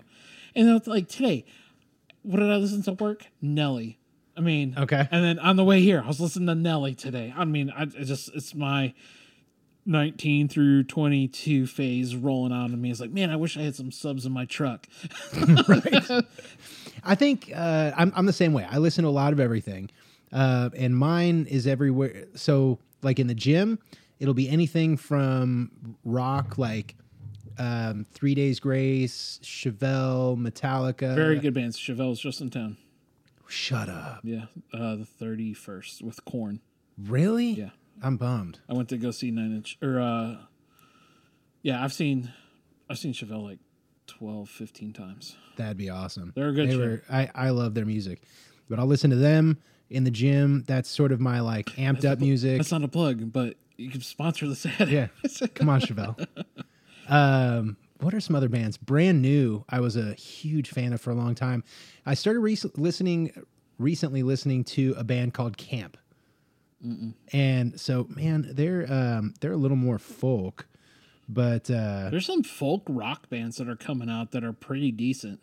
And 0.54 0.68
then, 0.68 0.80
like 0.86 1.08
today, 1.08 1.44
what 2.22 2.38
did 2.40 2.50
I 2.50 2.56
listen 2.56 2.82
to 2.84 2.92
work? 2.92 3.26
Nelly. 3.40 3.98
I 4.36 4.40
mean, 4.40 4.74
Okay. 4.78 5.06
And 5.10 5.24
then 5.24 5.38
on 5.38 5.56
the 5.56 5.64
way 5.64 5.80
here, 5.82 6.00
I 6.02 6.06
was 6.06 6.20
listening 6.20 6.46
to 6.46 6.54
Nelly 6.54 6.94
today. 6.94 7.34
I 7.36 7.44
mean, 7.44 7.70
I 7.76 7.82
it 7.82 8.04
just 8.04 8.30
it's 8.34 8.54
my 8.54 8.94
19 9.84 10.48
through 10.48 10.84
22 10.84 11.66
phase 11.66 12.14
rolling 12.14 12.52
out 12.52 12.72
of 12.72 12.78
me. 12.78 12.90
It's 12.90 13.00
like, 13.00 13.10
man, 13.10 13.30
I 13.30 13.36
wish 13.36 13.56
I 13.56 13.62
had 13.62 13.74
some 13.74 13.90
subs 13.90 14.24
in 14.24 14.32
my 14.32 14.44
truck. 14.44 14.86
right. 15.68 16.24
I 17.04 17.14
think 17.14 17.50
uh, 17.54 17.92
I'm 17.96 18.12
I'm 18.14 18.26
the 18.26 18.32
same 18.32 18.52
way. 18.52 18.66
I 18.70 18.78
listen 18.78 19.02
to 19.04 19.08
a 19.08 19.10
lot 19.10 19.32
of 19.32 19.40
everything, 19.40 19.90
uh, 20.32 20.70
and 20.76 20.96
mine 20.96 21.46
is 21.50 21.66
everywhere. 21.66 22.26
So, 22.34 22.78
like 23.02 23.18
in 23.18 23.26
the 23.26 23.34
gym, 23.34 23.80
it'll 24.22 24.34
be 24.34 24.48
anything 24.48 24.96
from 24.96 25.72
rock, 26.04 26.56
like 26.56 26.94
um, 27.58 28.06
Three 28.12 28.34
Days 28.36 28.60
Grace, 28.60 29.40
Chevelle, 29.42 30.38
Metallica. 30.38 31.14
Very 31.16 31.40
good 31.40 31.52
bands. 31.52 31.76
Chevelle's 31.76 32.20
just 32.20 32.40
in 32.40 32.48
town. 32.48 32.76
Shut 33.48 33.88
up. 33.88 34.20
Yeah, 34.22 34.44
uh, 34.72 34.96
the 34.96 35.06
31st 35.20 36.02
with 36.02 36.24
Korn. 36.24 36.60
Really? 36.96 37.50
Yeah. 37.50 37.70
I'm 38.02 38.16
bummed. 38.16 38.60
I 38.68 38.72
went 38.72 38.88
to 38.90 38.96
go 38.96 39.10
see 39.10 39.30
Nine 39.30 39.54
Inch 39.54 39.76
or 39.82 40.00
uh 40.00 40.36
yeah, 41.62 41.82
I've 41.84 41.92
seen 41.92 42.32
I've 42.88 42.98
seen 42.98 43.12
Chevelle 43.12 43.42
like 43.44 43.58
12, 44.08 44.48
15 44.48 44.92
times. 44.92 45.36
That'd 45.56 45.76
be 45.76 45.88
awesome. 45.90 46.32
They're 46.34 46.48
a 46.48 46.52
good 46.52 46.68
They 46.68 46.72
show. 46.72 46.78
were, 46.78 47.02
I 47.10 47.30
I 47.34 47.50
love 47.50 47.74
their 47.74 47.84
music, 47.84 48.22
but 48.68 48.78
I'll 48.78 48.86
listen 48.86 49.10
to 49.10 49.16
them 49.16 49.58
in 49.90 50.04
the 50.04 50.10
gym. 50.10 50.64
That's 50.66 50.88
sort 50.88 51.12
of 51.12 51.20
my 51.20 51.40
like 51.40 51.66
amped 51.76 52.04
up 52.04 52.18
music. 52.20 52.56
That's 52.58 52.72
not 52.72 52.82
a 52.82 52.88
plug, 52.88 53.30
but 53.32 53.56
you 53.82 53.90
can 53.90 54.00
sponsor 54.00 54.48
this 54.48 54.64
ad. 54.66 54.88
Yeah. 54.88 55.09
Come 55.54 55.68
on, 55.68 55.80
Chevelle. 55.86 56.26
Um, 57.09 57.76
what 58.00 58.14
are 58.14 58.20
some 58.20 58.34
other 58.36 58.48
bands? 58.48 58.76
Brand 58.76 59.22
new. 59.22 59.64
I 59.68 59.80
was 59.80 59.96
a 59.96 60.14
huge 60.14 60.70
fan 60.70 60.92
of 60.92 61.00
for 61.00 61.10
a 61.10 61.14
long 61.14 61.34
time. 61.34 61.62
I 62.06 62.14
started 62.14 62.40
rec- 62.40 62.76
listening 62.76 63.32
recently, 63.78 64.22
listening 64.22 64.64
to 64.64 64.94
a 64.96 65.04
band 65.04 65.34
called 65.34 65.56
Camp, 65.56 65.96
and 67.32 67.78
so 67.80 68.06
man, 68.10 68.46
they're 68.52 68.86
um, 68.92 69.34
they're 69.40 69.52
a 69.52 69.56
little 69.56 69.76
more 69.76 69.98
folk, 69.98 70.66
but 71.28 71.70
uh, 71.70 72.09
There's 72.10 72.26
some 72.26 72.42
folk 72.42 72.82
rock 72.88 73.28
bands 73.30 73.56
that 73.59 73.68
are 73.68 73.76
coming 73.76 74.10
out 74.10 74.32
that 74.32 74.42
are 74.42 74.52
pretty 74.52 74.90
decent. 74.90 75.40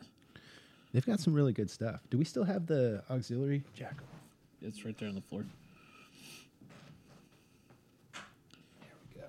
they've 0.92 1.06
got 1.06 1.20
some 1.22 1.34
really 1.34 1.54
good 1.54 1.70
stuff. 1.70 2.02
Do 2.10 2.18
we 2.18 2.26
still 2.26 2.44
have 2.44 2.68
the 2.68 3.04
auxiliary 3.10 3.64
jack? 3.74 3.96
It's 4.62 4.84
right 4.84 4.98
there 4.98 5.08
on 5.08 5.16
the 5.16 5.22
floor. 5.22 5.46
There 8.14 8.92
we 9.16 9.22
go. 9.22 9.28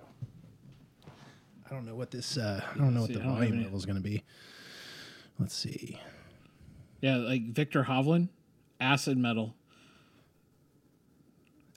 I 1.70 1.74
don't 1.74 1.86
know 1.86 1.94
what 1.94 2.10
this. 2.10 2.36
Uh, 2.36 2.60
I 2.74 2.78
don't 2.78 2.94
know 2.94 3.00
what 3.02 3.06
See, 3.08 3.12
the 3.14 3.20
don't 3.20 3.28
have 3.28 3.36
volume 3.38 3.54
any- 3.54 3.64
level 3.64 3.78
is 3.78 3.86
going 3.86 3.96
to 3.96 4.02
be. 4.02 4.24
Let's 5.38 5.54
see. 5.54 5.98
Yeah, 7.00 7.16
like 7.16 7.52
Viktor 7.52 7.84
Hovland, 7.84 8.28
acid 8.80 9.16
metal. 9.16 9.54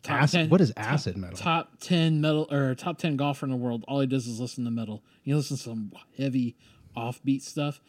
Top 0.01 0.23
Acid. 0.23 0.39
10 0.41 0.49
what 0.49 0.59
is 0.59 0.73
acid 0.75 1.15
metal? 1.15 1.37
Top 1.37 1.79
10 1.79 2.19
metal 2.19 2.45
or 2.51 2.75
top 2.75 2.97
10 2.97 3.15
golfer 3.15 3.45
in 3.45 3.51
the 3.51 3.57
world. 3.57 3.85
All 3.87 4.01
he 4.01 4.07
does 4.07 4.27
is 4.27 4.37
listen 4.37 4.65
to 4.65 4.71
metal. 4.71 5.01
He 5.21 5.33
listens 5.33 5.59
to 5.63 5.69
some 5.69 5.93
heavy 6.17 6.57
offbeat 6.97 7.41
stuff. 7.41 7.79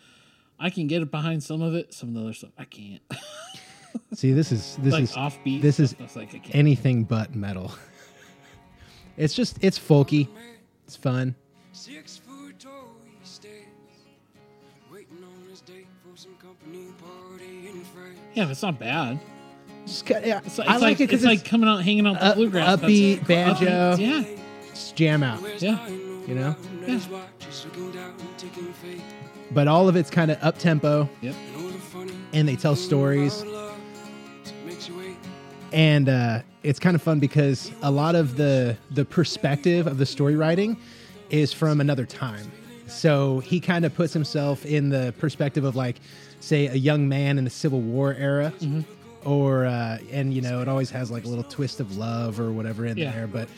I 0.60 0.70
can 0.70 0.86
get 0.86 1.02
it 1.02 1.10
behind 1.10 1.42
some 1.42 1.60
of 1.60 1.74
it, 1.74 1.92
some 1.92 2.10
of 2.10 2.14
the 2.14 2.20
other 2.20 2.32
stuff 2.32 2.50
I 2.56 2.66
can't. 2.66 3.02
See, 4.14 4.30
this 4.32 4.52
is 4.52 4.76
this 4.80 4.92
like 4.92 5.02
is 5.02 5.12
offbeat. 5.14 5.60
this 5.60 5.80
is 5.80 5.90
stuff, 5.90 6.14
like 6.14 6.28
I 6.28 6.38
can't. 6.38 6.54
anything 6.54 7.04
but 7.04 7.34
metal. 7.34 7.72
It's 9.16 9.32
just 9.32 9.58
it's 9.62 9.78
folky. 9.78 10.26
It's 10.86 10.96
fun. 10.96 11.36
Six 11.76 12.18
foot 12.18 12.56
tall 12.60 12.94
he 13.20 13.26
stands, 13.26 13.56
waiting 14.92 15.18
on 15.24 15.50
his 15.50 15.60
date 15.60 15.88
for 16.02 16.16
some 16.16 16.34
company 16.36 16.86
party 17.02 17.66
in 17.68 17.82
France. 17.84 18.16
Yeah, 18.34 18.44
that's 18.44 18.62
not 18.62 18.78
bad. 18.78 19.18
Just 19.84 20.08
yeah, 20.08 20.40
It's 20.46 20.56
like, 20.56 20.68
I 20.68 20.74
like, 20.74 20.82
like 20.82 21.00
it 21.00 21.04
it's, 21.04 21.10
because 21.10 21.24
like 21.24 21.44
coming 21.44 21.68
out, 21.68 21.78
hanging 21.82 22.06
out 22.06 22.20
the 22.20 22.26
up- 22.26 22.36
bluegrass. 22.36 22.80
That's- 22.80 22.90
upbeat 22.90 23.26
banjo. 23.26 23.96
Yeah, 23.98 24.22
Just 24.70 24.94
jam 24.94 25.24
out. 25.24 25.42
Yeah. 25.60 25.88
You 25.88 26.34
know. 26.36 26.56
At 26.82 26.88
his 26.88 27.08
watch, 27.08 27.22
he's 27.40 27.64
looking 27.64 27.90
down, 27.90 28.14
taking 28.38 28.72
fate. 28.74 29.02
But 29.50 29.66
all 29.66 29.88
of 29.88 29.96
it's 29.96 30.10
kind 30.10 30.30
of 30.30 30.38
up 30.42 30.58
tempo, 30.58 31.08
Yep. 31.22 31.34
And 31.34 31.56
all 31.56 31.68
the 31.70 31.78
funny 31.78 32.12
and 32.32 32.46
they 32.48 32.54
tell 32.56 32.76
stories. 32.76 33.42
about 33.42 33.52
love 33.52 33.78
makes 34.64 34.88
you 34.88 34.96
wait. 34.96 35.16
and 35.72 36.08
uh, 36.08 36.40
it's 36.62 36.78
kind 36.78 36.94
of 36.94 37.02
fun 37.02 37.18
because 37.18 37.72
a 37.82 37.90
lot 37.90 38.14
of 38.14 38.36
the 38.36 38.76
the 38.92 39.04
perspective 39.04 39.88
of 39.88 39.98
the 39.98 40.06
story 40.06 40.36
writing 40.36 40.76
is 41.38 41.52
from 41.52 41.80
another 41.80 42.06
time 42.06 42.50
so 42.86 43.38
he 43.40 43.60
kind 43.60 43.84
of 43.84 43.94
puts 43.94 44.12
himself 44.12 44.64
in 44.66 44.88
the 44.90 45.12
perspective 45.18 45.64
of 45.64 45.74
like 45.76 45.96
say 46.40 46.66
a 46.66 46.74
young 46.74 47.08
man 47.08 47.38
in 47.38 47.44
the 47.44 47.50
civil 47.50 47.80
war 47.80 48.14
era 48.14 48.52
or 49.24 49.64
uh, 49.66 49.98
and 50.12 50.34
you 50.34 50.42
know 50.42 50.60
it 50.60 50.68
always 50.68 50.90
has 50.90 51.10
like 51.10 51.24
a 51.24 51.28
little 51.28 51.44
twist 51.44 51.80
of 51.80 51.96
love 51.96 52.38
or 52.38 52.52
whatever 52.52 52.84
in 52.86 52.96
Yeah. 52.96 53.10
there 53.12 53.26
but 53.26 53.48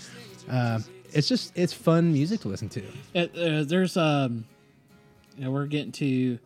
uh, 0.48 0.78
it's 1.12 1.28
just 1.28 1.52
it's 1.56 1.72
fun 1.72 2.12
music 2.12 2.40
to 2.42 2.48
listen 2.48 2.68
to 2.70 2.82
Uh, 3.14 3.18
uh, 3.18 3.64
there's 3.64 3.96
um, 3.96 4.44
you 5.36 5.44
know, 5.44 5.50
we're 5.50 5.66
getting 5.66 5.92
to, 5.92 6.06
you 6.06 6.38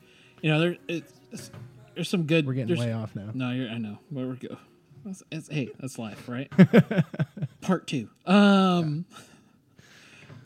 know, 0.42 0.58
there 0.58 0.76
it's, 0.88 1.50
there's 1.94 2.08
some 2.08 2.24
good. 2.24 2.46
we're 2.46 2.54
getting 2.54 2.76
way 2.78 2.92
off 2.92 3.14
now 3.14 3.28
No, 3.34 3.50
you're. 3.50 3.68
I 3.68 3.78
know 3.78 3.98
where 4.10 4.26
we 4.26 4.36
go. 4.36 4.56
It's, 5.06 5.22
it's, 5.30 5.48
hey, 5.48 5.70
that's 5.78 5.98
life, 5.98 6.28
right? 6.28 6.50
part 7.60 7.86
two. 7.86 8.08
Um, 8.26 9.04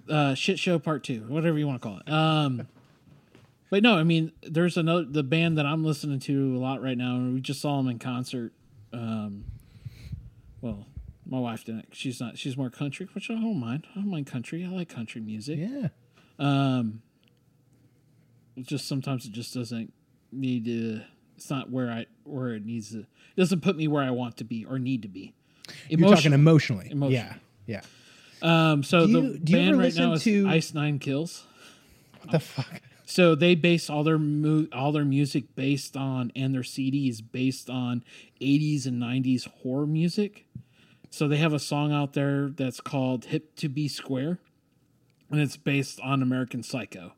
uh, 0.08 0.34
shit 0.34 0.58
show 0.58 0.78
part 0.78 1.04
two, 1.04 1.20
whatever 1.28 1.58
you 1.58 1.66
want 1.66 1.80
to 1.80 1.88
call 1.88 1.98
it. 1.98 2.10
Um, 2.10 2.68
but 3.70 3.82
no, 3.82 3.96
I 3.96 4.04
mean, 4.04 4.32
there's 4.42 4.76
another 4.76 5.04
the 5.04 5.22
band 5.22 5.58
that 5.58 5.66
I'm 5.66 5.84
listening 5.84 6.20
to 6.20 6.56
a 6.56 6.58
lot 6.58 6.82
right 6.82 6.96
now, 6.98 7.16
and 7.16 7.34
we 7.34 7.40
just 7.40 7.60
saw 7.60 7.76
them 7.78 7.88
in 7.88 7.98
concert. 7.98 8.52
Um, 8.92 9.44
well, 10.60 10.86
my 11.26 11.38
wife 11.38 11.64
didn't. 11.64 11.88
She's 11.92 12.20
not. 12.20 12.38
She's 12.38 12.56
more 12.56 12.70
country, 12.70 13.08
which 13.14 13.30
I 13.30 13.34
don't 13.34 13.58
mind. 13.58 13.86
I 13.92 14.00
don't 14.00 14.10
mind 14.10 14.26
country. 14.26 14.64
I 14.64 14.68
like 14.68 14.88
country 14.88 15.20
music. 15.20 15.58
yeah 15.58 15.88
Um, 16.38 17.02
just 18.60 18.86
sometimes 18.86 19.26
it 19.26 19.32
just 19.32 19.52
doesn't 19.54 19.92
need 20.30 20.64
to. 20.66 21.00
It's 21.36 21.50
not 21.50 21.70
where 21.70 21.90
I 21.90 22.06
where 22.24 22.54
it 22.54 22.64
needs 22.64 22.90
to. 22.92 23.00
It 23.00 23.06
doesn't 23.36 23.62
put 23.62 23.76
me 23.76 23.88
where 23.88 24.04
I 24.04 24.10
want 24.10 24.36
to 24.36 24.44
be 24.44 24.64
or 24.64 24.78
need 24.78 25.02
to 25.02 25.08
be. 25.08 25.34
you're 25.88 26.08
talking 26.08 26.32
emotionally 26.32 26.88
Emotionally. 26.90 27.14
yeah 27.14 27.34
yeah 27.66 27.80
Um, 28.44 28.82
so 28.82 29.06
Do 29.06 29.12
the 29.12 29.20
you- 29.28 29.38
do 29.38 29.52
you 29.52 29.58
band 29.58 29.78
right 29.78 29.94
now 29.96 30.12
is 30.12 30.22
to- 30.24 30.46
Ice 30.48 30.74
Nine 30.74 30.98
Kills. 30.98 31.44
what 32.20 32.30
the 32.32 32.38
fuck 32.40 32.80
So 33.06 33.34
they 33.34 33.54
base 33.54 33.88
all 33.90 34.02
their 34.04 34.18
mu- 34.18 34.66
all 34.72 34.92
their 34.92 35.04
music 35.04 35.54
based 35.54 35.96
on 35.96 36.30
and 36.36 36.54
their 36.54 36.62
CDs 36.62 37.20
based 37.22 37.68
on 37.70 38.02
80s 38.40 38.86
and 38.86 38.98
90s 39.00 39.44
horror 39.62 39.86
music. 39.86 40.46
So 41.10 41.28
they 41.28 41.36
have 41.36 41.52
a 41.52 41.58
song 41.58 41.92
out 41.92 42.12
there 42.14 42.48
that's 42.48 42.80
called 42.80 43.26
"Hip 43.26 43.54
to 43.56 43.68
Be 43.68 43.88
Square," 43.88 44.38
and 45.30 45.40
it's 45.40 45.56
based 45.56 46.00
on 46.00 46.22
American 46.22 46.62
Psycho. 46.62 47.12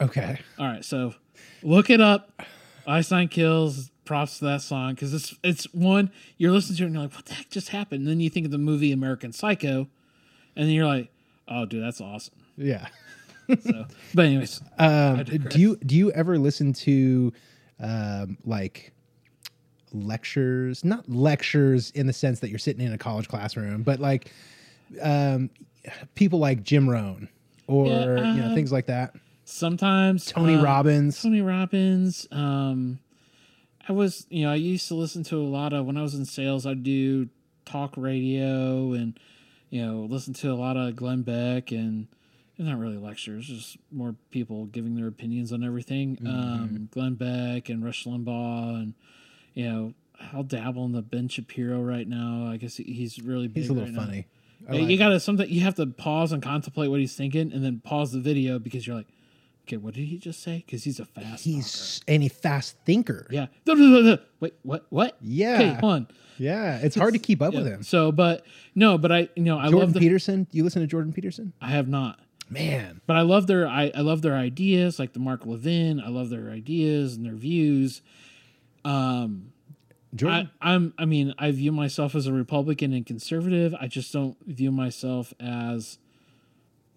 okay 0.00 0.38
All 0.58 0.66
right, 0.66 0.84
so 0.84 1.14
look 1.62 1.88
it 1.90 2.00
up. 2.00 2.42
Ice 2.86 3.10
Nine 3.10 3.28
Kills. 3.28 3.90
Props 4.04 4.40
to 4.40 4.44
that 4.46 4.62
song 4.62 4.94
because 4.94 5.14
it's 5.14 5.32
it's 5.44 5.64
one 5.72 6.10
you're 6.36 6.50
listening 6.50 6.76
to 6.78 6.82
it 6.82 6.86
and 6.86 6.94
you're 6.96 7.04
like, 7.04 7.14
what 7.14 7.24
the 7.26 7.34
heck 7.34 7.48
just 7.50 7.68
happened? 7.68 8.00
And 8.00 8.08
then 8.08 8.18
you 8.20 8.28
think 8.28 8.44
of 8.46 8.50
the 8.52 8.58
movie 8.58 8.90
American 8.90 9.32
Psycho, 9.32 9.86
and 10.56 10.66
then 10.66 10.74
you're 10.74 10.86
like, 10.86 11.10
oh, 11.48 11.64
dude, 11.66 11.82
that's 11.82 12.00
awesome. 12.00 12.34
yeah 12.56 12.88
So, 13.60 13.86
but 14.14 14.24
anyways, 14.26 14.60
Um, 14.78 15.24
do 15.24 15.60
you 15.60 15.76
do 15.84 15.94
you 15.96 16.10
ever 16.12 16.38
listen 16.38 16.72
to 16.74 17.32
um, 17.80 18.38
like 18.44 18.92
lectures? 19.92 20.84
Not 20.84 21.08
lectures 21.08 21.90
in 21.92 22.06
the 22.06 22.12
sense 22.12 22.40
that 22.40 22.50
you're 22.50 22.58
sitting 22.58 22.84
in 22.86 22.92
a 22.92 22.98
college 22.98 23.28
classroom, 23.28 23.82
but 23.82 24.00
like 24.00 24.30
um, 25.00 25.50
people 26.14 26.38
like 26.38 26.62
Jim 26.62 26.88
Rohn 26.88 27.28
or 27.66 27.86
Yeah, 27.86 28.34
you 28.34 28.40
know 28.42 28.48
uh, 28.52 28.54
things 28.54 28.72
like 28.72 28.86
that. 28.86 29.14
sometimes 29.44 30.26
Tony 30.26 30.54
uh, 30.56 30.62
Robbins. 30.62 31.20
Tony 31.22 31.42
Robbins. 31.42 32.26
Um, 32.30 33.00
I 33.88 33.92
was, 33.92 34.26
you 34.30 34.44
know, 34.44 34.52
I 34.52 34.56
used 34.56 34.86
to 34.88 34.94
listen 34.94 35.24
to 35.24 35.36
a 35.36 35.42
lot 35.42 35.72
of 35.72 35.86
when 35.86 35.96
I 35.96 36.02
was 36.02 36.14
in 36.14 36.24
sales. 36.24 36.66
I'd 36.66 36.82
do 36.84 37.28
talk 37.64 37.94
radio 37.96 38.92
and 38.92 39.18
you 39.72 39.84
know 39.84 40.06
listen 40.08 40.34
to 40.34 40.52
a 40.52 40.54
lot 40.54 40.76
of 40.76 40.94
Glenn 40.94 41.22
Beck 41.22 41.72
and. 41.72 42.06
and 42.58 42.68
not 42.68 42.78
really 42.78 42.98
lectures, 42.98 43.46
just 43.46 43.78
more 43.90 44.14
people 44.30 44.66
giving 44.66 44.94
their 44.94 45.08
opinions 45.08 45.52
on 45.52 45.64
everything. 45.64 46.16
Mm-hmm. 46.16 46.28
Um, 46.28 46.88
Glenn 46.92 47.14
Beck 47.14 47.68
and 47.70 47.82
Rush 47.84 48.04
Limbaugh, 48.04 48.74
and 48.74 48.94
you 49.54 49.68
know, 49.68 49.94
I'll 50.32 50.44
dabble 50.44 50.84
in 50.84 50.92
the 50.92 51.02
Ben 51.02 51.28
Shapiro 51.28 51.80
right 51.80 52.06
now. 52.06 52.46
I 52.48 52.58
guess 52.58 52.76
he's 52.76 53.20
really 53.20 53.50
He's 53.52 53.70
a 53.70 53.72
little 53.72 53.88
right 53.88 53.96
funny. 53.96 54.26
Like 54.68 54.88
you 54.90 54.98
gotta 54.98 55.18
something. 55.18 55.48
You 55.48 55.62
have 55.62 55.74
to 55.76 55.86
pause 55.86 56.30
and 56.30 56.42
contemplate 56.42 56.90
what 56.90 57.00
he's 57.00 57.16
thinking, 57.16 57.52
and 57.52 57.64
then 57.64 57.80
pause 57.82 58.12
the 58.12 58.20
video 58.20 58.58
because 58.60 58.86
you're 58.86 58.96
like, 58.96 59.08
okay, 59.66 59.76
what 59.76 59.94
did 59.94 60.04
he 60.04 60.18
just 60.18 60.42
say? 60.42 60.62
Because 60.64 60.84
he's 60.84 61.00
a 61.00 61.04
fast. 61.04 61.44
He's 61.44 62.00
any 62.08 62.28
fast 62.28 62.76
thinker. 62.84 63.26
yeah. 63.30 63.46
Wait, 64.40 64.54
what? 64.62 64.86
What? 64.90 65.16
Yeah. 65.20 65.54
Okay, 65.54 65.68
hold 65.80 65.92
on. 65.92 66.08
Yeah, 66.38 66.78
it's 66.82 66.96
hard 66.96 67.12
to 67.14 67.20
keep 67.20 67.40
up 67.42 67.54
with 67.54 67.66
him. 67.66 67.82
So, 67.82 68.10
but 68.10 68.44
no, 68.74 68.98
but 68.98 69.12
I, 69.12 69.28
you 69.36 69.42
know, 69.44 69.58
I 69.58 69.64
Jordan 69.64 69.78
love 69.80 69.92
the. 69.92 70.00
Peterson. 70.00 70.46
You 70.50 70.64
listen 70.64 70.82
to 70.82 70.88
Jordan 70.88 71.12
Peterson? 71.12 71.52
I 71.60 71.68
have 71.68 71.88
not, 71.88 72.18
Man, 72.50 73.00
but 73.06 73.16
I 73.16 73.22
love 73.22 73.46
their. 73.46 73.66
I, 73.66 73.90
I 73.94 74.00
love 74.00 74.22
their 74.22 74.34
ideas, 74.34 74.98
like 74.98 75.12
the 75.12 75.20
Mark 75.20 75.46
Levin. 75.46 76.00
I 76.00 76.08
love 76.08 76.30
their 76.30 76.50
ideas 76.50 77.16
and 77.16 77.24
their 77.24 77.34
views. 77.34 78.02
Um, 78.84 79.52
Jordan. 80.14 80.50
I, 80.60 80.72
I'm. 80.72 80.94
I 80.98 81.04
mean, 81.04 81.34
I 81.38 81.50
view 81.52 81.72
myself 81.72 82.14
as 82.14 82.26
a 82.26 82.32
Republican 82.32 82.92
and 82.92 83.06
conservative. 83.06 83.74
I 83.80 83.86
just 83.86 84.12
don't 84.12 84.36
view 84.46 84.70
myself 84.72 85.32
as 85.40 85.98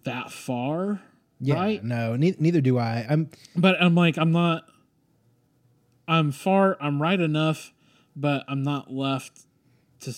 that 0.04 0.30
far. 0.30 1.00
Yeah, 1.40 1.54
right? 1.54 1.84
no, 1.84 2.16
ne- 2.16 2.36
neither 2.38 2.60
do 2.60 2.78
I. 2.78 3.06
I'm 3.08 3.30
But 3.54 3.80
I'm 3.82 3.94
like, 3.94 4.16
I'm 4.18 4.32
not. 4.32 4.64
I'm 6.08 6.32
far. 6.32 6.76
I'm 6.80 7.00
right 7.02 7.20
enough, 7.20 7.72
but 8.14 8.44
I'm 8.48 8.62
not 8.62 8.92
left 8.92 9.46
to. 10.00 10.14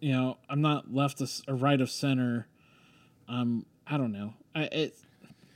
You 0.00 0.12
know, 0.12 0.38
I'm 0.48 0.60
not 0.60 0.92
left 0.92 1.18
to 1.18 1.24
s- 1.24 1.42
right 1.48 1.80
of 1.80 1.90
center. 1.90 2.48
Um, 3.28 3.66
I 3.86 3.96
don't 3.96 4.12
know. 4.12 4.34
I 4.54 4.62
it, 4.64 4.98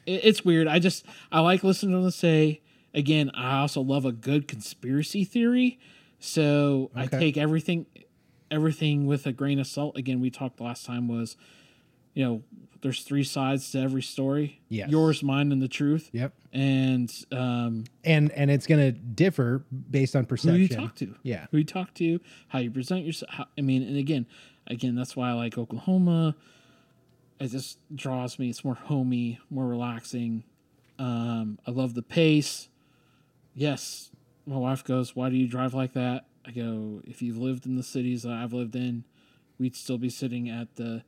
it 0.06 0.20
it's 0.24 0.44
weird. 0.44 0.68
I 0.68 0.78
just 0.78 1.04
I 1.32 1.40
like 1.40 1.62
listening 1.64 1.94
to 1.96 2.02
them 2.02 2.10
say. 2.10 2.62
Again, 2.92 3.30
I 3.34 3.60
also 3.60 3.80
love 3.82 4.04
a 4.04 4.10
good 4.10 4.48
conspiracy 4.48 5.22
theory. 5.24 5.78
So 6.18 6.90
I 6.94 7.06
take 7.06 7.36
everything 7.36 7.86
everything 8.50 9.06
with 9.06 9.26
a 9.26 9.32
grain 9.32 9.60
of 9.60 9.66
salt. 9.68 9.96
Again, 9.96 10.20
we 10.20 10.28
talked 10.28 10.60
last 10.60 10.84
time 10.84 11.06
was, 11.06 11.36
you 12.14 12.24
know, 12.24 12.42
there's 12.82 13.02
three 13.02 13.24
sides 13.24 13.70
to 13.72 13.78
every 13.80 14.02
story. 14.02 14.60
Yes. 14.68 14.90
Yours, 14.90 15.22
mine, 15.22 15.52
and 15.52 15.60
the 15.60 15.68
truth. 15.68 16.08
yep. 16.12 16.32
And 16.52 17.12
um, 17.30 17.84
And 18.04 18.30
and 18.32 18.50
it's 18.50 18.66
gonna 18.66 18.92
differ 18.92 19.64
based 19.90 20.16
on 20.16 20.26
perception. 20.26 20.54
who 20.56 20.60
you 20.62 20.68
talk 20.68 20.94
to. 20.96 21.14
Yeah. 21.22 21.46
Who 21.50 21.58
you 21.58 21.64
talk 21.64 21.94
to, 21.94 22.20
how 22.48 22.58
you 22.58 22.70
present 22.70 23.04
yourself. 23.04 23.30
How, 23.32 23.46
I 23.56 23.60
mean, 23.60 23.82
and 23.82 23.96
again, 23.96 24.26
again, 24.66 24.94
that's 24.94 25.14
why 25.14 25.30
I 25.30 25.32
like 25.34 25.56
Oklahoma. 25.58 26.34
It 27.38 27.48
just 27.48 27.78
draws 27.94 28.38
me. 28.38 28.50
It's 28.50 28.64
more 28.64 28.74
homey, 28.74 29.38
more 29.50 29.66
relaxing. 29.66 30.44
Um, 30.98 31.58
I 31.66 31.70
love 31.70 31.94
the 31.94 32.02
pace. 32.02 32.68
Yes, 33.54 34.10
my 34.46 34.56
wife 34.56 34.84
goes, 34.84 35.14
"Why 35.16 35.30
do 35.30 35.36
you 35.36 35.48
drive 35.48 35.74
like 35.74 35.92
that?" 35.94 36.26
I 36.44 36.50
go, 36.50 37.00
"If 37.04 37.22
you've 37.22 37.38
lived 37.38 37.66
in 37.66 37.76
the 37.76 37.82
cities 37.82 38.22
that 38.22 38.32
I've 38.32 38.52
lived 38.52 38.76
in, 38.76 39.04
we'd 39.58 39.74
still 39.76 39.98
be 39.98 40.08
sitting 40.10 40.48
at 40.48 40.76
the 40.76 41.02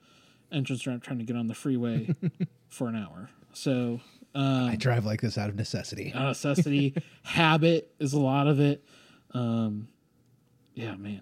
entrance 0.52 0.86
ramp 0.86 1.02
trying 1.02 1.18
to 1.18 1.24
get 1.24 1.36
on 1.36 1.46
the 1.46 1.54
freeway 1.54 2.14
for 2.68 2.88
an 2.88 2.96
hour." 2.96 3.28
So, 3.52 4.00
um, 4.34 4.70
I 4.70 4.76
drive 4.76 5.04
like 5.04 5.20
this 5.20 5.36
out 5.36 5.48
of 5.48 5.56
necessity. 5.56 6.12
a 6.14 6.20
necessity 6.28 6.94
habit 7.22 7.92
is 7.98 8.12
a 8.12 8.20
lot 8.20 8.46
of 8.46 8.60
it 8.60 8.82
um 9.34 9.88
yeah 10.74 10.94
man 10.94 11.20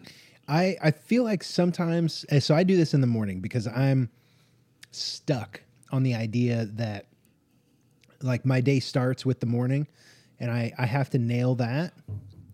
I 0.49 0.77
I 0.83 0.91
feel 0.91 1.23
like 1.25 1.45
sometimes 1.45 2.25
eh, 2.29 2.41
so 2.41 2.55
I 2.55 2.63
do 2.65 2.77
this 2.77 2.93
in 2.95 3.01
the 3.01 3.07
morning 3.07 3.41
because 3.41 3.67
I'm 3.69 4.11
stuck 4.91 5.61
on 5.93 6.03
the 6.03 6.15
idea 6.15 6.67
that 6.73 7.07
like 8.23 8.45
my 8.45 8.61
day 8.61 8.81
starts 8.81 9.25
with 9.25 9.41
the 9.41 9.47
morning 9.47 9.87
and 10.41 10.51
I 10.51 10.73
I 10.79 10.87
have 10.87 11.11
to 11.11 11.19
nail 11.19 11.55
that. 11.57 11.95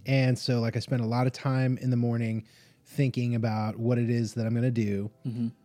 And 0.05 0.39
so 0.39 0.61
like 0.61 0.77
I 0.77 0.81
spend 0.81 1.03
a 1.03 1.07
lot 1.07 1.27
of 1.27 1.33
time 1.33 1.79
in 1.81 1.91
the 1.91 1.97
morning 1.97 2.45
thinking 2.97 3.35
about 3.35 3.77
what 3.79 3.99
it 3.99 4.09
is 4.11 4.35
that 4.35 4.47
I'm 4.47 4.53
going 4.53 4.63
to 4.65 4.71
do. 4.71 5.11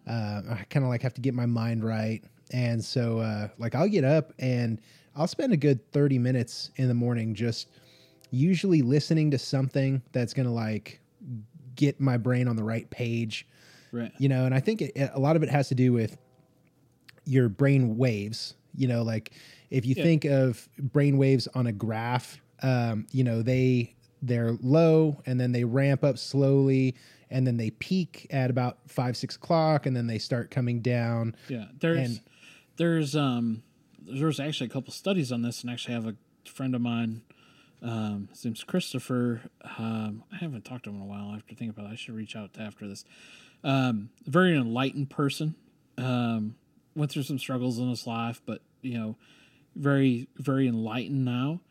Uh, 0.08 0.42
I 0.52 0.66
kind 0.70 0.84
of 0.84 0.90
like 0.90 1.02
have 1.04 1.14
to 1.16 1.22
get 1.22 1.34
my 1.34 1.46
mind 1.46 1.84
right. 1.84 2.22
And 2.54 2.84
so 2.84 3.20
uh 3.20 3.48
like 3.58 3.76
I'll 3.76 3.88
get 3.88 4.04
up 4.04 4.34
and 4.40 4.82
I'll 5.16 5.28
spend 5.28 5.54
a 5.54 5.58
good 5.58 5.80
30 5.94 6.20
minutes 6.20 6.72
in 6.76 6.88
the 6.90 6.94
morning 6.94 7.34
just 7.34 7.68
usually 8.30 8.82
listening 8.82 9.32
to 9.32 9.38
something 9.38 10.02
that's 10.12 10.34
going 10.34 10.46
to 10.48 10.52
like 10.52 11.00
get 11.76 12.00
my 12.02 12.18
brain 12.18 12.48
on 12.50 12.56
the 12.58 12.64
right 12.64 12.90
page 12.90 13.48
right 13.94 14.12
you 14.18 14.28
know 14.30 14.46
and 14.46 14.54
i 14.54 14.60
think 14.60 14.82
it, 14.82 14.92
a 15.14 15.20
lot 15.20 15.36
of 15.38 15.44
it 15.44 15.50
has 15.50 15.68
to 15.70 15.76
do 15.76 15.94
with 15.94 16.18
your 17.26 17.50
brain 17.50 17.98
waves 17.98 18.56
you 18.76 18.88
know 18.88 19.04
like 19.04 19.32
if 19.70 19.86
you 19.86 19.96
Yeah. 19.98 20.04
think 20.04 20.26
of 20.26 20.68
brain 20.78 21.18
waves 21.18 21.48
on 21.56 21.68
a 21.68 21.72
graph 21.72 22.40
um, 22.64 23.08
you 23.12 23.24
know 23.24 23.42
they 23.42 23.96
they're 24.22 24.58
low 24.62 25.22
and 25.26 25.40
then 25.40 25.52
they 25.52 25.64
ramp 25.64 26.04
up 26.04 26.18
slowly 26.18 26.96
and 27.32 27.48
then 27.48 27.58
they 27.58 27.72
peak 27.72 28.28
at 28.30 28.50
about 28.50 28.78
five 28.88 29.16
six 29.18 29.36
o'clock 29.36 29.86
and 29.86 29.96
then 29.96 30.06
they 30.08 30.20
start 30.20 30.52
coming 30.52 30.82
down 30.82 31.36
yeah 31.48 31.66
there's 31.80 31.98
And- 31.98 32.22
there's 32.78 33.16
um 33.16 33.64
there's 34.04 34.40
actually 34.40 34.68
a 34.68 34.70
couple 34.72 34.92
studies 34.92 35.32
on 35.32 35.42
this, 35.44 35.62
and 35.62 35.70
actually 35.72 35.94
have 35.94 36.08
a 36.08 36.16
friend 36.50 36.74
of 36.74 36.82
mine. 36.82 37.22
Um, 37.84 38.30
his 38.32 38.44
name's 38.44 38.64
Christopher. 38.64 39.42
Um, 39.78 40.24
I 40.32 40.38
haven't 40.38 40.66
talked 40.66 40.86
to 40.86 40.90
him 40.90 40.96
in 40.98 41.02
a 41.04 41.06
while. 41.06 41.30
I 41.30 41.34
have 41.34 41.46
to 41.48 41.56
think 41.56 41.72
about 41.72 41.86
it. 41.86 41.94
I 41.94 41.96
should 41.96 42.16
reach 42.16 42.36
out 42.36 42.54
to 42.54 42.62
after 42.62 42.88
this. 42.88 43.06
Um, 43.64 44.10
very 44.26 44.56
enlightened 44.58 45.10
person. 45.12 45.56
Um, 45.98 46.56
went 46.96 47.12
through 47.12 47.24
some 47.24 47.38
struggles 47.40 47.78
in 47.78 47.90
his 47.90 48.08
life, 48.08 48.42
but 48.46 48.62
you 48.82 48.98
know, 48.98 49.18
very 49.76 50.28
very 50.38 50.68
enlightened 50.68 51.24
now. 51.24 51.62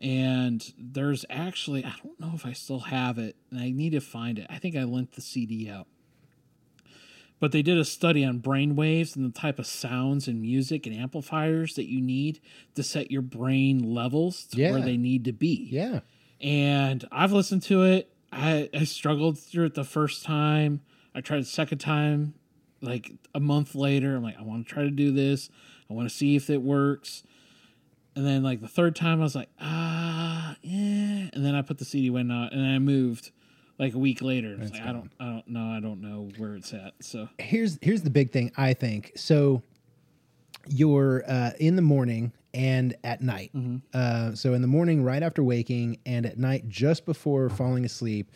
And 0.00 0.62
there's 0.78 1.24
actually 1.30 1.84
I 1.84 1.94
don't 2.02 2.20
know 2.20 2.32
if 2.34 2.44
I 2.44 2.52
still 2.52 2.80
have 2.80 3.18
it, 3.18 3.36
and 3.50 3.60
I 3.60 3.70
need 3.70 3.90
to 3.90 4.00
find 4.00 4.38
it. 4.38 4.46
I 4.50 4.58
think 4.58 4.76
I 4.76 4.84
lent 4.84 5.12
the 5.12 5.22
CD 5.22 5.70
out 5.70 5.86
but 7.38 7.52
they 7.52 7.62
did 7.62 7.78
a 7.78 7.84
study 7.84 8.24
on 8.24 8.38
brain 8.38 8.76
waves 8.76 9.14
and 9.14 9.32
the 9.32 9.38
type 9.38 9.58
of 9.58 9.66
sounds 9.66 10.26
and 10.26 10.40
music 10.40 10.86
and 10.86 10.96
amplifiers 10.96 11.74
that 11.74 11.86
you 11.86 12.00
need 12.00 12.40
to 12.74 12.82
set 12.82 13.10
your 13.10 13.22
brain 13.22 13.94
levels 13.94 14.46
to 14.46 14.70
where 14.70 14.80
they 14.80 14.96
need 14.96 15.24
to 15.24 15.32
be. 15.32 15.68
Yeah. 15.70 16.00
And 16.40 17.06
I've 17.12 17.32
listened 17.32 17.62
to 17.64 17.82
it. 17.82 18.10
I, 18.32 18.68
I 18.72 18.84
struggled 18.84 19.38
through 19.38 19.66
it 19.66 19.74
the 19.74 19.84
first 19.84 20.24
time. 20.24 20.80
I 21.14 21.20
tried 21.20 21.40
the 21.40 21.46
second 21.46 21.78
time, 21.78 22.34
like 22.80 23.12
a 23.34 23.40
month 23.40 23.74
later. 23.74 24.16
I'm 24.16 24.22
like, 24.22 24.38
I 24.38 24.42
want 24.42 24.66
to 24.66 24.72
try 24.72 24.82
to 24.82 24.90
do 24.90 25.12
this. 25.12 25.50
I 25.90 25.94
want 25.94 26.08
to 26.08 26.14
see 26.14 26.36
if 26.36 26.50
it 26.50 26.62
works. 26.62 27.22
And 28.16 28.26
then 28.26 28.42
like 28.42 28.60
the 28.62 28.68
third 28.68 28.96
time, 28.96 29.20
I 29.20 29.24
was 29.24 29.34
like, 29.34 29.50
ah, 29.60 30.56
yeah. 30.62 31.28
And 31.32 31.44
then 31.44 31.54
I 31.54 31.62
put 31.62 31.78
the 31.78 31.84
CD 31.84 32.10
went 32.10 32.32
out, 32.32 32.52
and 32.52 32.66
I 32.66 32.78
moved 32.78 33.30
like 33.78 33.94
a 33.94 33.98
week 33.98 34.22
later. 34.22 34.56
Like, 34.56 34.80
I 34.80 34.92
don't, 34.92 35.10
I 35.20 35.24
don't 35.26 35.48
know, 35.48 35.66
I 35.76 35.80
don't 35.80 36.00
know 36.00 36.30
where 36.38 36.54
it's 36.56 36.72
at. 36.72 36.94
So 37.00 37.28
here's 37.38 37.78
here's 37.82 38.02
the 38.02 38.10
big 38.10 38.32
thing 38.32 38.52
I 38.56 38.72
think. 38.72 39.12
So 39.16 39.62
you're 40.66 41.24
uh, 41.28 41.50
in 41.60 41.76
the 41.76 41.82
morning 41.82 42.32
and 42.54 42.96
at 43.04 43.20
night. 43.20 43.52
Uh, 43.92 44.34
so 44.34 44.54
in 44.54 44.62
the 44.62 44.68
morning, 44.68 45.04
right 45.04 45.22
after 45.22 45.42
waking, 45.42 45.98
and 46.06 46.24
at 46.24 46.38
night, 46.38 46.68
just 46.68 47.04
before 47.04 47.50
falling 47.50 47.84
asleep, 47.84 48.32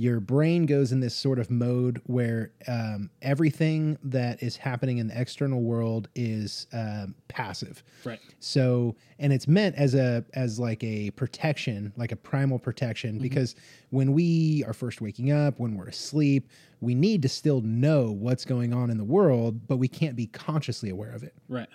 your 0.00 0.18
brain 0.18 0.64
goes 0.64 0.92
in 0.92 1.00
this 1.00 1.14
sort 1.14 1.38
of 1.38 1.50
mode 1.50 2.00
where 2.06 2.52
um, 2.66 3.10
everything 3.20 3.98
that 4.02 4.42
is 4.42 4.56
happening 4.56 4.96
in 4.96 5.08
the 5.08 5.20
external 5.20 5.60
world 5.60 6.08
is 6.14 6.66
um, 6.72 7.14
passive. 7.28 7.82
right, 8.06 8.18
So, 8.38 8.96
and 9.18 9.30
it's 9.30 9.46
meant 9.46 9.76
as 9.76 9.94
a 9.94 10.24
as 10.32 10.58
like 10.58 10.82
a 10.82 11.10
protection, 11.10 11.92
like 11.98 12.12
a 12.12 12.16
primal 12.16 12.58
protection, 12.58 13.18
because 13.18 13.54
when 13.90 14.14
we 14.14 14.64
are 14.66 14.72
first 14.72 15.02
waking 15.02 15.32
up, 15.32 15.60
when 15.60 15.76
we're 15.76 15.88
asleep, 15.88 16.48
we 16.80 16.94
need 16.94 17.20
to 17.20 17.28
still 17.28 17.60
know 17.60 18.10
what's 18.10 18.46
going 18.46 18.72
on 18.72 18.88
in 18.88 18.96
the 18.96 19.04
world, 19.04 19.66
but 19.68 19.76
we 19.76 19.86
can't 19.86 20.16
be 20.16 20.28
consciously 20.28 20.88
aware 20.88 21.10
of 21.12 21.22
it. 21.22 21.34
right, 21.46 21.68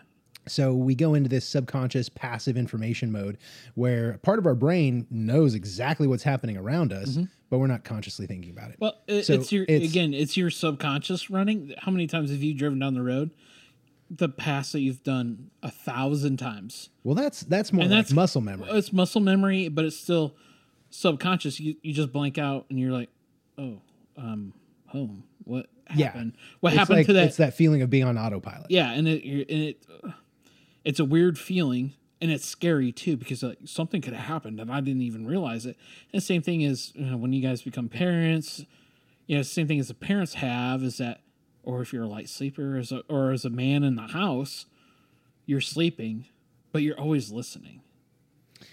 So 0.47 0.73
we 0.73 0.95
go 0.95 1.13
into 1.13 1.29
this 1.29 1.47
subconscious 1.47 2.09
passive 2.09 2.57
information 2.57 3.11
mode 3.11 3.37
where 3.75 4.17
part 4.23 4.39
of 4.39 4.47
our 4.47 4.55
brain 4.55 5.05
knows 5.11 5.53
exactly 5.53 6.07
what's 6.07 6.23
happening 6.23 6.57
around 6.57 6.91
us, 6.91 7.19
but 7.55 7.59
we're 7.59 7.67
not 7.67 7.85
consciously 7.85 8.27
thinking 8.27 8.51
about 8.51 8.71
it. 8.71 8.75
Well, 8.79 8.95
it, 9.07 9.23
So 9.25 9.33
it's 9.33 9.49
your 9.53 9.63
it's- 9.63 9.89
again, 9.89 10.13
it's 10.13 10.35
your 10.35 10.49
subconscious 10.49 11.29
running. 11.29 11.73
How 11.77 11.89
many 11.89 12.05
times 12.05 12.29
have 12.31 12.43
you 12.43 12.53
driven 12.53 12.79
down 12.79 12.93
the 12.95 13.01
road? 13.01 13.31
The 14.09 14.27
past 14.27 14.73
that 14.73 14.81
you've 14.81 15.03
done 15.03 15.51
a 15.63 15.71
thousand 15.71 16.35
times. 16.37 16.89
Well, 17.05 17.15
that's 17.15 17.41
that's 17.43 17.71
more 17.71 17.83
And 17.83 17.91
like 17.91 17.99
that's 18.05 18.11
muscle 18.13 18.41
memory. 18.41 18.67
It's 18.71 18.91
muscle 18.91 19.21
memory, 19.21 19.69
but 19.69 19.85
it's 19.85 19.95
still 19.97 20.35
subconscious. 20.89 21.59
You 21.61 21.75
you 21.81 21.93
just 21.93 22.11
blank 22.11 22.37
out 22.37 22.65
and 22.69 22.77
you're 22.77 22.91
like, 22.91 23.09
oh, 23.57 23.81
um, 24.17 24.53
home. 24.87 25.23
What 25.45 25.67
Yeah. 25.95 26.07
happened? 26.07 26.33
What 26.59 26.73
It's 26.73 26.79
happened 26.79 26.97
like- 26.97 27.05
to 27.07 27.13
that? 27.13 27.27
It's 27.27 27.37
that 27.37 27.53
feeling 27.55 27.81
of 27.81 27.89
being 27.89 28.03
on 28.03 28.17
autopilot. 28.17 28.69
yeah, 28.69 28.91
and 28.91 29.07
it 29.07 29.23
and 29.23 29.61
it 29.63 29.85
it's 30.83 30.99
a 30.99 31.05
weird 31.05 31.39
feeling 31.39 31.93
and 32.25 32.33
it's 32.33 32.45
scary 32.47 32.91
too 32.91 33.15
because 33.15 33.43
like 33.43 33.59
something 33.65 34.01
could 34.01 34.13
have 34.13 34.25
happened 34.25 34.59
and 34.59 34.71
I 34.71 34.81
didn't 34.81 35.03
even 35.03 35.27
realize 35.27 35.67
it. 35.67 35.77
And 36.11 36.19
the 36.19 36.25
same 36.25 36.41
thing 36.41 36.61
is 36.61 36.91
you 36.95 37.05
know, 37.05 37.17
when 37.17 37.33
you 37.33 37.41
guys 37.41 37.61
become 37.61 37.87
parents, 37.87 38.65
you 39.27 39.37
know, 39.37 39.43
same 39.43 39.67
thing 39.67 39.79
as 39.79 39.89
the 39.89 39.93
parents 39.93 40.33
have 40.35 40.81
is 40.81 40.97
that, 40.97 41.21
or 41.63 41.81
if 41.83 41.93
you're 41.93 42.03
a 42.03 42.07
light 42.07 42.27
sleeper, 42.27 42.77
as 42.77 42.91
a, 42.91 43.01
or 43.07 43.31
as 43.31 43.45
a 43.45 43.49
man 43.51 43.83
in 43.83 43.95
the 43.95 44.07
house, 44.07 44.65
you're 45.45 45.61
sleeping, 45.61 46.25
but 46.71 46.81
you're 46.81 46.99
always 46.99 47.31
listening. 47.31 47.81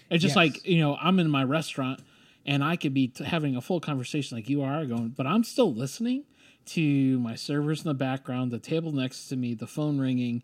It's 0.09 0.23
just 0.23 0.35
Yes. 0.35 0.35
like 0.35 0.65
you 0.65 0.79
know, 0.79 0.95
I'm 0.99 1.19
in 1.19 1.29
my 1.29 1.43
restaurant 1.43 2.01
and 2.45 2.63
I 2.63 2.75
could 2.75 2.93
be 2.95 3.07
t- 3.09 3.23
having 3.23 3.55
a 3.55 3.61
full 3.61 3.79
conversation 3.79 4.35
like 4.35 4.49
you 4.49 4.63
are 4.63 4.83
going, 4.85 5.09
but 5.09 5.27
I'm 5.27 5.43
still 5.43 5.71
listening 5.71 6.23
to 6.65 7.19
my 7.19 7.35
servers 7.35 7.81
in 7.83 7.87
the 7.87 7.93
background, 7.93 8.49
the 8.51 8.57
table 8.59 8.91
next 8.91 9.27
to 9.27 9.35
me, 9.35 9.53
the 9.53 9.67
phone 9.67 9.99
ringing, 9.99 10.41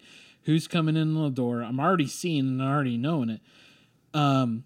who's 0.50 0.68
coming 0.68 0.98
in 0.98 1.14
the 1.14 1.30
door. 1.30 1.62
I'm 1.62 1.80
already 1.80 2.08
seeing 2.08 2.48
and 2.48 2.60
already 2.60 2.98
knowing 2.98 3.30
it. 3.30 3.42
Um, 4.16 4.64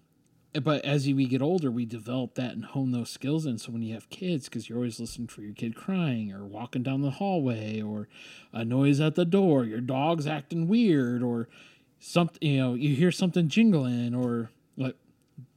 but 0.62 0.82
as 0.82 1.06
we 1.06 1.26
get 1.26 1.42
older, 1.42 1.70
we 1.70 1.84
develop 1.84 2.36
that 2.36 2.52
and 2.52 2.64
hone 2.64 2.92
those 2.92 3.10
skills 3.10 3.44
in. 3.44 3.58
So 3.58 3.70
when 3.70 3.82
you 3.82 3.92
have 3.92 4.08
kids, 4.08 4.48
because 4.48 4.66
you're 4.66 4.78
always 4.78 4.98
listening 4.98 5.28
for 5.28 5.42
your 5.42 5.52
kid 5.52 5.76
crying 5.76 6.32
or 6.32 6.46
walking 6.46 6.82
down 6.82 7.02
the 7.02 7.10
hallway 7.10 7.82
or 7.82 8.08
a 8.50 8.64
noise 8.64 8.98
at 8.98 9.14
the 9.14 9.26
door, 9.26 9.64
your 9.64 9.82
dog's 9.82 10.26
acting 10.26 10.68
weird 10.68 11.22
or 11.22 11.50
something, 11.98 12.38
you 12.40 12.58
know, 12.58 12.72
you 12.72 12.96
hear 12.96 13.12
something 13.12 13.48
jingling 13.48 14.14
or 14.14 14.48
like 14.78 14.96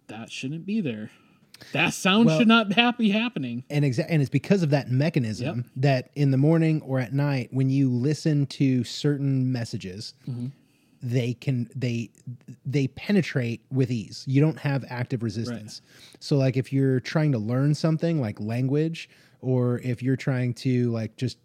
that 0.08 0.30
shouldn't 0.30 0.66
be 0.66 0.82
there. 0.82 1.10
That 1.74 1.94
sound 1.94 2.28
Well- 2.28 2.40
should 2.40 2.48
not 2.48 2.70
be 2.98 3.10
happening. 3.10 3.64
and 3.70 3.84
exa- 3.86 4.06
and 4.08 4.22
it's 4.22 4.30
because 4.30 4.64
of 4.64 4.70
that 4.72 4.90
mechanism 4.92 5.66
that 5.76 6.10
in 6.16 6.32
the 6.32 6.38
morning 6.38 6.82
or 6.82 7.00
at 7.00 7.14
night 7.14 7.50
when 7.52 7.70
you 7.70 7.90
listen 7.90 8.46
to 8.48 8.84
certain 8.84 9.52
messages 9.52 10.14
mm-hmm. 10.28 10.48
they 11.02 11.34
can 11.34 11.70
they 11.76 12.10
they 12.66 12.88
penetrate 12.90 13.62
with 13.72 13.92
ease. 13.92 14.24
You 14.28 14.42
don't 14.42 14.58
have 14.60 14.84
active 14.90 15.24
resistance. 15.24 15.82
So 16.20 16.38
like 16.38 16.58
if 16.58 16.74
you're 16.74 17.00
trying 17.00 17.32
to 17.34 17.38
learn 17.38 17.74
something 17.76 18.20
like 18.20 18.40
language 18.40 19.10
or 19.42 19.80
if 19.84 20.02
you're 20.02 20.16
trying 20.16 20.54
to 20.56 20.92
like 20.92 21.16
just 21.18 21.38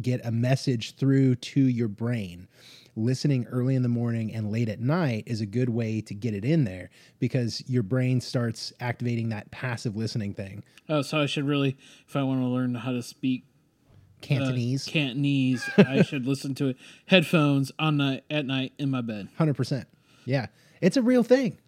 get 0.00 0.24
a 0.24 0.30
message 0.30 0.94
through 0.96 1.34
to 1.36 1.60
your 1.60 1.88
brain 1.88 2.48
listening 2.94 3.46
early 3.46 3.74
in 3.74 3.82
the 3.82 3.88
morning 3.88 4.34
and 4.34 4.50
late 4.52 4.68
at 4.68 4.80
night 4.80 5.24
is 5.26 5.40
a 5.40 5.46
good 5.46 5.68
way 5.70 6.00
to 6.00 6.14
get 6.14 6.34
it 6.34 6.44
in 6.44 6.64
there 6.64 6.90
because 7.18 7.62
your 7.68 7.82
brain 7.82 8.20
starts 8.20 8.72
activating 8.80 9.30
that 9.30 9.50
passive 9.50 9.96
listening 9.96 10.34
thing 10.34 10.62
Oh, 10.88 11.00
so 11.02 11.20
I 11.20 11.26
should 11.26 11.46
really, 11.46 11.76
if 12.06 12.16
I 12.16 12.22
want 12.22 12.40
to 12.40 12.46
learn 12.46 12.74
how 12.74 12.92
to 12.92 13.02
speak 13.02 13.44
uh, 13.44 14.26
Cantonese. 14.26 14.84
Cantonese, 14.84 15.68
I 15.78 16.02
should 16.06 16.26
listen 16.26 16.54
to 16.56 16.68
it 16.68 16.76
headphones 17.06 17.72
on 17.78 17.96
night 17.96 18.24
at 18.28 18.44
night 18.46 18.72
in 18.78 18.90
my 18.90 19.00
bed. 19.00 19.28
Hundred 19.38 19.54
percent. 19.54 19.88
Yeah, 20.24 20.46
it's 20.80 20.96
a 20.96 21.02
real 21.02 21.22
thing. 21.22 21.58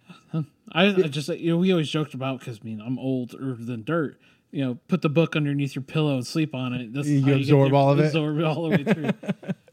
I, 0.73 0.89
I 0.89 0.93
just 1.09 1.29
you 1.29 1.53
know 1.53 1.59
we 1.59 1.71
always 1.71 1.89
joked 1.89 2.15
about 2.15 2.41
because 2.41 2.59
I 2.61 2.65
mean 2.65 2.81
I'm 2.81 2.99
older 2.99 3.55
than 3.55 3.85
dirt. 3.85 4.21
You 4.55 4.65
know, 4.65 4.79
put 4.87 5.03
the 5.03 5.09
book 5.09 5.35
underneath 5.35 5.75
your 5.75 5.83
pillow 5.83 6.15
and 6.15 6.25
sleep 6.27 6.55
on 6.55 6.73
it. 6.75 6.93
That's 6.93 7.09
You 7.09 7.35
absorb 7.35 7.71
the- 7.73 7.77
all 7.77 7.91
of 7.91 7.99
it? 7.99 8.07
Absorb 8.07 8.39
it 8.39 8.45
all 8.45 8.63
the 8.63 8.69
way 8.71 8.85
through. 8.95 9.11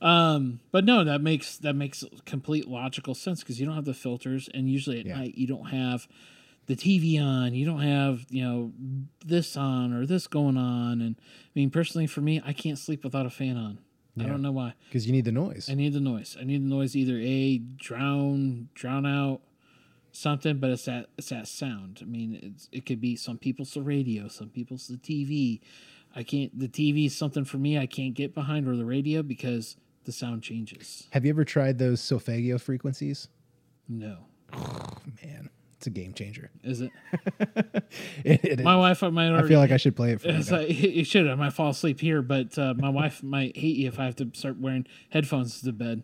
um, 0.02 0.60
but 0.72 0.86
no, 0.86 1.03
that 1.03 1.22
makes 1.22 1.58
that 1.60 1.76
makes 1.76 2.03
complete 2.26 2.68
logical 2.68 3.14
sense 3.14 3.41
because 3.41 3.60
you 3.60 3.66
don't 3.68 3.76
have 3.76 3.86
the 3.86 3.94
filters, 3.94 4.49
and 4.53 4.70
usually 4.70 4.99
at 4.99 5.06
Yeah. 5.06 5.18
night 5.18 5.36
you 5.38 5.45
don't 5.45 5.66
have 5.70 6.08
the 6.66 6.76
TV 6.76 7.20
on. 7.22 7.53
You 7.53 7.66
don't 7.66 7.82
have 7.82 8.26
you 8.30 8.44
know 8.44 8.72
this 9.26 9.56
on 9.56 9.94
or 9.94 10.06
this 10.08 10.26
going 10.28 10.58
on. 10.58 10.99
And 11.02 11.16
I 11.20 11.52
mean, 11.53 11.70
personally, 11.70 12.08
for 12.08 12.22
me, 12.22 12.41
I 12.44 12.53
can't 12.53 12.80
sleep 12.80 13.03
without 13.03 13.26
a 13.28 13.30
fan 13.30 13.58
on. 13.58 13.78
I 14.20 14.24
don't 14.24 14.41
know 14.41 14.52
why. 14.52 14.74
Because 14.90 15.06
you 15.06 15.14
need 15.14 15.26
the 15.26 15.32
noise. 15.32 15.70
I 15.70 15.74
need 15.76 15.94
the 15.94 15.99
noise. 16.02 16.36
I 16.40 16.44
need 16.44 16.62
the 16.64 16.68
noise 16.68 16.95
either 16.95 17.18
a 17.22 17.60
drown 17.60 18.68
drown 18.74 19.06
out 19.06 19.41
something, 20.12 20.58
but 20.58 20.70
it's 20.72 20.86
that 20.86 21.08
it's 21.18 21.30
that 21.30 21.48
sound. 21.48 22.00
I 22.02 22.06
mean, 22.06 22.40
it's, 22.42 22.70
it 22.72 22.86
could 22.86 23.00
be 23.02 23.16
some 23.16 23.38
people's 23.38 23.74
the 23.74 23.82
radio, 23.82 24.28
some 24.28 24.50
people's 24.50 24.88
the 24.88 24.98
TV. 24.98 25.62
I 26.16 26.24
can't. 26.24 26.58
The 26.58 26.68
TV 26.68 27.06
is 27.06 27.16
something 27.16 27.46
for 27.46 27.58
me. 27.58 27.78
I 27.78 27.86
can't 27.86 28.14
get 28.14 28.34
behind 28.34 28.68
or 28.68 28.76
the 28.76 28.86
radio 28.86 29.24
because 29.24 29.78
the 30.06 30.12
sound 30.12 30.44
changes. 30.44 31.08
Have 31.12 31.24
you 31.26 31.30
ever 31.32 31.46
tried 31.46 31.78
those 31.78 32.02
Solfeggio 32.02 32.58
frequencies? 32.60 33.28
No, 33.88 34.18
Man, 35.24 35.50
it's 35.78 35.88
a 35.88 35.90
game 35.90 36.14
changer. 36.14 36.52
is 36.64 36.82
it? 36.82 36.92
It- 38.24 38.46
it 38.46 38.60
is. 38.60 38.64
My 38.64 38.76
wife 38.76 39.02
might 39.02 39.30
Already, 39.30 39.46
I 39.46 39.48
feel 39.48 39.60
like 39.60 39.72
I 39.72 39.78
should 39.78 39.96
play 39.96 40.12
it 40.12 40.22
for 40.22 40.28
you. 40.30 40.36
It's 40.36 40.52
like, 40.52 40.70
you 40.82 41.04
should. 41.04 41.28
I 41.28 41.36
might 41.36 41.54
fall 41.54 41.70
asleep 41.70 42.00
here, 42.00 42.22
but 42.22 42.58
uh, 42.58 42.74
my 42.78 42.90
wife 42.90 43.22
might 43.24 43.58
hate 43.58 43.76
you 43.78 43.88
if 43.88 44.00
I 44.00 44.06
have 44.06 44.16
to 44.18 44.30
start 44.34 44.60
wearing 44.60 44.86
headphones 45.10 45.62
to 45.62 45.72
bed. 45.72 46.04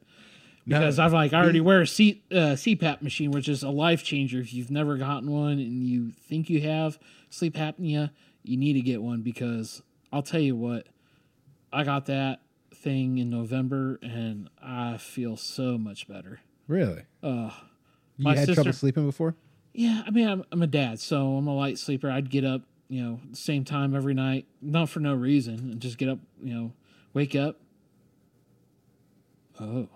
Because 0.67 0.99
I've 0.99 1.13
like 1.13 1.31
I 1.33 1.41
already 1.41 1.61
wear 1.61 1.81
a 1.81 1.87
C, 1.87 2.21
uh, 2.29 2.55
CPAP 2.55 3.01
machine, 3.01 3.31
which 3.31 3.47
is 3.47 3.63
a 3.63 3.69
life 3.69 4.03
changer. 4.03 4.39
If 4.41 4.53
you've 4.53 4.69
never 4.69 4.97
gotten 4.97 5.31
one 5.31 5.53
and 5.53 5.87
you 5.87 6.11
think 6.11 6.49
you 6.49 6.61
have 6.61 6.99
sleep 7.29 7.55
apnea, 7.55 8.11
you 8.43 8.57
need 8.57 8.73
to 8.73 8.81
get 8.81 9.01
one 9.01 9.21
because 9.21 9.81
I'll 10.11 10.21
tell 10.23 10.41
you 10.41 10.55
what, 10.57 10.87
I 11.71 11.83
got 11.83 12.05
that 12.07 12.41
thing 12.75 13.17
in 13.17 13.29
November 13.29 13.97
and 14.01 14.49
I 14.61 14.97
feel 14.97 15.37
so 15.37 15.77
much 15.77 16.07
better. 16.07 16.41
Really? 16.67 17.03
Uh, 17.23 17.51
You 18.17 18.29
had 18.33 18.53
trouble 18.53 18.73
sleeping 18.73 19.05
before? 19.05 19.35
yeah, 19.73 20.03
I 20.05 20.09
mean, 20.11 20.27
I'm, 20.27 20.43
I'm 20.51 20.61
a 20.61 20.67
dad, 20.67 20.99
so 20.99 21.37
I'm 21.37 21.47
a 21.47 21.55
light 21.55 21.77
sleeper. 21.77 22.09
I'd 22.11 22.29
get 22.29 22.43
up, 22.43 22.63
you 22.89 23.01
know, 23.03 23.19
same 23.31 23.63
time 23.63 23.95
every 23.95 24.13
night, 24.13 24.47
not 24.61 24.89
for 24.89 24.99
no 24.99 25.13
reason, 25.13 25.55
and 25.71 25.79
just 25.79 25.97
get 25.97 26.09
up, 26.09 26.19
you 26.43 26.53
know, 26.53 26.73
wake 27.13 27.35
up. 27.35 27.59
Oh, 29.59 29.87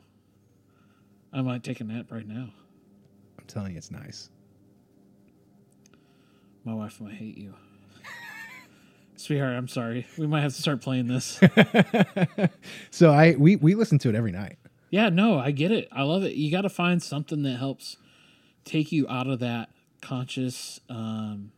I 1.33 1.41
might 1.41 1.63
take 1.63 1.79
a 1.81 1.83
nap 1.83 2.11
right 2.11 2.27
now. 2.27 2.49
I'm 3.39 3.45
telling 3.47 3.71
you, 3.71 3.77
it's 3.77 3.91
nice. 3.91 4.29
My 6.63 6.73
wife 6.73 6.99
might 7.01 7.13
hate 7.13 7.37
you. 7.37 7.53
Sweetheart, 9.15 9.55
I'm 9.55 9.67
sorry. 9.67 10.05
We 10.17 10.27
might 10.27 10.41
have 10.41 10.53
to 10.55 10.61
start 10.61 10.81
playing 10.81 11.07
this. 11.07 11.39
So 12.91 13.11
I 13.11 13.35
we 13.35 13.55
we 13.55 13.75
listen 13.75 13.97
to 13.99 14.09
it 14.09 14.15
every 14.15 14.31
night. 14.31 14.57
yeah, 14.89 15.09
no, 15.09 15.39
I 15.39 15.51
get 15.51 15.71
it. 15.71 15.87
I 15.91 16.03
love 16.03 16.23
it. 16.23 16.33
You 16.35 16.51
got 16.51 16.61
to 16.61 16.69
find 16.69 17.01
something 17.01 17.43
that 17.43 17.57
helps 17.57 17.97
take 18.65 18.91
you 18.91 19.07
out 19.07 19.27
of 19.27 19.39
that 19.39 19.69
conscious 20.01 20.79
um 20.89 21.51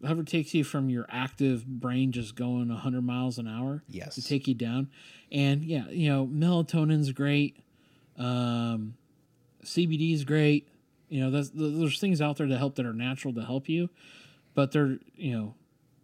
whatever 0.00 0.22
takes 0.22 0.52
you 0.54 0.62
from 0.64 0.90
your 0.90 1.06
active 1.08 1.66
brain 1.66 2.12
just 2.12 2.34
going 2.34 2.68
100 2.68 3.02
miles 3.02 3.38
an 3.38 3.46
hour 3.48 3.82
Yes. 3.88 4.14
to 4.16 4.22
take 4.22 4.46
you 4.46 4.54
down. 4.54 4.88
And 5.32 5.64
yeah 5.64 5.88
you 5.90 6.08
know 6.10 6.26
melatonin's 6.26 7.12
great. 7.12 7.58
Um 8.18 8.94
cbd 9.64 10.12
is 10.14 10.24
great. 10.24 10.68
You 11.08 11.20
know 11.20 11.30
that's, 11.30 11.50
there's 11.54 12.00
things 12.00 12.20
out 12.20 12.36
there 12.36 12.46
to 12.46 12.58
help 12.58 12.74
that 12.76 12.86
are 12.86 12.92
natural 12.92 13.32
to 13.34 13.44
help 13.44 13.68
you 13.68 13.90
but 14.54 14.72
they're 14.72 14.98
you 15.16 15.32
know 15.38 15.54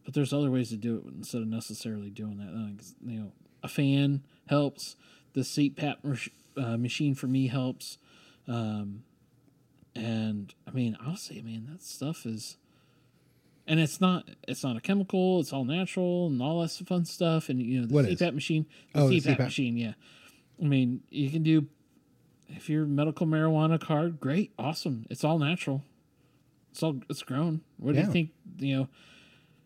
but 0.05 0.15
there's 0.15 0.33
other 0.33 0.51
ways 0.51 0.69
to 0.71 0.77
do 0.77 0.97
it 0.97 1.05
instead 1.15 1.43
of 1.43 1.49
necessarily 1.49 2.11
doing 2.11 2.39
that. 2.39 2.53
Like, 2.55 2.83
you 3.05 3.21
know 3.21 3.33
a 3.63 3.69
fan 3.69 4.23
helps. 4.49 4.97
The 5.35 5.43
CPAP 5.43 6.29
uh, 6.57 6.77
machine 6.77 7.15
for 7.15 7.27
me 7.29 7.47
helps. 7.49 7.99
Um 8.49 9.05
and 9.95 10.55
i 10.67 10.71
mean 10.71 10.97
i'll 11.07 11.17
say 11.17 11.43
man 11.43 11.69
that 11.71 11.83
stuff 11.83 12.25
is 12.25 12.57
and 13.67 13.79
it's 13.81 14.01
not 14.01 14.29
it's 14.49 14.63
not 14.65 14.77
a 14.77 14.81
chemical 14.81 15.41
it's 15.41 15.53
all 15.53 15.65
natural 15.65 16.27
and 16.27 16.41
all 16.43 16.61
that 16.61 16.71
fun 16.87 17.05
stuff 17.05 17.49
and 17.49 17.61
you 17.63 17.81
know 17.81 17.87
the 17.87 17.95
What 17.95 18.05
is? 18.07 18.21
CPAP 18.21 18.35
machine 18.35 18.67
the 18.95 19.01
Oh, 19.01 19.09
the 19.09 19.21
CPAP, 19.21 19.37
CPAP. 19.37 19.39
machine 19.39 19.77
yeah 19.77 19.93
i 20.61 20.65
mean 20.65 21.03
you 21.11 21.31
can 21.31 21.43
do 21.43 21.67
if 22.49 22.69
you're 22.69 22.85
medical 22.87 23.27
marijuana 23.27 23.81
card 23.81 24.21
great 24.21 24.53
awesome 24.59 25.07
it's 25.11 25.25
all 25.25 25.39
natural 25.39 25.83
it's 26.71 26.83
all 26.83 27.01
it's 27.09 27.23
grown 27.23 27.61
what 27.79 27.95
do 27.95 28.01
you 28.01 28.07
think 28.07 28.31
you 28.59 28.77
know 28.77 28.89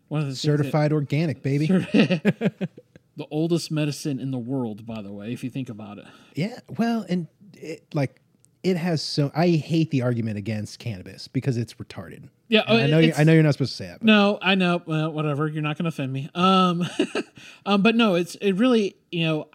one 0.09 0.21
of 0.21 0.27
the 0.27 0.33
things 0.35 0.41
that- 0.43 0.57
Certified 0.57 0.93
organic, 0.93 1.41
baby. 1.41 1.65
the 3.17 3.25
oldest 3.31 3.71
medicine 3.71 4.19
in 4.19 4.31
the 4.31 4.37
world 4.37 4.85
by 4.85 5.01
the 5.01 5.11
way 5.11 5.33
if 5.33 5.43
you 5.43 5.49
think 5.49 5.69
about 5.69 5.97
it 5.97 6.05
Yeah. 6.35 6.59
Well, 6.77 7.05
and 7.09 7.27
it, 7.55 7.85
like 7.93 8.21
it 8.63 8.77
has 8.77 9.01
so 9.01 9.31
I 9.35 9.49
hate 9.49 9.89
the 9.91 10.01
argument 10.03 10.37
against 10.37 10.79
cannabis 10.79 11.27
because 11.27 11.57
it's 11.57 11.73
retarded. 11.75 12.29
Yeah 12.47 12.63
And 12.67 12.81
I 12.81 12.87
know 12.87 12.99
You, 12.99 13.13
I 13.17 13.23
know 13.23 13.33
you're 13.33 13.43
not 13.43 13.53
supposed 13.53 13.71
to 13.71 13.77
say 13.77 13.89
it. 13.89 13.99
But 13.99 14.05
No, 14.05 14.39
I 14.41 14.55
know. 14.55 14.81
Well, 14.85 15.11
whatever. 15.11 15.47
You're 15.47 15.63
not 15.63 15.77
going 15.77 15.85
to 15.85 15.89
offend 15.89 16.13
me. 16.13 16.29
Um, 16.33 16.87
um, 17.65 17.81
but 17.81 17.95
no, 17.95 18.15
it's 18.15 18.35
it 18.35 18.53
really 18.53 18.95
you 19.11 19.25
know, 19.25 19.49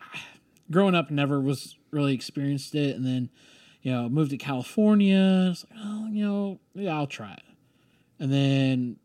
growing 0.70 0.94
up 0.94 1.10
never 1.10 1.40
was 1.40 1.76
really 1.90 2.14
experienced 2.14 2.74
it, 2.74 2.96
and 2.96 3.04
then 3.04 3.30
you 3.82 3.92
know 3.92 4.08
moved 4.08 4.30
to 4.30 4.38
California. 4.38 5.48
It's 5.50 5.64
like 5.70 5.80
oh, 5.84 6.08
you 6.10 6.24
know, 6.24 6.60
yeah, 6.74 6.94
I'll 6.96 7.06
try 7.06 7.32
it, 7.32 7.42
and 8.18 8.32
then 8.32 8.96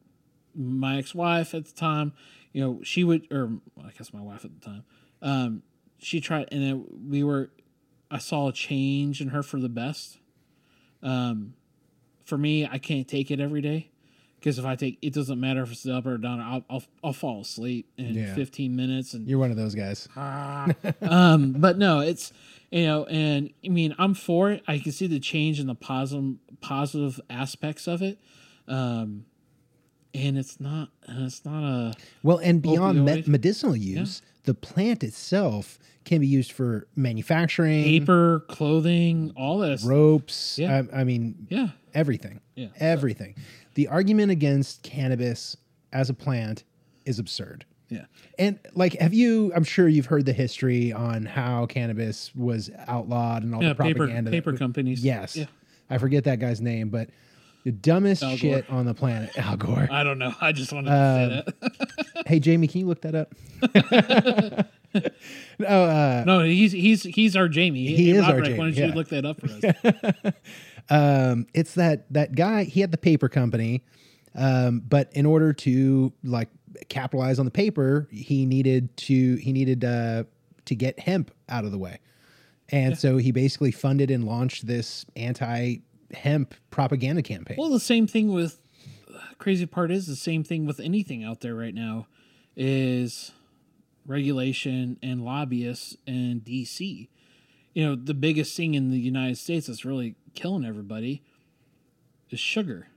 my 0.58 0.98
ex-wife 0.98 1.54
at 1.54 1.66
the 1.66 1.74
time, 1.74 2.14
you 2.52 2.62
know, 2.62 2.80
she 2.84 3.04
would, 3.04 3.28
or 3.32 3.60
I 3.80 3.92
guess 3.98 4.12
my 4.12 4.22
wife 4.22 4.44
at 4.44 4.60
the 4.60 4.66
time, 4.66 4.84
um, 5.22 5.64
she 6.00 6.20
tried, 6.20 6.48
and 6.52 6.64
then 6.64 6.86
we 7.08 7.24
were, 7.24 7.52
I 8.10 8.18
saw 8.18 8.48
a 8.48 8.54
change 8.54 9.22
in 9.22 9.30
her 9.30 9.44
for 9.44 9.60
the 9.60 9.70
best. 9.70 10.20
Um, 11.04 11.54
for 12.28 12.38
me, 12.38 12.68
I 12.70 12.78
can't 12.78 13.08
take 13.08 13.32
it 13.32 13.40
every 13.40 13.62
day 13.62 13.90
because 14.40 14.60
if 14.60 14.66
I 14.66 14.76
take, 14.76 15.00
it 15.02 15.14
doesn't 15.14 15.40
matter 15.40 15.64
if 15.64 15.72
it's 15.72 15.88
up 15.88 16.06
or 16.06 16.18
down. 16.18 16.40
I'll 16.40 16.64
I'll, 16.70 16.84
I'll 17.04 17.14
fall 17.14 17.42
asleep 17.42 17.90
in 17.98 18.14
Yeah. 18.14 18.36
15 18.36 18.76
minutes, 18.76 19.14
and 19.14 19.28
you're 19.28 19.40
one 19.40 19.50
of 19.52 19.58
those 19.58 19.74
guys. 19.76 20.08
um, 21.02 21.54
but 21.58 21.78
no, 21.78 22.00
it's 22.02 22.32
you 22.72 22.86
know, 22.86 23.06
and 23.06 23.52
I 23.66 23.70
mean, 23.70 23.96
I'm 23.98 24.14
for 24.14 24.52
it. 24.52 24.64
I 24.68 24.78
can 24.80 24.92
see 24.92 25.08
the 25.08 25.20
change 25.20 25.60
in 25.60 25.68
the 25.68 25.76
positive 25.76 26.36
positive 26.62 27.20
aspects 27.30 27.88
of 27.88 28.02
it. 28.02 28.20
Um, 28.68 29.26
and 30.14 30.38
it's 30.38 30.60
not, 30.60 30.90
it's 31.08 31.46
not 31.46 31.64
a 31.64 31.94
Well, 32.24 32.38
and 32.40 32.62
beyond 32.62 33.06
me- 33.06 33.24
medicinal 33.28 33.76
use, 33.76 34.22
the 34.46 34.54
plant 34.56 35.04
itself 35.04 35.78
can 36.06 36.22
be 36.22 36.28
used 36.28 36.52
for 36.52 36.88
manufacturing, 36.96 37.84
paper, 37.84 38.44
clothing, 38.48 39.32
all 39.38 39.60
this. 39.60 39.84
ropes. 39.84 40.58
Yeah. 40.58 40.82
I, 40.92 41.02
I 41.02 41.04
mean, 41.04 41.46
Yeah, 41.50 41.68
everything. 41.98 42.40
Yeah. 42.56 42.68
Everything. 42.78 43.36
The 43.74 43.88
argument 43.90 44.32
against 44.32 44.84
cannabis 44.84 45.58
as 45.92 46.10
a 46.10 46.14
plant 46.14 46.64
is 47.06 47.20
absurd. 47.20 47.66
yeah. 47.90 48.06
And 48.38 48.60
like, 48.74 48.94
have 49.00 49.14
you? 49.14 49.52
I'm 49.56 49.64
sure 49.64 49.88
you've 49.88 50.06
heard 50.08 50.26
the 50.26 50.34
history 50.34 50.92
on 50.94 51.26
how 51.26 51.66
cannabis 51.66 52.34
was 52.36 52.70
outlawed 52.88 53.44
and 53.44 53.56
all 53.56 53.64
Yeah, 53.64 53.70
the 53.70 53.76
paper 53.84 54.00
propaganda. 54.00 54.30
that- 54.32 54.38
paper 54.38 54.54
companies. 54.58 55.04
Yes, 55.04 55.36
Yeah. 55.36 55.46
I 55.90 55.98
forget 55.98 56.24
that 56.26 56.40
guy's 56.40 56.60
name, 56.62 56.90
but 56.90 57.10
the 57.64 57.72
dumbest 57.72 58.24
shit 58.38 58.70
on 58.70 58.86
the 58.86 58.94
planet, 58.94 59.30
Al 59.38 59.56
Gore. 59.58 59.88
I 59.92 60.04
don't 60.04 60.20
know. 60.20 60.34
I 60.42 60.52
just 60.52 60.72
wanted 60.74 60.90
to 60.90 60.96
Um, 60.96 61.30
say 61.30 61.44
that. 61.62 62.28
hey, 62.28 62.40
Jamie, 62.40 62.68
can 62.68 62.82
you 62.82 62.88
look 62.88 63.02
that 63.02 63.16
up? 63.16 63.34
no, 65.60 65.68
uh, 65.68 66.24
No, 66.26 66.44
he's 66.44 66.72
he's 66.72 67.04
he's 67.04 67.36
our 67.36 67.48
Jamie. 67.48 67.88
He 67.96 68.12
is 68.12 68.24
our 68.24 68.36
Roderick, 68.38 68.58
Why 68.58 68.66
don't 68.66 68.76
you 68.76 68.86
yeah. 68.88 68.94
look 68.96 69.10
that 69.10 69.26
up 69.26 69.40
for 69.40 69.48
us? 69.48 70.34
Um, 70.90 71.48
it's 71.54 71.74
that 71.76 72.12
that 72.14 72.36
guy. 72.36 72.64
He 72.64 72.82
had 72.82 72.92
the 72.92 72.98
paper 72.98 73.30
company, 73.30 73.84
um, 74.36 74.82
but 74.88 75.12
in 75.14 75.26
order 75.26 75.54
to 75.54 76.14
like 76.24 76.50
capitalize 76.90 77.40
on 77.40 77.46
the 77.46 77.52
paper, 77.52 78.08
he 78.12 78.46
needed 78.46 78.96
to 78.98 79.36
he 79.36 79.52
needed 79.52 79.84
uh, 79.84 80.24
to 80.66 80.76
get 80.76 81.00
hemp 81.00 81.32
out 81.50 81.66
of 81.66 81.72
the 81.72 81.78
way, 81.78 82.00
and 82.70 82.98
so 82.98 83.18
he 83.18 83.32
basically 83.32 83.72
funded 83.72 84.12
and 84.12 84.24
launched 84.24 84.68
this 84.68 85.06
anti 85.16 85.78
hemp 86.14 86.54
propaganda 86.70 87.22
campaign. 87.22 87.58
Well, 87.60 87.70
the 87.70 87.80
same 87.80 88.08
thing 88.08 88.32
with 88.32 88.60
crazy 89.38 89.66
part 89.66 89.92
is 89.92 90.08
the 90.08 90.16
same 90.16 90.44
thing 90.44 90.66
with 90.66 90.80
anything 90.80 91.24
out 91.24 91.42
there 91.42 91.56
right 91.56 91.74
now 91.74 92.08
is 92.56 93.32
regulation 94.06 94.98
and 95.04 95.24
lobbyists 95.24 95.96
in 96.06 96.42
DC. 96.42 97.08
You 97.74 97.86
know, 97.86 97.96
the 97.96 98.14
biggest 98.14 98.56
thing 98.58 98.74
in 98.74 98.90
the 98.90 98.98
United 98.98 99.38
States 99.38 99.68
that's 99.68 99.86
really 99.86 100.16
killing 100.38 100.64
everybody 100.64 101.22
is 102.30 102.40
sugar. 102.40 102.88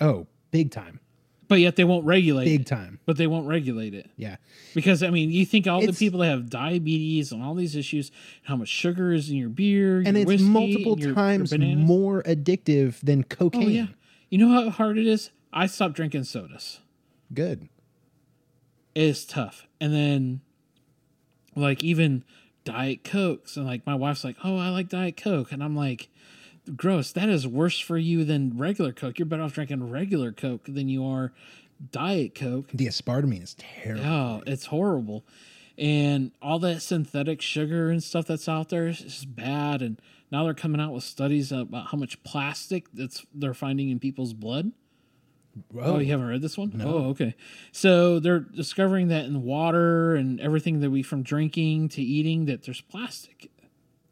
oh, 0.00 0.26
big 0.50 0.70
time, 0.70 1.00
But 1.48 1.60
yet 1.60 1.76
they 1.76 1.84
won't 1.84 2.04
regulate 2.04 2.44
big 2.44 2.60
it. 2.62 2.66
time. 2.66 2.98
But 3.06 3.16
they 3.16 3.26
won't 3.26 3.46
regulate 3.48 3.94
it. 3.94 4.10
Yeah, 4.16 4.36
Because 4.74 5.02
I 5.02 5.10
mean, 5.10 5.30
you 5.30 5.44
think 5.46 5.66
all 5.66 5.80
It's- 5.82 5.98
the 5.98 6.04
people 6.06 6.20
that 6.20 6.28
have 6.28 6.50
diabetes 6.50 7.32
and 7.32 7.42
all 7.42 7.54
these 7.54 7.74
issues, 7.76 8.10
how 8.44 8.56
much 8.56 8.68
sugar 8.68 9.12
is 9.12 9.30
in 9.30 9.36
your 9.36 9.48
beer, 9.48 9.98
and 9.98 10.08
your 10.08 10.16
it's 10.18 10.26
whiskey, 10.28 10.48
multiple 10.48 10.98
your- 10.98 11.08
your 11.08 11.14
times 11.14 11.50
bananas. 11.50 11.84
more 11.86 12.22
addictive 12.24 13.00
than 13.00 13.22
cocaine. 13.24 13.62
Oh 13.64 13.68
yeah. 13.68 13.86
You 14.30 14.38
know 14.38 14.48
how 14.50 14.70
hard 14.70 14.98
it 14.98 15.06
is? 15.06 15.30
I 15.52 15.66
stopped 15.66 15.94
drinking 15.94 16.24
sodas. 16.24 16.80
Good. 17.34 17.68
It's 18.94 19.24
tough. 19.24 19.66
And 19.80 19.92
then 19.94 20.40
like 21.56 21.82
even 21.84 22.24
Diet 22.64 23.04
Cokes 23.04 23.56
and 23.56 23.66
like 23.66 23.86
my 23.86 23.94
wife's 23.94 24.24
like, 24.24 24.36
Oh, 24.44 24.56
I 24.58 24.68
like 24.70 24.88
Diet 24.88 25.16
Coke 25.16 25.52
and 25.52 25.62
I'm 25.62 25.76
like 25.76 26.08
gross, 26.76 27.12
that 27.12 27.28
is 27.28 27.46
worse 27.46 27.78
for 27.78 27.98
you 27.98 28.24
than 28.24 28.56
regular 28.56 28.92
Coke. 28.92 29.18
You're 29.18 29.26
better 29.26 29.42
off 29.42 29.54
drinking 29.54 29.90
regular 29.90 30.32
Coke 30.32 30.64
than 30.66 30.88
you 30.88 31.04
are 31.06 31.32
Diet 31.90 32.34
Coke. 32.34 32.68
The 32.72 32.86
aspartame 32.86 33.42
is 33.42 33.54
terrible. 33.58 34.04
Oh, 34.04 34.42
it's 34.46 34.66
horrible. 34.66 35.24
And 35.78 36.32
all 36.40 36.58
that 36.60 36.82
synthetic 36.82 37.40
sugar 37.40 37.90
and 37.90 38.02
stuff 38.02 38.26
that's 38.26 38.48
out 38.48 38.68
there 38.68 38.88
is 38.88 39.00
just 39.00 39.34
bad. 39.34 39.82
And 39.82 40.00
now 40.30 40.44
they're 40.44 40.54
coming 40.54 40.80
out 40.80 40.92
with 40.92 41.02
studies 41.02 41.50
about 41.50 41.88
how 41.88 41.98
much 41.98 42.22
plastic 42.22 42.86
that's 42.92 43.26
they're 43.34 43.54
finding 43.54 43.88
in 43.88 43.98
people's 43.98 44.34
blood. 44.34 44.72
Oh, 45.76 45.98
you 45.98 46.10
haven't 46.10 46.28
read 46.28 46.40
this 46.40 46.56
one? 46.56 46.80
Oh, 46.82 47.10
okay. 47.10 47.34
So 47.72 48.18
they're 48.20 48.40
discovering 48.40 49.08
that 49.08 49.26
in 49.26 49.42
water 49.42 50.14
and 50.14 50.40
everything 50.40 50.80
that 50.80 50.90
we 50.90 51.02
from 51.02 51.22
drinking 51.22 51.90
to 51.90 52.02
eating 52.02 52.46
that 52.46 52.62
there's 52.62 52.80
plastic. 52.80 53.50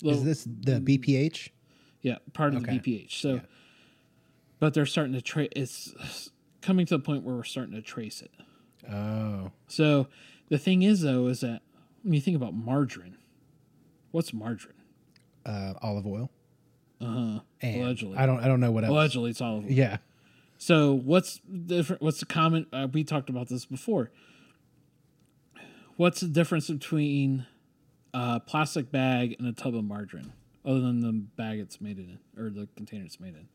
Is 0.02 0.24
this 0.24 0.44
the 0.44 0.80
BPH? 0.80 1.50
Yeah, 2.02 2.18
part 2.32 2.54
of 2.54 2.62
Okay. 2.62 2.78
the 2.78 2.78
BPH. 3.06 3.20
So, 3.20 3.34
Yeah. 3.34 3.40
but 4.58 4.74
they're 4.74 4.86
starting 4.86 5.12
to 5.14 5.22
trace. 5.22 5.48
It's 5.54 6.30
coming 6.62 6.86
to 6.86 6.96
the 6.96 7.02
point 7.02 7.24
where 7.24 7.34
we're 7.36 7.44
starting 7.44 7.74
to 7.74 7.82
trace 7.82 8.22
it. 8.22 8.30
Oh, 8.90 9.52
So 9.68 10.08
the 10.48 10.58
thing 10.58 10.82
is, 10.82 11.02
though, 11.02 11.26
is 11.26 11.40
that 11.40 11.62
when 12.02 12.14
you 12.14 12.20
think 12.20 12.36
about 12.36 12.54
margarine, 12.54 13.16
what's 14.10 14.32
margarine? 14.32 14.74
uh, 15.46 15.74
olive 15.82 16.06
oil. 16.06 16.30
Uh 17.00 17.06
huh. 17.06 17.40
Allegedly. 17.62 18.16
I 18.18 18.26
don't. 18.26 18.40
I 18.40 18.46
don't 18.46 18.60
know 18.60 18.70
what 18.70 18.84
else. 18.84 18.90
Allegedly, 18.90 19.30
it's 19.30 19.40
olive 19.40 19.64
oil. 19.64 19.70
Yeah. 19.72 19.98
So 20.58 20.92
what's 20.92 21.38
different? 21.38 22.02
What's 22.02 22.20
the 22.20 22.26
common? 22.26 22.66
Uh, 22.72 22.88
we 22.92 23.04
talked 23.04 23.30
about 23.30 23.48
this 23.48 23.64
before. 23.64 24.10
What's 25.96 26.20
the 26.20 26.28
difference 26.28 26.68
between 26.68 27.46
a 28.12 28.40
plastic 28.40 28.90
bag 28.90 29.36
and 29.38 29.46
a 29.48 29.52
tub 29.52 29.74
of 29.74 29.84
margarine, 29.84 30.32
other 30.64 30.80
than 30.80 31.00
the 31.00 31.12
bag 31.12 31.58
it's 31.58 31.80
made 31.80 31.98
in 31.98 32.18
or 32.36 32.50
the 32.50 32.68
container 32.76 33.04
it's 33.04 33.20
made 33.20 33.34
in? 33.34 33.48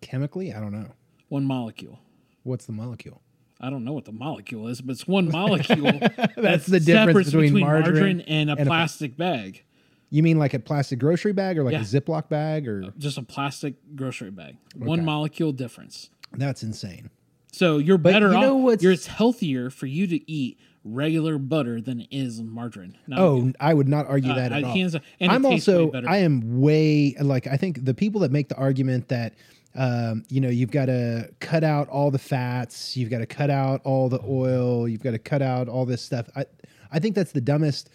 Chemically, 0.00 0.52
I 0.52 0.60
don't 0.60 0.72
know. 0.72 0.92
One 1.28 1.44
molecule. 1.44 2.00
What's 2.42 2.66
the 2.66 2.72
molecule? 2.72 3.22
I 3.60 3.68
don't 3.68 3.84
know 3.84 3.92
what 3.92 4.06
the 4.06 4.12
molecule 4.12 4.68
is, 4.68 4.80
but 4.80 4.92
it's 4.92 5.06
one 5.06 5.30
molecule. 5.30 5.84
That's 6.36 6.66
the 6.66 6.80
difference 6.80 6.86
separate 6.86 7.24
between 7.26 7.60
margarine 7.60 8.20
and 8.22 8.48
a 8.48 8.52
and 8.52 8.60
a- 8.62 8.66
plastic 8.66 9.16
bag. 9.16 9.64
You 10.12 10.22
mean 10.24 10.38
like 10.38 10.54
a 10.54 10.58
plastic 10.58 10.98
grocery 10.98 11.32
bag 11.32 11.56
or 11.58 11.62
like 11.62 11.72
Yeah. 11.72 11.80
a 11.82 11.84
Ziploc 11.84 12.28
bag 12.28 12.66
or 12.66 12.84
uh, 12.84 12.90
Just 12.98 13.16
a 13.18 13.22
plastic 13.22 13.74
grocery 13.94 14.30
bag. 14.30 14.56
One 14.74 15.04
molecule 15.04 15.52
difference. 15.52 16.10
that's 16.32 16.62
insane. 16.62 17.10
So 17.52 17.78
you're 17.78 17.98
But 17.98 18.12
better 18.14 18.30
you 18.30 18.34
off. 18.36 18.42
know 18.42 18.56
what's- 18.56 18.82
You're 18.82 18.92
it's 18.92 19.06
healthier 19.06 19.70
for 19.70 19.86
you 19.86 20.06
to 20.06 20.30
eat 20.30 20.58
regular 20.84 21.38
butter 21.38 21.80
than 21.80 22.00
it 22.00 22.08
is 22.10 22.40
margarine. 22.42 22.96
Now, 23.06 23.18
Oh, 23.22 23.52
I 23.60 23.74
would 23.74 23.88
not 23.88 24.06
argue 24.06 24.32
Uh, 24.32 24.36
that 24.36 24.52
at 24.52 24.64
I- 24.64 24.66
all. 24.66 24.74
hands. 24.74 24.96
And 25.20 25.30
I'm 25.32 25.44
also. 25.44 25.90
I 25.92 26.18
am 26.18 26.60
way 26.60 27.14
like 27.20 27.46
I 27.46 27.56
think 27.56 27.84
the 27.84 27.94
people 27.94 28.20
that 28.22 28.32
make 28.32 28.48
the 28.48 28.56
argument 28.56 29.08
that 29.08 29.34
um, 29.76 30.24
you 30.28 30.40
know 30.40 30.48
you've 30.48 30.70
got 30.72 30.86
to 30.86 31.30
cut 31.40 31.62
out 31.64 31.88
all 31.88 32.10
the 32.10 32.18
fats, 32.18 32.96
you've 32.96 33.10
got 33.10 33.18
to 33.18 33.26
cut 33.26 33.50
out 33.50 33.80
all 33.84 34.08
the 34.08 34.20
oil, 34.26 34.88
you've 34.88 35.02
got 35.02 35.12
to 35.12 35.18
cut 35.18 35.42
out 35.42 35.68
all 35.68 35.84
this 35.86 36.02
stuff. 36.02 36.28
I 36.34 36.46
I 36.90 36.98
think 36.98 37.14
that's 37.14 37.32
the 37.32 37.40
dumbest 37.40 37.88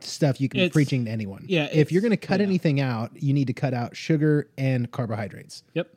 stuff 0.00 0.40
you 0.40 0.48
can 0.48 0.58
be 0.60 0.70
preaching 0.70 1.04
to 1.04 1.10
anyone. 1.10 1.44
yeah, 1.46 1.68
if 1.70 1.92
you're 1.92 2.00
going 2.00 2.10
to 2.12 2.16
cut 2.16 2.40
yeah. 2.40 2.46
anything 2.46 2.80
out, 2.80 3.10
you 3.14 3.34
need 3.34 3.46
to 3.48 3.52
cut 3.52 3.74
out 3.74 3.94
sugar 3.94 4.48
and 4.56 4.90
carbohydrates. 4.90 5.62
Yep. 5.74 5.88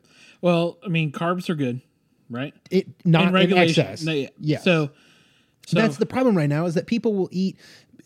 Well, 0.42 0.76
I 0.84 0.88
mean, 0.88 1.12
carbs 1.12 1.48
are 1.48 1.54
good, 1.54 1.80
right? 2.28 2.52
It 2.70 2.88
not 3.06 3.28
in, 3.28 3.32
regulation. 3.32 3.84
excess. 3.86 4.02
No, 4.04 4.26
yeah. 4.38 4.58
So, 4.58 4.90
so 5.66 5.76
that's 5.78 5.98
the 5.98 6.06
problem 6.06 6.34
right 6.36 6.48
now 6.48 6.64
is 6.64 6.72
that 6.74 6.86
people 6.86 7.12
will 7.14 7.28
eat 7.30 7.58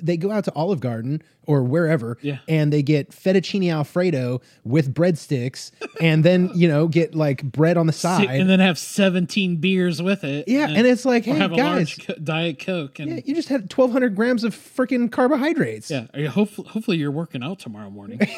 they 0.02 0.16
go 0.16 0.30
out 0.30 0.44
to 0.44 0.52
Olive 0.54 0.80
Garden 0.80 1.20
or 1.44 1.62
wherever 1.62 2.16
Yeah. 2.22 2.38
and 2.48 2.72
they 2.72 2.82
get 2.82 3.10
fettuccine 3.10 3.70
alfredo 3.70 4.40
with 4.64 4.94
breadsticks 4.94 5.72
and 6.00 6.24
then, 6.24 6.50
you 6.54 6.68
know, 6.68 6.88
get 6.88 7.14
like 7.14 7.42
bread 7.42 7.76
on 7.76 7.86
the 7.86 7.92
side. 7.92 8.30
and 8.30 8.48
then 8.48 8.60
have 8.60 8.78
17 8.78 9.56
beers 9.56 10.00
with 10.00 10.24
it. 10.24 10.48
yeah, 10.48 10.68
and 10.70 10.86
it's 10.86 11.04
like, 11.04 11.26
hey 11.26 11.32
have 11.36 11.52
a 11.52 11.56
guys, 11.56 11.98
large 11.98 12.06
co- 12.06 12.14
diet 12.14 12.58
coke 12.64 12.98
and 12.98 13.10
yeah, 13.10 13.20
you 13.26 13.34
just 13.34 13.50
had 13.50 13.62
1200 13.70 14.16
grams 14.16 14.42
of 14.42 14.54
freaking 14.56 15.12
carbohydrates. 15.12 15.90
Yeah, 15.90 16.06
you- 16.14 16.30
hopefully, 16.30 16.68
hopefully 16.70 16.96
you're 16.96 17.10
working 17.10 17.42
out 17.42 17.58
tomorrow 17.58 17.90
morning. 17.90 18.20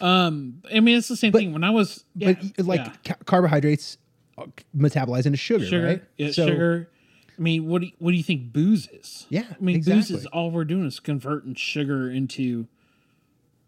Um, 0.00 0.62
I 0.72 0.80
mean, 0.80 0.98
it's 0.98 1.08
the 1.08 1.16
same 1.16 1.32
thing. 1.32 1.52
When 1.52 1.64
I 1.64 1.70
was, 1.70 2.04
yeah, 2.14 2.34
But 2.56 2.66
like 2.66 2.80
yeah. 2.80 2.92
ca- 3.14 3.24
carbohydrates 3.24 3.96
uh, 4.36 4.46
metabolize 4.76 5.24
into 5.24 5.38
sugar, 5.38 5.64
sugar, 5.64 5.86
right? 5.86 6.02
yeah, 6.18 6.30
So- 6.32 6.46
sugar. 6.48 6.90
I 7.38 7.40
mean, 7.42 7.66
what 7.66 7.80
do 7.80 7.86
you, 7.88 7.92
what 7.98 8.10
do 8.12 8.16
you 8.16 8.22
think 8.22 8.52
booze 8.52 8.88
is? 8.88 9.26
Yeah, 9.28 9.44
I 9.50 9.56
mean, 9.62 9.82
booze 9.82 10.10
is 10.10 10.26
all 10.26 10.50
we're 10.50 10.64
doing 10.64 10.86
is 10.86 11.00
converting 11.00 11.54
sugar 11.54 12.10
into 12.10 12.66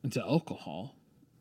into 0.05 0.21
alcohol 0.23 0.95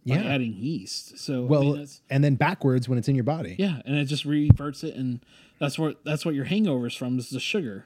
by 0.07 0.15
Yeah. 0.15 0.23
adding 0.23 0.53
yeast. 0.55 1.19
So 1.19 1.43
I 1.45 1.47
Well, 1.47 1.63
mean, 1.63 1.77
that's, 1.77 2.01
and 2.09 2.23
then 2.23 2.35
backwards 2.35 2.89
when 2.89 2.97
it's 2.97 3.07
in 3.07 3.15
your 3.15 3.23
body. 3.23 3.55
yeah, 3.59 3.81
and 3.85 3.95
it 3.95 4.05
just 4.05 4.25
reverts 4.25 4.83
it, 4.83 4.95
and 4.95 5.19
that's 5.59 5.77
what 5.77 6.03
that's 6.03 6.25
what 6.25 6.33
your 6.35 6.45
hangovers 6.45 6.97
from 6.97 7.19
is 7.19 7.29
the 7.29 7.39
sugar. 7.39 7.85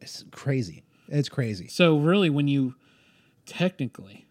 It's 0.00 0.24
crazy. 0.30 0.82
It's 1.08 1.28
crazy. 1.28 1.68
So 1.68 1.98
really, 1.98 2.30
when 2.30 2.48
you 2.48 2.74
technically, 3.46 4.26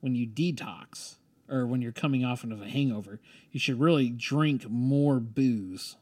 when 0.00 0.14
you 0.14 0.26
detox 0.26 1.16
or 1.48 1.66
when 1.66 1.80
you're 1.82 1.92
coming 1.92 2.24
off 2.24 2.42
of 2.44 2.60
a 2.60 2.68
hangover, 2.68 3.20
you 3.52 3.60
should 3.60 3.78
really 3.80 4.10
drink 4.10 4.68
more 4.68 5.20
booze. 5.20 5.96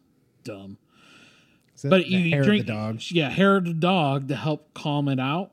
Dumb, 0.44 0.76
but 1.82 2.06
you 2.06 2.30
hair 2.30 2.40
of 2.40 2.46
drink 2.46 2.66
the 2.66 2.72
dog. 2.72 3.01
yeah 3.10 3.28
hair 3.28 3.56
of 3.56 3.64
the 3.64 3.74
dog 3.74 4.28
to 4.28 4.36
help 4.36 4.72
calm 4.74 5.09
it 5.09 5.20
out. 5.20 5.52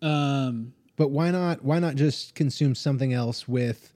Um, 0.00 0.72
But 0.96 1.08
why 1.10 1.30
not? 1.30 1.64
Why 1.64 1.78
not 1.78 1.94
just 1.94 2.34
consume 2.34 2.74
something 2.74 3.12
else 3.12 3.46
with, 3.48 3.92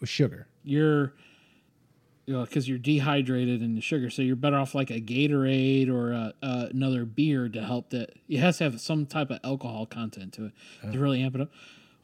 with 0.00 0.08
sugar? 0.08 0.46
you're 0.64 1.12
you 2.26 2.32
know 2.34 2.44
because 2.44 2.68
you're 2.68 2.78
dehydrated 2.78 3.62
in 3.62 3.74
the 3.74 3.80
sugar, 3.80 4.08
so 4.10 4.22
you're 4.22 4.36
better 4.36 4.56
off 4.56 4.74
like 4.76 4.90
a 4.90 5.00
Gatorade 5.00 5.88
or 5.90 6.12
a, 6.12 6.32
uh, 6.42 6.66
another 6.70 7.04
beer 7.04 7.48
to 7.48 7.62
help 7.62 7.90
that. 7.90 8.10
It 8.28 8.38
has 8.38 8.58
to 8.58 8.64
have 8.64 8.80
some 8.80 9.06
type 9.06 9.30
of 9.30 9.40
alcohol 9.42 9.86
content 9.86 10.32
to 10.34 10.46
it 10.46 10.52
to 10.92 10.98
really 11.00 11.20
amp 11.22 11.34
it 11.34 11.40
up. 11.40 11.50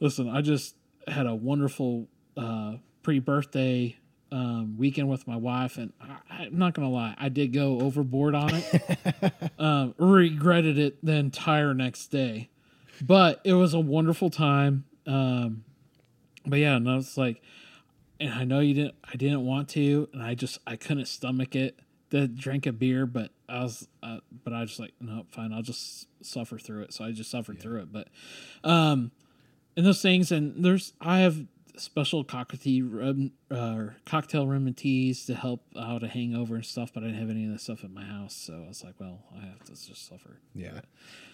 Listen, 0.00 0.28
I 0.28 0.40
just 0.42 0.74
had 1.06 1.26
a 1.26 1.34
wonderful 1.34 2.08
uh, 2.36 2.74
pre-birthday 3.02 3.96
um, 4.30 4.76
weekend 4.76 5.08
with 5.08 5.26
my 5.26 5.36
wife, 5.36 5.78
and 5.78 5.92
I, 6.00 6.44
I'm 6.44 6.58
not 6.58 6.74
gonna 6.74 6.90
lie, 6.90 7.14
I 7.18 7.28
did 7.28 7.52
go 7.52 7.80
overboard 7.80 8.34
on 8.34 8.50
it. 8.52 9.32
um, 9.58 9.94
regretted 9.98 10.78
it 10.78 11.04
the 11.04 11.12
entire 11.12 11.74
next 11.74 12.08
day, 12.08 12.50
but 13.02 13.40
it 13.44 13.54
was 13.54 13.74
a 13.74 13.80
wonderful 13.80 14.30
time. 14.30 14.84
Um, 15.06 15.64
but 16.44 16.58
yeah, 16.58 16.78
no, 16.78 16.98
it's 16.98 17.16
like, 17.16 17.42
and 18.20 18.32
I 18.32 18.44
know 18.44 18.60
you 18.60 18.74
didn't. 18.74 18.94
I 19.04 19.16
didn't 19.16 19.44
want 19.44 19.68
to, 19.70 20.08
and 20.12 20.22
I 20.22 20.34
just 20.34 20.58
I 20.66 20.76
couldn't 20.76 21.06
stomach 21.06 21.54
it 21.54 21.78
to 22.10 22.26
drink 22.26 22.66
a 22.66 22.72
beer. 22.72 23.06
But 23.06 23.30
I 23.48 23.62
was, 23.62 23.88
uh, 24.02 24.18
but 24.44 24.52
I 24.52 24.60
was 24.60 24.70
just 24.70 24.80
like, 24.80 24.94
no, 25.00 25.26
fine, 25.30 25.52
I'll 25.52 25.62
just 25.62 26.06
suffer 26.24 26.58
through 26.58 26.82
it. 26.82 26.92
So 26.92 27.04
I 27.04 27.12
just 27.12 27.30
suffered 27.30 27.60
through 27.60 27.82
it. 27.82 27.92
But, 27.92 28.08
um, 28.64 29.12
and 29.76 29.86
those 29.86 30.02
things, 30.02 30.32
and 30.32 30.64
there's 30.64 30.92
I 31.00 31.20
have 31.20 31.44
special 31.80 32.24
cocktail 32.24 32.86
rem, 32.86 33.32
uh, 33.50 33.86
cocktail 34.04 34.46
remedies 34.46 35.26
to 35.26 35.34
help 35.34 35.62
out 35.78 36.02
a 36.02 36.08
hangover 36.08 36.56
and 36.56 36.66
stuff. 36.66 36.92
But 36.92 37.02
I 37.02 37.06
didn't 37.06 37.20
have 37.20 37.30
any 37.30 37.46
of 37.46 37.52
that 37.52 37.60
stuff 37.60 37.84
at 37.84 37.90
my 37.90 38.04
house, 38.04 38.34
so 38.34 38.62
I 38.64 38.68
was 38.68 38.84
like, 38.84 38.94
well, 38.98 39.20
I 39.36 39.46
have 39.46 39.64
to 39.64 39.72
just 39.72 40.08
suffer. 40.08 40.38
Yeah. 40.54 40.80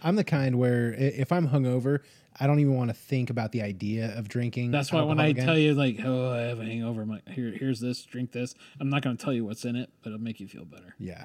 I'm 0.03 0.17
the 0.17 0.25
kind 0.25 0.59
where 0.59 0.93
if 0.95 1.33
I'm 1.33 1.49
hungover, 1.49 2.01
I 2.39 2.47
don't 2.47 2.61
even 2.61 2.75
want 2.75 2.91
to 2.91 2.95
think 2.95 3.31
about 3.31 3.53
the 3.53 3.63
idea 3.63 4.17
of 4.19 4.29
drinking. 4.29 4.71
That's 4.71 4.93
why 4.93 5.03
when 5.03 5.21
I 5.21 5.29
again. 5.29 5.47
tell 5.47 5.59
you 5.59 5.75
like, 5.75 6.01
oh, 6.05 6.33
I 6.33 6.41
have 6.41 6.61
a 6.61 6.65
hangover, 6.65 7.03
I'm 7.03 7.09
like, 7.09 7.29
here, 7.29 7.51
here's 7.51 7.81
this, 7.81 8.03
drink 8.05 8.33
this. 8.33 8.55
I'm 8.81 8.91
not 8.91 9.03
going 9.03 9.17
to 9.17 9.25
tell 9.25 9.33
you 9.33 9.45
what's 9.45 9.65
in 9.65 9.77
it, 9.77 9.91
but 10.03 10.11
it'll 10.11 10.21
make 10.21 10.41
you 10.41 10.49
feel 10.49 10.65
better. 10.65 10.95
Yeah. 10.99 11.25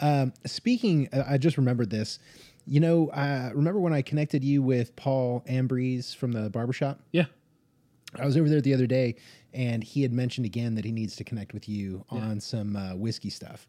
Um, 0.00 0.34
speaking, 0.44 1.08
uh, 1.12 1.24
I 1.26 1.38
just 1.38 1.56
remembered 1.56 1.90
this. 1.90 2.18
You 2.66 2.80
know, 2.80 3.08
uh, 3.08 3.50
remember 3.54 3.80
when 3.80 3.92
I 3.92 4.02
connected 4.02 4.44
you 4.44 4.60
with 4.60 4.94
Paul 4.96 5.44
Ambrose 5.46 6.12
from 6.12 6.32
the 6.32 6.50
barbershop? 6.50 7.00
Yeah. 7.12 7.26
I 8.20 8.26
was 8.26 8.36
over 8.36 8.48
there 8.48 8.60
the 8.60 8.74
other 8.74 8.86
day, 8.86 9.16
and 9.52 9.82
he 9.82 10.02
had 10.02 10.12
mentioned 10.12 10.46
again 10.46 10.74
that 10.74 10.84
he 10.84 10.92
needs 10.92 11.16
to 11.16 11.24
connect 11.24 11.52
with 11.54 11.68
you 11.68 12.04
on 12.10 12.40
some 12.40 12.76
uh, 12.76 12.94
whiskey 12.94 13.30
stuff. 13.30 13.66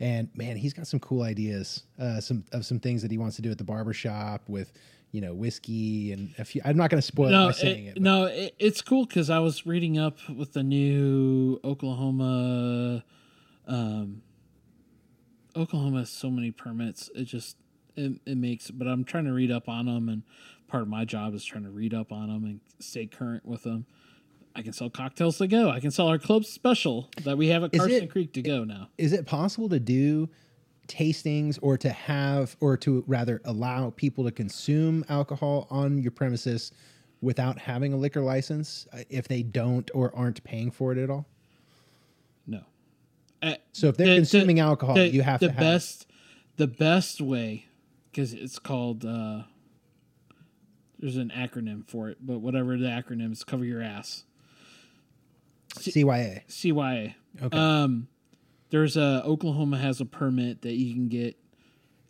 And 0.00 0.28
man, 0.34 0.56
he's 0.56 0.72
got 0.72 0.86
some 0.86 1.00
cool 1.00 1.22
ideas, 1.22 1.84
uh, 1.98 2.20
some 2.20 2.44
of 2.52 2.64
some 2.66 2.78
things 2.80 3.02
that 3.02 3.10
he 3.10 3.18
wants 3.18 3.36
to 3.36 3.42
do 3.42 3.50
at 3.50 3.58
the 3.58 3.64
barbershop 3.64 4.48
with, 4.48 4.72
you 5.12 5.20
know, 5.20 5.34
whiskey 5.34 6.12
and 6.12 6.34
a 6.38 6.44
few. 6.44 6.60
I'm 6.64 6.76
not 6.76 6.90
going 6.90 6.98
to 7.00 7.06
spoil 7.06 7.28
it 7.28 7.32
no, 7.32 7.46
by 7.46 7.52
saying 7.52 7.86
it- 7.86 7.96
it. 7.96 8.02
no, 8.02 8.24
it, 8.24 8.54
it's 8.58 8.80
cool 8.82 9.06
because 9.06 9.30
I 9.30 9.38
was 9.40 9.66
reading 9.66 9.98
up 9.98 10.18
with 10.28 10.52
the 10.52 10.62
new 10.62 11.60
Oklahoma. 11.64 13.04
Um, 13.66 14.22
Oklahoma 15.56 16.00
has 16.00 16.10
so 16.10 16.30
many 16.30 16.50
permits. 16.50 17.10
It 17.14 17.24
just 17.24 17.56
it, 17.96 18.20
it 18.26 18.36
makes. 18.36 18.70
But 18.70 18.86
I'm 18.88 19.04
trying 19.04 19.24
to 19.24 19.32
read 19.32 19.50
up 19.50 19.68
on 19.68 19.86
them, 19.86 20.08
and 20.08 20.22
part 20.68 20.82
of 20.82 20.88
my 20.88 21.04
job 21.04 21.34
is 21.34 21.44
trying 21.44 21.64
to 21.64 21.70
read 21.70 21.94
up 21.94 22.12
on 22.12 22.28
them 22.28 22.44
and 22.44 22.60
stay 22.78 23.06
current 23.06 23.44
with 23.46 23.62
them. 23.62 23.86
I 24.54 24.62
can 24.62 24.72
sell 24.72 24.88
cocktails 24.90 25.36
to 25.38 25.46
go. 25.46 25.70
I 25.70 25.80
can 25.80 25.90
sell 25.90 26.08
our 26.08 26.18
club 26.18 26.44
special 26.44 27.10
that 27.24 27.36
we 27.36 27.48
have 27.48 27.62
at 27.62 27.72
Karsten 27.72 28.04
it- 28.04 28.10
Creek 28.10 28.32
to 28.34 28.42
go 28.42 28.64
now. 28.64 28.88
is 28.98 29.12
it 29.12 29.26
possible 29.26 29.68
to 29.68 29.78
do 29.78 30.28
tastings 30.88 31.58
or 31.62 31.76
to 31.76 31.90
have 31.90 32.56
or 32.60 32.76
to 32.78 33.02
rather 33.06 33.40
allow 33.44 33.90
people 33.90 34.24
to 34.24 34.30
consume 34.30 35.04
alcohol 35.08 35.66
on 35.68 35.98
your 35.98 36.12
premises 36.12 36.70
without 37.20 37.58
having 37.58 37.92
a 37.92 37.96
liquor 37.96 38.20
license 38.20 38.86
uh, 38.92 38.98
if 39.10 39.26
they 39.26 39.42
don't 39.42 39.90
or 39.94 40.14
aren't 40.14 40.42
paying 40.44 40.70
for 40.70 40.92
it 40.92 40.98
at 40.98 41.10
all 41.10 41.26
No. 42.46 42.60
Uh, 43.42 43.54
so 43.72 43.88
if 43.88 43.96
they're 43.96 44.06
the- 44.06 44.12
the- 44.12 44.18
consuming 44.20 44.60
alcohol 44.60 44.94
the, 44.94 45.08
you 45.08 45.22
have 45.22 45.40
the 45.40 45.48
to 45.48 45.52
have 45.54 45.60
best 45.60 46.06
the 46.56 46.68
best 46.68 47.20
way 47.20 47.66
because 48.12 48.32
it's 48.32 48.58
called 48.60 49.04
uh 49.04 49.42
there's 50.98 51.16
an 51.16 51.30
acronym 51.34 51.86
for 51.88 52.08
it 52.08 52.18
but 52.20 52.38
whatever 52.38 52.76
the 52.76 52.86
acronym 52.86 53.32
is 53.32 53.44
cover 53.44 53.64
your 53.64 53.82
ass. 53.82 54.24
Cya 55.74 56.42
cya 56.48 57.14
Okay. 57.42 57.58
um 57.58 58.08
there's 58.70 58.96
a 58.96 59.22
oklahoma 59.24 59.78
has 59.78 60.00
a 60.00 60.06
permit 60.06 60.62
that 60.62 60.72
you 60.74 60.94
can 60.94 61.08
get 61.08 61.36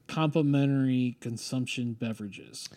complimentary 0.06 1.16
consumption 1.20 1.92
beverages. 1.94 2.68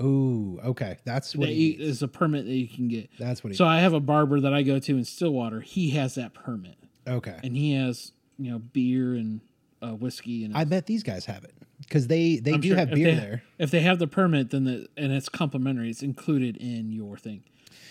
Oh 0.00 0.58
okay. 0.64 0.96
That's 1.04 1.36
what 1.36 1.46
that 1.48 1.52
he 1.54 1.70
needs. 1.76 1.82
is 1.82 2.02
a 2.02 2.08
permit 2.08 2.44
that 2.46 2.54
you 2.54 2.66
can 2.68 2.88
get. 2.88 3.10
That's 3.18 3.44
what 3.44 3.50
he 3.52 3.56
so 3.56 3.64
i 3.66 3.78
have 3.80 3.92
a 3.92 4.00
barber 4.00 4.40
that 4.40 4.52
i 4.54 4.62
go 4.62 4.78
to 4.78 4.96
in 4.96 5.04
stillwater. 5.04 5.60
He 5.60 5.90
has 5.90 6.14
that 6.16 6.34
permit. 6.34 6.76
Okay. 7.06 7.38
And 7.44 7.56
he 7.56 7.74
has 7.74 8.12
you 8.38 8.50
know 8.50 8.58
beer 8.58 9.14
and 9.14 9.40
uh, 9.82 9.94
whiskey 9.94 10.44
and 10.44 10.56
i 10.56 10.64
bet 10.64 10.86
these 10.86 11.02
guys 11.02 11.24
have 11.26 11.44
it 11.44 11.54
because 11.80 12.06
they 12.06 12.36
they 12.36 12.52
I'm 12.54 12.60
do 12.60 12.68
sure 12.68 12.76
have 12.76 12.90
beer 12.92 13.12
they- 13.14 13.20
there 13.20 13.42
If 13.58 13.70
they 13.70 13.80
have 13.80 13.98
the 13.98 14.06
permit, 14.06 14.50
then 14.50 14.64
the 14.64 14.88
and 14.96 15.12
it's 15.12 15.28
complimentary. 15.28 15.90
It's 15.90 16.02
included 16.02 16.56
in 16.56 16.92
your 16.92 17.16
thing. 17.16 17.42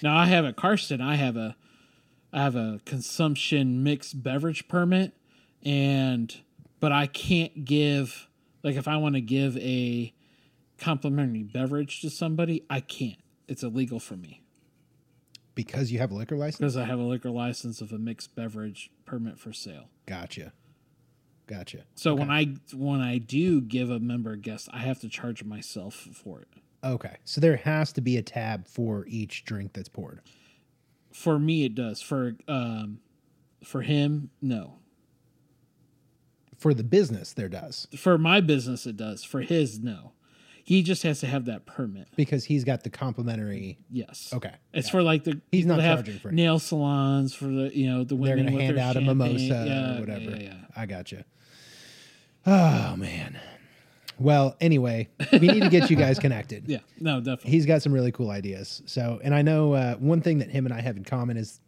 Now 0.01 0.17
I 0.17 0.25
have 0.27 0.45
a 0.45 0.53
Karsten. 0.53 1.01
I 1.01 1.15
have 1.15 1.35
a 1.35 1.55
I 2.33 2.41
have 2.43 2.55
a 2.55 2.79
consumption 2.85 3.83
mixed 3.83 4.23
beverage 4.23 4.67
permit, 4.69 5.13
and 5.63 6.33
but 6.79 6.91
I 6.93 7.05
can't 7.07 7.65
give 7.65 8.27
like 8.63 8.75
if 8.77 8.87
I 8.87 8.95
want 8.97 9.15
to 9.15 9.21
give 9.21 9.57
a 9.57 10.13
complimentary 10.77 11.43
beverage 11.43 11.99
to 12.01 12.09
somebody, 12.09 12.63
I 12.69 12.79
can't. 12.79 13.19
It's 13.49 13.61
illegal 13.63 13.99
for 13.99 14.15
me 14.15 14.41
because 15.53 15.91
you 15.91 15.99
have 15.99 16.11
a 16.11 16.15
liquor 16.15 16.37
license 16.37 16.59
because 16.59 16.77
I 16.77 16.85
have 16.85 16.99
a 16.99 17.03
liquor 17.03 17.29
license 17.29 17.81
of 17.81 17.91
a 17.91 17.97
mixed 17.97 18.35
beverage 18.35 18.89
permit 19.05 19.37
for 19.37 19.51
sale. 19.51 19.89
gotcha 20.05 20.53
gotcha 21.47 21.83
So 21.95 22.13
when 22.15 22.29
I 22.29 22.55
when 22.73 23.01
I 23.01 23.17
do 23.17 23.61
give 23.61 23.89
a 23.89 23.99
member 23.99 24.31
a 24.31 24.37
guest, 24.37 24.69
I 24.71 24.79
have 24.79 24.99
to 25.01 25.09
charge 25.09 25.43
myself 25.43 25.93
for 25.95 26.41
it. 26.41 26.47
Okay, 26.83 27.17
so 27.25 27.39
there 27.39 27.57
has 27.57 27.93
to 27.93 28.01
be 28.01 28.17
a 28.17 28.21
tab 28.21 28.67
for 28.67 29.05
each 29.07 29.45
drink 29.45 29.73
that's 29.73 29.89
poured. 29.89 30.21
For 31.13 31.37
me, 31.37 31.65
it 31.65 31.75
does. 31.75 32.01
For 32.01 32.35
um, 32.47 32.99
for 33.63 33.81
him, 33.81 34.29
no. 34.41 34.79
For 36.57 36.73
the 36.73 36.83
business, 36.83 37.33
there 37.33 37.49
does 37.49 37.87
For 37.97 38.17
my 38.17 38.39
business, 38.39 38.85
it 38.85 38.95
does. 38.97 39.23
For 39.23 39.41
his, 39.41 39.79
no. 39.79 40.13
He 40.63 40.83
just 40.83 41.03
has 41.03 41.19
to 41.21 41.27
have 41.27 41.45
that 41.45 41.65
permit. 41.65 42.07
because 42.15 42.45
he's 42.45 42.63
got 42.63 42.83
the 42.83 42.89
complimentary. 42.89 43.77
Yes. 43.89 44.31
Okay, 44.33 44.53
It's 44.73 44.89
for 44.89 45.01
like 45.03 45.23
the 45.23 45.41
He's 45.51 45.65
not 45.65 45.79
charging 45.79 46.19
for 46.19 46.29
it. 46.29 46.33
nail 46.35 46.59
salons 46.59 47.33
for 47.33 47.45
the 47.45 47.71
you 47.75 47.89
know 47.89 48.03
the 48.03 48.15
women. 48.15 48.45
They're 48.45 48.53
women 48.53 48.53
going 48.53 48.67
to 48.67 48.73
with 48.73 48.77
hand 48.81 48.97
out 48.97 49.01
a 49.01 49.05
mimosa 49.05 49.65
Yeah, 49.67 49.97
or 49.97 49.99
whatever. 50.01 50.31
Yeah, 50.31 50.37
yeah. 50.37 50.53
I 50.75 50.85
got 50.85 51.11
you. 51.11 51.23
Oh 52.45 52.95
man. 52.95 53.39
Well, 54.19 54.55
anyway, 54.61 55.09
we 55.31 55.39
need 55.39 55.63
to 55.63 55.69
get 55.69 55.89
you 55.89 55.95
guys 55.95 56.19
connected. 56.25 56.65
Yeah. 56.67 56.79
No, 56.99 57.19
definitely. 57.19 57.51
he's 57.51 57.65
got 57.65 57.81
some 57.81 57.91
really 57.91 58.11
cool 58.11 58.29
ideas. 58.29 58.83
So, 58.85 59.19
and 59.23 59.33
I 59.33 59.41
know 59.41 59.73
uh, 59.73 59.95
one 59.95 60.21
thing 60.21 60.39
that 60.39 60.49
him 60.51 60.65
and 60.65 60.73
I 60.73 60.79
have 60.81 60.95
in 60.95 61.03
common 61.03 61.37
is 61.37 61.59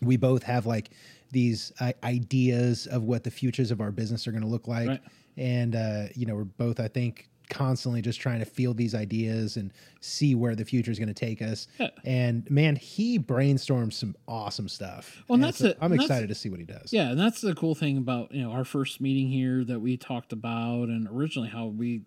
we 0.00 0.16
both 0.16 0.42
have 0.44 0.64
like 0.64 0.90
these 1.30 1.72
uh, 1.78 1.92
ideas 2.02 2.86
of 2.86 3.02
what 3.02 3.22
the 3.24 3.30
futures 3.30 3.70
of 3.70 3.82
our 3.82 3.90
business 3.90 4.26
are 4.26 4.30
going 4.32 4.42
to 4.44 4.48
look 4.48 4.66
like, 4.66 4.88
Right. 4.88 5.00
and 5.36 5.76
uh, 5.76 6.04
you 6.14 6.24
know, 6.24 6.36
we're 6.36 6.44
both, 6.44 6.80
I 6.80 6.88
think, 6.88 7.28
constantly 7.48 8.02
just 8.02 8.20
trying 8.20 8.38
to 8.40 8.44
feel 8.44 8.74
these 8.74 8.94
ideas 8.94 9.56
and 9.56 9.72
see 10.00 10.34
where 10.34 10.54
the 10.54 10.64
future 10.64 10.90
is 10.90 10.98
going 10.98 11.08
to 11.08 11.14
take 11.14 11.40
us. 11.42 11.66
Yeah. 11.78 11.88
And 12.04 12.48
man, 12.50 12.76
he 12.76 13.18
brainstorms 13.18 13.94
some 13.94 14.14
awesome 14.26 14.68
stuff. 14.68 15.22
Well, 15.28 15.34
and 15.34 15.44
that's 15.44 15.58
so 15.58 15.68
it. 15.68 15.78
I'm 15.80 15.90
that's- 15.90 16.06
excited 16.06 16.28
to 16.28 16.34
see 16.34 16.50
what 16.50 16.60
he 16.60 16.66
does. 16.66 16.92
Yeah, 16.92 17.10
and 17.10 17.18
that's 17.18 17.40
the 17.40 17.54
cool 17.54 17.74
thing 17.74 17.96
about 17.98 18.32
you 18.32 18.42
know 18.42 18.52
our 18.52 18.64
first 18.64 19.00
meeting 19.00 19.28
here 19.28 19.64
that 19.64 19.80
we 19.80 19.96
talked 19.96 20.32
about, 20.32 20.88
and 20.88 21.08
originally 21.08 21.48
how 21.48 21.66
we 21.66 22.02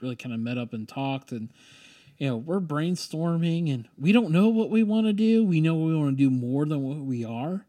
really 0.00 0.16
kind 0.16 0.34
of 0.34 0.40
met 0.40 0.58
up 0.58 0.72
and 0.72 0.88
talked, 0.88 1.32
and 1.32 1.50
you 2.18 2.28
know 2.28 2.36
we're 2.36 2.60
brainstorming, 2.60 3.72
and 3.72 3.88
we 3.98 4.12
don't 4.12 4.30
know 4.30 4.48
what 4.48 4.70
we 4.70 4.82
want 4.82 5.06
to 5.06 5.12
do. 5.12 5.44
We 5.44 5.60
know 5.60 5.74
we 5.74 5.94
want 5.96 6.16
to 6.16 6.24
do 6.24 6.30
more 6.30 6.64
than 6.66 6.82
what 6.82 6.98
we 6.98 7.24
are, 7.24 7.66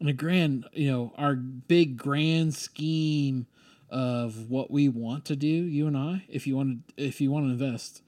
and 0.00 0.08
a 0.08 0.12
grand, 0.12 0.66
you 0.72 0.90
know, 0.90 1.12
our 1.16 1.34
big 1.34 1.96
grand 1.96 2.54
scheme 2.54 3.46
of 3.92 4.48
what 4.50 4.70
we 4.70 4.88
want 4.88 5.24
to 5.26 5.36
do. 5.36 5.46
You 5.46 5.86
and 5.86 5.96
I, 5.96 6.24
if 6.28 6.46
you 6.46 6.56
want 6.56 6.88
to, 6.96 7.04
if 7.04 7.20
you 7.20 7.30
want 7.30 7.46
to 7.46 7.50
invest, 7.52 8.02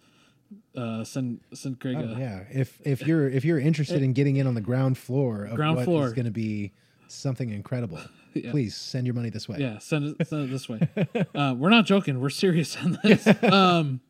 uh, 0.76 1.04
send 1.04 1.40
send 1.52 1.78
Craig 1.78 1.96
Oh, 1.98 2.14
a 2.14 2.18
yeah. 2.18 2.44
If 2.50 2.80
if 2.84 3.06
you're 3.06 3.28
if 3.28 3.44
you're 3.44 3.58
interested 3.60 4.02
in 4.02 4.14
getting 4.14 4.36
in 4.36 4.46
on 4.46 4.54
the 4.54 4.60
ground 4.62 4.96
floor 4.98 5.44
of 5.44 5.56
Ground 5.56 5.76
what 5.76 5.84
floor. 5.84 6.06
is 6.06 6.12
going 6.14 6.24
to 6.24 6.30
be 6.30 6.72
something 7.06 7.50
incredible, 7.50 7.98
Yeah. 8.34 8.50
please 8.50 8.74
send 8.74 9.06
your 9.06 9.14
money 9.14 9.28
this 9.30 9.46
way. 9.48 9.58
Yeah, 9.60 9.78
send 9.78 10.16
it 10.18 10.26
send 10.26 10.44
it 10.48 10.50
this 10.50 10.68
way. 10.68 10.80
Uh, 11.34 11.54
we're 11.56 11.68
not 11.70 11.84
joking. 11.84 12.20
We're 12.20 12.30
serious 12.30 12.76
on 12.76 12.98
this. 13.04 13.26
Um, 13.42 14.00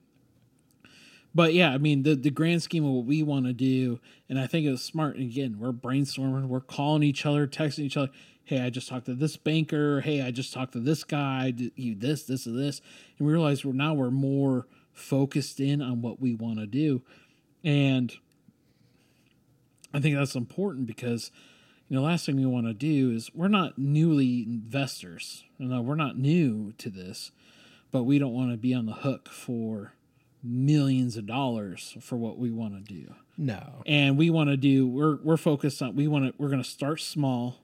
but 1.34 1.52
yeah, 1.55 1.70
I 1.72 1.78
mean 1.78 2.05
the 2.05 2.14
the 2.14 2.30
grand 2.30 2.62
scheme 2.62 2.84
of 2.84 2.92
what 2.92 3.05
we 3.06 3.22
want 3.24 3.46
to 3.46 3.52
do, 3.52 3.98
and 4.28 4.38
I 4.38 4.46
think 4.46 4.64
it 4.66 4.70
was 4.70 4.82
smart. 4.82 5.16
And 5.16 5.24
again, 5.28 5.56
we're 5.59 5.72
brainstorming. 5.72 6.46
We're 6.46 6.60
calling 6.60 7.02
each 7.02 7.26
other, 7.26 7.48
texting 7.48 7.80
each 7.80 7.96
other. 7.96 8.12
Hey, 8.44 8.60
I 8.60 8.70
just 8.70 8.88
talked 8.88 9.06
to 9.06 9.14
this 9.14 9.36
banker. 9.36 10.00
Hey, 10.02 10.20
I 10.20 10.30
just 10.30 10.52
talked 10.52 10.72
to 10.74 10.80
this 10.80 11.02
guy. 11.04 11.52
You 11.76 11.94
this, 11.94 12.24
this, 12.24 12.46
and 12.46 12.58
this, 12.58 12.80
and 13.18 13.26
we 13.26 13.32
realize 13.32 13.64
we're 13.64 13.72
now 13.72 13.94
we're 13.94 14.10
more 14.10 14.66
focused 14.92 15.60
in 15.60 15.80
on 15.80 16.02
what 16.02 16.20
we 16.20 16.34
want 16.34 16.58
to 16.58 16.66
do, 16.66 17.02
and 17.62 18.12
I 19.92 20.00
think 20.00 20.16
that's 20.16 20.34
important 20.34 20.86
because 20.86 21.30
you 21.88 21.96
know, 21.96 22.02
last 22.02 22.26
thing 22.26 22.36
we 22.36 22.46
want 22.46 22.66
to 22.66 22.74
do 22.74 23.12
is 23.12 23.30
we're 23.34 23.48
not 23.48 23.78
newly 23.78 24.42
investors. 24.42 25.44
You 25.58 25.68
know, 25.68 25.82
we're 25.82 25.94
not 25.94 26.18
new 26.18 26.72
to 26.78 26.90
this, 26.90 27.30
but 27.90 28.04
we 28.04 28.18
don't 28.18 28.32
want 28.32 28.50
to 28.50 28.56
be 28.56 28.74
on 28.74 28.86
the 28.86 28.92
hook 28.92 29.28
for 29.28 29.92
millions 30.42 31.16
of 31.16 31.26
dollars 31.26 31.96
for 32.00 32.16
what 32.16 32.38
we 32.38 32.50
want 32.50 32.74
to 32.74 32.80
do. 32.80 33.14
No. 33.36 33.82
And 33.86 34.16
we 34.16 34.30
want 34.30 34.50
to 34.50 34.56
do 34.56 34.86
we're 34.86 35.16
we're 35.22 35.36
focused 35.36 35.82
on 35.82 35.96
we 35.96 36.06
want 36.06 36.26
to 36.26 36.34
we're 36.38 36.48
going 36.48 36.62
to 36.62 36.68
start 36.68 37.00
small, 37.00 37.63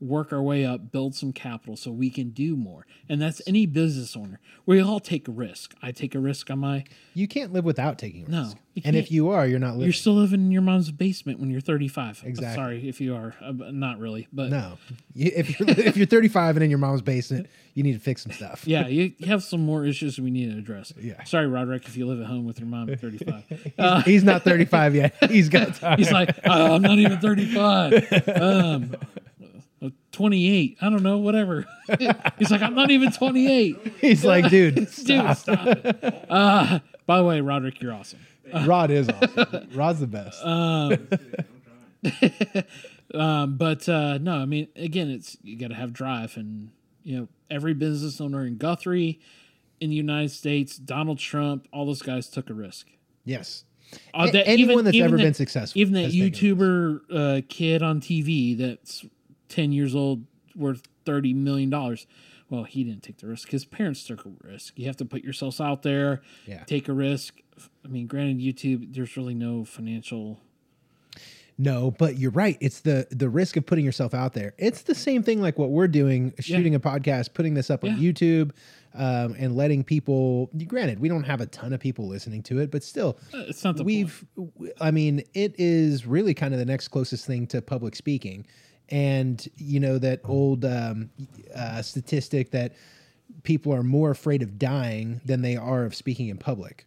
work 0.00 0.32
our 0.32 0.42
way 0.42 0.64
up, 0.64 0.90
build 0.90 1.14
some 1.14 1.32
capital 1.32 1.76
so 1.76 1.90
we 1.90 2.10
can 2.10 2.30
do 2.30 2.56
more. 2.56 2.86
And 3.08 3.20
that's 3.20 3.42
any 3.46 3.66
business 3.66 4.16
owner. 4.16 4.40
We 4.66 4.80
all 4.80 5.00
take 5.00 5.28
a 5.28 5.30
risk. 5.30 5.74
I 5.82 5.92
take 5.92 6.14
a 6.14 6.18
risk 6.18 6.50
on 6.50 6.60
my 6.60 6.84
You 7.14 7.28
can't 7.28 7.52
live 7.52 7.64
without 7.64 7.98
taking 7.98 8.22
risk. 8.22 8.30
No, 8.30 8.52
and 8.84 8.96
if 8.96 9.10
you 9.10 9.30
are, 9.30 9.46
you're 9.46 9.58
not 9.58 9.72
living. 9.72 9.84
you're 9.84 9.92
still 9.92 10.14
living 10.14 10.40
in 10.40 10.52
your 10.52 10.62
mom's 10.62 10.90
basement 10.90 11.40
when 11.40 11.50
you're 11.50 11.60
35. 11.60 12.22
Exactly. 12.24 12.54
Sorry 12.54 12.88
if 12.88 13.00
you 13.00 13.14
are. 13.14 13.34
Uh, 13.42 13.52
not 13.52 13.98
really, 13.98 14.28
but 14.32 14.50
no. 14.50 14.78
You, 15.14 15.30
if 15.34 15.58
you're 15.58 15.68
if 15.86 15.96
you're 15.96 16.06
35 16.06 16.56
and 16.56 16.64
in 16.64 16.70
your 16.70 16.78
mom's 16.78 17.02
basement, 17.02 17.48
you 17.74 17.82
need 17.82 17.94
to 17.94 17.98
fix 17.98 18.22
some 18.22 18.32
stuff. 18.32 18.66
yeah, 18.66 18.86
you 18.88 19.12
have 19.26 19.42
some 19.42 19.60
more 19.60 19.84
issues 19.84 20.18
we 20.18 20.30
need 20.30 20.52
to 20.52 20.58
address. 20.58 20.92
Yeah. 20.98 21.22
Sorry, 21.24 21.46
Roderick, 21.46 21.86
if 21.86 21.96
you 21.96 22.06
live 22.06 22.20
at 22.20 22.26
home 22.26 22.46
with 22.46 22.58
your 22.58 22.68
mom 22.68 22.90
at 22.90 23.00
35. 23.00 23.44
He's, 23.76 24.04
he's 24.04 24.24
not 24.24 24.42
35 24.44 24.94
yet. 24.94 25.30
He's 25.30 25.48
got 25.48 25.74
time. 25.74 25.98
He's 25.98 26.12
like, 26.12 26.30
uh, 26.46 26.74
I'm 26.74 26.82
not 26.82 26.98
even 26.98 27.18
35. 27.18 28.12
Um, 28.28 28.96
uh, 29.39 29.39
28. 30.12 30.76
I 30.80 30.90
don't 30.90 31.02
know, 31.02 31.18
whatever. 31.18 31.66
He's 32.38 32.50
like, 32.50 32.62
I'm 32.62 32.74
not 32.74 32.90
even 32.90 33.10
28. 33.12 33.76
He's 34.00 34.24
like, 34.24 34.48
dude, 34.50 34.74
Dude, 34.74 34.88
stop. 34.90 35.36
stop 35.36 35.66
it. 35.66 36.26
Uh, 36.28 36.80
by 37.06 37.18
the 37.18 37.24
way, 37.24 37.40
Roderick, 37.40 37.80
you're 37.80 37.92
awesome. 37.92 38.18
Rod 38.66 38.90
is 38.90 39.08
awesome. 39.08 39.68
Rod's 39.74 40.00
the 40.00 40.06
best. 40.06 40.42
Um, 43.12 43.56
but 43.56 43.88
uh, 43.88 44.18
no, 44.18 44.36
I 44.38 44.44
mean, 44.46 44.68
again, 44.76 45.10
it's 45.10 45.36
you 45.42 45.56
got 45.56 45.68
to 45.68 45.74
have 45.74 45.92
drive, 45.92 46.36
and 46.36 46.70
you 47.02 47.16
know, 47.18 47.28
every 47.50 47.74
business 47.74 48.20
owner 48.20 48.44
in 48.46 48.56
Guthrie, 48.56 49.20
in 49.80 49.90
the 49.90 49.96
United 49.96 50.30
States, 50.30 50.76
Donald 50.76 51.18
Trump, 51.18 51.66
all 51.72 51.86
those 51.86 52.02
guys 52.02 52.28
took 52.28 52.50
a 52.50 52.54
risk. 52.54 52.88
yes. 53.24 53.64
Uh, 54.14 54.28
A- 54.32 54.46
anyone 54.48 54.84
that's 54.84 54.96
ever 55.00 55.16
that- 55.16 55.22
been 55.24 55.34
successful 55.34 55.80
even 55.80 55.94
that 55.94 56.02
has 56.04 56.12
taken 56.12 56.28
a 56.28 56.30
YouTuber 56.30 57.00
uh, 57.12 57.40
kid 57.48 57.82
on 57.82 58.00
TV 58.00 58.56
that's 58.56 59.04
ten 59.50 59.72
years 59.72 59.94
old, 59.94 60.24
worth 60.56 60.82
thirty 61.04 61.34
million 61.34 61.68
dollars. 61.68 62.06
Well, 62.48 62.64
he 62.64 62.82
didn't 62.82 63.02
take 63.04 63.18
the 63.18 63.26
risk. 63.28 63.50
His 63.50 63.64
parents 63.64 64.02
took 64.02 64.24
a 64.26 64.30
risk. 64.42 64.76
You 64.78 64.86
have 64.86 64.96
to 64.96 65.04
put 65.04 65.22
yourselves 65.22 65.60
out 65.60 65.82
there, 65.82 66.20
Yeah. 66.46 66.64
take 66.64 66.88
a 66.88 66.92
risk. 66.92 67.40
I 67.84 67.88
mean, 67.88 68.06
granted, 68.08 68.38
YouTube, 68.38 68.92
there's 68.94 69.16
really 69.16 69.34
no 69.34 69.64
financial. 69.64 70.40
No, 71.58 71.90
but 71.90 72.18
you're 72.18 72.30
right. 72.30 72.56
It's 72.60 72.80
the 72.80 73.06
the 73.10 73.28
risk 73.28 73.56
of 73.58 73.66
putting 73.66 73.84
yourself 73.84 74.14
out 74.14 74.32
there. 74.32 74.54
It's 74.56 74.80
the 74.82 74.94
same 74.94 75.22
thing 75.22 75.42
like 75.42 75.58
what 75.58 75.70
we're 75.70 75.88
doing, 75.88 76.32
shooting 76.40 76.74
a 76.74 76.80
podcast, 76.80 77.34
putting 77.34 77.52
this 77.52 77.68
up 77.68 77.84
on 77.84 77.98
YouTube, 77.98 78.52
um, 78.94 79.36
and 79.38 79.54
letting 79.54 79.84
people. 79.84 80.48
Granted, 80.66 81.00
we 81.00 81.08
don't 81.10 81.24
have 81.24 81.42
a 81.42 81.46
ton 81.46 81.74
of 81.74 81.80
people 81.80 82.06
listening 82.08 82.42
to 82.44 82.60
it, 82.60 82.70
but 82.70 82.82
still, 82.82 83.18
uh, 83.34 83.44
It's 83.48 83.62
not 83.62 83.76
the 83.76 83.84
we've. 83.84 84.24
I 84.80 84.90
mean, 84.90 85.22
it 85.34 85.54
is 85.58 86.06
really 86.06 86.32
kind 86.32 86.54
of 86.54 86.58
the 86.60 86.64
next 86.66 86.88
closest 86.88 87.26
thing 87.26 87.46
to 87.48 87.60
public 87.60 87.94
speaking, 87.94 88.46
and 88.90 89.46
you 89.56 89.80
know 89.80 89.98
that 89.98 90.20
old 90.24 90.64
um, 90.64 91.10
uh, 91.54 91.82
statistic 91.82 92.50
that 92.50 92.72
people 93.42 93.72
are 93.72 93.82
more 93.82 94.10
afraid 94.10 94.42
of 94.42 94.58
dying 94.58 95.20
than 95.24 95.42
they 95.42 95.56
are 95.56 95.84
of 95.84 95.94
speaking 95.94 96.28
in 96.28 96.38
public. 96.38 96.86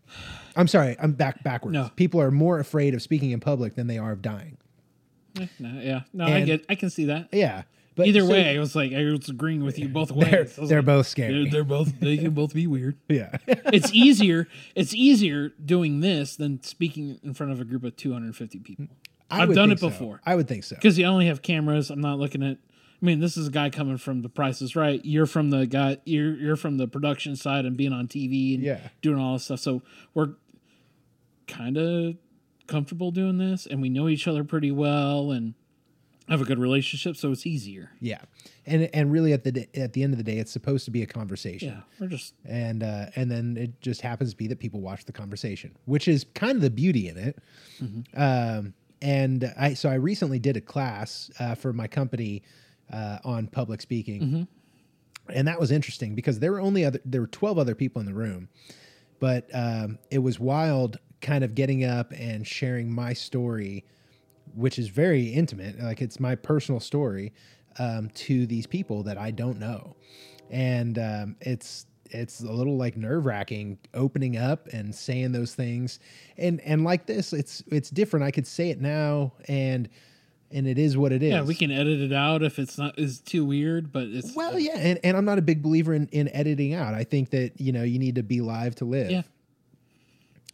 I'm 0.55 0.67
sorry, 0.67 0.95
I'm 0.99 1.13
back 1.13 1.43
backwards. 1.43 1.73
No. 1.73 1.89
People 1.95 2.21
are 2.21 2.31
more 2.31 2.59
afraid 2.59 2.93
of 2.93 3.01
speaking 3.01 3.31
in 3.31 3.39
public 3.39 3.75
than 3.75 3.87
they 3.87 3.97
are 3.97 4.11
of 4.11 4.21
dying. 4.21 4.57
Eh, 5.39 5.47
no, 5.59 5.81
yeah, 5.81 6.01
no, 6.13 6.25
I 6.25 6.41
get, 6.41 6.65
I 6.69 6.75
can 6.75 6.89
see 6.89 7.05
that. 7.05 7.29
Yeah. 7.31 7.63
But 7.95 8.07
Either 8.07 8.21
so 8.21 8.29
way, 8.29 8.55
I 8.55 8.59
was 8.59 8.75
like, 8.75 8.91
I 8.91 9.03
was 9.03 9.29
agreeing 9.29 9.63
with 9.63 9.77
you 9.77 9.87
both 9.87 10.11
ways. 10.11 10.55
they're, 10.55 10.67
they're 10.67 10.79
like, 10.79 10.85
both 10.85 11.07
scary. 11.07 11.43
They're, 11.43 11.51
they're 11.51 11.63
both. 11.63 11.99
They 11.99 12.17
can 12.17 12.31
both 12.31 12.53
be 12.53 12.65
weird. 12.65 12.97
yeah. 13.09 13.37
It's 13.47 13.93
easier. 13.93 14.47
It's 14.73 14.95
easier 14.95 15.49
doing 15.63 15.99
this 15.99 16.35
than 16.35 16.63
speaking 16.63 17.19
in 17.23 17.35
front 17.35 17.51
of 17.51 17.61
a 17.61 17.65
group 17.65 17.83
of 17.83 17.95
250 17.95 18.59
people. 18.59 18.87
I 19.33 19.43
I've 19.43 19.53
done 19.53 19.71
it 19.71 19.79
so. 19.79 19.89
before. 19.89 20.21
I 20.25 20.35
would 20.35 20.47
think 20.47 20.63
so. 20.63 20.75
because 20.75 20.97
you 20.97 21.05
only 21.05 21.27
have 21.27 21.41
cameras. 21.41 21.89
I'm 21.89 22.01
not 22.01 22.19
looking 22.19 22.43
at. 22.43 22.57
I 23.01 23.05
mean, 23.05 23.19
this 23.19 23.35
is 23.35 23.47
a 23.47 23.51
guy 23.51 23.69
coming 23.69 23.97
from 23.97 24.21
the 24.21 24.29
Price 24.29 24.61
Is 24.61 24.75
Right. 24.77 25.03
You're 25.03 25.25
from 25.25 25.49
the 25.49 25.65
guy. 25.67 25.97
You're 26.05 26.35
you're 26.35 26.55
from 26.55 26.77
the 26.77 26.87
production 26.87 27.35
side 27.35 27.65
and 27.65 27.75
being 27.75 27.91
on 27.93 28.07
TV 28.07 28.55
and 28.55 28.63
Yeah. 28.63 28.79
doing 29.01 29.19
all 29.19 29.33
this 29.33 29.43
stuff. 29.45 29.59
So 29.59 29.81
we're 30.13 30.29
kind 31.47 31.77
of 31.77 32.15
comfortable 32.67 33.11
doing 33.11 33.37
this, 33.37 33.65
and 33.65 33.81
we 33.81 33.89
know 33.89 34.07
each 34.07 34.27
other 34.27 34.43
pretty 34.43 34.71
well, 34.71 35.31
and 35.31 35.53
have 36.29 36.39
a 36.41 36.45
good 36.45 36.57
relationship. 36.59 37.17
So 37.17 37.31
it's 37.33 37.45
easier. 37.45 37.91
Yeah. 37.99 38.21
And 38.65 38.89
and 38.93 39.11
really 39.11 39.33
at 39.33 39.43
the 39.43 39.67
at 39.77 39.91
the 39.91 40.03
end 40.03 40.13
of 40.13 40.17
the 40.17 40.23
day, 40.23 40.37
it's 40.37 40.51
supposed 40.53 40.85
to 40.85 40.91
be 40.91 41.01
a 41.01 41.05
conversation. 41.05 41.69
Yeah, 41.69 41.81
we're 41.99 42.07
just 42.07 42.33
and 42.45 42.81
uh, 42.83 43.07
and 43.17 43.29
then 43.29 43.57
it 43.57 43.81
just 43.81 43.99
happens 43.99 44.31
to 44.31 44.37
be 44.37 44.47
that 44.47 44.59
people 44.59 44.79
watch 44.79 45.03
the 45.03 45.11
conversation, 45.11 45.75
which 45.83 46.07
is 46.07 46.25
kind 46.35 46.55
of 46.55 46.61
the 46.61 46.69
beauty 46.69 47.09
in 47.09 47.17
it. 47.17 47.39
Um, 48.15 48.73
and 49.03 49.53
I 49.59 49.73
so 49.75 49.89
I 49.89 49.95
recently 49.95 50.39
did 50.39 50.57
a 50.57 50.61
class 50.61 51.29
uh, 51.39 51.53
for 51.55 51.73
my 51.73 51.87
company 51.87 52.41
uh, 52.91 53.19
on 53.23 53.47
public 53.47 53.81
speaking, 53.81 54.47
and 55.29 55.47
that 55.47 55.59
was 55.59 55.71
interesting 55.71 56.15
because 56.15 56.39
there 56.39 56.51
were 56.51 56.61
only 56.61 56.85
other 56.85 56.99
there 57.05 57.21
were 57.21 57.27
twelve 57.27 57.59
other 57.59 57.75
people 57.75 57.99
in 57.99 58.05
the 58.07 58.13
room, 58.13 58.47
but 59.19 59.49
um, 59.53 59.99
it 60.09 60.19
was 60.19 60.39
wild, 60.39 60.97
kind 61.21 61.43
of 61.43 61.53
getting 61.53 61.83
up 61.83 62.13
and 62.13 62.47
sharing 62.47 62.91
my 62.93 63.13
story, 63.13 63.83
which 64.55 64.79
is 64.79 64.87
very 64.87 65.27
intimate, 65.27 65.79
like 65.79 66.01
it's 66.01 66.19
my 66.19 66.35
personal 66.35 66.79
story, 66.79 67.33
um, 67.79 68.09
to 68.15 68.47
these 68.47 68.65
people 68.65 69.03
that 69.03 69.17
I 69.17 69.31
don't 69.31 69.59
know, 69.59 69.95
and 70.49 70.97
um, 70.97 71.35
it's 71.41 71.87
it's 72.11 72.41
a 72.41 72.51
little 72.51 72.77
like 72.77 72.95
nerve 72.97 73.25
wracking 73.25 73.77
opening 73.93 74.37
up 74.37 74.67
and 74.67 74.93
saying 74.93 75.31
those 75.31 75.55
things. 75.55 75.99
And 76.37 76.61
and 76.61 76.83
like 76.83 77.05
this, 77.05 77.33
it's 77.33 77.63
it's 77.67 77.89
different. 77.89 78.25
I 78.25 78.31
could 78.31 78.47
say 78.47 78.69
it 78.69 78.81
now 78.81 79.33
and 79.47 79.89
and 80.51 80.67
it 80.67 80.77
is 80.77 80.95
what 80.95 81.11
it 81.11 81.23
is. 81.23 81.31
Yeah, 81.31 81.41
we 81.41 81.55
can 81.55 81.71
edit 81.71 81.99
it 81.99 82.13
out 82.13 82.43
if 82.43 82.59
it's 82.59 82.77
not 82.77 82.97
is 82.99 83.19
too 83.19 83.43
weird, 83.43 83.91
but 83.91 84.03
it's 84.03 84.35
Well, 84.35 84.59
yeah, 84.59 84.77
and, 84.77 84.99
and 85.03 85.17
I'm 85.17 85.25
not 85.25 85.39
a 85.39 85.41
big 85.41 85.63
believer 85.63 85.93
in, 85.95 86.07
in 86.11 86.29
editing 86.29 86.75
out. 86.75 86.93
I 86.93 87.03
think 87.03 87.31
that, 87.31 87.59
you 87.59 87.71
know, 87.71 87.81
you 87.83 87.97
need 87.97 88.15
to 88.15 88.23
be 88.23 88.39
live 88.39 88.75
to 88.75 88.85
live. 88.85 89.09
Yeah. 89.09 89.23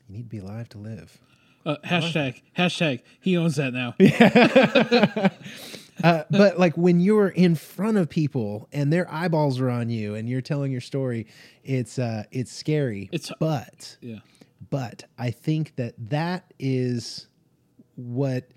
You 0.07 0.15
need 0.15 0.23
to 0.23 0.29
be 0.29 0.39
live 0.39 0.69
to 0.69 0.77
live. 0.77 1.17
uh, 1.65 1.75
hashtag 1.85 2.41
hashtag 2.57 3.01
he 3.19 3.35
owns 3.35 3.57
that 3.57 3.73
now. 3.73 3.93
Uh, 6.03 6.23
but 6.29 6.59
like 6.59 6.77
when 6.77 6.99
you're 6.99 7.29
in 7.29 7.55
front 7.55 7.97
of 7.97 8.09
people 8.09 8.67
and 8.71 8.91
their 8.91 9.11
eyeballs 9.11 9.59
are 9.59 9.69
on 9.69 9.89
you 9.89 10.15
and 10.15 10.27
you're 10.29 10.41
telling 10.41 10.71
your 10.71 10.81
story, 10.81 11.27
it's 11.63 11.99
uh 11.99 12.23
it's 12.31 12.51
scary. 12.51 13.09
It's- 13.11 13.31
but 13.39 13.97
Yeah. 14.01 14.19
but 14.69 15.03
I 15.17 15.31
think 15.31 15.75
that 15.77 15.93
that 16.09 16.53
is 16.59 17.27
what 17.95 18.49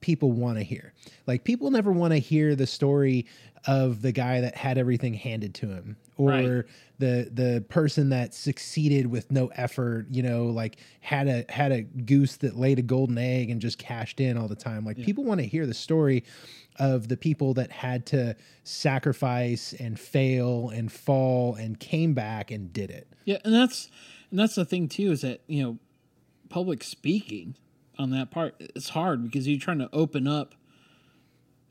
people 0.00 0.32
want 0.32 0.58
to 0.58 0.64
hear. 0.64 0.92
Like 1.26 1.44
people 1.44 1.70
never 1.70 1.92
want 1.92 2.12
to 2.12 2.18
hear 2.18 2.54
the 2.54 2.66
story 2.66 3.26
of 3.66 4.02
the 4.02 4.12
guy 4.12 4.40
that 4.42 4.54
had 4.54 4.78
everything 4.78 5.14
handed 5.14 5.54
to 5.54 5.66
him 5.66 5.96
or 6.16 6.28
Right. 6.30 6.64
the 6.98 7.28
the 7.32 7.64
person 7.68 8.10
that 8.10 8.32
succeeded 8.32 9.06
with 9.08 9.30
no 9.32 9.48
effort, 9.48 10.06
you 10.10 10.22
know, 10.22 10.46
like 10.46 10.78
had 11.00 11.26
a 11.26 11.44
had 11.48 11.72
a 11.72 11.82
goose 11.82 12.36
that 12.38 12.56
laid 12.56 12.78
a 12.78 12.82
golden 12.82 13.18
egg 13.18 13.50
and 13.50 13.60
just 13.60 13.78
cashed 13.78 14.20
in 14.20 14.36
all 14.38 14.46
the 14.48 14.54
time. 14.54 14.84
Like 14.84 14.96
people 14.98 15.24
want 15.24 15.40
to 15.40 15.46
hear 15.46 15.66
the 15.66 15.74
story 15.74 16.22
of 16.78 17.08
the 17.08 17.16
people 17.16 17.54
that 17.54 17.72
had 17.72 18.06
to 18.06 18.36
sacrifice 18.62 19.74
and 19.80 19.98
fail 19.98 20.68
and 20.68 20.92
fall 20.92 21.54
and 21.56 21.80
came 21.80 22.14
back 22.14 22.50
and 22.50 22.72
did 22.72 22.90
it. 22.90 23.08
Yeah, 23.24 23.38
and 23.44 23.52
that's 23.52 23.90
and 24.30 24.38
that's 24.38 24.54
the 24.54 24.64
thing 24.64 24.88
too 24.88 25.10
is 25.10 25.22
that 25.22 25.40
you 25.48 25.62
know 25.62 25.78
public 26.48 26.84
speaking 26.84 27.56
on 27.98 28.10
that 28.10 28.30
part 28.30 28.54
it's 28.58 28.90
hard 28.90 29.22
because 29.22 29.48
you're 29.48 29.58
trying 29.58 29.78
to 29.78 29.88
open 29.92 30.26
up 30.26 30.54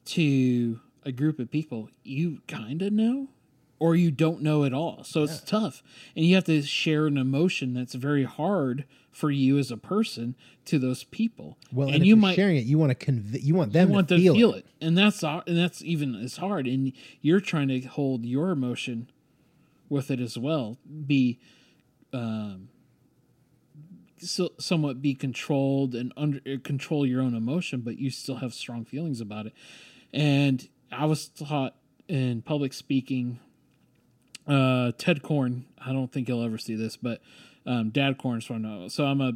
to 0.06 0.80
a 1.04 1.12
group 1.12 1.40
of 1.40 1.52
people 1.52 1.90
you 2.04 2.42
kind 2.48 2.82
of 2.82 2.92
know 2.92 3.28
or 3.80 3.96
you 3.96 4.12
don't 4.12 4.42
know 4.42 4.64
at 4.64 4.74
all. 4.74 5.04
So 5.04 5.24
it's 5.24 5.42
tough. 5.42 5.84
And 6.16 6.26
you 6.26 6.36
have 6.36 6.46
to 6.46 6.62
share 6.62 7.08
an 7.08 7.18
emotion 7.18 7.74
that's 7.74 7.94
very 7.94 8.24
hard 8.24 8.86
for 9.12 9.32
you 9.32 9.58
as 9.58 9.72
a 9.72 9.78
person 9.78 10.36
to 10.66 10.80
those 10.80 11.04
people. 11.04 11.58
Well, 11.72 11.88
and, 11.88 11.98
and 11.98 12.06
you 12.06 12.16
might 12.16 12.36
sharing 12.36 12.58
it, 12.58 12.66
you 12.66 12.78
want 12.78 12.98
to 12.98 13.06
conv- 13.12 13.42
you 13.42 13.56
want 13.56 13.74
them 13.74 13.90
you 13.90 13.94
want 13.94 14.10
to 14.10 14.16
to 14.16 14.22
feel, 14.22 14.34
feel, 14.34 14.54
it. 14.54 14.66
it. 14.66 14.86
and 14.86 14.98
that's 14.98 15.24
and 15.24 15.44
that's 15.46 15.82
even 15.84 16.16
as 16.16 16.38
hard 16.38 16.68
and 16.68 16.94
you're 17.22 17.40
trying 17.40 17.68
to 17.70 17.80
hold 17.82 18.26
your 18.26 18.50
emotion 18.50 19.10
with 19.88 20.10
it 20.10 20.20
as 20.20 20.38
well 20.38 20.78
be 21.06 21.40
um 22.12 22.70
so, 24.18 24.50
somewhat 24.60 25.02
be 25.02 25.14
controlled 25.14 25.94
and 25.96 26.12
under 26.16 26.40
uh, 26.48 26.58
control 26.64 27.06
your 27.06 27.22
own 27.22 27.36
emotion 27.36 27.82
but 27.82 27.98
you 28.00 28.10
still 28.10 28.36
have 28.38 28.54
strong 28.54 28.86
feelings 28.86 29.20
about 29.22 29.46
it 29.46 29.54
and 30.14 30.70
i 30.92 31.06
was 31.06 31.28
taught 31.28 31.76
in 32.08 32.42
public 32.42 32.72
speaking 32.74 33.40
uh 34.48 34.92
ted 34.98 35.22
Korn, 35.24 35.66
i 35.84 35.92
don't 35.92 36.12
think 36.12 36.28
he'll 36.28 36.44
ever 36.44 36.58
see 36.58 36.76
this 36.76 36.96
but 36.98 37.22
um 37.66 37.90
dad 37.90 38.18
korn's 38.18 38.46
from 38.46 38.62
know 38.62 38.88
so 38.88 39.06
i'm 39.06 39.22
a 39.22 39.34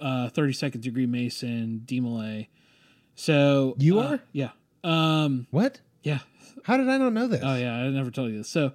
uh 0.00 0.30
32nd 0.30 0.80
degree 0.80 1.06
mason 1.06 1.82
D 1.84 2.00
DeMolay. 2.00 2.48
so 3.14 3.74
You 3.78 3.98
uh, 3.98 4.02
are? 4.04 4.20
yeah 4.32 4.50
um 4.84 5.46
What? 5.50 5.80
yeah 6.02 6.18
How 6.64 6.76
did 6.76 6.88
I 6.88 6.98
not 6.98 7.12
know 7.12 7.28
this? 7.28 7.42
Oh 7.44 7.54
yeah, 7.56 7.74
I 7.74 7.88
never 7.90 8.10
told 8.10 8.30
you 8.32 8.38
this. 8.38 8.48
So 8.48 8.72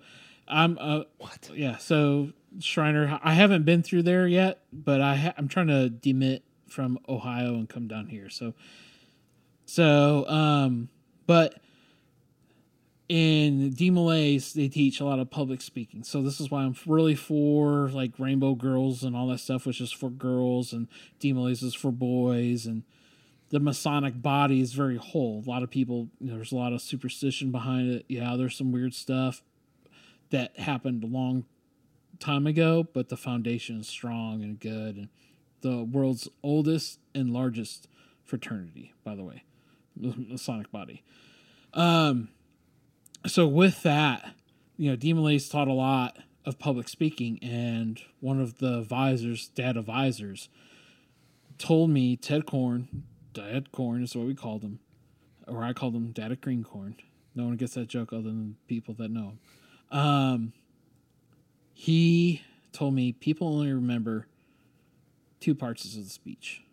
I'm 0.48 0.78
uh 0.80 1.04
What? 1.18 1.50
yeah, 1.54 1.78
so 1.78 2.32
Shriner 2.60 3.20
I 3.24 3.34
haven't 3.34 3.64
been 3.64 3.84
through 3.84 4.04
there 4.04 4.28
yet, 4.28 4.64
but 4.74 5.02
I 5.02 5.16
ha- 5.16 5.34
I'm 5.38 5.48
trying 5.48 5.68
to 5.68 5.90
demit 5.90 6.42
from 6.68 7.00
Ohio 7.08 7.56
and 7.56 7.68
come 7.70 7.88
down 7.88 8.08
here. 8.08 8.30
So 8.30 8.54
so 9.66 10.28
um 10.28 10.90
but 11.28 11.62
in 13.08 13.74
DeMolays 13.74 14.54
they 14.54 14.68
teach 14.68 15.00
a 15.00 15.06
lot 15.06 15.20
of 15.20 15.30
public 15.30 15.62
speaking. 15.62 16.04
So 16.04 16.22
this 16.22 16.40
is 16.40 16.50
why 16.50 16.64
I'm 16.64 16.76
really 16.86 17.16
for 17.16 17.90
like 17.90 18.12
Rainbow 18.18 18.56
Girls 18.56 19.04
and 19.04 19.16
all 19.16 19.28
that 19.28 19.40
stuff, 19.40 19.66
which 19.66 19.82
is 19.82 19.92
for 19.92 20.10
girls 20.10 20.74
and 20.74 20.88
DeMolays 21.20 21.64
is 21.64 21.76
for 21.76 21.92
boys 21.92 22.66
and 22.66 22.84
the 23.50 23.60
Masonic 23.60 24.22
body 24.22 24.62
is 24.62 24.72
very 24.72 24.96
whole. 24.96 25.44
A 25.46 25.50
lot 25.50 25.62
of 25.62 25.70
people, 25.70 26.08
you 26.22 26.30
know, 26.32 26.38
there's 26.38 26.54
a 26.54 26.58
lot 26.58 26.72
of 26.72 26.82
superstition 26.82 27.52
behind 27.52 27.92
it. 27.92 28.06
Yeah, 28.08 28.36
there's 28.38 28.58
some 28.58 28.72
weird 28.72 28.94
stuff 28.94 29.44
that 30.30 30.58
happened 30.58 31.04
long 31.04 31.44
time 32.22 32.48
ago, 32.48 32.88
but 32.94 33.10
the 33.10 33.18
foundation 33.18 33.82
is 33.82 33.88
strong 33.88 34.42
and 34.42 34.60
good. 34.60 34.96
And 34.96 35.10
the 35.62 35.84
world's 35.84 36.28
oldest 36.44 37.00
and 37.14 37.32
largest 37.32 37.88
fraternity, 38.24 38.94
by 39.04 39.16
the 39.16 39.24
way, 39.24 39.44
Masonic 39.96 40.72
body. 40.72 41.04
Um, 41.74 42.30
so 43.28 43.48
with 43.48 43.84
that, 43.84 44.34
you 44.78 44.90
know, 44.90 44.98
DeMolay's 44.98 45.50
taught 45.50 45.68
a 45.68 45.74
lot 45.74 46.18
of 46.46 46.58
public 46.58 46.88
speaking, 46.88 47.40
and 47.42 48.02
one 48.20 48.42
of 48.42 48.58
the 48.58 48.80
advisors, 48.80 49.50
dad 49.50 49.78
advisors, 49.78 50.50
told 51.58 51.92
me 51.92 52.16
Ted 52.16 52.46
Korn, 52.46 53.04
Dad 53.34 53.72
Korn 53.72 54.04
is 54.04 54.16
what 54.16 54.26
we 54.26 54.34
called 54.34 54.64
him, 54.64 54.80
or 55.48 55.64
I 55.64 55.74
called 55.74 55.96
him 55.96 56.12
Dad 56.12 56.32
of 56.32 56.42
Green 56.42 56.64
Corn. 56.64 56.96
No 57.36 57.46
one 57.46 57.56
gets 57.56 57.76
that 57.76 57.88
joke 57.88 58.12
other 58.12 58.24
than 58.24 58.58
people 58.68 58.94
that 58.96 59.12
know 59.12 59.34
him. 59.34 59.40
Um, 59.98 60.54
he 61.74 62.42
told 62.72 62.94
me 62.94 63.12
people 63.14 63.48
only 63.48 63.72
remember 63.72 64.28
two 65.40 65.56
parts 65.56 65.86
of 65.86 66.04
the 66.04 66.10
speech 66.10 66.64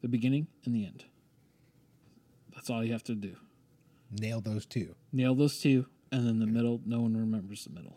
the 0.00 0.08
beginning 0.08 0.48
and 0.64 0.74
the 0.74 0.84
end. 0.84 1.04
That's 2.54 2.68
all 2.68 2.82
you 2.84 2.92
have 2.92 3.04
to 3.04 3.14
do. 3.14 3.36
Nail 4.10 4.40
those 4.40 4.66
two. 4.66 4.94
Nail 5.12 5.34
those 5.34 5.58
two, 5.60 5.86
and 6.10 6.26
then 6.26 6.40
the 6.40 6.46
middle, 6.46 6.80
no 6.84 7.00
one 7.00 7.16
remembers 7.16 7.64
the 7.64 7.70
middle. 7.70 7.96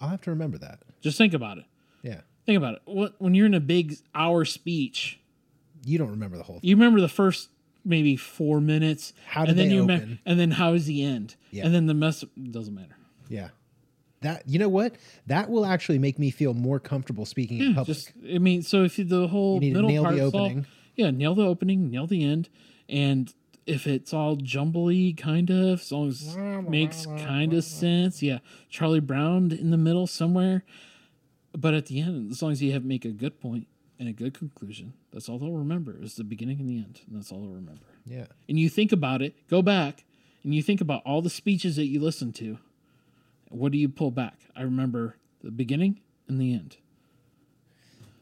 I'll 0.00 0.08
have 0.08 0.20
to 0.22 0.30
remember 0.30 0.56
that. 0.58 0.80
Just 1.00 1.18
think 1.18 1.34
about 1.34 1.58
it. 1.58 1.64
Yeah. 2.02 2.20
Think 2.46 2.56
about 2.56 2.74
it. 2.76 2.82
What 2.84 3.14
when 3.18 3.34
you're 3.34 3.46
in 3.46 3.54
a 3.54 3.60
big 3.60 3.96
hour 4.14 4.44
speech, 4.44 5.20
You 5.84 5.98
don't 5.98 6.10
remember 6.10 6.36
the 6.36 6.42
whole 6.44 6.60
thing. 6.60 6.68
you 6.68 6.76
remember 6.76 7.00
the 7.00 7.08
first 7.08 7.50
maybe 7.84 8.16
four 8.16 8.60
minutes. 8.60 9.12
How 9.26 9.42
did 9.44 9.50
and 9.50 9.58
then 9.58 9.68
they 9.68 9.74
you 9.74 9.82
open? 9.82 10.18
and 10.24 10.38
then 10.40 10.52
how 10.52 10.72
is 10.74 10.86
the 10.86 11.02
end? 11.02 11.34
Yeah. 11.50 11.66
And 11.66 11.74
then 11.74 11.86
the 11.86 11.94
mess 11.94 12.24
doesn't 12.50 12.74
matter. 12.74 12.96
Yeah. 13.28 13.48
That 14.22 14.42
you 14.46 14.58
know 14.58 14.68
what? 14.68 14.96
That 15.26 15.48
will 15.48 15.64
actually 15.64 15.98
make 15.98 16.18
me 16.18 16.30
feel 16.30 16.52
more 16.54 16.78
comfortable 16.78 17.24
speaking 17.24 17.58
in 17.60 17.68
Yeah, 17.70 17.74
public. 17.74 17.96
just 17.96 18.12
I 18.34 18.38
mean, 18.38 18.62
so 18.62 18.84
if 18.84 18.96
the 18.96 19.28
whole 19.28 19.62
You 19.62 19.72
middle 19.72 19.88
nail 19.88 20.02
the 20.02 20.08
part's 20.18 20.34
all- 20.34 20.40
opening. 20.46 20.66
yeah, 20.94 21.10
nail 21.10 21.34
the 21.34 21.44
opening, 21.46 21.90
nail 21.90 22.06
the 22.06 22.22
end, 22.24 22.48
and 22.88 23.32
if 23.66 23.86
it's 23.86 24.12
all 24.12 24.36
jumbly, 24.36 25.14
kind 25.16 25.48
of, 25.50 25.80
as 25.80 25.92
long 25.92 26.08
as 26.08 26.36
makes 26.68 27.06
kind 27.06 27.52
of 27.54 27.64
sense, 27.64 28.22
yeah. 28.22 28.38
Charlie 28.68 29.00
Brown 29.00 29.52
in 29.52 29.70
the 29.70 29.76
middle 29.78 30.06
somewhere, 30.06 30.64
but 31.56 31.72
at 31.72 31.86
the 31.86 32.00
end, 32.00 32.30
as 32.32 32.42
long 32.42 32.52
as 32.52 32.62
you 32.62 32.72
have 32.72 32.84
make 32.84 33.04
a 33.04 33.10
good 33.10 33.40
point 33.40 33.66
and 33.98 34.08
a 34.08 34.12
good 34.12 34.34
conclusion, 34.34 34.92
that's 35.12 35.28
all 35.28 35.38
they'll 35.38 35.52
remember 35.52 35.96
is 36.02 36.16
the 36.16 36.24
beginning 36.24 36.58
and 36.60 36.68
the 36.68 36.76
end, 36.78 37.00
and 37.06 37.16
that's 37.16 37.30
all 37.32 37.40
they'll 37.40 37.50
remember. 37.54 37.86
yeah. 38.06 38.26
And 38.48 38.58
you 38.58 38.68
think 38.68 38.92
about 38.92 39.22
it, 39.22 39.34
go 39.48 39.62
back, 39.62 40.04
and 40.44 40.54
you 40.54 40.62
think 40.62 40.80
about 40.82 41.02
all 41.06 41.22
the 41.22 41.30
speeches 41.30 41.76
that 41.76 41.86
you 41.86 42.00
listen 42.00 42.32
to. 42.34 42.58
What 43.50 43.72
do 43.72 43.78
you 43.78 43.88
pull 43.88 44.10
back? 44.10 44.38
I 44.56 44.62
remember 44.62 45.16
the 45.42 45.50
beginning 45.50 46.00
and 46.28 46.40
the 46.40 46.52
end. 46.54 46.76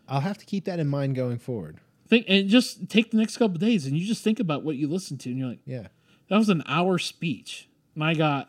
I'll 0.08 0.20
have 0.20 0.38
to 0.38 0.46
keep 0.46 0.64
that 0.64 0.78
in 0.80 0.88
mind 0.88 1.14
going 1.14 1.38
forward. 1.38 1.78
think 2.08 2.24
and 2.28 2.48
just 2.48 2.88
take 2.88 3.10
the 3.10 3.16
next 3.18 3.36
couple 3.36 3.54
of 3.56 3.60
days 3.60 3.86
and 3.86 3.96
you 3.96 4.06
just 4.06 4.24
think 4.24 4.40
about 4.40 4.64
what 4.64 4.76
you 4.76 4.88
listened 4.88 5.20
to 5.20 5.28
and 5.30 5.38
you're 5.38 5.48
like 5.48 5.60
Yeah. 5.66 5.88
that 6.28 6.38
was 6.38 6.48
an 6.48 6.62
hour 6.66 6.96
speech 6.98 7.68
and 7.94 8.02
i 8.02 8.14
got 8.14 8.48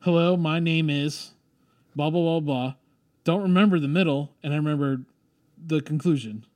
hello 0.00 0.34
my 0.38 0.58
name 0.60 0.88
is 0.88 1.32
blah 1.94 2.08
blah 2.08 2.22
blah 2.22 2.40
blah 2.40 2.74
don't 3.24 3.42
remember 3.42 3.78
the 3.78 3.88
middle 3.88 4.32
and 4.42 4.54
i 4.54 4.56
remember 4.56 5.02
the 5.62 5.82
conclusion 5.82 6.46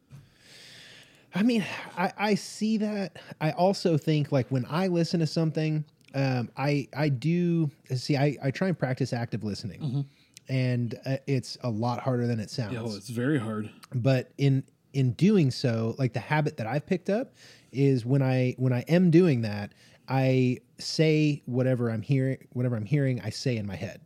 I 1.36 1.42
mean, 1.42 1.64
I, 1.98 2.12
I 2.16 2.34
see 2.36 2.76
that. 2.78 3.16
I 3.40 3.50
also 3.50 3.98
think 3.98 4.30
like 4.30 4.48
when 4.52 4.64
I 4.70 4.86
listen 4.86 5.18
to 5.18 5.26
something, 5.26 5.84
um, 6.14 6.50
I 6.56 6.88
I 6.96 7.08
do 7.08 7.70
see. 7.94 8.16
I, 8.16 8.36
I 8.42 8.50
try 8.50 8.68
and 8.68 8.78
practice 8.78 9.12
active 9.12 9.42
listening, 9.44 10.06
and 10.48 10.94
uh, 11.06 11.16
it's 11.26 11.58
a 11.62 11.70
lot 11.70 12.00
harder 12.00 12.26
than 12.26 12.38
it 12.40 12.50
sounds. 12.50 12.74
oh 12.76 12.94
it's 12.96 13.08
very 13.08 13.38
hard. 13.38 13.70
But 13.94 14.30
in 14.38 14.64
in 14.92 15.12
doing 15.14 15.50
so 15.50 15.94
like 15.98 16.12
the 16.12 16.20
habit 16.20 16.56
that 16.56 16.68
i've 16.68 16.86
picked 16.86 17.10
up 17.10 17.34
is 17.72 18.06
when 18.06 18.22
i 18.22 18.54
when 18.58 18.72
i 18.72 18.82
am 18.86 19.10
doing 19.10 19.42
that 19.42 19.72
i 20.08 20.56
say 20.78 21.42
whatever 21.46 21.90
i'm 21.90 22.00
hearing 22.00 22.38
whatever 22.52 22.76
i'm 22.76 22.84
hearing 22.86 23.20
i 23.22 23.28
say 23.30 23.56
in 23.56 23.66
my 23.66 23.74
head. 23.76 24.00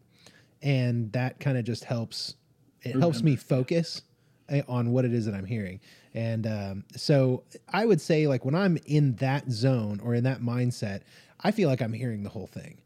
And 0.62 1.12
that 1.12 1.38
kind 1.38 1.56
of 1.58 1.64
just 1.64 1.84
helps 1.84 2.34
it 2.82 2.96
helps 2.96 3.22
me 3.22 3.36
focus 3.36 4.00
eh, 4.48 4.62
on 4.66 4.90
what 4.92 5.04
it 5.04 5.12
is 5.12 5.26
that 5.26 5.34
i'm 5.34 5.44
hearing. 5.44 5.78
And 6.14 6.46
um, 6.46 6.84
so 6.96 7.44
i 7.70 7.84
would 7.84 8.00
say 8.00 8.26
like 8.26 8.46
when 8.46 8.54
i'm 8.54 8.78
in 8.86 9.14
that 9.16 9.50
zone 9.50 10.00
or 10.02 10.14
in 10.14 10.24
that 10.24 10.40
mindset 10.40 11.02
I 11.42 11.50
feel 11.50 11.68
like 11.68 11.80
I'm 11.80 11.92
hearing 11.92 12.22
the 12.22 12.30
whole 12.30 12.46
thing. 12.46 12.78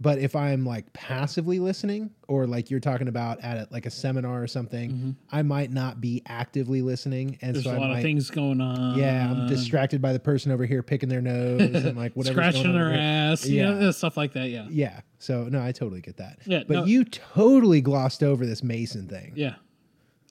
But 0.00 0.18
if 0.18 0.34
I'm 0.34 0.66
like 0.66 0.92
passively 0.92 1.60
listening, 1.60 2.10
or 2.26 2.44
like 2.48 2.70
you're 2.72 2.80
talking 2.80 3.06
about 3.06 3.38
at 3.40 3.56
a, 3.56 3.68
like 3.70 3.86
a 3.86 3.90
seminar 3.90 4.42
or 4.42 4.48
something, 4.48 5.14
I 5.30 5.42
might 5.42 5.70
not 5.70 6.00
be 6.00 6.22
actively 6.26 6.82
listening, 6.82 7.38
and 7.40 7.54
Mm-hmm. 7.54 7.62
There's 7.62 7.64
so 7.66 7.70
a 7.70 7.74
I 7.74 7.78
lot 7.78 7.90
might, 7.90 7.96
of 7.98 8.02
things 8.02 8.28
going 8.28 8.60
on. 8.60 8.98
Yeah, 8.98 9.30
I'm 9.30 9.46
distracted 9.46 10.02
by 10.02 10.12
the 10.12 10.18
person 10.18 10.50
over 10.50 10.66
here 10.66 10.82
picking 10.82 11.08
their 11.08 11.20
nose 11.20 11.60
and 11.60 11.96
like 11.96 12.12
whatever. 12.16 12.34
scratching 12.34 12.72
their 12.72 12.92
ass, 12.92 13.46
you 13.46 13.62
know, 13.62 13.78
Yeah. 13.78 13.90
stuff 13.92 14.16
like 14.16 14.32
that. 14.32 14.48
Yeah, 14.48 14.66
Yeah. 14.70 15.00
So 15.20 15.44
no, 15.44 15.62
I 15.62 15.70
totally 15.70 16.00
get 16.00 16.16
that. 16.16 16.38
Yeah, 16.46 16.64
But 16.66 16.74
no- 16.74 16.84
you 16.84 17.04
totally 17.04 17.80
glossed 17.80 18.24
over 18.24 18.44
this 18.44 18.64
Mason 18.64 19.06
thing. 19.06 19.34
yeah. 19.36 19.54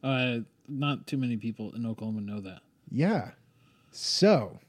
Uh, 0.03 0.39
not 0.67 1.07
too 1.07 1.15
many 1.17 1.37
people 1.37 1.71
in 1.75 1.85
Oklahoma 1.85 2.19
know 2.21 2.41
that. 2.41 2.59
Yeah. 2.89 3.31
So, 3.91 4.59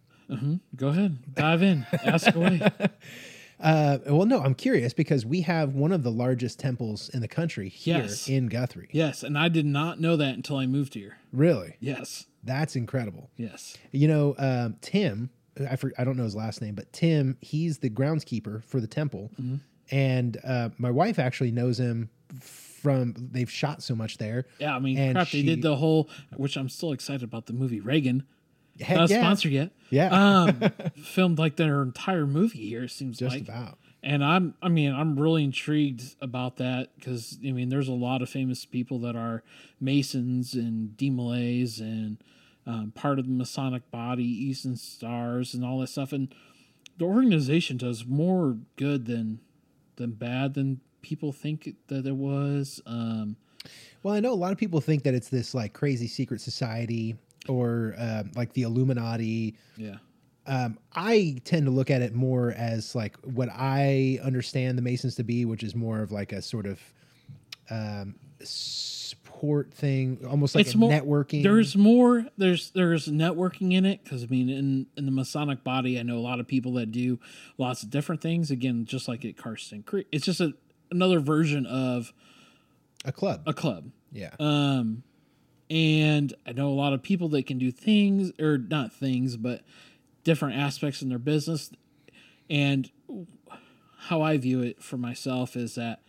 Go 0.77 0.89
ahead, 0.89 1.35
dive 1.35 1.63
in, 1.63 1.87
ask 2.05 2.35
away. 2.35 2.61
uh, 3.61 3.99
well, 4.07 4.27
no, 4.27 4.41
I'm 4.41 4.55
curious 4.55 4.93
because 4.93 5.25
we 5.25 5.43
have 5.43 5.75
one 5.75 5.93
of 5.93 6.03
the 6.03 6.11
largest 6.11 6.59
temples 6.59 7.09
in 7.11 7.21
the 7.21 7.29
country 7.29 7.69
here 7.69 7.99
Yes. 7.99 8.29
in 8.29 8.49
Guthrie. 8.49 8.89
Yes, 8.93 9.23
and 9.23 9.39
I 9.39 9.49
did 9.49 9.67
not 9.67 10.01
know 10.01 10.17
that 10.17 10.35
until 10.35 10.57
I 10.57 10.67
moved 10.67 10.95
here. 10.95 11.19
Really, 11.33 11.77
Yes, 11.81 12.27
that's 12.45 12.75
incredible. 12.77 13.31
yes. 13.37 13.77
You 13.93 14.09
know, 14.09 14.35
um, 14.39 14.77
Tim, 14.81 15.31
I, 15.71 15.77
for, 15.77 15.93
I 15.99 16.05
don't 16.05 16.17
know 16.17 16.25
his 16.25 16.35
last 16.37 16.61
name, 16.63 16.75
but 16.75 16.93
Tim, 16.93 17.37
he's 17.41 17.79
the 17.79 17.91
groundskeeper 17.91 18.65
for 18.65 18.81
the 18.81 18.87
temple. 18.89 19.31
Mm-hmm. 19.41 19.57
And 19.91 20.39
uh, 20.45 20.71
my 20.79 20.91
wife 20.91 21.19
actually 21.19 21.51
knows 21.53 21.79
him 21.79 22.09
from, 22.41 23.15
they've 23.31 23.51
shot 23.51 23.83
so 23.83 23.95
much 23.95 24.17
there. 24.19 24.47
Yeah, 24.59 24.75
I 24.75 24.79
mean, 24.79 25.13
crap. 25.13 25.29
They 25.31 25.43
did 25.43 25.61
the 25.63 25.77
whole, 25.77 26.09
which 26.37 26.57
I'm 26.57 26.69
still 26.71 26.93
excited 26.93 27.23
about 27.23 27.47
the 27.47 27.53
movie 27.53 27.81
Reagan. 27.81 28.25
Heck 28.81 28.97
Not 28.97 29.11
yeah. 29.11 29.21
sponsored 29.21 29.53
yet. 29.53 29.71
Yeah. 29.91 30.09
Um, 30.09 30.63
filmed 31.03 31.39
like 31.39 31.57
their 31.57 31.83
entire 31.83 32.27
movie 32.27 32.69
here. 32.69 32.85
It 32.85 32.91
seems 32.91 33.19
Just 33.19 33.37
like. 33.37 33.49
about. 33.49 33.79
And 34.05 34.25
I'm, 34.25 34.55
I 34.61 34.69
mean, 34.69 34.93
I'm 34.93 35.19
really 35.19 35.45
intrigued 35.45 36.17
about 36.21 36.57
that 36.57 36.89
because 36.97 37.39
I 37.47 37.53
mean, 37.53 37.69
there's 37.69 37.89
a 37.89 37.93
lot 37.93 38.21
of 38.21 38.29
famous 38.29 38.65
people 38.65 38.99
that 39.01 39.15
are 39.15 39.45
Masons 39.81 40.55
and 40.55 40.97
DeMolays 40.97 41.79
and 41.81 42.19
um, 42.67 42.93
part 42.97 43.19
of 43.21 43.27
the 43.27 43.33
Masonic 43.33 43.89
body, 43.93 44.25
Eastern 44.25 44.77
Stars, 44.77 45.55
and 45.55 45.65
all 45.65 45.79
that 45.81 45.89
stuff. 45.89 46.13
And 46.13 46.35
the 46.99 47.05
organization 47.05 47.77
does 47.77 48.05
more 48.05 48.57
good 48.77 49.07
than 49.07 49.41
than 49.97 50.13
bad 50.13 50.55
than 50.55 50.81
people 51.03 51.33
think 51.33 51.75
that 51.89 52.07
it 52.07 52.17
was. 52.17 52.81
Um, 52.87 53.37
Well, 54.03 54.15
I 54.15 54.21
know 54.21 54.33
a 54.33 54.35
lot 54.35 54.51
of 54.53 54.59
people 54.59 54.81
think 54.81 55.05
that 55.05 55.15
it's 55.15 55.29
this 55.29 55.55
like 55.55 55.75
crazy 55.75 56.09
secret 56.09 56.41
society 56.41 57.17
or 57.49 57.95
um, 57.99 58.31
like 58.35 58.53
the 58.53 58.63
Illuminati. 58.63 59.57
yeah, 59.77 59.97
Um, 60.47 60.79
I 60.95 61.41
tend 61.45 61.67
to 61.67 61.73
look 61.73 61.91
at 61.91 62.03
it 62.03 62.15
more 62.15 62.53
as 62.53 62.95
like 62.95 63.17
what 63.19 63.49
I 63.51 64.19
understand 64.23 64.79
the 64.79 64.83
Masons 64.83 65.17
to 65.17 65.25
be, 65.25 65.45
which 65.45 65.63
is 65.63 65.75
more 65.75 66.01
of 66.03 66.13
like 66.13 66.33
a 66.33 66.41
sort 66.43 66.67
of 66.67 66.81
um, 67.71 68.15
support 68.45 69.73
thing, 69.75 70.19
almost 70.29 70.55
like 70.55 70.67
it's 70.67 70.75
a 70.75 70.79
more 70.79 70.91
networking. 70.91 71.43
There's 71.43 71.77
more. 71.77 72.27
There's 72.39 72.71
there's 72.71 73.09
networking 73.09 73.73
in 73.73 73.85
it 73.85 74.05
because 74.05 74.23
I 74.23 74.27
mean, 74.27 74.49
in 74.49 74.87
in 74.97 75.07
the 75.07 75.13
Masonic 75.13 75.65
body, 75.65 75.99
I 75.99 76.03
know 76.03 76.17
a 76.17 76.21
lot 76.21 76.41
of 76.41 76.47
people 76.47 76.75
that 76.75 76.93
do 76.93 77.19
lots 77.59 77.83
of 77.83 77.91
different 77.91 78.21
things. 78.21 78.51
Again, 78.51 78.85
just 78.85 79.09
like 79.09 79.25
at 79.25 79.37
Karsten 79.37 79.83
Creek, 79.83 80.07
it's 80.13 80.25
just 80.25 80.41
a 80.41 80.55
another 80.91 81.21
version 81.21 81.67
of 81.67 82.13
a 83.05 83.13
club. 83.13 83.43
a 83.47 83.53
club. 83.53 83.91
yeah. 84.13 84.35
Um, 84.39 85.03
and 85.73 86.35
I 86.47 86.53
know 86.53 86.69
a 86.69 86.71
lot 86.77 86.93
of 86.93 87.03
people 87.03 87.31
that 87.31 87.47
can 87.47 87.57
do 87.57 87.73
things 87.73 88.31
or 88.39 88.59
not 88.59 88.93
things, 88.93 89.39
but 89.39 89.63
different 90.23 90.59
aspects 90.59 91.01
in 91.01 91.09
their 91.09 91.19
business. 91.19 91.71
And 92.51 92.91
how 94.01 94.21
I 94.21 94.37
view 94.37 94.61
it 94.61 94.83
for 94.83 94.99
myself 94.99 95.57
is 95.57 95.75
that 95.77 96.03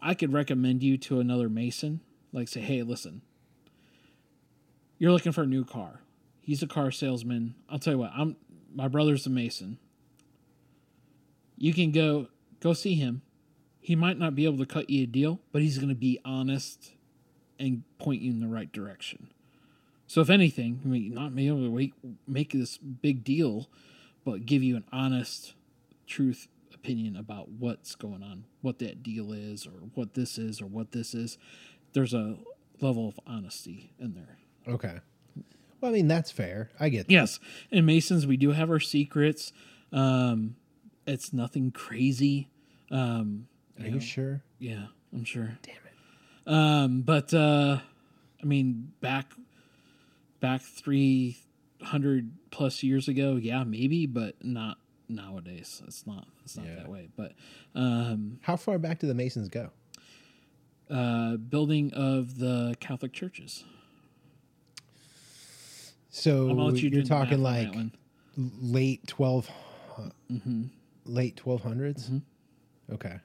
I 0.00 0.14
could 0.14 0.32
recommend 0.32 0.82
you 0.82 0.96
to 0.96 1.20
another 1.20 1.50
Mason, 1.50 2.00
like 2.32 2.48
say, 2.48 2.62
hey, 2.62 2.82
listen, 2.82 3.20
you're 4.96 5.12
looking 5.12 5.32
for 5.32 5.42
a 5.42 5.46
new 5.46 5.66
car. 5.66 6.00
He's 6.40 6.62
a 6.62 6.66
car 6.66 6.90
salesman. 6.90 7.56
I'll 7.68 7.78
tell 7.78 7.92
you 7.92 7.98
what, 7.98 8.12
I'm 8.16 8.36
my 8.74 8.88
brother's 8.88 9.26
a 9.26 9.30
Mason. 9.30 9.78
You 11.58 11.74
can 11.74 11.92
go 11.92 12.28
go 12.60 12.72
see 12.72 12.94
him. 12.94 13.20
He 13.78 13.94
might 13.94 14.18
not 14.18 14.34
be 14.34 14.46
able 14.46 14.58
to 14.58 14.66
cut 14.66 14.88
you 14.88 15.02
a 15.02 15.06
deal, 15.06 15.40
but 15.52 15.60
he's 15.60 15.76
going 15.76 15.90
to 15.90 15.94
be 15.94 16.18
honest 16.24 16.92
and 17.60 17.82
point 17.98 18.22
you 18.22 18.32
in 18.32 18.40
the 18.40 18.48
right 18.48 18.72
direction. 18.72 19.30
So, 20.06 20.20
if 20.20 20.30
anything, 20.30 20.80
I 20.84 20.88
mean, 20.88 21.14
not 21.14 21.36
be 21.36 21.46
able 21.46 21.70
to 21.70 21.92
make, 22.26 22.52
this 22.52 22.78
big 22.78 23.22
deal, 23.22 23.68
but 24.24 24.44
give 24.44 24.62
you 24.62 24.74
an 24.74 24.84
honest, 24.92 25.54
truth 26.08 26.48
opinion 26.74 27.14
about 27.14 27.48
what's 27.48 27.94
going 27.94 28.22
on, 28.22 28.44
what 28.62 28.80
that 28.80 29.04
deal 29.04 29.32
is, 29.32 29.66
or 29.66 29.88
what 29.94 30.14
this 30.14 30.36
is, 30.36 30.60
or 30.60 30.66
what 30.66 30.90
this 30.90 31.14
is. 31.14 31.38
There's 31.92 32.14
a 32.14 32.38
level 32.80 33.06
of 33.06 33.20
honesty 33.26 33.92
in 34.00 34.14
there. 34.14 34.38
Okay. 34.66 34.98
Well, 35.80 35.90
I 35.90 35.94
mean 35.94 36.08
that's 36.08 36.30
fair. 36.30 36.70
I 36.78 36.88
get. 36.88 37.06
That. 37.06 37.12
Yes, 37.12 37.38
in 37.70 37.86
Masons 37.86 38.26
we 38.26 38.36
do 38.36 38.50
have 38.50 38.70
our 38.70 38.80
secrets. 38.80 39.52
Um, 39.92 40.56
it's 41.06 41.32
nothing 41.32 41.70
crazy. 41.70 42.50
Um, 42.90 43.46
Are 43.80 43.86
you 43.86 44.00
sure? 44.00 44.42
yeah, 44.58 44.86
I'm 45.12 45.24
sure. 45.24 45.56
Damn 45.62 45.76
it. 45.76 45.89
Um, 46.46 47.02
but 47.02 47.32
uh, 47.34 47.78
I 48.42 48.46
mean, 48.46 48.92
back 49.00 49.32
back 50.40 50.62
three 50.62 51.38
hundred 51.82 52.32
plus 52.50 52.82
years 52.82 53.08
ago, 53.08 53.36
yeah, 53.36 53.64
maybe, 53.64 54.06
but 54.06 54.36
not 54.44 54.78
nowadays. 55.08 55.82
It's 55.86 56.06
not. 56.06 56.26
It's 56.44 56.56
not 56.56 56.66
Yeah. 56.66 56.76
that 56.76 56.88
way. 56.88 57.08
But 57.16 57.32
um, 57.74 58.38
How 58.42 58.56
far 58.56 58.78
back 58.78 58.98
do 59.00 59.06
the 59.06 59.14
Masons 59.14 59.48
go? 59.48 59.70
uh, 60.90 61.36
building 61.36 61.92
of 61.94 62.38
the 62.38 62.74
Catholic 62.80 63.12
churches. 63.12 63.64
So 66.10 66.42
I'm 66.50 66.56
gonna 66.56 66.64
let 66.64 66.82
you 66.82 66.90
you're 66.90 67.02
do 67.02 67.08
the 67.08 67.14
math 67.14 67.28
talking 67.28 67.42
like 67.42 67.72
that 67.72 67.90
late 68.60 69.06
12 69.06 69.48
Mm-hmm. 70.32 70.62
late 71.04 71.36
1200s. 71.44 72.22
Okay. 72.92 73.18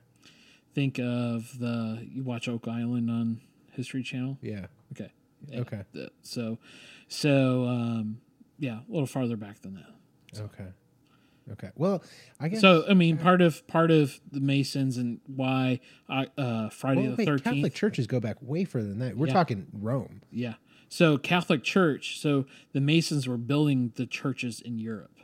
Think 0.76 1.00
of 1.00 1.58
the 1.58 2.06
you 2.12 2.22
watch 2.24 2.48
Oak 2.50 2.68
Island 2.68 3.10
on 3.10 3.40
History 3.72 4.04
Channel. 4.04 4.38
Yeah. 4.42 4.68
Okay. 4.92 5.10
Yeah. 5.48 5.62
Okay. 5.62 5.84
So, 6.22 6.60
so 7.08 7.66
um, 7.66 8.20
yeah, 8.60 8.80
a 8.80 8.92
little 8.92 9.08
farther 9.08 9.38
back 9.38 9.62
than 9.62 9.76
that. 9.76 10.42
Okay. 10.42 10.68
Okay. 11.52 11.70
Well, 11.76 12.04
I 12.42 12.50
guess. 12.50 12.60
So 12.60 12.84
I 12.90 12.94
mean, 12.94 13.18
part 13.18 13.42
of 13.42 13.66
part 13.68 13.90
of 13.90 14.20
the 14.32 14.42
Masons 14.42 14.98
and 14.98 15.22
why 15.28 15.80
I, 16.10 16.28
uh, 16.38 16.70
Friday 16.70 17.08
well, 17.08 17.16
the 17.16 17.26
Thirteenth. 17.26 17.56
Catholic 17.56 17.74
churches 17.74 18.06
go 18.06 18.20
back 18.20 18.36
way 18.42 18.66
further 18.66 18.90
than 18.90 19.00
that. 19.00 19.16
We're 19.16 19.28
Yeah. 19.28 19.34
talking 19.34 19.68
Rome. 19.72 20.24
Yeah. 20.30 20.56
So 20.90 21.18
Catholic 21.18 21.64
Church. 21.64 22.20
So 22.20 22.48
the 22.74 22.82
Masons 22.82 23.30
were 23.30 23.38
building 23.38 23.94
the 23.96 24.06
churches 24.06 24.60
in 24.60 24.78
Europe, 24.80 25.18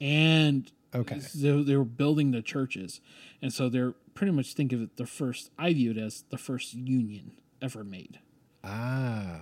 and 0.00 0.70
Okay. 0.94 1.20
so 1.20 1.62
they 1.62 1.76
were 1.76 1.84
building 1.84 2.30
the 2.30 2.42
churches, 2.42 3.00
and 3.42 3.52
so 3.52 3.68
they're 3.68 3.92
pretty 4.14 4.32
much 4.32 4.54
think 4.54 4.72
of 4.72 4.80
it 4.82 4.96
the 4.96 5.06
first. 5.06 5.50
I 5.58 5.72
view 5.74 5.90
it 5.92 5.98
as 5.98 6.24
the 6.30 6.38
first 6.38 6.74
union 6.74 7.32
ever 7.60 7.84
made. 7.84 8.20
Ah. 8.64 9.40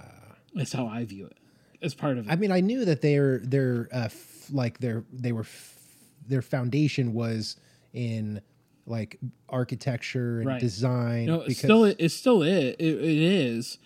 That's 0.55 0.73
how 0.73 0.86
I 0.86 1.05
view 1.05 1.27
it. 1.27 1.36
As 1.82 1.94
part 1.94 2.16
of 2.18 2.27
it. 2.27 2.32
I 2.32 2.36
mean, 2.36 2.51
I 2.51 2.60
knew 2.60 2.85
that 2.86 3.02
they 3.02 3.12
their 3.14 3.39
their 3.40 3.89
uh, 3.93 4.05
f- 4.06 4.47
like 4.51 4.78
their 4.78 5.05
they 5.12 5.32
were 5.32 5.43
f- 5.43 5.78
their 6.27 6.40
foundation 6.43 7.12
was 7.12 7.56
in 7.93 8.40
like 8.86 9.18
architecture 9.48 10.39
and 10.39 10.47
Right. 10.47 10.60
design. 10.60 11.27
No, 11.27 11.43
it's 11.43 11.59
still 11.59 11.85
it's 11.85 12.14
still 12.14 12.43
it. 12.43 12.77
it. 12.78 12.81
It 12.81 13.02
is, 13.02 13.78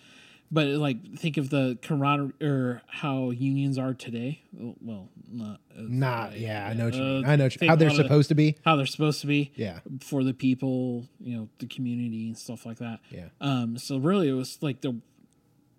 but 0.51 0.67
like 0.67 1.17
think 1.17 1.37
of 1.37 1.49
the 1.49 1.77
camaraderie 1.81 2.33
or 2.41 2.81
how 2.87 3.29
unions 3.29 3.77
are 3.77 3.93
today. 3.93 4.43
Well, 4.53 5.09
not 5.29 5.61
not. 5.75 6.37
Yeah, 6.37 6.67
I 6.67 6.73
know 6.73 6.85
what 6.85 6.93
you 6.93 7.01
mean. 7.01 7.25
Uh, 7.25 7.29
I 7.29 7.35
know 7.37 7.49
how 7.67 7.75
they're 7.75 7.89
supposed 7.89 8.29
to 8.29 8.35
be. 8.35 8.57
how 8.65 8.75
they're 8.75 8.85
supposed 8.85 9.21
to 9.21 9.27
be. 9.27 9.51
Yeah. 9.55 9.79
for 10.01 10.23
the 10.23 10.33
people, 10.33 11.07
you 11.19 11.37
know, 11.37 11.49
the 11.59 11.67
community 11.67 12.27
and 12.27 12.37
stuff 12.37 12.65
like 12.65 12.79
that. 12.79 12.99
Yeah. 13.09 13.29
Um. 13.39 13.77
So 13.77 13.97
really, 13.97 14.27
it 14.27 14.33
was 14.33 14.57
like 14.61 14.81
the 14.81 14.99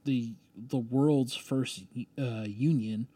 the 0.05 0.33
the 0.57 0.79
world's 0.79 1.37
first 1.37 1.85
uh, 2.19 2.45
union 2.47 3.09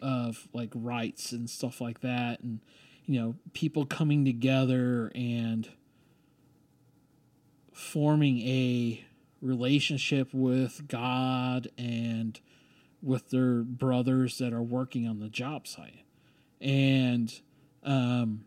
of 0.00 0.48
like 0.52 0.70
rights 0.74 1.32
and 1.32 1.50
stuff 1.50 1.80
like 1.80 2.00
that, 2.00 2.40
and 2.40 2.60
you 3.06 3.20
know, 3.20 3.34
people 3.52 3.84
coming 3.86 4.24
together 4.24 5.10
and 5.14 5.68
forming 7.72 8.38
a 8.40 9.04
relationship 9.42 10.32
with 10.32 10.86
God 10.88 11.68
and 11.76 12.40
with 13.02 13.30
their 13.30 13.62
brothers 13.62 14.38
that 14.38 14.52
are 14.52 14.62
working 14.62 15.06
on 15.06 15.18
the 15.18 15.28
job 15.28 15.66
site. 15.66 16.04
And 16.60 17.32
um, 17.82 18.44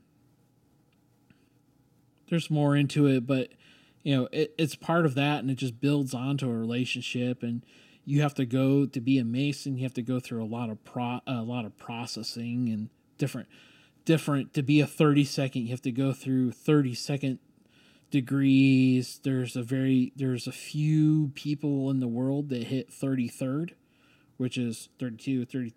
there's 2.30 2.50
more 2.50 2.76
into 2.76 3.06
it, 3.06 3.28
but 3.28 3.50
you 4.04 4.16
know, 4.16 4.30
it, 4.32 4.56
it's 4.58 4.76
part 4.76 5.06
of 5.06 5.16
that 5.16 5.40
and 5.40 5.52
it 5.52 5.56
just 5.56 5.82
builds 5.82 6.14
onto 6.14 6.50
a 6.50 6.54
relationship 6.54 7.44
and 7.44 7.66
you 8.06 8.22
have 8.22 8.36
to 8.36 8.46
go 8.46 8.86
to 8.86 9.02
be 9.02 9.18
a 9.18 9.26
mason, 9.26 9.78
you 9.78 9.84
have 9.84 9.96
to 9.96 10.04
go 10.04 10.20
through 10.20 10.44
a 10.44 10.46
lot 10.46 10.70
of 10.70 10.84
pro 10.86 11.20
a 11.28 11.42
lot 11.42 11.66
of 11.66 11.78
processing 11.78 12.70
and 12.70 12.90
different 13.18 13.50
different 14.06 14.54
to 14.54 14.62
be 14.62 14.80
a 14.80 14.86
30 14.86 15.26
second 15.26 15.64
you 15.64 15.70
have 15.70 15.82
to 15.82 15.92
go 15.92 16.14
through 16.14 16.52
30 16.52 16.94
second 16.94 17.40
degrees. 18.16 19.20
There's 19.24 19.56
a 19.56 19.64
very 19.64 20.14
there's 20.16 20.48
a 20.48 20.52
few 20.52 21.32
people 21.36 21.90
in 21.92 22.00
the 22.00 22.08
world 22.08 22.50
that 22.50 22.64
hit 22.64 22.90
33rd 22.90 23.72
which 24.38 24.58
is 24.58 24.90
32 25.00 25.46
30, 25.46 25.74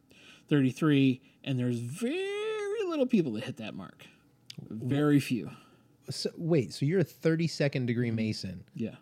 33 0.48 1.20
and 1.44 1.59
there's 1.59 1.78
very 1.78 2.85
little 2.89 3.06
people 3.06 3.32
that 3.32 3.44
hit 3.44 3.59
that 3.59 3.74
mark. 3.74 4.06
Very 4.70 5.20
few. 5.20 5.51
So, 6.10 6.31
wait, 6.36 6.73
so 6.73 6.86
you're 6.86 7.01
a 7.01 7.05
32nd 7.05 7.86
degree 7.86 8.10
Mason, 8.10 8.65
yeah. 8.74 8.97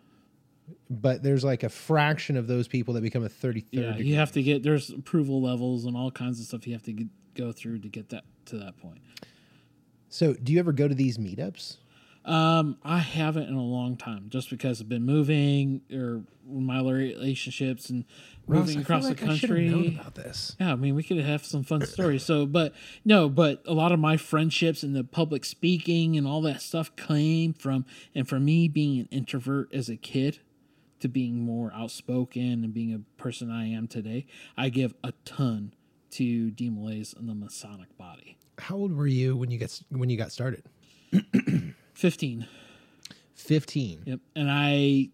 But 0.89 1.23
there's 1.23 1.45
like 1.45 1.63
a 1.63 1.69
fraction 1.69 2.35
of 2.35 2.47
those 2.47 2.67
people 2.67 2.93
that 2.95 3.01
become 3.01 3.23
a 3.23 3.29
33rd 3.29 3.63
yeah 3.71 3.81
degree. 3.91 4.07
you 4.07 4.15
have 4.15 4.33
to 4.33 4.43
get 4.43 4.63
there's 4.63 4.89
approval 4.89 5.41
levels 5.41 5.85
and 5.85 5.95
all 5.95 6.11
kinds 6.11 6.39
of 6.39 6.45
stuff 6.45 6.67
you 6.67 6.73
have 6.73 6.83
to 6.83 6.91
get, 6.91 7.07
go 7.35 7.51
through 7.51 7.79
to 7.79 7.87
get 7.87 8.09
that 8.09 8.25
to 8.45 8.57
that 8.57 8.77
point. 8.77 8.99
So, 10.09 10.33
do 10.33 10.53
you 10.53 10.59
ever 10.59 10.73
go 10.73 10.87
to 10.87 10.95
these 10.95 11.17
meetups? 11.17 11.77
Um, 12.27 12.77
I 12.83 12.99
haven't 12.99 13.47
in 13.47 13.55
a 13.55 13.63
long 13.63 13.95
time, 13.95 14.25
just 14.27 14.49
because 14.49 14.81
I've 14.81 14.89
been 14.89 15.05
moving 15.05 15.81
or 15.93 16.23
my 16.45 16.81
relationships 16.81 17.89
and 17.89 18.03
moving 18.47 18.75
Ross, 18.77 18.83
across 18.83 19.03
the 19.03 19.09
like 19.09 19.23
I 19.23 19.25
known 19.27 19.39
country. 19.39 19.97
about 19.99 20.15
this. 20.15 20.55
Yeah, 20.59 20.73
I 20.73 20.75
mean, 20.75 20.93
we 20.93 21.03
could 21.03 21.17
have 21.19 21.45
some 21.45 21.63
fun 21.63 21.85
stories. 21.85 22.23
So, 22.23 22.45
but 22.45 22.73
no, 23.05 23.29
but 23.29 23.63
a 23.65 23.73
lot 23.73 23.93
of 23.93 23.99
my 23.99 24.17
friendships 24.17 24.83
and 24.83 24.93
the 24.93 25.05
public 25.05 25.45
speaking 25.45 26.17
and 26.17 26.27
all 26.27 26.41
that 26.41 26.61
stuff 26.61 26.93
came 26.97 27.53
from, 27.53 27.85
and 28.13 28.27
for 28.27 28.41
me 28.41 28.67
being 28.67 28.99
an 28.99 29.07
introvert 29.09 29.73
as 29.73 29.87
a 29.87 29.95
kid 29.95 30.39
to 30.99 31.07
being 31.07 31.39
more 31.39 31.71
outspoken 31.73 32.63
and 32.63 32.73
being 32.73 32.93
a 32.93 33.21
person 33.21 33.49
I 33.49 33.67
am 33.67 33.87
today, 33.87 34.25
I 34.57 34.67
give 34.67 34.93
a 35.01 35.13
ton 35.23 35.73
to 36.11 36.51
DeMolays 36.51 37.17
and 37.17 37.29
the 37.29 37.35
Masonic 37.35 37.97
body. 37.97 38.37
How 38.59 38.75
old 38.75 38.93
were 38.93 39.07
you 39.07 39.37
when 39.37 39.49
you 39.49 39.59
got 39.59 39.79
when 39.89 40.09
you 40.09 40.17
got 40.17 40.33
started? 40.33 40.63
15. 41.97 42.45
15. 43.33 44.03
Yep. 44.05 44.19
And 44.35 44.51
I 44.51 45.09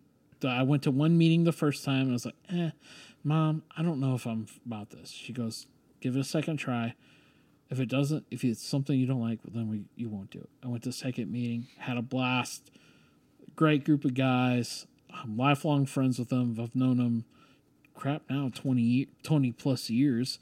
I 0.45 0.63
went 0.63 0.83
to 0.83 0.91
one 0.91 1.17
meeting 1.17 1.45
the 1.45 1.53
first 1.53 1.85
time 1.85 2.01
and 2.01 2.09
I 2.09 2.13
was 2.13 2.25
like, 2.25 2.35
eh, 2.49 2.71
mom, 3.23 3.63
I 3.77 3.81
don't 3.81 4.01
know 4.01 4.15
if 4.15 4.25
I'm 4.25 4.47
about 4.65 4.89
this. 4.89 5.09
She 5.09 5.31
goes, 5.31 5.67
give 6.01 6.17
it 6.17 6.19
a 6.19 6.25
second 6.25 6.57
try. 6.57 6.95
If 7.69 7.79
it 7.79 7.87
doesn't, 7.87 8.25
if 8.29 8.43
it's 8.43 8.61
something 8.61 8.99
you 8.99 9.07
don't 9.07 9.21
like, 9.21 9.39
then 9.47 9.69
we 9.69 9.85
you 9.95 10.09
won't 10.09 10.29
do 10.29 10.39
it. 10.39 10.49
I 10.61 10.67
went 10.67 10.83
to 10.83 10.89
the 10.89 10.93
second 10.93 11.31
meeting, 11.31 11.67
had 11.77 11.95
a 11.95 12.01
blast. 12.01 12.69
Great 13.55 13.85
group 13.85 14.03
of 14.03 14.13
guys. 14.13 14.85
I'm 15.09 15.37
lifelong 15.37 15.85
friends 15.85 16.19
with 16.19 16.27
them. 16.27 16.57
I've 16.59 16.75
known 16.75 16.97
them, 16.97 17.23
crap, 17.93 18.23
now 18.29 18.51
20, 18.53 19.07
20 19.23 19.51
plus 19.53 19.89
years. 19.89 20.37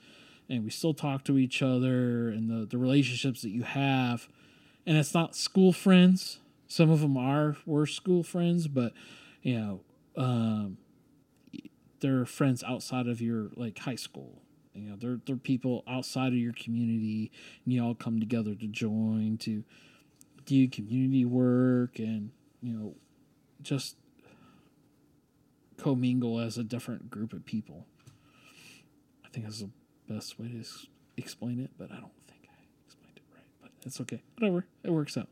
And 0.49 0.63
we 0.63 0.72
still 0.72 0.95
talk 0.95 1.23
to 1.26 1.38
each 1.38 1.61
other 1.61 2.30
and 2.30 2.49
the, 2.49 2.65
the 2.65 2.80
relationships 2.80 3.43
that 3.43 3.51
you 3.51 3.61
have. 3.61 4.27
And 4.86 4.98
it's 4.98 5.14
not 5.14 5.36
school 5.36 5.74
friends. 5.74 6.40
Some 6.68 6.90
of 6.90 7.02
them 7.02 7.18
are 7.18 7.58
were 7.66 7.86
school 7.86 8.24
friends, 8.24 8.68
but 8.68 8.94
you 9.41 9.60
know, 9.60 9.82
um, 10.16 10.78
they're 11.99 12.26
friends 12.26 12.64
outside 12.64 13.08
of 13.08 13.22
your 13.22 13.49
like 13.56 13.78
high 13.80 13.95
school. 13.95 14.41
You 14.74 14.90
know, 14.90 14.95
they're 14.95 15.20
they're 15.26 15.36
people 15.36 15.84
outside 15.88 16.30
of 16.30 16.40
your 16.40 16.53
community, 16.53 17.32
and 17.66 17.74
you 17.74 17.84
all 17.84 17.95
come 17.95 18.20
together 18.20 18.56
to 18.56 18.68
join 18.68 19.38
to 19.40 19.64
do 20.45 20.68
community 20.68 21.26
work 21.26 21.99
and 21.99 22.32
you 22.62 22.74
know, 22.74 22.95
just 23.62 23.95
commingle 25.78 26.40
as 26.40 26.58
a 26.58 26.64
different 26.64 27.10
group 27.10 27.34
of 27.34 27.45
people. 27.45 27.86
I 29.26 29.30
think 29.30 29.45
that's 29.45 29.62
the 29.62 29.70
best 30.08 30.40
way 30.40 30.48
to 30.49 30.64
explain 31.18 31.60
it, 31.60 31.72
but 31.78 31.91
I 31.91 31.95
don't 31.95 32.12
think 32.28 32.41
I 32.45 32.64
explained 32.86 33.18
it 33.18 33.24
right. 33.34 33.44
But 33.62 33.70
it's 33.86 33.99
okay, 34.02 34.22
whatever, 34.38 34.66
it 34.84 34.91
works 34.91 35.18
out. 35.18 35.28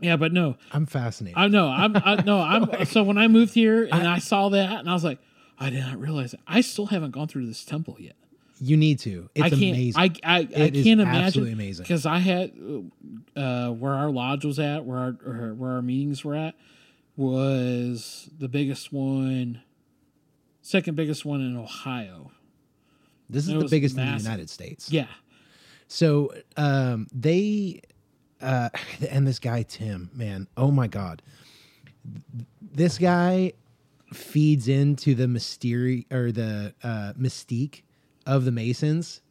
Yeah, 0.00 0.16
but 0.16 0.32
no, 0.32 0.56
I'm 0.72 0.86
fascinated. 0.86 1.38
I 1.38 1.48
know. 1.48 1.68
I'm 1.68 1.96
I, 1.96 2.22
no. 2.22 2.38
I'm 2.38 2.84
so 2.86 3.02
when 3.02 3.18
I 3.18 3.26
moved 3.28 3.54
here 3.54 3.84
and 3.90 4.06
I, 4.06 4.18
saw 4.18 4.48
that 4.50 4.78
and 4.78 4.88
I 4.88 4.92
was 4.92 5.02
like, 5.04 5.18
I 5.58 5.70
did 5.70 5.80
not 5.80 5.98
realize 5.98 6.34
it. 6.34 6.40
I 6.46 6.60
still 6.60 6.86
haven't 6.86 7.10
gone 7.10 7.26
through 7.26 7.46
this 7.46 7.64
temple 7.64 7.96
yet. 7.98 8.14
you 8.60 8.76
need 8.76 9.00
to. 9.00 9.28
It's 9.34 9.46
I 9.46 9.50
can't. 9.50 9.62
amazing. 9.62 10.00
I 10.00 10.10
I, 10.22 10.38
I 10.38 10.44
can't 10.44 11.00
imagine 11.00 11.08
absolutely 11.08 11.52
amazing. 11.52 11.82
because 11.82 12.06
I 12.06 12.18
had 12.18 12.52
uh, 13.34 13.70
where 13.70 13.94
our 13.94 14.10
lodge 14.10 14.44
was 14.44 14.58
at, 14.60 14.84
where 14.84 14.98
our 14.98 15.16
or 15.26 15.54
where 15.54 15.72
our 15.72 15.82
meetings 15.82 16.24
were 16.24 16.36
at, 16.36 16.54
was 17.16 18.30
the 18.38 18.48
biggest 18.48 18.92
one, 18.92 19.62
second 20.62 20.94
biggest 20.94 21.24
one 21.24 21.40
in 21.40 21.56
Ohio. 21.56 22.30
this 23.28 23.48
is 23.48 23.54
the 23.54 23.68
biggest 23.68 23.96
in 23.96 24.06
the 24.06 24.22
United 24.22 24.48
States. 24.48 24.92
Yeah, 24.92 25.08
So 25.88 26.32
um, 26.56 27.08
they 27.12 27.80
uh, 28.40 28.68
and 29.10 29.26
this 29.26 29.38
guy 29.38 29.62
Tim, 29.62 30.10
man, 30.14 30.46
oh 30.56 30.70
my 30.70 30.86
god, 30.86 31.22
this 32.60 32.98
guy 32.98 33.54
feeds 34.12 34.68
into 34.68 35.14
the 35.14 35.28
mystery 35.28 36.06
or 36.10 36.32
the 36.32 36.74
uh, 36.82 37.12
mystique 37.18 37.82
of 38.26 38.44
the 38.44 38.52
Masons, 38.52 39.22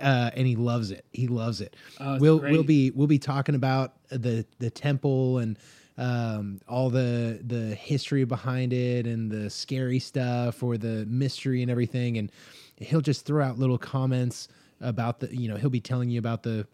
uh, 0.00 0.30
and 0.34 0.46
he 0.46 0.56
loves 0.56 0.90
it. 0.90 1.04
He 1.12 1.28
loves 1.28 1.60
it. 1.60 1.76
Oh, 2.00 2.18
we'll 2.18 2.38
great. 2.38 2.52
we'll 2.52 2.64
be 2.64 2.90
we'll 2.90 3.06
be 3.06 3.18
talking 3.18 3.54
about 3.54 3.94
the 4.08 4.44
the 4.58 4.70
temple 4.70 5.38
and 5.38 5.58
um, 5.98 6.60
all 6.68 6.90
the 6.90 7.40
the 7.46 7.74
history 7.74 8.24
behind 8.24 8.72
it 8.72 9.06
and 9.06 9.30
the 9.30 9.48
scary 9.48 9.98
stuff 9.98 10.62
or 10.62 10.76
the 10.76 11.06
mystery 11.06 11.62
and 11.62 11.70
everything, 11.70 12.18
and 12.18 12.32
he'll 12.78 13.00
just 13.00 13.24
throw 13.26 13.44
out 13.44 13.58
little 13.58 13.78
comments 13.78 14.48
about 14.80 15.20
the 15.20 15.34
you 15.34 15.48
know 15.48 15.56
he'll 15.56 15.70
be 15.70 15.80
telling 15.80 16.10
you 16.10 16.18
about 16.18 16.42
the 16.42 16.66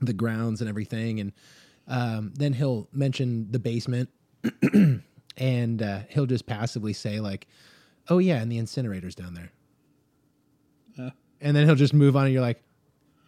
the 0.00 0.12
grounds 0.12 0.60
and 0.60 0.68
everything 0.68 1.20
and 1.20 1.32
um, 1.86 2.32
then 2.36 2.52
he'll 2.52 2.88
mention 2.92 3.46
the 3.50 3.58
basement 3.58 4.08
and 5.36 5.82
uh, 5.82 6.00
he'll 6.08 6.26
just 6.26 6.46
passively 6.46 6.92
say 6.92 7.20
like 7.20 7.46
oh 8.08 8.18
yeah 8.18 8.36
and 8.40 8.50
the 8.52 8.58
incinerators 8.58 9.14
down 9.14 9.34
there 9.34 9.50
Uh. 10.98 11.10
and 11.40 11.56
then 11.56 11.66
he'll 11.66 11.74
just 11.74 11.94
move 11.94 12.16
on 12.16 12.24
and 12.24 12.32
you're 12.32 12.42
like 12.42 12.62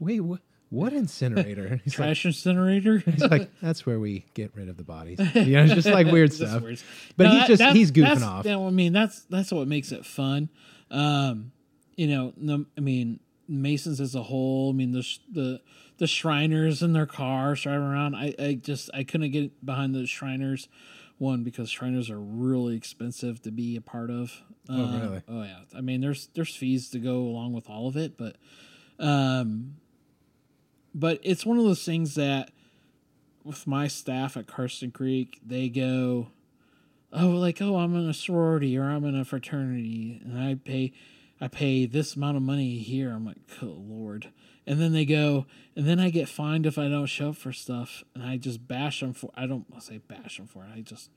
wait 0.00 0.20
what 0.20 0.40
what 0.68 0.92
incinerator 0.92 1.80
he's 1.84 1.98
like, 1.98 2.24
incinerator. 2.24 2.98
he's 3.06 3.22
like 3.22 3.50
that's 3.62 3.86
where 3.86 3.98
we 4.00 4.26
get 4.34 4.54
rid 4.54 4.68
of 4.68 4.76
the 4.76 4.82
bodies 4.84 5.18
you 5.34 5.52
know 5.52 5.64
it's 5.64 5.74
just 5.74 5.88
like 5.88 6.06
weird 6.08 6.32
stuff 6.32 6.60
weird. 6.62 6.80
but 7.16 7.24
No, 7.24 7.30
he's 7.30 7.58
that- 7.58 7.58
just 7.58 7.76
he's 7.76 7.92
goofing 7.92 8.22
off 8.26 8.44
yeah, 8.44 8.58
I 8.58 8.70
mean, 8.70 8.92
that's 8.92 9.22
that's 9.30 9.52
what 9.52 9.68
makes 9.68 9.92
it 9.92 10.04
fun. 10.04 10.50
Um, 10.90 11.52
you 11.96 12.06
know, 12.08 12.32
the, 12.36 12.64
I 12.76 12.80
mean, 12.80 13.20
Masons 13.48 14.00
as 14.00 14.14
a 14.14 14.24
whole. 14.24 14.70
I 14.70 14.72
mean, 14.72 14.92
the 14.92 15.02
sh- 15.02 15.18
the 15.30 15.60
the 15.98 16.06
Shriners 16.06 16.82
in 16.82 16.92
their 16.92 17.06
cars 17.06 17.62
driving 17.62 17.86
around. 17.86 18.14
I, 18.14 18.34
I 18.38 18.54
just 18.54 18.90
I 18.94 19.04
couldn't 19.04 19.30
get 19.30 19.64
behind 19.64 19.94
the 19.94 20.06
Shriners. 20.06 20.68
One 21.18 21.42
because 21.44 21.70
Shriners 21.70 22.10
are 22.10 22.20
really 22.20 22.76
expensive 22.76 23.40
to 23.42 23.50
be 23.50 23.74
a 23.76 23.80
part 23.80 24.10
of. 24.10 24.42
Oh, 24.68 24.84
Uh, 24.84 24.98
really? 25.00 25.22
Oh 25.28 25.42
yeah. 25.42 25.60
I 25.74 25.80
mean, 25.80 26.00
there's 26.02 26.28
there's 26.34 26.54
fees 26.54 26.90
to 26.90 26.98
go 26.98 27.18
along 27.20 27.52
with 27.54 27.70
all 27.70 27.88
of 27.88 27.96
it, 27.96 28.18
but 28.18 28.36
um, 28.98 29.76
but 30.94 31.18
it's 31.22 31.46
one 31.46 31.58
of 31.58 31.64
those 31.64 31.84
things 31.84 32.14
that 32.16 32.50
with 33.44 33.66
my 33.66 33.86
staff 33.86 34.36
at 34.36 34.46
Karsten 34.46 34.90
Creek, 34.90 35.40
they 35.46 35.68
go, 35.68 36.28
oh, 37.12 37.28
like 37.28 37.62
oh, 37.62 37.76
I'm 37.76 37.94
in 37.94 38.08
a 38.08 38.14
sorority 38.14 38.76
or 38.76 38.84
I'm 38.84 39.04
in 39.04 39.14
a 39.18 39.24
fraternity, 39.24 40.20
and 40.24 40.38
I 40.38 40.54
pay, 40.56 40.92
I 41.40 41.48
pay 41.48 41.86
this 41.86 42.16
amount 42.16 42.36
of 42.36 42.42
money 42.42 42.78
here. 42.78 43.10
I'm 43.10 43.26
like, 43.26 43.36
oh 43.62 43.76
lord, 43.78 44.32
and 44.66 44.80
then 44.80 44.92
they 44.92 45.04
go, 45.04 45.46
and 45.74 45.86
then 45.86 46.00
I 46.00 46.10
get 46.10 46.28
fined 46.28 46.66
if 46.66 46.78
I 46.78 46.88
don't 46.88 47.06
show 47.06 47.30
up 47.30 47.36
for 47.36 47.52
stuff, 47.52 48.04
and 48.14 48.24
I 48.24 48.36
just 48.36 48.66
bash 48.66 49.00
them 49.00 49.12
for. 49.12 49.30
I 49.34 49.46
don't 49.46 49.66
say 49.82 49.98
bash 49.98 50.38
them 50.38 50.46
for 50.46 50.64
it. 50.64 50.70
I 50.74 50.80
just 50.80 51.10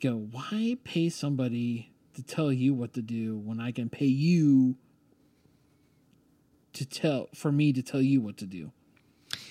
go, 0.00 0.14
why 0.14 0.76
pay 0.84 1.08
somebody 1.08 1.92
to 2.14 2.22
tell 2.22 2.52
you 2.52 2.74
what 2.74 2.94
to 2.94 3.02
do 3.02 3.36
when 3.36 3.60
I 3.60 3.72
can 3.72 3.88
pay 3.88 4.06
you 4.06 4.76
to 6.72 6.84
tell 6.86 7.28
for 7.34 7.50
me 7.50 7.72
to 7.72 7.82
tell 7.82 8.02
you 8.02 8.20
what 8.20 8.36
to 8.38 8.46
do? 8.46 8.72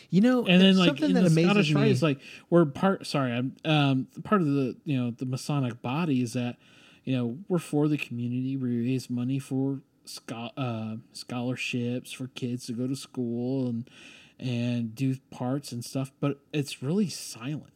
you 0.09 0.21
know 0.21 0.45
and 0.45 0.61
then 0.61 0.77
like 0.77 0.89
something 0.89 1.09
in 1.09 1.13
that 1.15 1.29
the 1.29 1.43
Scottish 1.43 1.73
me 1.73 1.81
Rite 1.81 1.91
is 1.91 2.03
like 2.03 2.19
we're 2.49 2.65
part. 2.65 3.05
Sorry, 3.05 3.33
I'm 3.33 3.55
um 3.65 4.07
part 4.23 4.41
of 4.41 4.47
the 4.47 4.77
you 4.85 4.97
know 4.97 5.11
the 5.11 5.25
Masonic 5.25 5.81
body 5.81 6.21
is 6.21 6.33
that 6.33 6.57
you 7.03 7.15
know 7.15 7.37
we're 7.47 7.59
for 7.59 7.87
the 7.87 7.97
community. 7.97 8.55
We 8.55 8.77
raise 8.77 9.09
money 9.09 9.39
for 9.39 9.81
scho- 10.05 10.51
uh, 10.57 10.95
scholarships 11.13 12.11
for 12.11 12.27
kids 12.27 12.65
to 12.67 12.73
go 12.73 12.87
to 12.87 12.95
school 12.95 13.67
and 13.67 13.89
and 14.39 14.93
do 14.95 15.15
parts 15.31 15.71
and 15.71 15.83
stuff. 15.83 16.11
But 16.19 16.39
it's 16.53 16.83
really 16.83 17.07
silent. 17.09 17.73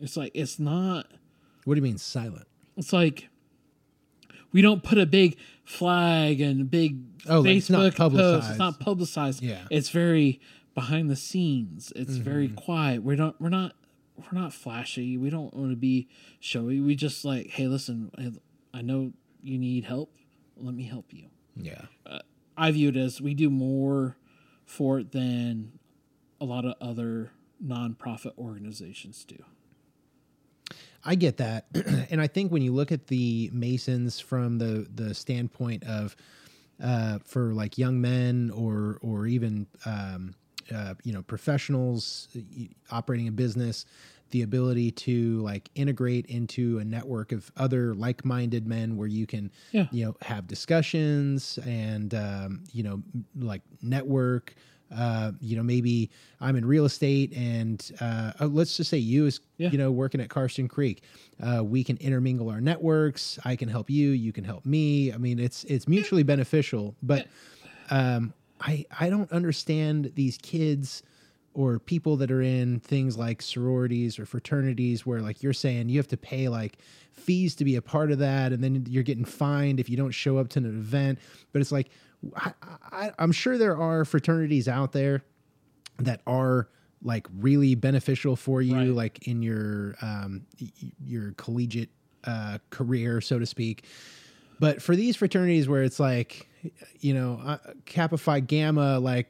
It's 0.00 0.16
like 0.16 0.32
it's 0.34 0.58
not. 0.58 1.06
what 1.64 1.74
do 1.74 1.78
you 1.78 1.82
mean 1.82 1.98
silent 1.98 2.46
It's 2.76 2.92
like 2.92 3.28
we 4.52 4.62
don't 4.62 4.82
put 4.82 4.96
a 4.98 5.06
big 5.06 5.36
flag 5.64 6.40
and 6.40 6.60
a 6.62 6.64
big 6.64 7.00
Oh, 7.28 7.40
like, 7.40 7.56
it's 7.56 7.68
not 7.68 7.80
Facebook 7.80 7.84
post. 7.84 7.96
publicized. 7.98 8.50
It's 8.50 8.58
not 8.58 8.80
publicized. 8.80 9.42
Yeah. 9.42 9.64
it's 9.70 9.90
very 9.90 10.40
behind 10.74 11.10
the 11.10 11.16
scenes. 11.16 11.92
It's 11.96 12.12
Mm-hmm. 12.14 12.22
very 12.22 12.48
quiet. 12.48 13.02
We 13.02 13.16
don't. 13.16 13.38
We're 13.40 13.48
not. 13.50 13.72
We're 14.16 14.38
not 14.40 14.52
flashy. 14.52 15.16
We 15.16 15.30
don't 15.30 15.52
want 15.54 15.70
to 15.70 15.76
be 15.76 16.08
showy. 16.40 16.80
We 16.80 16.94
just 16.96 17.24
like, 17.24 17.48
hey, 17.50 17.66
listen. 17.66 18.10
I 18.74 18.82
know 18.82 19.12
you 19.42 19.58
need 19.58 19.84
help. 19.84 20.12
Let 20.56 20.74
me 20.74 20.84
help 20.84 21.12
you. 21.12 21.26
Yeah 21.60 21.86
I 22.58 22.72
view 22.72 22.88
it 22.88 22.96
as 22.96 23.20
we 23.20 23.34
do 23.34 23.50
more 23.50 24.16
for 24.66 24.98
it 24.98 25.12
than 25.12 25.78
a 26.40 26.44
lot 26.44 26.64
of 26.64 26.74
other 26.80 27.30
nonprofit 27.64 28.36
organizations 28.36 29.24
do. 29.24 29.44
I 31.04 31.14
get 31.14 31.36
that, 31.36 31.66
and 32.10 32.20
I 32.20 32.26
think 32.26 32.50
when 32.50 32.62
you 32.62 32.72
look 32.72 32.90
at 32.90 33.06
the 33.06 33.48
Masons 33.52 34.18
from 34.18 34.58
the 34.58 34.88
the 34.92 35.14
standpoint 35.14 35.84
of 35.84 36.16
uh, 36.82 37.20
for 37.24 37.54
like 37.54 37.78
young 37.78 38.00
men 38.00 38.50
or 38.50 38.98
or 39.00 39.26
even 39.26 39.68
um, 39.86 40.34
uh, 40.74 40.94
you 41.04 41.12
know 41.12 41.22
professionals 41.22 42.28
operating 42.90 43.28
a 43.28 43.32
business, 43.32 43.86
the 44.30 44.42
ability 44.42 44.90
to 44.92 45.40
like 45.40 45.70
integrate 45.74 46.26
into 46.26 46.78
a 46.78 46.84
network 46.84 47.32
of 47.32 47.50
other 47.56 47.94
like 47.94 48.24
minded 48.24 48.66
men 48.66 48.96
where 48.96 49.08
you 49.08 49.26
can 49.26 49.50
Yeah. 49.72 49.86
you 49.90 50.04
know 50.04 50.16
have 50.22 50.46
discussions 50.46 51.58
and 51.66 52.14
um, 52.14 52.64
you 52.72 52.82
know 52.82 53.02
like 53.38 53.62
network. 53.82 54.54
Uh, 54.90 55.32
you 55.42 55.54
know, 55.54 55.62
maybe 55.62 56.10
I'm 56.40 56.56
in 56.56 56.64
real 56.64 56.86
estate, 56.86 57.34
and 57.36 57.92
uh, 58.00 58.32
uh, 58.40 58.46
let's 58.46 58.74
just 58.74 58.88
say 58.88 58.96
you 58.96 59.26
is 59.26 59.38
Yeah. 59.58 59.68
you 59.70 59.76
know 59.76 59.90
working 59.92 60.18
at 60.22 60.30
Karsten 60.30 60.66
Creek. 60.66 61.02
Uh, 61.42 61.62
we 61.62 61.84
can 61.84 61.98
intermingle 61.98 62.48
our 62.48 62.60
networks. 62.62 63.38
I 63.44 63.54
can 63.54 63.68
help 63.68 63.90
you. 63.90 64.10
You 64.12 64.32
can 64.32 64.44
help 64.44 64.64
me. 64.64 65.12
I 65.12 65.18
mean, 65.18 65.38
it's 65.38 65.64
it's 65.64 65.86
mutually 65.86 66.22
beneficial. 66.22 66.94
But 67.02 67.26
um, 67.90 68.32
I 68.62 68.86
I 68.98 69.10
don't 69.10 69.30
understand 69.30 70.12
these 70.14 70.38
kids 70.38 71.02
or 71.58 71.80
people 71.80 72.16
that 72.16 72.30
are 72.30 72.40
in 72.40 72.78
things 72.78 73.18
like 73.18 73.42
sororities 73.42 74.16
or 74.16 74.24
fraternities 74.24 75.04
where 75.04 75.20
like 75.20 75.42
you're 75.42 75.52
saying 75.52 75.88
you 75.88 75.98
have 75.98 76.06
to 76.06 76.16
pay 76.16 76.48
like 76.48 76.78
fees 77.12 77.56
to 77.56 77.64
be 77.64 77.74
a 77.74 77.82
part 77.82 78.12
of 78.12 78.18
that 78.20 78.52
and 78.52 78.62
then 78.62 78.86
you're 78.88 79.02
getting 79.02 79.24
fined 79.24 79.80
if 79.80 79.90
you 79.90 79.96
don't 79.96 80.12
show 80.12 80.38
up 80.38 80.48
to 80.48 80.60
an 80.60 80.66
event 80.66 81.18
but 81.52 81.60
it's 81.60 81.72
like 81.72 81.90
I, 82.36 82.52
I, 82.92 83.12
i'm 83.18 83.32
sure 83.32 83.58
there 83.58 83.76
are 83.76 84.04
fraternities 84.04 84.68
out 84.68 84.92
there 84.92 85.24
that 85.98 86.20
are 86.28 86.68
like 87.02 87.26
really 87.40 87.74
beneficial 87.74 88.36
for 88.36 88.62
you 88.62 88.76
Right. 88.76 88.86
like 88.88 89.26
in 89.26 89.42
your 89.42 89.96
um 90.00 90.42
your 91.04 91.32
collegiate 91.32 91.90
uh 92.22 92.58
career 92.70 93.20
so 93.20 93.40
to 93.40 93.46
speak 93.46 93.84
but 94.60 94.80
for 94.80 94.94
these 94.94 95.16
fraternities 95.16 95.68
where 95.68 95.82
it's 95.82 95.98
like 95.98 96.48
you 97.00 97.14
know 97.14 97.40
uh, 97.44 97.58
kappa 97.84 98.16
phi 98.16 98.38
gamma 98.38 99.00
like 99.00 99.26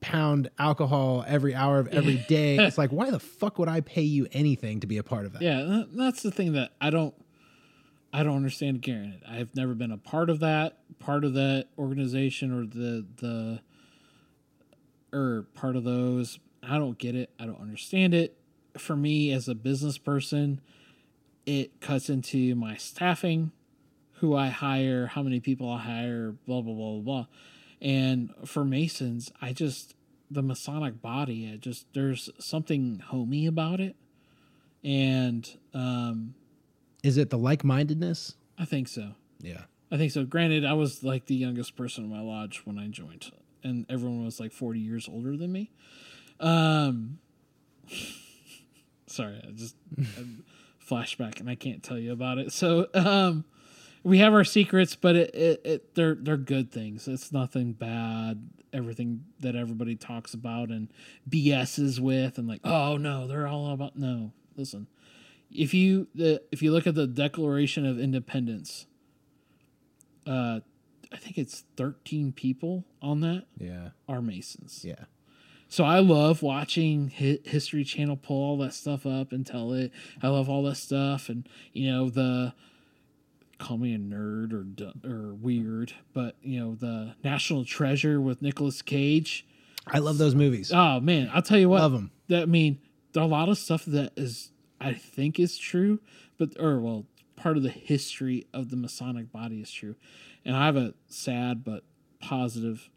pound 0.00 0.48
alcohol 0.58 1.24
every 1.26 1.54
hour 1.54 1.78
of 1.80 1.88
every 1.88 2.16
day 2.28 2.56
it's 2.56 2.78
like 2.78 2.90
why 2.90 3.10
the 3.10 3.18
fuck 3.18 3.58
would 3.58 3.68
i 3.68 3.80
pay 3.80 4.02
you 4.02 4.26
anything 4.32 4.78
to 4.80 4.86
be 4.86 4.96
a 4.96 5.02
part 5.02 5.26
of 5.26 5.32
that 5.32 5.42
Yeah, 5.42 5.82
that's 5.92 6.22
the 6.22 6.30
thing 6.30 6.52
that 6.52 6.70
I 6.80 6.90
don't 6.90 7.14
I 8.12 8.22
don't 8.22 8.36
understand 8.36 8.82
Granted, 8.82 9.22
I've 9.28 9.54
never 9.54 9.74
been 9.74 9.90
a 9.90 9.98
part 9.98 10.30
of 10.30 10.40
that, 10.40 10.78
part 10.98 11.24
of 11.24 11.34
that 11.34 11.66
organization 11.78 12.52
or 12.52 12.64
the 12.64 13.04
the 13.16 13.60
or 15.12 15.46
part 15.54 15.76
of 15.76 15.84
those. 15.84 16.38
I 16.62 16.78
don't 16.78 16.96
get 16.98 17.14
it. 17.14 17.30
I 17.38 17.44
don't 17.46 17.60
understand 17.60 18.14
it. 18.14 18.36
For 18.76 18.96
me 18.96 19.32
as 19.32 19.48
a 19.48 19.54
business 19.54 19.98
person, 19.98 20.60
it 21.46 21.80
cuts 21.80 22.08
into 22.08 22.54
my 22.54 22.76
staffing, 22.76 23.52
who 24.14 24.34
I 24.36 24.48
hire, 24.48 25.06
how 25.06 25.22
many 25.22 25.40
people 25.40 25.70
I 25.70 25.78
hire, 25.80 26.34
blah 26.46 26.60
blah 26.60 26.74
blah 26.74 26.92
blah. 26.94 27.00
blah. 27.00 27.26
And 27.80 28.32
for 28.44 28.64
Masons, 28.64 29.30
I 29.40 29.52
just 29.52 29.94
the 30.30 30.42
Masonic 30.42 31.00
body, 31.00 31.50
I 31.52 31.56
just 31.56 31.86
there's 31.94 32.28
something 32.38 33.02
homey 33.06 33.46
about 33.46 33.80
it. 33.80 33.96
And 34.84 35.48
um 35.74 36.34
is 37.02 37.16
it 37.16 37.30
the 37.30 37.38
like-mindedness 37.38 38.34
I 38.58 38.64
think 38.64 38.88
so. 38.88 39.14
yeah 39.40 39.62
I 39.90 39.96
think 39.96 40.12
so. 40.12 40.24
Granted, 40.24 40.64
I 40.64 40.74
was 40.74 41.02
like 41.02 41.26
the 41.26 41.34
youngest 41.34 41.74
person 41.76 42.04
in 42.04 42.10
my 42.10 42.20
lodge 42.20 42.62
when 42.64 42.78
I 42.78 42.88
joined, 42.88 43.30
and 43.62 43.86
everyone 43.88 44.24
was 44.24 44.38
like 44.38 44.52
40 44.52 44.80
years 44.80 45.08
older 45.08 45.36
than 45.36 45.50
me. 45.50 45.70
Um, 46.40 47.18
sorry, 49.06 49.40
I 49.42 49.50
just 49.52 49.76
flashback, 50.86 51.40
and 51.40 51.48
I 51.48 51.54
can't 51.54 51.82
tell 51.82 51.98
you 51.98 52.12
about 52.12 52.38
it. 52.38 52.52
So, 52.52 52.88
um, 52.92 53.44
we 54.02 54.18
have 54.18 54.32
our 54.32 54.44
secrets, 54.44 54.94
but 54.94 55.16
it, 55.16 55.34
it, 55.34 55.60
it 55.64 55.94
they're 55.94 56.14
they're 56.14 56.36
good 56.36 56.70
things. 56.70 57.08
It's 57.08 57.32
nothing 57.32 57.72
bad. 57.72 58.48
Everything 58.72 59.24
that 59.40 59.56
everybody 59.56 59.96
talks 59.96 60.34
about 60.34 60.68
and 60.68 60.88
BSs 61.28 61.98
with, 62.00 62.38
and 62.38 62.46
like, 62.46 62.60
oh 62.64 62.96
no, 62.96 63.26
they're 63.26 63.46
all 63.46 63.70
about 63.72 63.96
no. 63.96 64.32
Listen, 64.56 64.86
if 65.50 65.72
you 65.74 66.08
the 66.14 66.42
if 66.52 66.62
you 66.62 66.72
look 66.72 66.86
at 66.86 66.94
the 66.94 67.06
Declaration 67.06 67.86
of 67.86 67.98
Independence, 67.98 68.86
uh, 70.26 70.60
I 71.12 71.16
think 71.16 71.38
it's 71.38 71.64
13 71.76 72.32
people 72.32 72.84
on 73.00 73.20
that 73.20 73.46
yeah 73.56 73.90
are 74.08 74.20
Masons. 74.20 74.82
yeah 74.84 75.04
So 75.68 75.84
I 75.84 76.00
love 76.00 76.42
watching 76.42 77.08
History 77.08 77.84
Channel 77.84 78.16
pull 78.16 78.42
all 78.42 78.58
that 78.58 78.74
stuff 78.74 79.06
up 79.06 79.32
and 79.32 79.46
tell 79.46 79.72
it. 79.72 79.92
I 80.22 80.28
love 80.28 80.48
all 80.50 80.62
that 80.64 80.76
stuff, 80.76 81.28
and 81.28 81.48
you 81.72 81.90
know 81.90 82.10
the 82.10 82.52
call 83.58 83.76
me 83.78 83.94
a 83.94 83.98
nerd 83.98 84.52
or 84.52 84.66
or 85.08 85.34
weird, 85.34 85.92
but 86.12 86.36
you 86.42 86.60
know 86.60 86.74
the 86.74 87.14
National 87.24 87.64
Treasure 87.64 88.20
with 88.20 88.40
Nicolas 88.42 88.82
Cage. 88.82 89.46
i 89.86 89.98
love 89.98 90.18
those 90.18 90.34
movies 90.34 90.70
Oh 90.72 91.00
man, 91.00 91.30
I'll 91.34 91.42
tell 91.42 91.58
you 91.58 91.68
what. 91.68 91.80
Love 91.80 91.94
'em. 91.94 92.10
That 92.28 92.42
I 92.42 92.46
mean, 92.46 92.78
a 93.16 93.26
lot 93.26 93.48
of 93.48 93.58
stuff 93.58 93.84
that 93.86 94.12
is 94.16 94.52
I 94.80 94.92
think 94.94 95.38
is 95.40 95.58
true, 95.58 96.00
but 96.38 96.50
or 96.60 96.80
well, 96.80 97.06
part 97.36 97.56
of 97.56 97.62
the 97.62 97.70
history 97.70 98.46
of 98.52 98.70
the 98.70 98.76
Masonic 98.76 99.32
body 99.32 99.60
is 99.60 99.70
true. 99.70 99.96
And 100.44 100.56
I 100.56 100.66
have 100.66 100.76
a 100.76 100.94
sad 101.08 101.64
but 101.64 101.84
positive. 102.20 102.88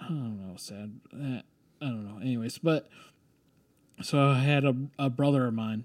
I 0.00 0.08
don't 0.08 0.38
know, 0.46 0.56
sad. 0.56 1.00
eh, 1.14 1.40
I 1.80 1.84
don't 1.86 2.04
know. 2.04 2.20
Anyways, 2.20 2.58
but 2.58 2.88
so 4.02 4.18
I 4.28 4.40
had 4.40 4.64
a, 4.64 4.74
a 4.98 5.08
brother 5.10 5.46
of 5.46 5.54
mine, 5.54 5.84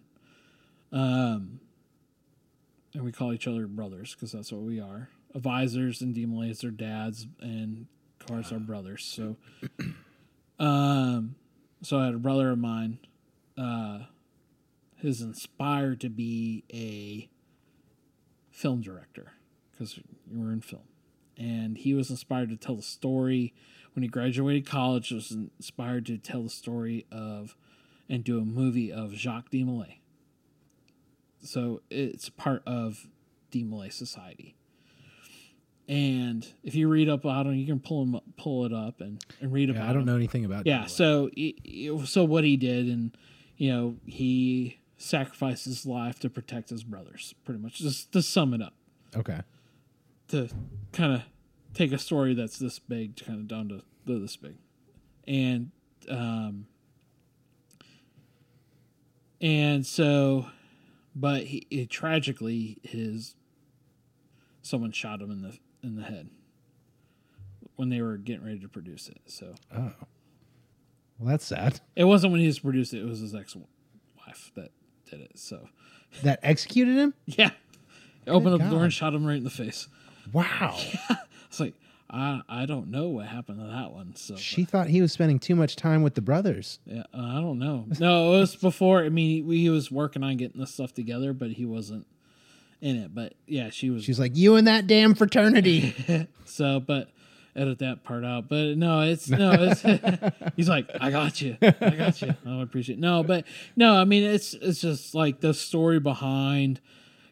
um, 0.91 1.59
and 2.97 3.05
we 3.05 3.11
call 3.11 3.31
each 3.31 3.47
other 3.47 3.67
brothers 3.67 4.15
because 4.15 4.31
that's 4.31 4.51
what 4.51 4.61
we 4.61 4.79
are. 4.79 5.09
Advisors 5.35 6.01
and 6.01 6.15
DeMolays 6.15 6.63
are 6.63 6.71
dads, 6.71 7.27
and 7.39 7.85
course 8.27 8.51
our 8.51 8.57
brothers. 8.57 9.05
So, 9.05 9.37
um, 10.59 11.35
so 11.83 11.99
I 11.99 12.05
had 12.05 12.15
a 12.15 12.19
brother 12.19 12.49
of 12.49 12.57
mine, 12.57 12.97
uh, 13.55 13.99
who's 15.01 15.21
inspired 15.21 16.01
to 16.01 16.09
be 16.09 16.63
a 16.73 17.29
film 18.49 18.81
director 18.81 19.33
because 19.71 19.97
you 19.97 20.03
were 20.39 20.51
in 20.51 20.61
film, 20.61 20.87
and 21.37 21.77
he 21.77 21.93
was 21.93 22.09
inspired 22.09 22.49
to 22.49 22.57
tell 22.57 22.75
the 22.75 22.81
story 22.81 23.53
when 23.93 24.01
he 24.01 24.09
graduated 24.09 24.65
college. 24.65 25.11
Was 25.11 25.29
inspired 25.31 26.07
to 26.07 26.17
tell 26.17 26.41
the 26.41 26.49
story 26.49 27.05
of 27.11 27.55
and 28.09 28.23
do 28.23 28.39
a 28.39 28.45
movie 28.45 28.91
of 28.91 29.13
Jacques 29.13 29.51
DeMolay. 29.51 29.97
So 31.41 31.81
it's 31.89 32.29
part 32.29 32.63
of 32.65 33.07
the 33.51 33.63
Malay 33.63 33.89
Society. 33.89 34.55
And 35.87 36.45
if 36.63 36.75
you 36.75 36.89
read 36.89 37.07
up 37.07 37.25
on 37.25 37.47
him, 37.47 37.53
you 37.55 37.65
can 37.65 37.79
pull 37.79 38.03
him 38.03 38.15
up, 38.15 38.23
pull 38.37 38.65
it 38.65 38.73
up 38.73 38.99
and, 38.99 39.23
and 39.39 39.53
read 39.53 39.69
about 39.69 39.83
yeah 39.85 39.89
i 39.89 39.93
don't 39.93 40.01
him. 40.01 40.07
know 40.07 40.15
anything 40.17 40.43
about 40.43 40.65
Yeah. 40.65 40.85
So, 40.85 41.29
he- 41.33 41.89
so 42.05 42.25
what 42.25 42.43
he 42.43 42.57
did, 42.57 42.87
and 42.87 43.15
you 43.55 43.71
know, 43.71 43.95
he 44.05 44.79
sacrificed 44.97 45.63
his 45.65 45.85
life 45.85 46.19
to 46.19 46.29
protect 46.29 46.69
his 46.71 46.83
brothers. 46.83 47.33
Pretty 47.45 47.61
much, 47.61 47.79
just 47.79 48.11
to 48.11 48.21
sum 48.21 48.53
it 48.53 48.61
up, 48.61 48.73
okay 49.15 49.41
to 50.29 50.49
kind 50.91 51.13
of 51.13 51.21
take 51.73 51.93
a 51.93 51.97
story 51.97 52.33
that's 52.33 52.59
this 52.59 52.79
big, 52.79 53.15
to 53.15 53.23
kind 53.23 53.39
of 53.39 53.47
down 53.47 53.69
to 53.69 53.81
to 54.07 54.19
this 54.19 54.35
big, 54.35 54.55
and 55.25 55.71
um, 56.09 56.67
and 59.39 59.85
so, 59.85 60.47
but 61.19 61.43
he, 61.43 61.65
he 61.69 61.85
tragically 61.87 62.77
his 62.83 63.35
someone 64.61 64.91
shot 64.91 65.21
him 65.21 65.31
in 65.31 65.41
the 65.41 65.57
in 65.81 65.95
the 65.95 66.03
head 66.03 66.29
when 67.75 67.89
they 67.89 68.01
were 68.01 68.17
getting 68.17 68.45
ready 68.45 68.59
to 68.59 68.67
produce 68.67 69.09
it. 69.09 69.19
So. 69.25 69.55
Oh. 69.75 69.93
Well 71.19 71.29
that's 71.29 71.45
sad. 71.45 71.81
It 71.95 72.03
wasn't 72.03 72.31
when 72.31 72.41
he 72.41 72.47
was 72.47 72.59
produced 72.59 72.93
it; 72.93 72.99
it 72.99 73.05
was 73.05 73.19
his 73.19 73.33
ex-wife 73.33 74.51
that 74.55 74.71
did 75.09 75.21
it. 75.21 75.39
So. 75.39 75.67
That 76.23 76.39
executed 76.43 76.95
him? 76.95 77.13
Yeah, 77.25 77.49
opened 78.27 78.55
up 78.55 78.61
the 78.61 78.69
door 78.69 78.83
and 78.83 78.93
shot 78.93 79.13
him 79.13 79.25
right 79.25 79.37
in 79.37 79.43
the 79.43 79.49
face. 79.49 79.87
wow. 80.31 80.77
It's 81.47 81.61
like 81.61 81.75
I 82.09 82.41
I 82.47 82.65
don't 82.65 82.89
know 82.89 83.09
what 83.09 83.27
happened 83.27 83.59
to 83.59 83.65
that 83.65 83.91
one. 83.91 84.15
So 84.15 84.35
she 84.35 84.63
thought 84.63 84.87
he 84.87 85.01
was 85.01 85.11
spending 85.11 85.39
too 85.39 85.55
much 85.55 85.75
time 85.75 86.03
with 86.03 86.15
the 86.15 86.21
brothers 86.21 86.79
yeah, 86.85 87.03
uh, 87.13 87.37
I 87.37 87.41
don't 87.41 87.59
know. 87.59 87.85
No, 87.99 88.33
it 88.33 88.39
was 88.39 88.55
before. 88.55 89.03
I 89.03 89.09
mean, 89.09 89.45
he, 89.45 89.57
he 89.57 89.69
was 89.69 89.91
working 89.91 90.23
on 90.23 90.37
getting 90.37 90.59
this 90.59 90.73
stuff 90.73 90.93
together, 90.93 91.33
but 91.33 91.51
he 91.51 91.65
wasn't 91.65 92.07
in 92.81 92.95
it. 92.95 93.13
But 93.13 93.33
yeah, 93.45 93.69
she 93.69 93.89
was. 93.89 94.03
she's 94.03 94.19
like 94.19 94.35
you 94.35 94.55
and 94.55 94.67
that 94.67 94.87
damn 94.87 95.15
fraternity 95.15 96.27
so, 96.45 96.79
but 96.79 97.09
edit 97.57 97.79
that 97.79 98.03
part 98.03 98.23
out. 98.23 98.47
But 98.47 98.77
no, 98.77 99.01
it's 99.01 99.29
no, 99.29 99.51
it's 99.51 99.81
he's 100.55 100.69
like, 100.69 100.89
I 101.01 101.11
got 101.11 101.41
you, 101.41 101.57
I 101.61 101.71
got 101.71 102.21
you. 102.21 102.35
I 102.45 102.61
appreciate. 102.61 102.97
It. 102.97 103.01
No, 103.01 103.23
but 103.23 103.45
no, 103.75 103.95
I 103.95 104.05
mean, 104.05 104.23
it's 104.23 104.53
it's 104.53 104.79
just 104.79 105.13
like 105.13 105.41
the 105.41 105.53
story 105.53 105.99
behind, 105.99 106.79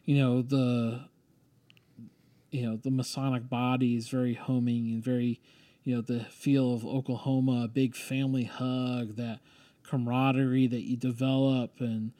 you 0.04 0.18
know, 0.18 0.42
the, 0.42 1.00
you 2.56 2.66
know, 2.66 2.76
the 2.76 2.90
Masonic 2.90 3.48
body 3.48 3.96
is 3.96 4.08
very 4.08 4.34
homing 4.34 4.86
and 4.90 5.04
very, 5.04 5.40
you 5.84 5.94
know, 5.94 6.00
the 6.00 6.20
feel 6.24 6.72
of 6.72 6.86
Oklahoma, 6.86 7.64
a 7.64 7.68
big 7.68 7.94
family 7.94 8.44
hug 8.44 9.16
that 9.16 9.40
camaraderie 9.82 10.66
that 10.66 10.82
you 10.82 10.96
develop 10.96 11.80
and 11.80 12.12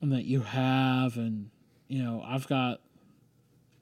and 0.00 0.12
that 0.12 0.24
you 0.24 0.40
have 0.40 1.18
and 1.18 1.50
you 1.88 2.02
know 2.02 2.22
i've 2.26 2.48
got 2.48 2.80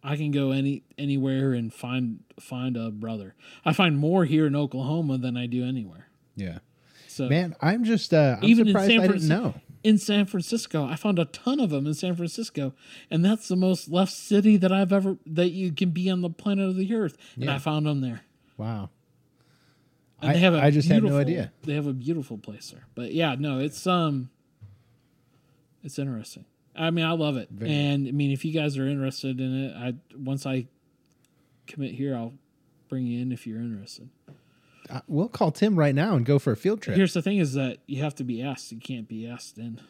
i 0.02 0.16
can 0.16 0.32
go 0.32 0.50
any 0.50 0.82
anywhere 0.98 1.52
and 1.52 1.72
find 1.72 2.24
find 2.40 2.76
a 2.76 2.90
brother 2.90 3.36
i 3.64 3.72
find 3.72 3.96
more 4.00 4.24
here 4.24 4.48
in 4.48 4.56
oklahoma 4.56 5.16
than 5.16 5.36
i 5.36 5.46
do 5.46 5.64
anywhere 5.64 6.08
Yeah. 6.34 6.58
so 7.06 7.28
Man, 7.28 7.54
I'm 7.60 7.84
just 7.84 8.12
uh 8.12 8.38
I'm 8.38 8.44
even 8.48 8.66
in 8.66 8.74
San 8.74 9.00
I 9.00 9.06
didn't 9.06 9.28
know. 9.28 9.54
In 9.84 9.96
San 9.98 10.26
Francisco, 10.26 10.84
I 10.84 10.96
found 10.96 11.18
a 11.18 11.24
ton 11.26 11.60
of 11.60 11.70
them 11.70 11.86
in 11.86 11.94
San 11.94 12.16
Francisco, 12.16 12.74
and 13.10 13.24
that's 13.24 13.48
the 13.48 13.56
most 13.56 13.88
left 13.88 14.12
city 14.12 14.56
that 14.56 14.72
I've 14.72 14.92
ever 14.92 15.16
that 15.26 15.50
you 15.50 15.72
can 15.72 15.90
be 15.90 16.10
on 16.10 16.20
the 16.20 16.30
planet 16.30 16.68
of 16.68 16.76
the 16.76 16.94
earth. 16.94 17.16
And 17.36 17.44
Yeah. 17.44 17.54
I 17.54 17.58
found 17.58 17.86
them 17.86 18.00
there. 18.00 18.22
Wow. 18.56 18.90
And 20.20 20.30
I- 20.30 20.34
they 20.34 20.40
have 20.40 20.54
a 20.54 20.62
I 20.62 20.70
just 20.70 20.88
had 20.88 21.04
no 21.04 21.16
idea. 21.16 21.52
They 21.62 21.74
have 21.74 21.86
a 21.86 21.92
beautiful 21.92 22.38
place 22.38 22.70
there. 22.70 22.86
But 22.94 23.12
yeah, 23.14 23.36
no, 23.38 23.60
it's 23.60 23.86
um, 23.86 24.30
it's 25.84 25.98
interesting. 25.98 26.44
I 26.74 26.90
mean, 26.90 27.04
I 27.04 27.12
love 27.12 27.36
it, 27.36 27.48
Very. 27.50 27.72
and 27.72 28.06
I 28.06 28.12
mean, 28.12 28.30
if 28.30 28.44
you 28.44 28.52
guys 28.52 28.78
are 28.78 28.86
interested 28.86 29.40
in 29.40 29.64
it, 29.64 29.74
I 29.76 29.94
once 30.16 30.44
I 30.46 30.66
commit 31.66 31.94
here, 31.94 32.14
I'll 32.16 32.34
bring 32.88 33.06
you 33.06 33.20
in 33.20 33.32
if 33.32 33.46
you're 33.46 33.60
interested. 33.60 34.08
We'll 35.06 35.28
call 35.28 35.50
Tim 35.52 35.78
right 35.78 35.94
now 35.94 36.14
and 36.16 36.24
go 36.24 36.38
for 36.38 36.52
a 36.52 36.56
field 36.56 36.80
trip. 36.82 36.96
Here's 36.96 37.12
the 37.14 37.22
thing: 37.22 37.38
is 37.38 37.52
that 37.54 37.78
you 37.86 38.02
have 38.02 38.14
to 38.16 38.24
be 38.24 38.42
asked. 38.42 38.72
You 38.72 38.78
can't 38.78 39.08
be 39.08 39.26
asked 39.26 39.58
in. 39.58 39.80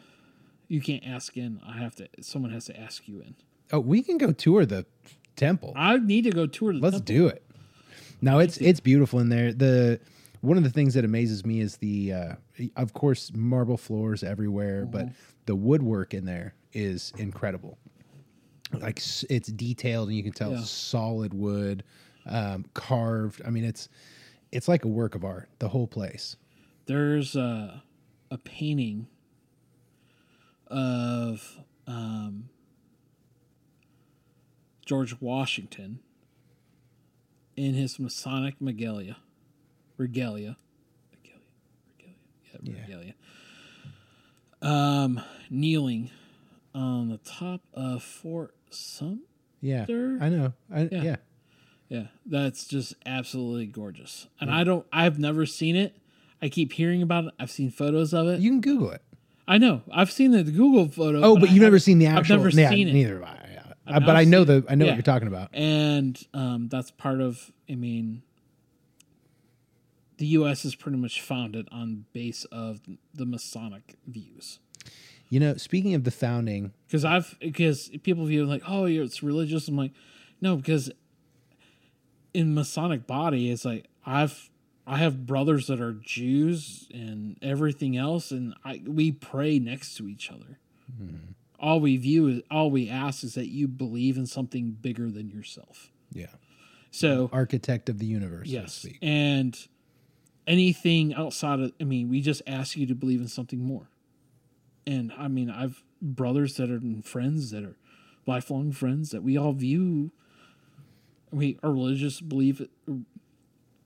You 0.69 0.81
can't 0.81 1.05
ask 1.07 1.37
in. 1.37 1.61
I 1.67 1.79
have 1.79 1.95
to. 1.97 2.09
Someone 2.21 2.51
has 2.53 2.67
to 2.67 2.79
ask 2.79 3.09
you 3.09 3.21
in. 3.21 3.35
oh, 3.73 3.81
we 3.81 4.03
can 4.03 4.19
go 4.19 4.33
tour 4.33 4.67
the 4.67 4.85
temple. 5.37 5.73
I 5.77 5.97
need 5.99 6.25
to 6.25 6.31
go 6.31 6.47
tour 6.47 6.73
the 6.73 6.81
Let's 6.81 6.97
temple. 6.97 7.15
do 7.15 7.27
it. 7.29 7.43
No, 8.21 8.39
it's 8.41 8.57
it's 8.59 8.81
beautiful 8.81 9.21
in 9.21 9.29
there. 9.29 9.53
The 9.53 10.01
one 10.41 10.57
of 10.57 10.63
the 10.65 10.71
things 10.71 10.95
that 10.95 11.05
amazes 11.05 11.45
me 11.47 11.61
is 11.61 11.77
the 11.79 12.13
uh, 12.13 12.35
of 12.77 12.93
course 12.93 13.31
marble 13.35 13.77
floors 13.77 14.23
everywhere, 14.23 14.83
Mm-hmm. 14.83 14.91
but 14.91 15.09
the 15.47 15.55
woodwork 15.57 16.13
in 16.15 16.25
there 16.25 16.55
is 16.73 17.13
incredible. 17.17 17.79
Like 18.73 18.99
it's 19.31 19.47
detailed 19.49 20.09
and 20.09 20.17
you 20.17 20.23
can 20.23 20.33
tell 20.33 20.53
Yeah. 20.53 20.61
solid 20.63 21.33
wood, 21.33 21.85
um, 22.27 22.67
carved. 22.75 23.41
I 23.47 23.51
mean, 23.51 23.65
it's 23.65 23.89
it's 24.53 24.69
like 24.69 24.85
a 24.85 24.89
work 24.89 25.15
of 25.15 25.25
art. 25.25 25.49
The 25.59 25.69
whole 25.69 25.87
place. 25.87 26.37
There's 26.87 27.37
a, 27.37 27.83
a 28.31 28.39
painting 28.39 29.07
of 30.67 31.59
um, 31.87 32.49
George 34.85 35.21
Washington 35.21 36.01
in 37.57 37.75
his 37.75 37.99
Masonic 37.99 38.55
regalia, 38.61 39.17
regalia, 39.97 40.57
regalia, 41.13 41.41
regalia, 41.99 42.17
yeah, 42.63 42.73
Yeah. 42.75 42.81
regalia. 42.87 43.15
Um, 44.61 45.21
kneeling 45.51 46.11
on 46.75 47.09
the 47.09 47.19
top 47.19 47.61
of 47.75 48.03
Fort 48.03 48.55
Sumter. 48.71 49.23
Yeah, 49.61 49.87
I 49.89 50.29
know. 50.29 50.53
I, 50.73 50.83
Yeah. 50.91 51.03
yeah. 51.03 51.17
Yeah, 51.89 52.07
that's 52.27 52.67
just 52.67 52.95
absolutely 53.07 53.67
gorgeous. 53.67 54.27
And 54.41 54.51
I 54.51 54.65
don't 54.65 54.87
I've 54.93 55.19
never 55.19 55.47
seen 55.47 55.77
it. 55.77 55.97
I 56.41 56.49
keep 56.49 56.73
hearing 56.73 57.03
about 57.03 57.25
it. 57.25 57.35
I've 57.39 57.51
seen 57.51 57.71
photos 57.71 58.13
of 58.15 58.29
it. 58.29 58.41
you 58.41 58.51
can 58.51 58.61
Google 58.61 58.91
it. 58.91 59.03
I 59.47 59.57
know. 59.59 59.83
I've 59.91 60.13
seen 60.13 60.33
the 60.33 60.45
Google 60.45 60.89
photo. 60.89 61.23
Oh, 61.23 61.37
but 61.39 61.49
I 61.49 61.53
you've 61.53 61.63
never 61.63 61.79
seen 61.79 61.99
the 61.99 62.07
actual. 62.07 62.37
I've 62.37 62.45
never 62.45 62.61
yeah, 62.61 62.69
seen 62.69 62.89
it. 62.89 62.93
Neither 62.93 63.15
have 63.15 63.23
I. 63.23 63.49
yeah. 63.53 63.63
I've 63.87 64.03
Uh, 64.03 64.07
but 64.07 64.17
I 64.17 64.25
know 64.25 64.45
the 64.45 64.65
I 64.69 64.75
know 64.75 64.85
yeah. 64.85 64.93
what 64.93 64.97
you're 64.97 65.03
talking 65.03 65.29
about. 65.29 65.51
And 65.55 66.23
um, 66.35 66.69
that's 66.69 66.91
part 66.91 67.21
of 67.21 67.51
I 67.71 67.75
mean 67.75 68.23
the 70.19 70.27
US 70.27 70.65
is 70.65 70.75
pretty 70.75 70.99
much 70.99 71.23
founded 71.23 71.69
on 71.73 72.05
base 72.13 72.45
of 72.47 72.81
the 73.15 73.25
Masonic 73.25 73.97
views. 74.07 74.59
You 75.31 75.41
know, 75.41 75.57
speaking 75.57 75.95
of 75.95 76.05
the 76.05 76.11
founding, 76.11 76.73
Because 76.87 77.05
I've 77.05 77.37
because 77.41 77.91
people 78.03 78.27
view 78.27 78.45
like, 78.45 78.63
oh, 78.67 78.85
it's 78.87 79.23
religious. 79.23 79.69
I'm 79.69 79.77
like, 79.77 79.93
no, 80.41 80.57
because 80.57 80.91
in 82.39 82.55
Masonic 82.55 83.05
body, 83.05 83.51
it's 83.51 83.65
like 83.65 83.87
I've 84.07 84.49
I 84.87 84.99
have 84.99 85.27
brothers 85.27 85.67
that 85.67 85.81
are 85.81 85.93
Jews 85.93 86.89
and 86.95 87.37
everything 87.43 87.97
else, 87.97 88.31
and 88.31 88.55
I 88.65 88.81
we 88.87 89.11
pray 89.11 89.59
next 89.59 89.97
to 89.97 90.07
each 90.07 90.31
other. 90.31 90.61
Mm-hmm. 91.03 91.33
All 91.59 91.81
we 91.81 91.97
view 91.97 92.29
is 92.29 92.43
all 92.49 92.71
we 92.71 92.89
ask 92.89 93.25
is 93.25 93.35
that 93.35 93.49
you 93.49 93.67
believe 93.67 94.17
in 94.17 94.27
something 94.27 94.71
bigger 94.71 95.11
than 95.11 95.29
yourself. 95.29 95.91
yeah, 96.13 96.27
So 96.93 97.29
architect 97.33 97.89
of 97.89 97.99
the 97.99 98.07
universe, 98.07 98.47
yes, 98.47 98.73
so 98.73 98.91
and 99.03 99.59
anything 100.47 101.15
outside 101.15 101.59
of 101.59 101.73
I 101.81 101.85
mean, 101.85 102.09
we 102.09 102.21
just 102.21 102.43
ask 102.47 102.77
you 102.77 102.87
to 102.87 102.95
believe 102.95 103.21
in 103.21 103.29
something 103.29 103.59
more. 103.59 103.91
And 104.87 105.13
I 105.19 105.27
mean, 105.27 105.51
I've 105.51 105.83
brothers 106.01 106.55
that 106.59 106.71
are 106.71 106.77
and 106.77 107.05
friends 107.05 107.51
that 107.51 107.65
are 107.65 107.77
lifelong 108.27 108.71
friends 108.71 109.11
that 109.11 109.25
we 109.25 109.37
all 109.37 109.53
view. 109.53 110.13
We 111.31 111.59
our 111.63 111.71
religious 111.71 112.21
belief, 112.21 112.61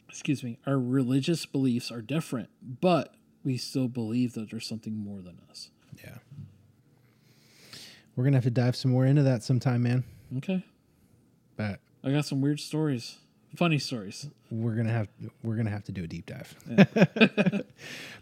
excuse 0.08 0.42
me, 0.42 0.58
our 0.66 0.78
religious 0.78 1.46
beliefs 1.46 1.90
are 1.90 2.02
different, 2.02 2.50
but 2.80 3.14
we 3.44 3.56
still 3.56 3.88
believe 3.88 4.34
that 4.34 4.50
there's 4.50 4.66
something 4.66 4.96
more 4.96 5.20
than 5.20 5.38
us. 5.50 5.70
Yeah. 6.02 6.18
We're 8.14 8.24
gonna 8.24 8.36
have 8.36 8.44
to 8.44 8.50
dive 8.50 8.76
some 8.76 8.90
more 8.90 9.06
into 9.06 9.22
that 9.22 9.42
sometime, 9.42 9.82
man. 9.82 10.04
Okay, 10.36 10.64
But 11.56 11.80
I 12.04 12.10
got 12.10 12.24
some 12.24 12.40
weird 12.40 12.60
stories, 12.60 13.18
funny 13.56 13.78
stories. 13.78 14.28
we're 14.50 14.74
gonna 14.74 14.90
have 14.92 15.08
we're 15.42 15.56
gonna 15.56 15.70
have 15.70 15.84
to 15.84 15.92
do 15.92 16.04
a 16.04 16.06
deep 16.06 16.26
dive. 16.26 16.54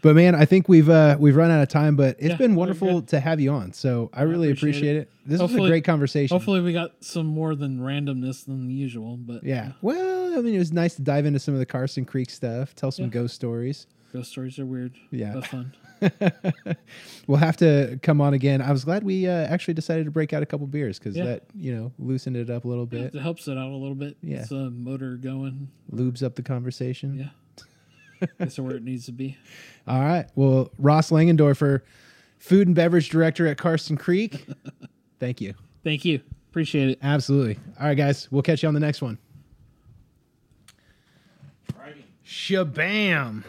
but 0.01 0.15
man, 0.15 0.35
I 0.35 0.45
think 0.45 0.67
we've 0.69 0.89
uh 0.89 1.17
we've 1.19 1.35
run 1.35 1.51
out 1.51 1.61
of 1.61 1.69
time, 1.69 1.95
but 1.95 2.15
it's 2.19 2.29
Yeah, 2.29 2.35
been 2.37 2.55
wonderful 2.55 3.01
to 3.03 3.19
have 3.19 3.39
you 3.39 3.51
on. 3.51 3.73
So 3.73 4.09
I 4.13 4.23
really 4.23 4.51
appreciate 4.51 4.71
appreciate, 4.71 4.95
it. 4.97 5.11
This 5.25 5.41
was 5.41 5.53
a 5.55 5.59
great 5.59 5.83
conversation. 5.83 6.35
Hopefully, 6.35 6.61
we 6.61 6.73
got 6.73 6.91
some 7.03 7.25
more 7.27 7.55
than 7.55 7.79
randomness 7.79 8.45
than 8.45 8.69
usual, 8.69 9.17
but 9.17 9.43
Yeah. 9.43 9.73
Well, 9.81 10.37
I 10.37 10.41
mean, 10.41 10.55
it 10.55 10.59
was 10.59 10.71
nice 10.71 10.95
to 10.95 11.01
dive 11.01 11.25
into 11.25 11.39
some 11.39 11.53
of 11.53 11.59
the 11.59 11.65
Karsten 11.65 12.05
Creek 12.05 12.29
stuff, 12.29 12.75
tell 12.75 12.91
some 12.91 13.05
Yeah. 13.05 13.11
ghost 13.11 13.35
stories. 13.35 13.87
Ghost 14.11 14.31
stories 14.31 14.59
are 14.59 14.65
weird. 14.65 14.93
Yeah. 15.11 15.33
but 15.35 15.47
fun. 15.47 15.73
We'll 17.27 17.37
have 17.37 17.57
to 17.57 17.99
come 18.01 18.19
on 18.21 18.33
again. 18.33 18.61
I 18.61 18.71
was 18.71 18.83
glad 18.83 19.03
we 19.03 19.27
uh, 19.27 19.31
actually 19.31 19.75
decided 19.75 20.05
to 20.05 20.11
break 20.11 20.33
out 20.33 20.41
a 20.41 20.45
couple 20.45 20.65
beers 20.67 20.97
because 20.99 21.15
Yeah. 21.15 21.25
that 21.25 21.43
you 21.55 21.73
know 21.75 21.91
loosened 21.99 22.35
it 22.35 22.49
up 22.49 22.65
a 22.65 22.67
little 22.67 22.85
bit, 22.87 23.13
It 23.15 23.21
helps 23.21 23.47
it 23.47 23.57
out 23.57 23.69
a 23.71 23.75
little 23.75 23.95
bit. 23.95 24.17
Yeah. 24.21 24.39
It's 24.41 24.51
a 24.51 24.69
motor 24.71 25.15
going. 25.15 25.69
lubes 25.93 26.23
up 26.23 26.35
the 26.35 26.43
conversation. 26.43 27.15
Yeah. 27.17 28.27
It's 28.39 28.59
where 28.59 28.75
it 28.75 28.83
needs 28.83 29.05
to 29.07 29.11
be. 29.11 29.35
All 29.87 29.99
right. 30.01 30.27
Well, 30.35 30.69
Ross 30.77 31.09
Langendorfer, 31.09 31.81
food 32.37 32.67
and 32.67 32.75
beverage 32.75 33.09
director 33.09 33.47
at 33.47 33.57
Karsten 33.57 33.97
Creek. 33.97 34.45
Thank 35.19 35.41
you. 35.41 35.55
Thank 35.83 36.05
you. 36.05 36.21
Appreciate 36.51 36.89
it. 36.89 36.99
Absolutely. 37.01 37.57
All 37.79 37.87
right, 37.87 37.97
guys. 37.97 38.27
We'll 38.31 38.43
catch 38.43 38.61
you 38.61 38.67
on 38.67 38.73
the 38.75 38.79
next 38.79 39.01
one. 39.01 39.17
Friday. 41.73 42.05
Shabam. 42.25 43.43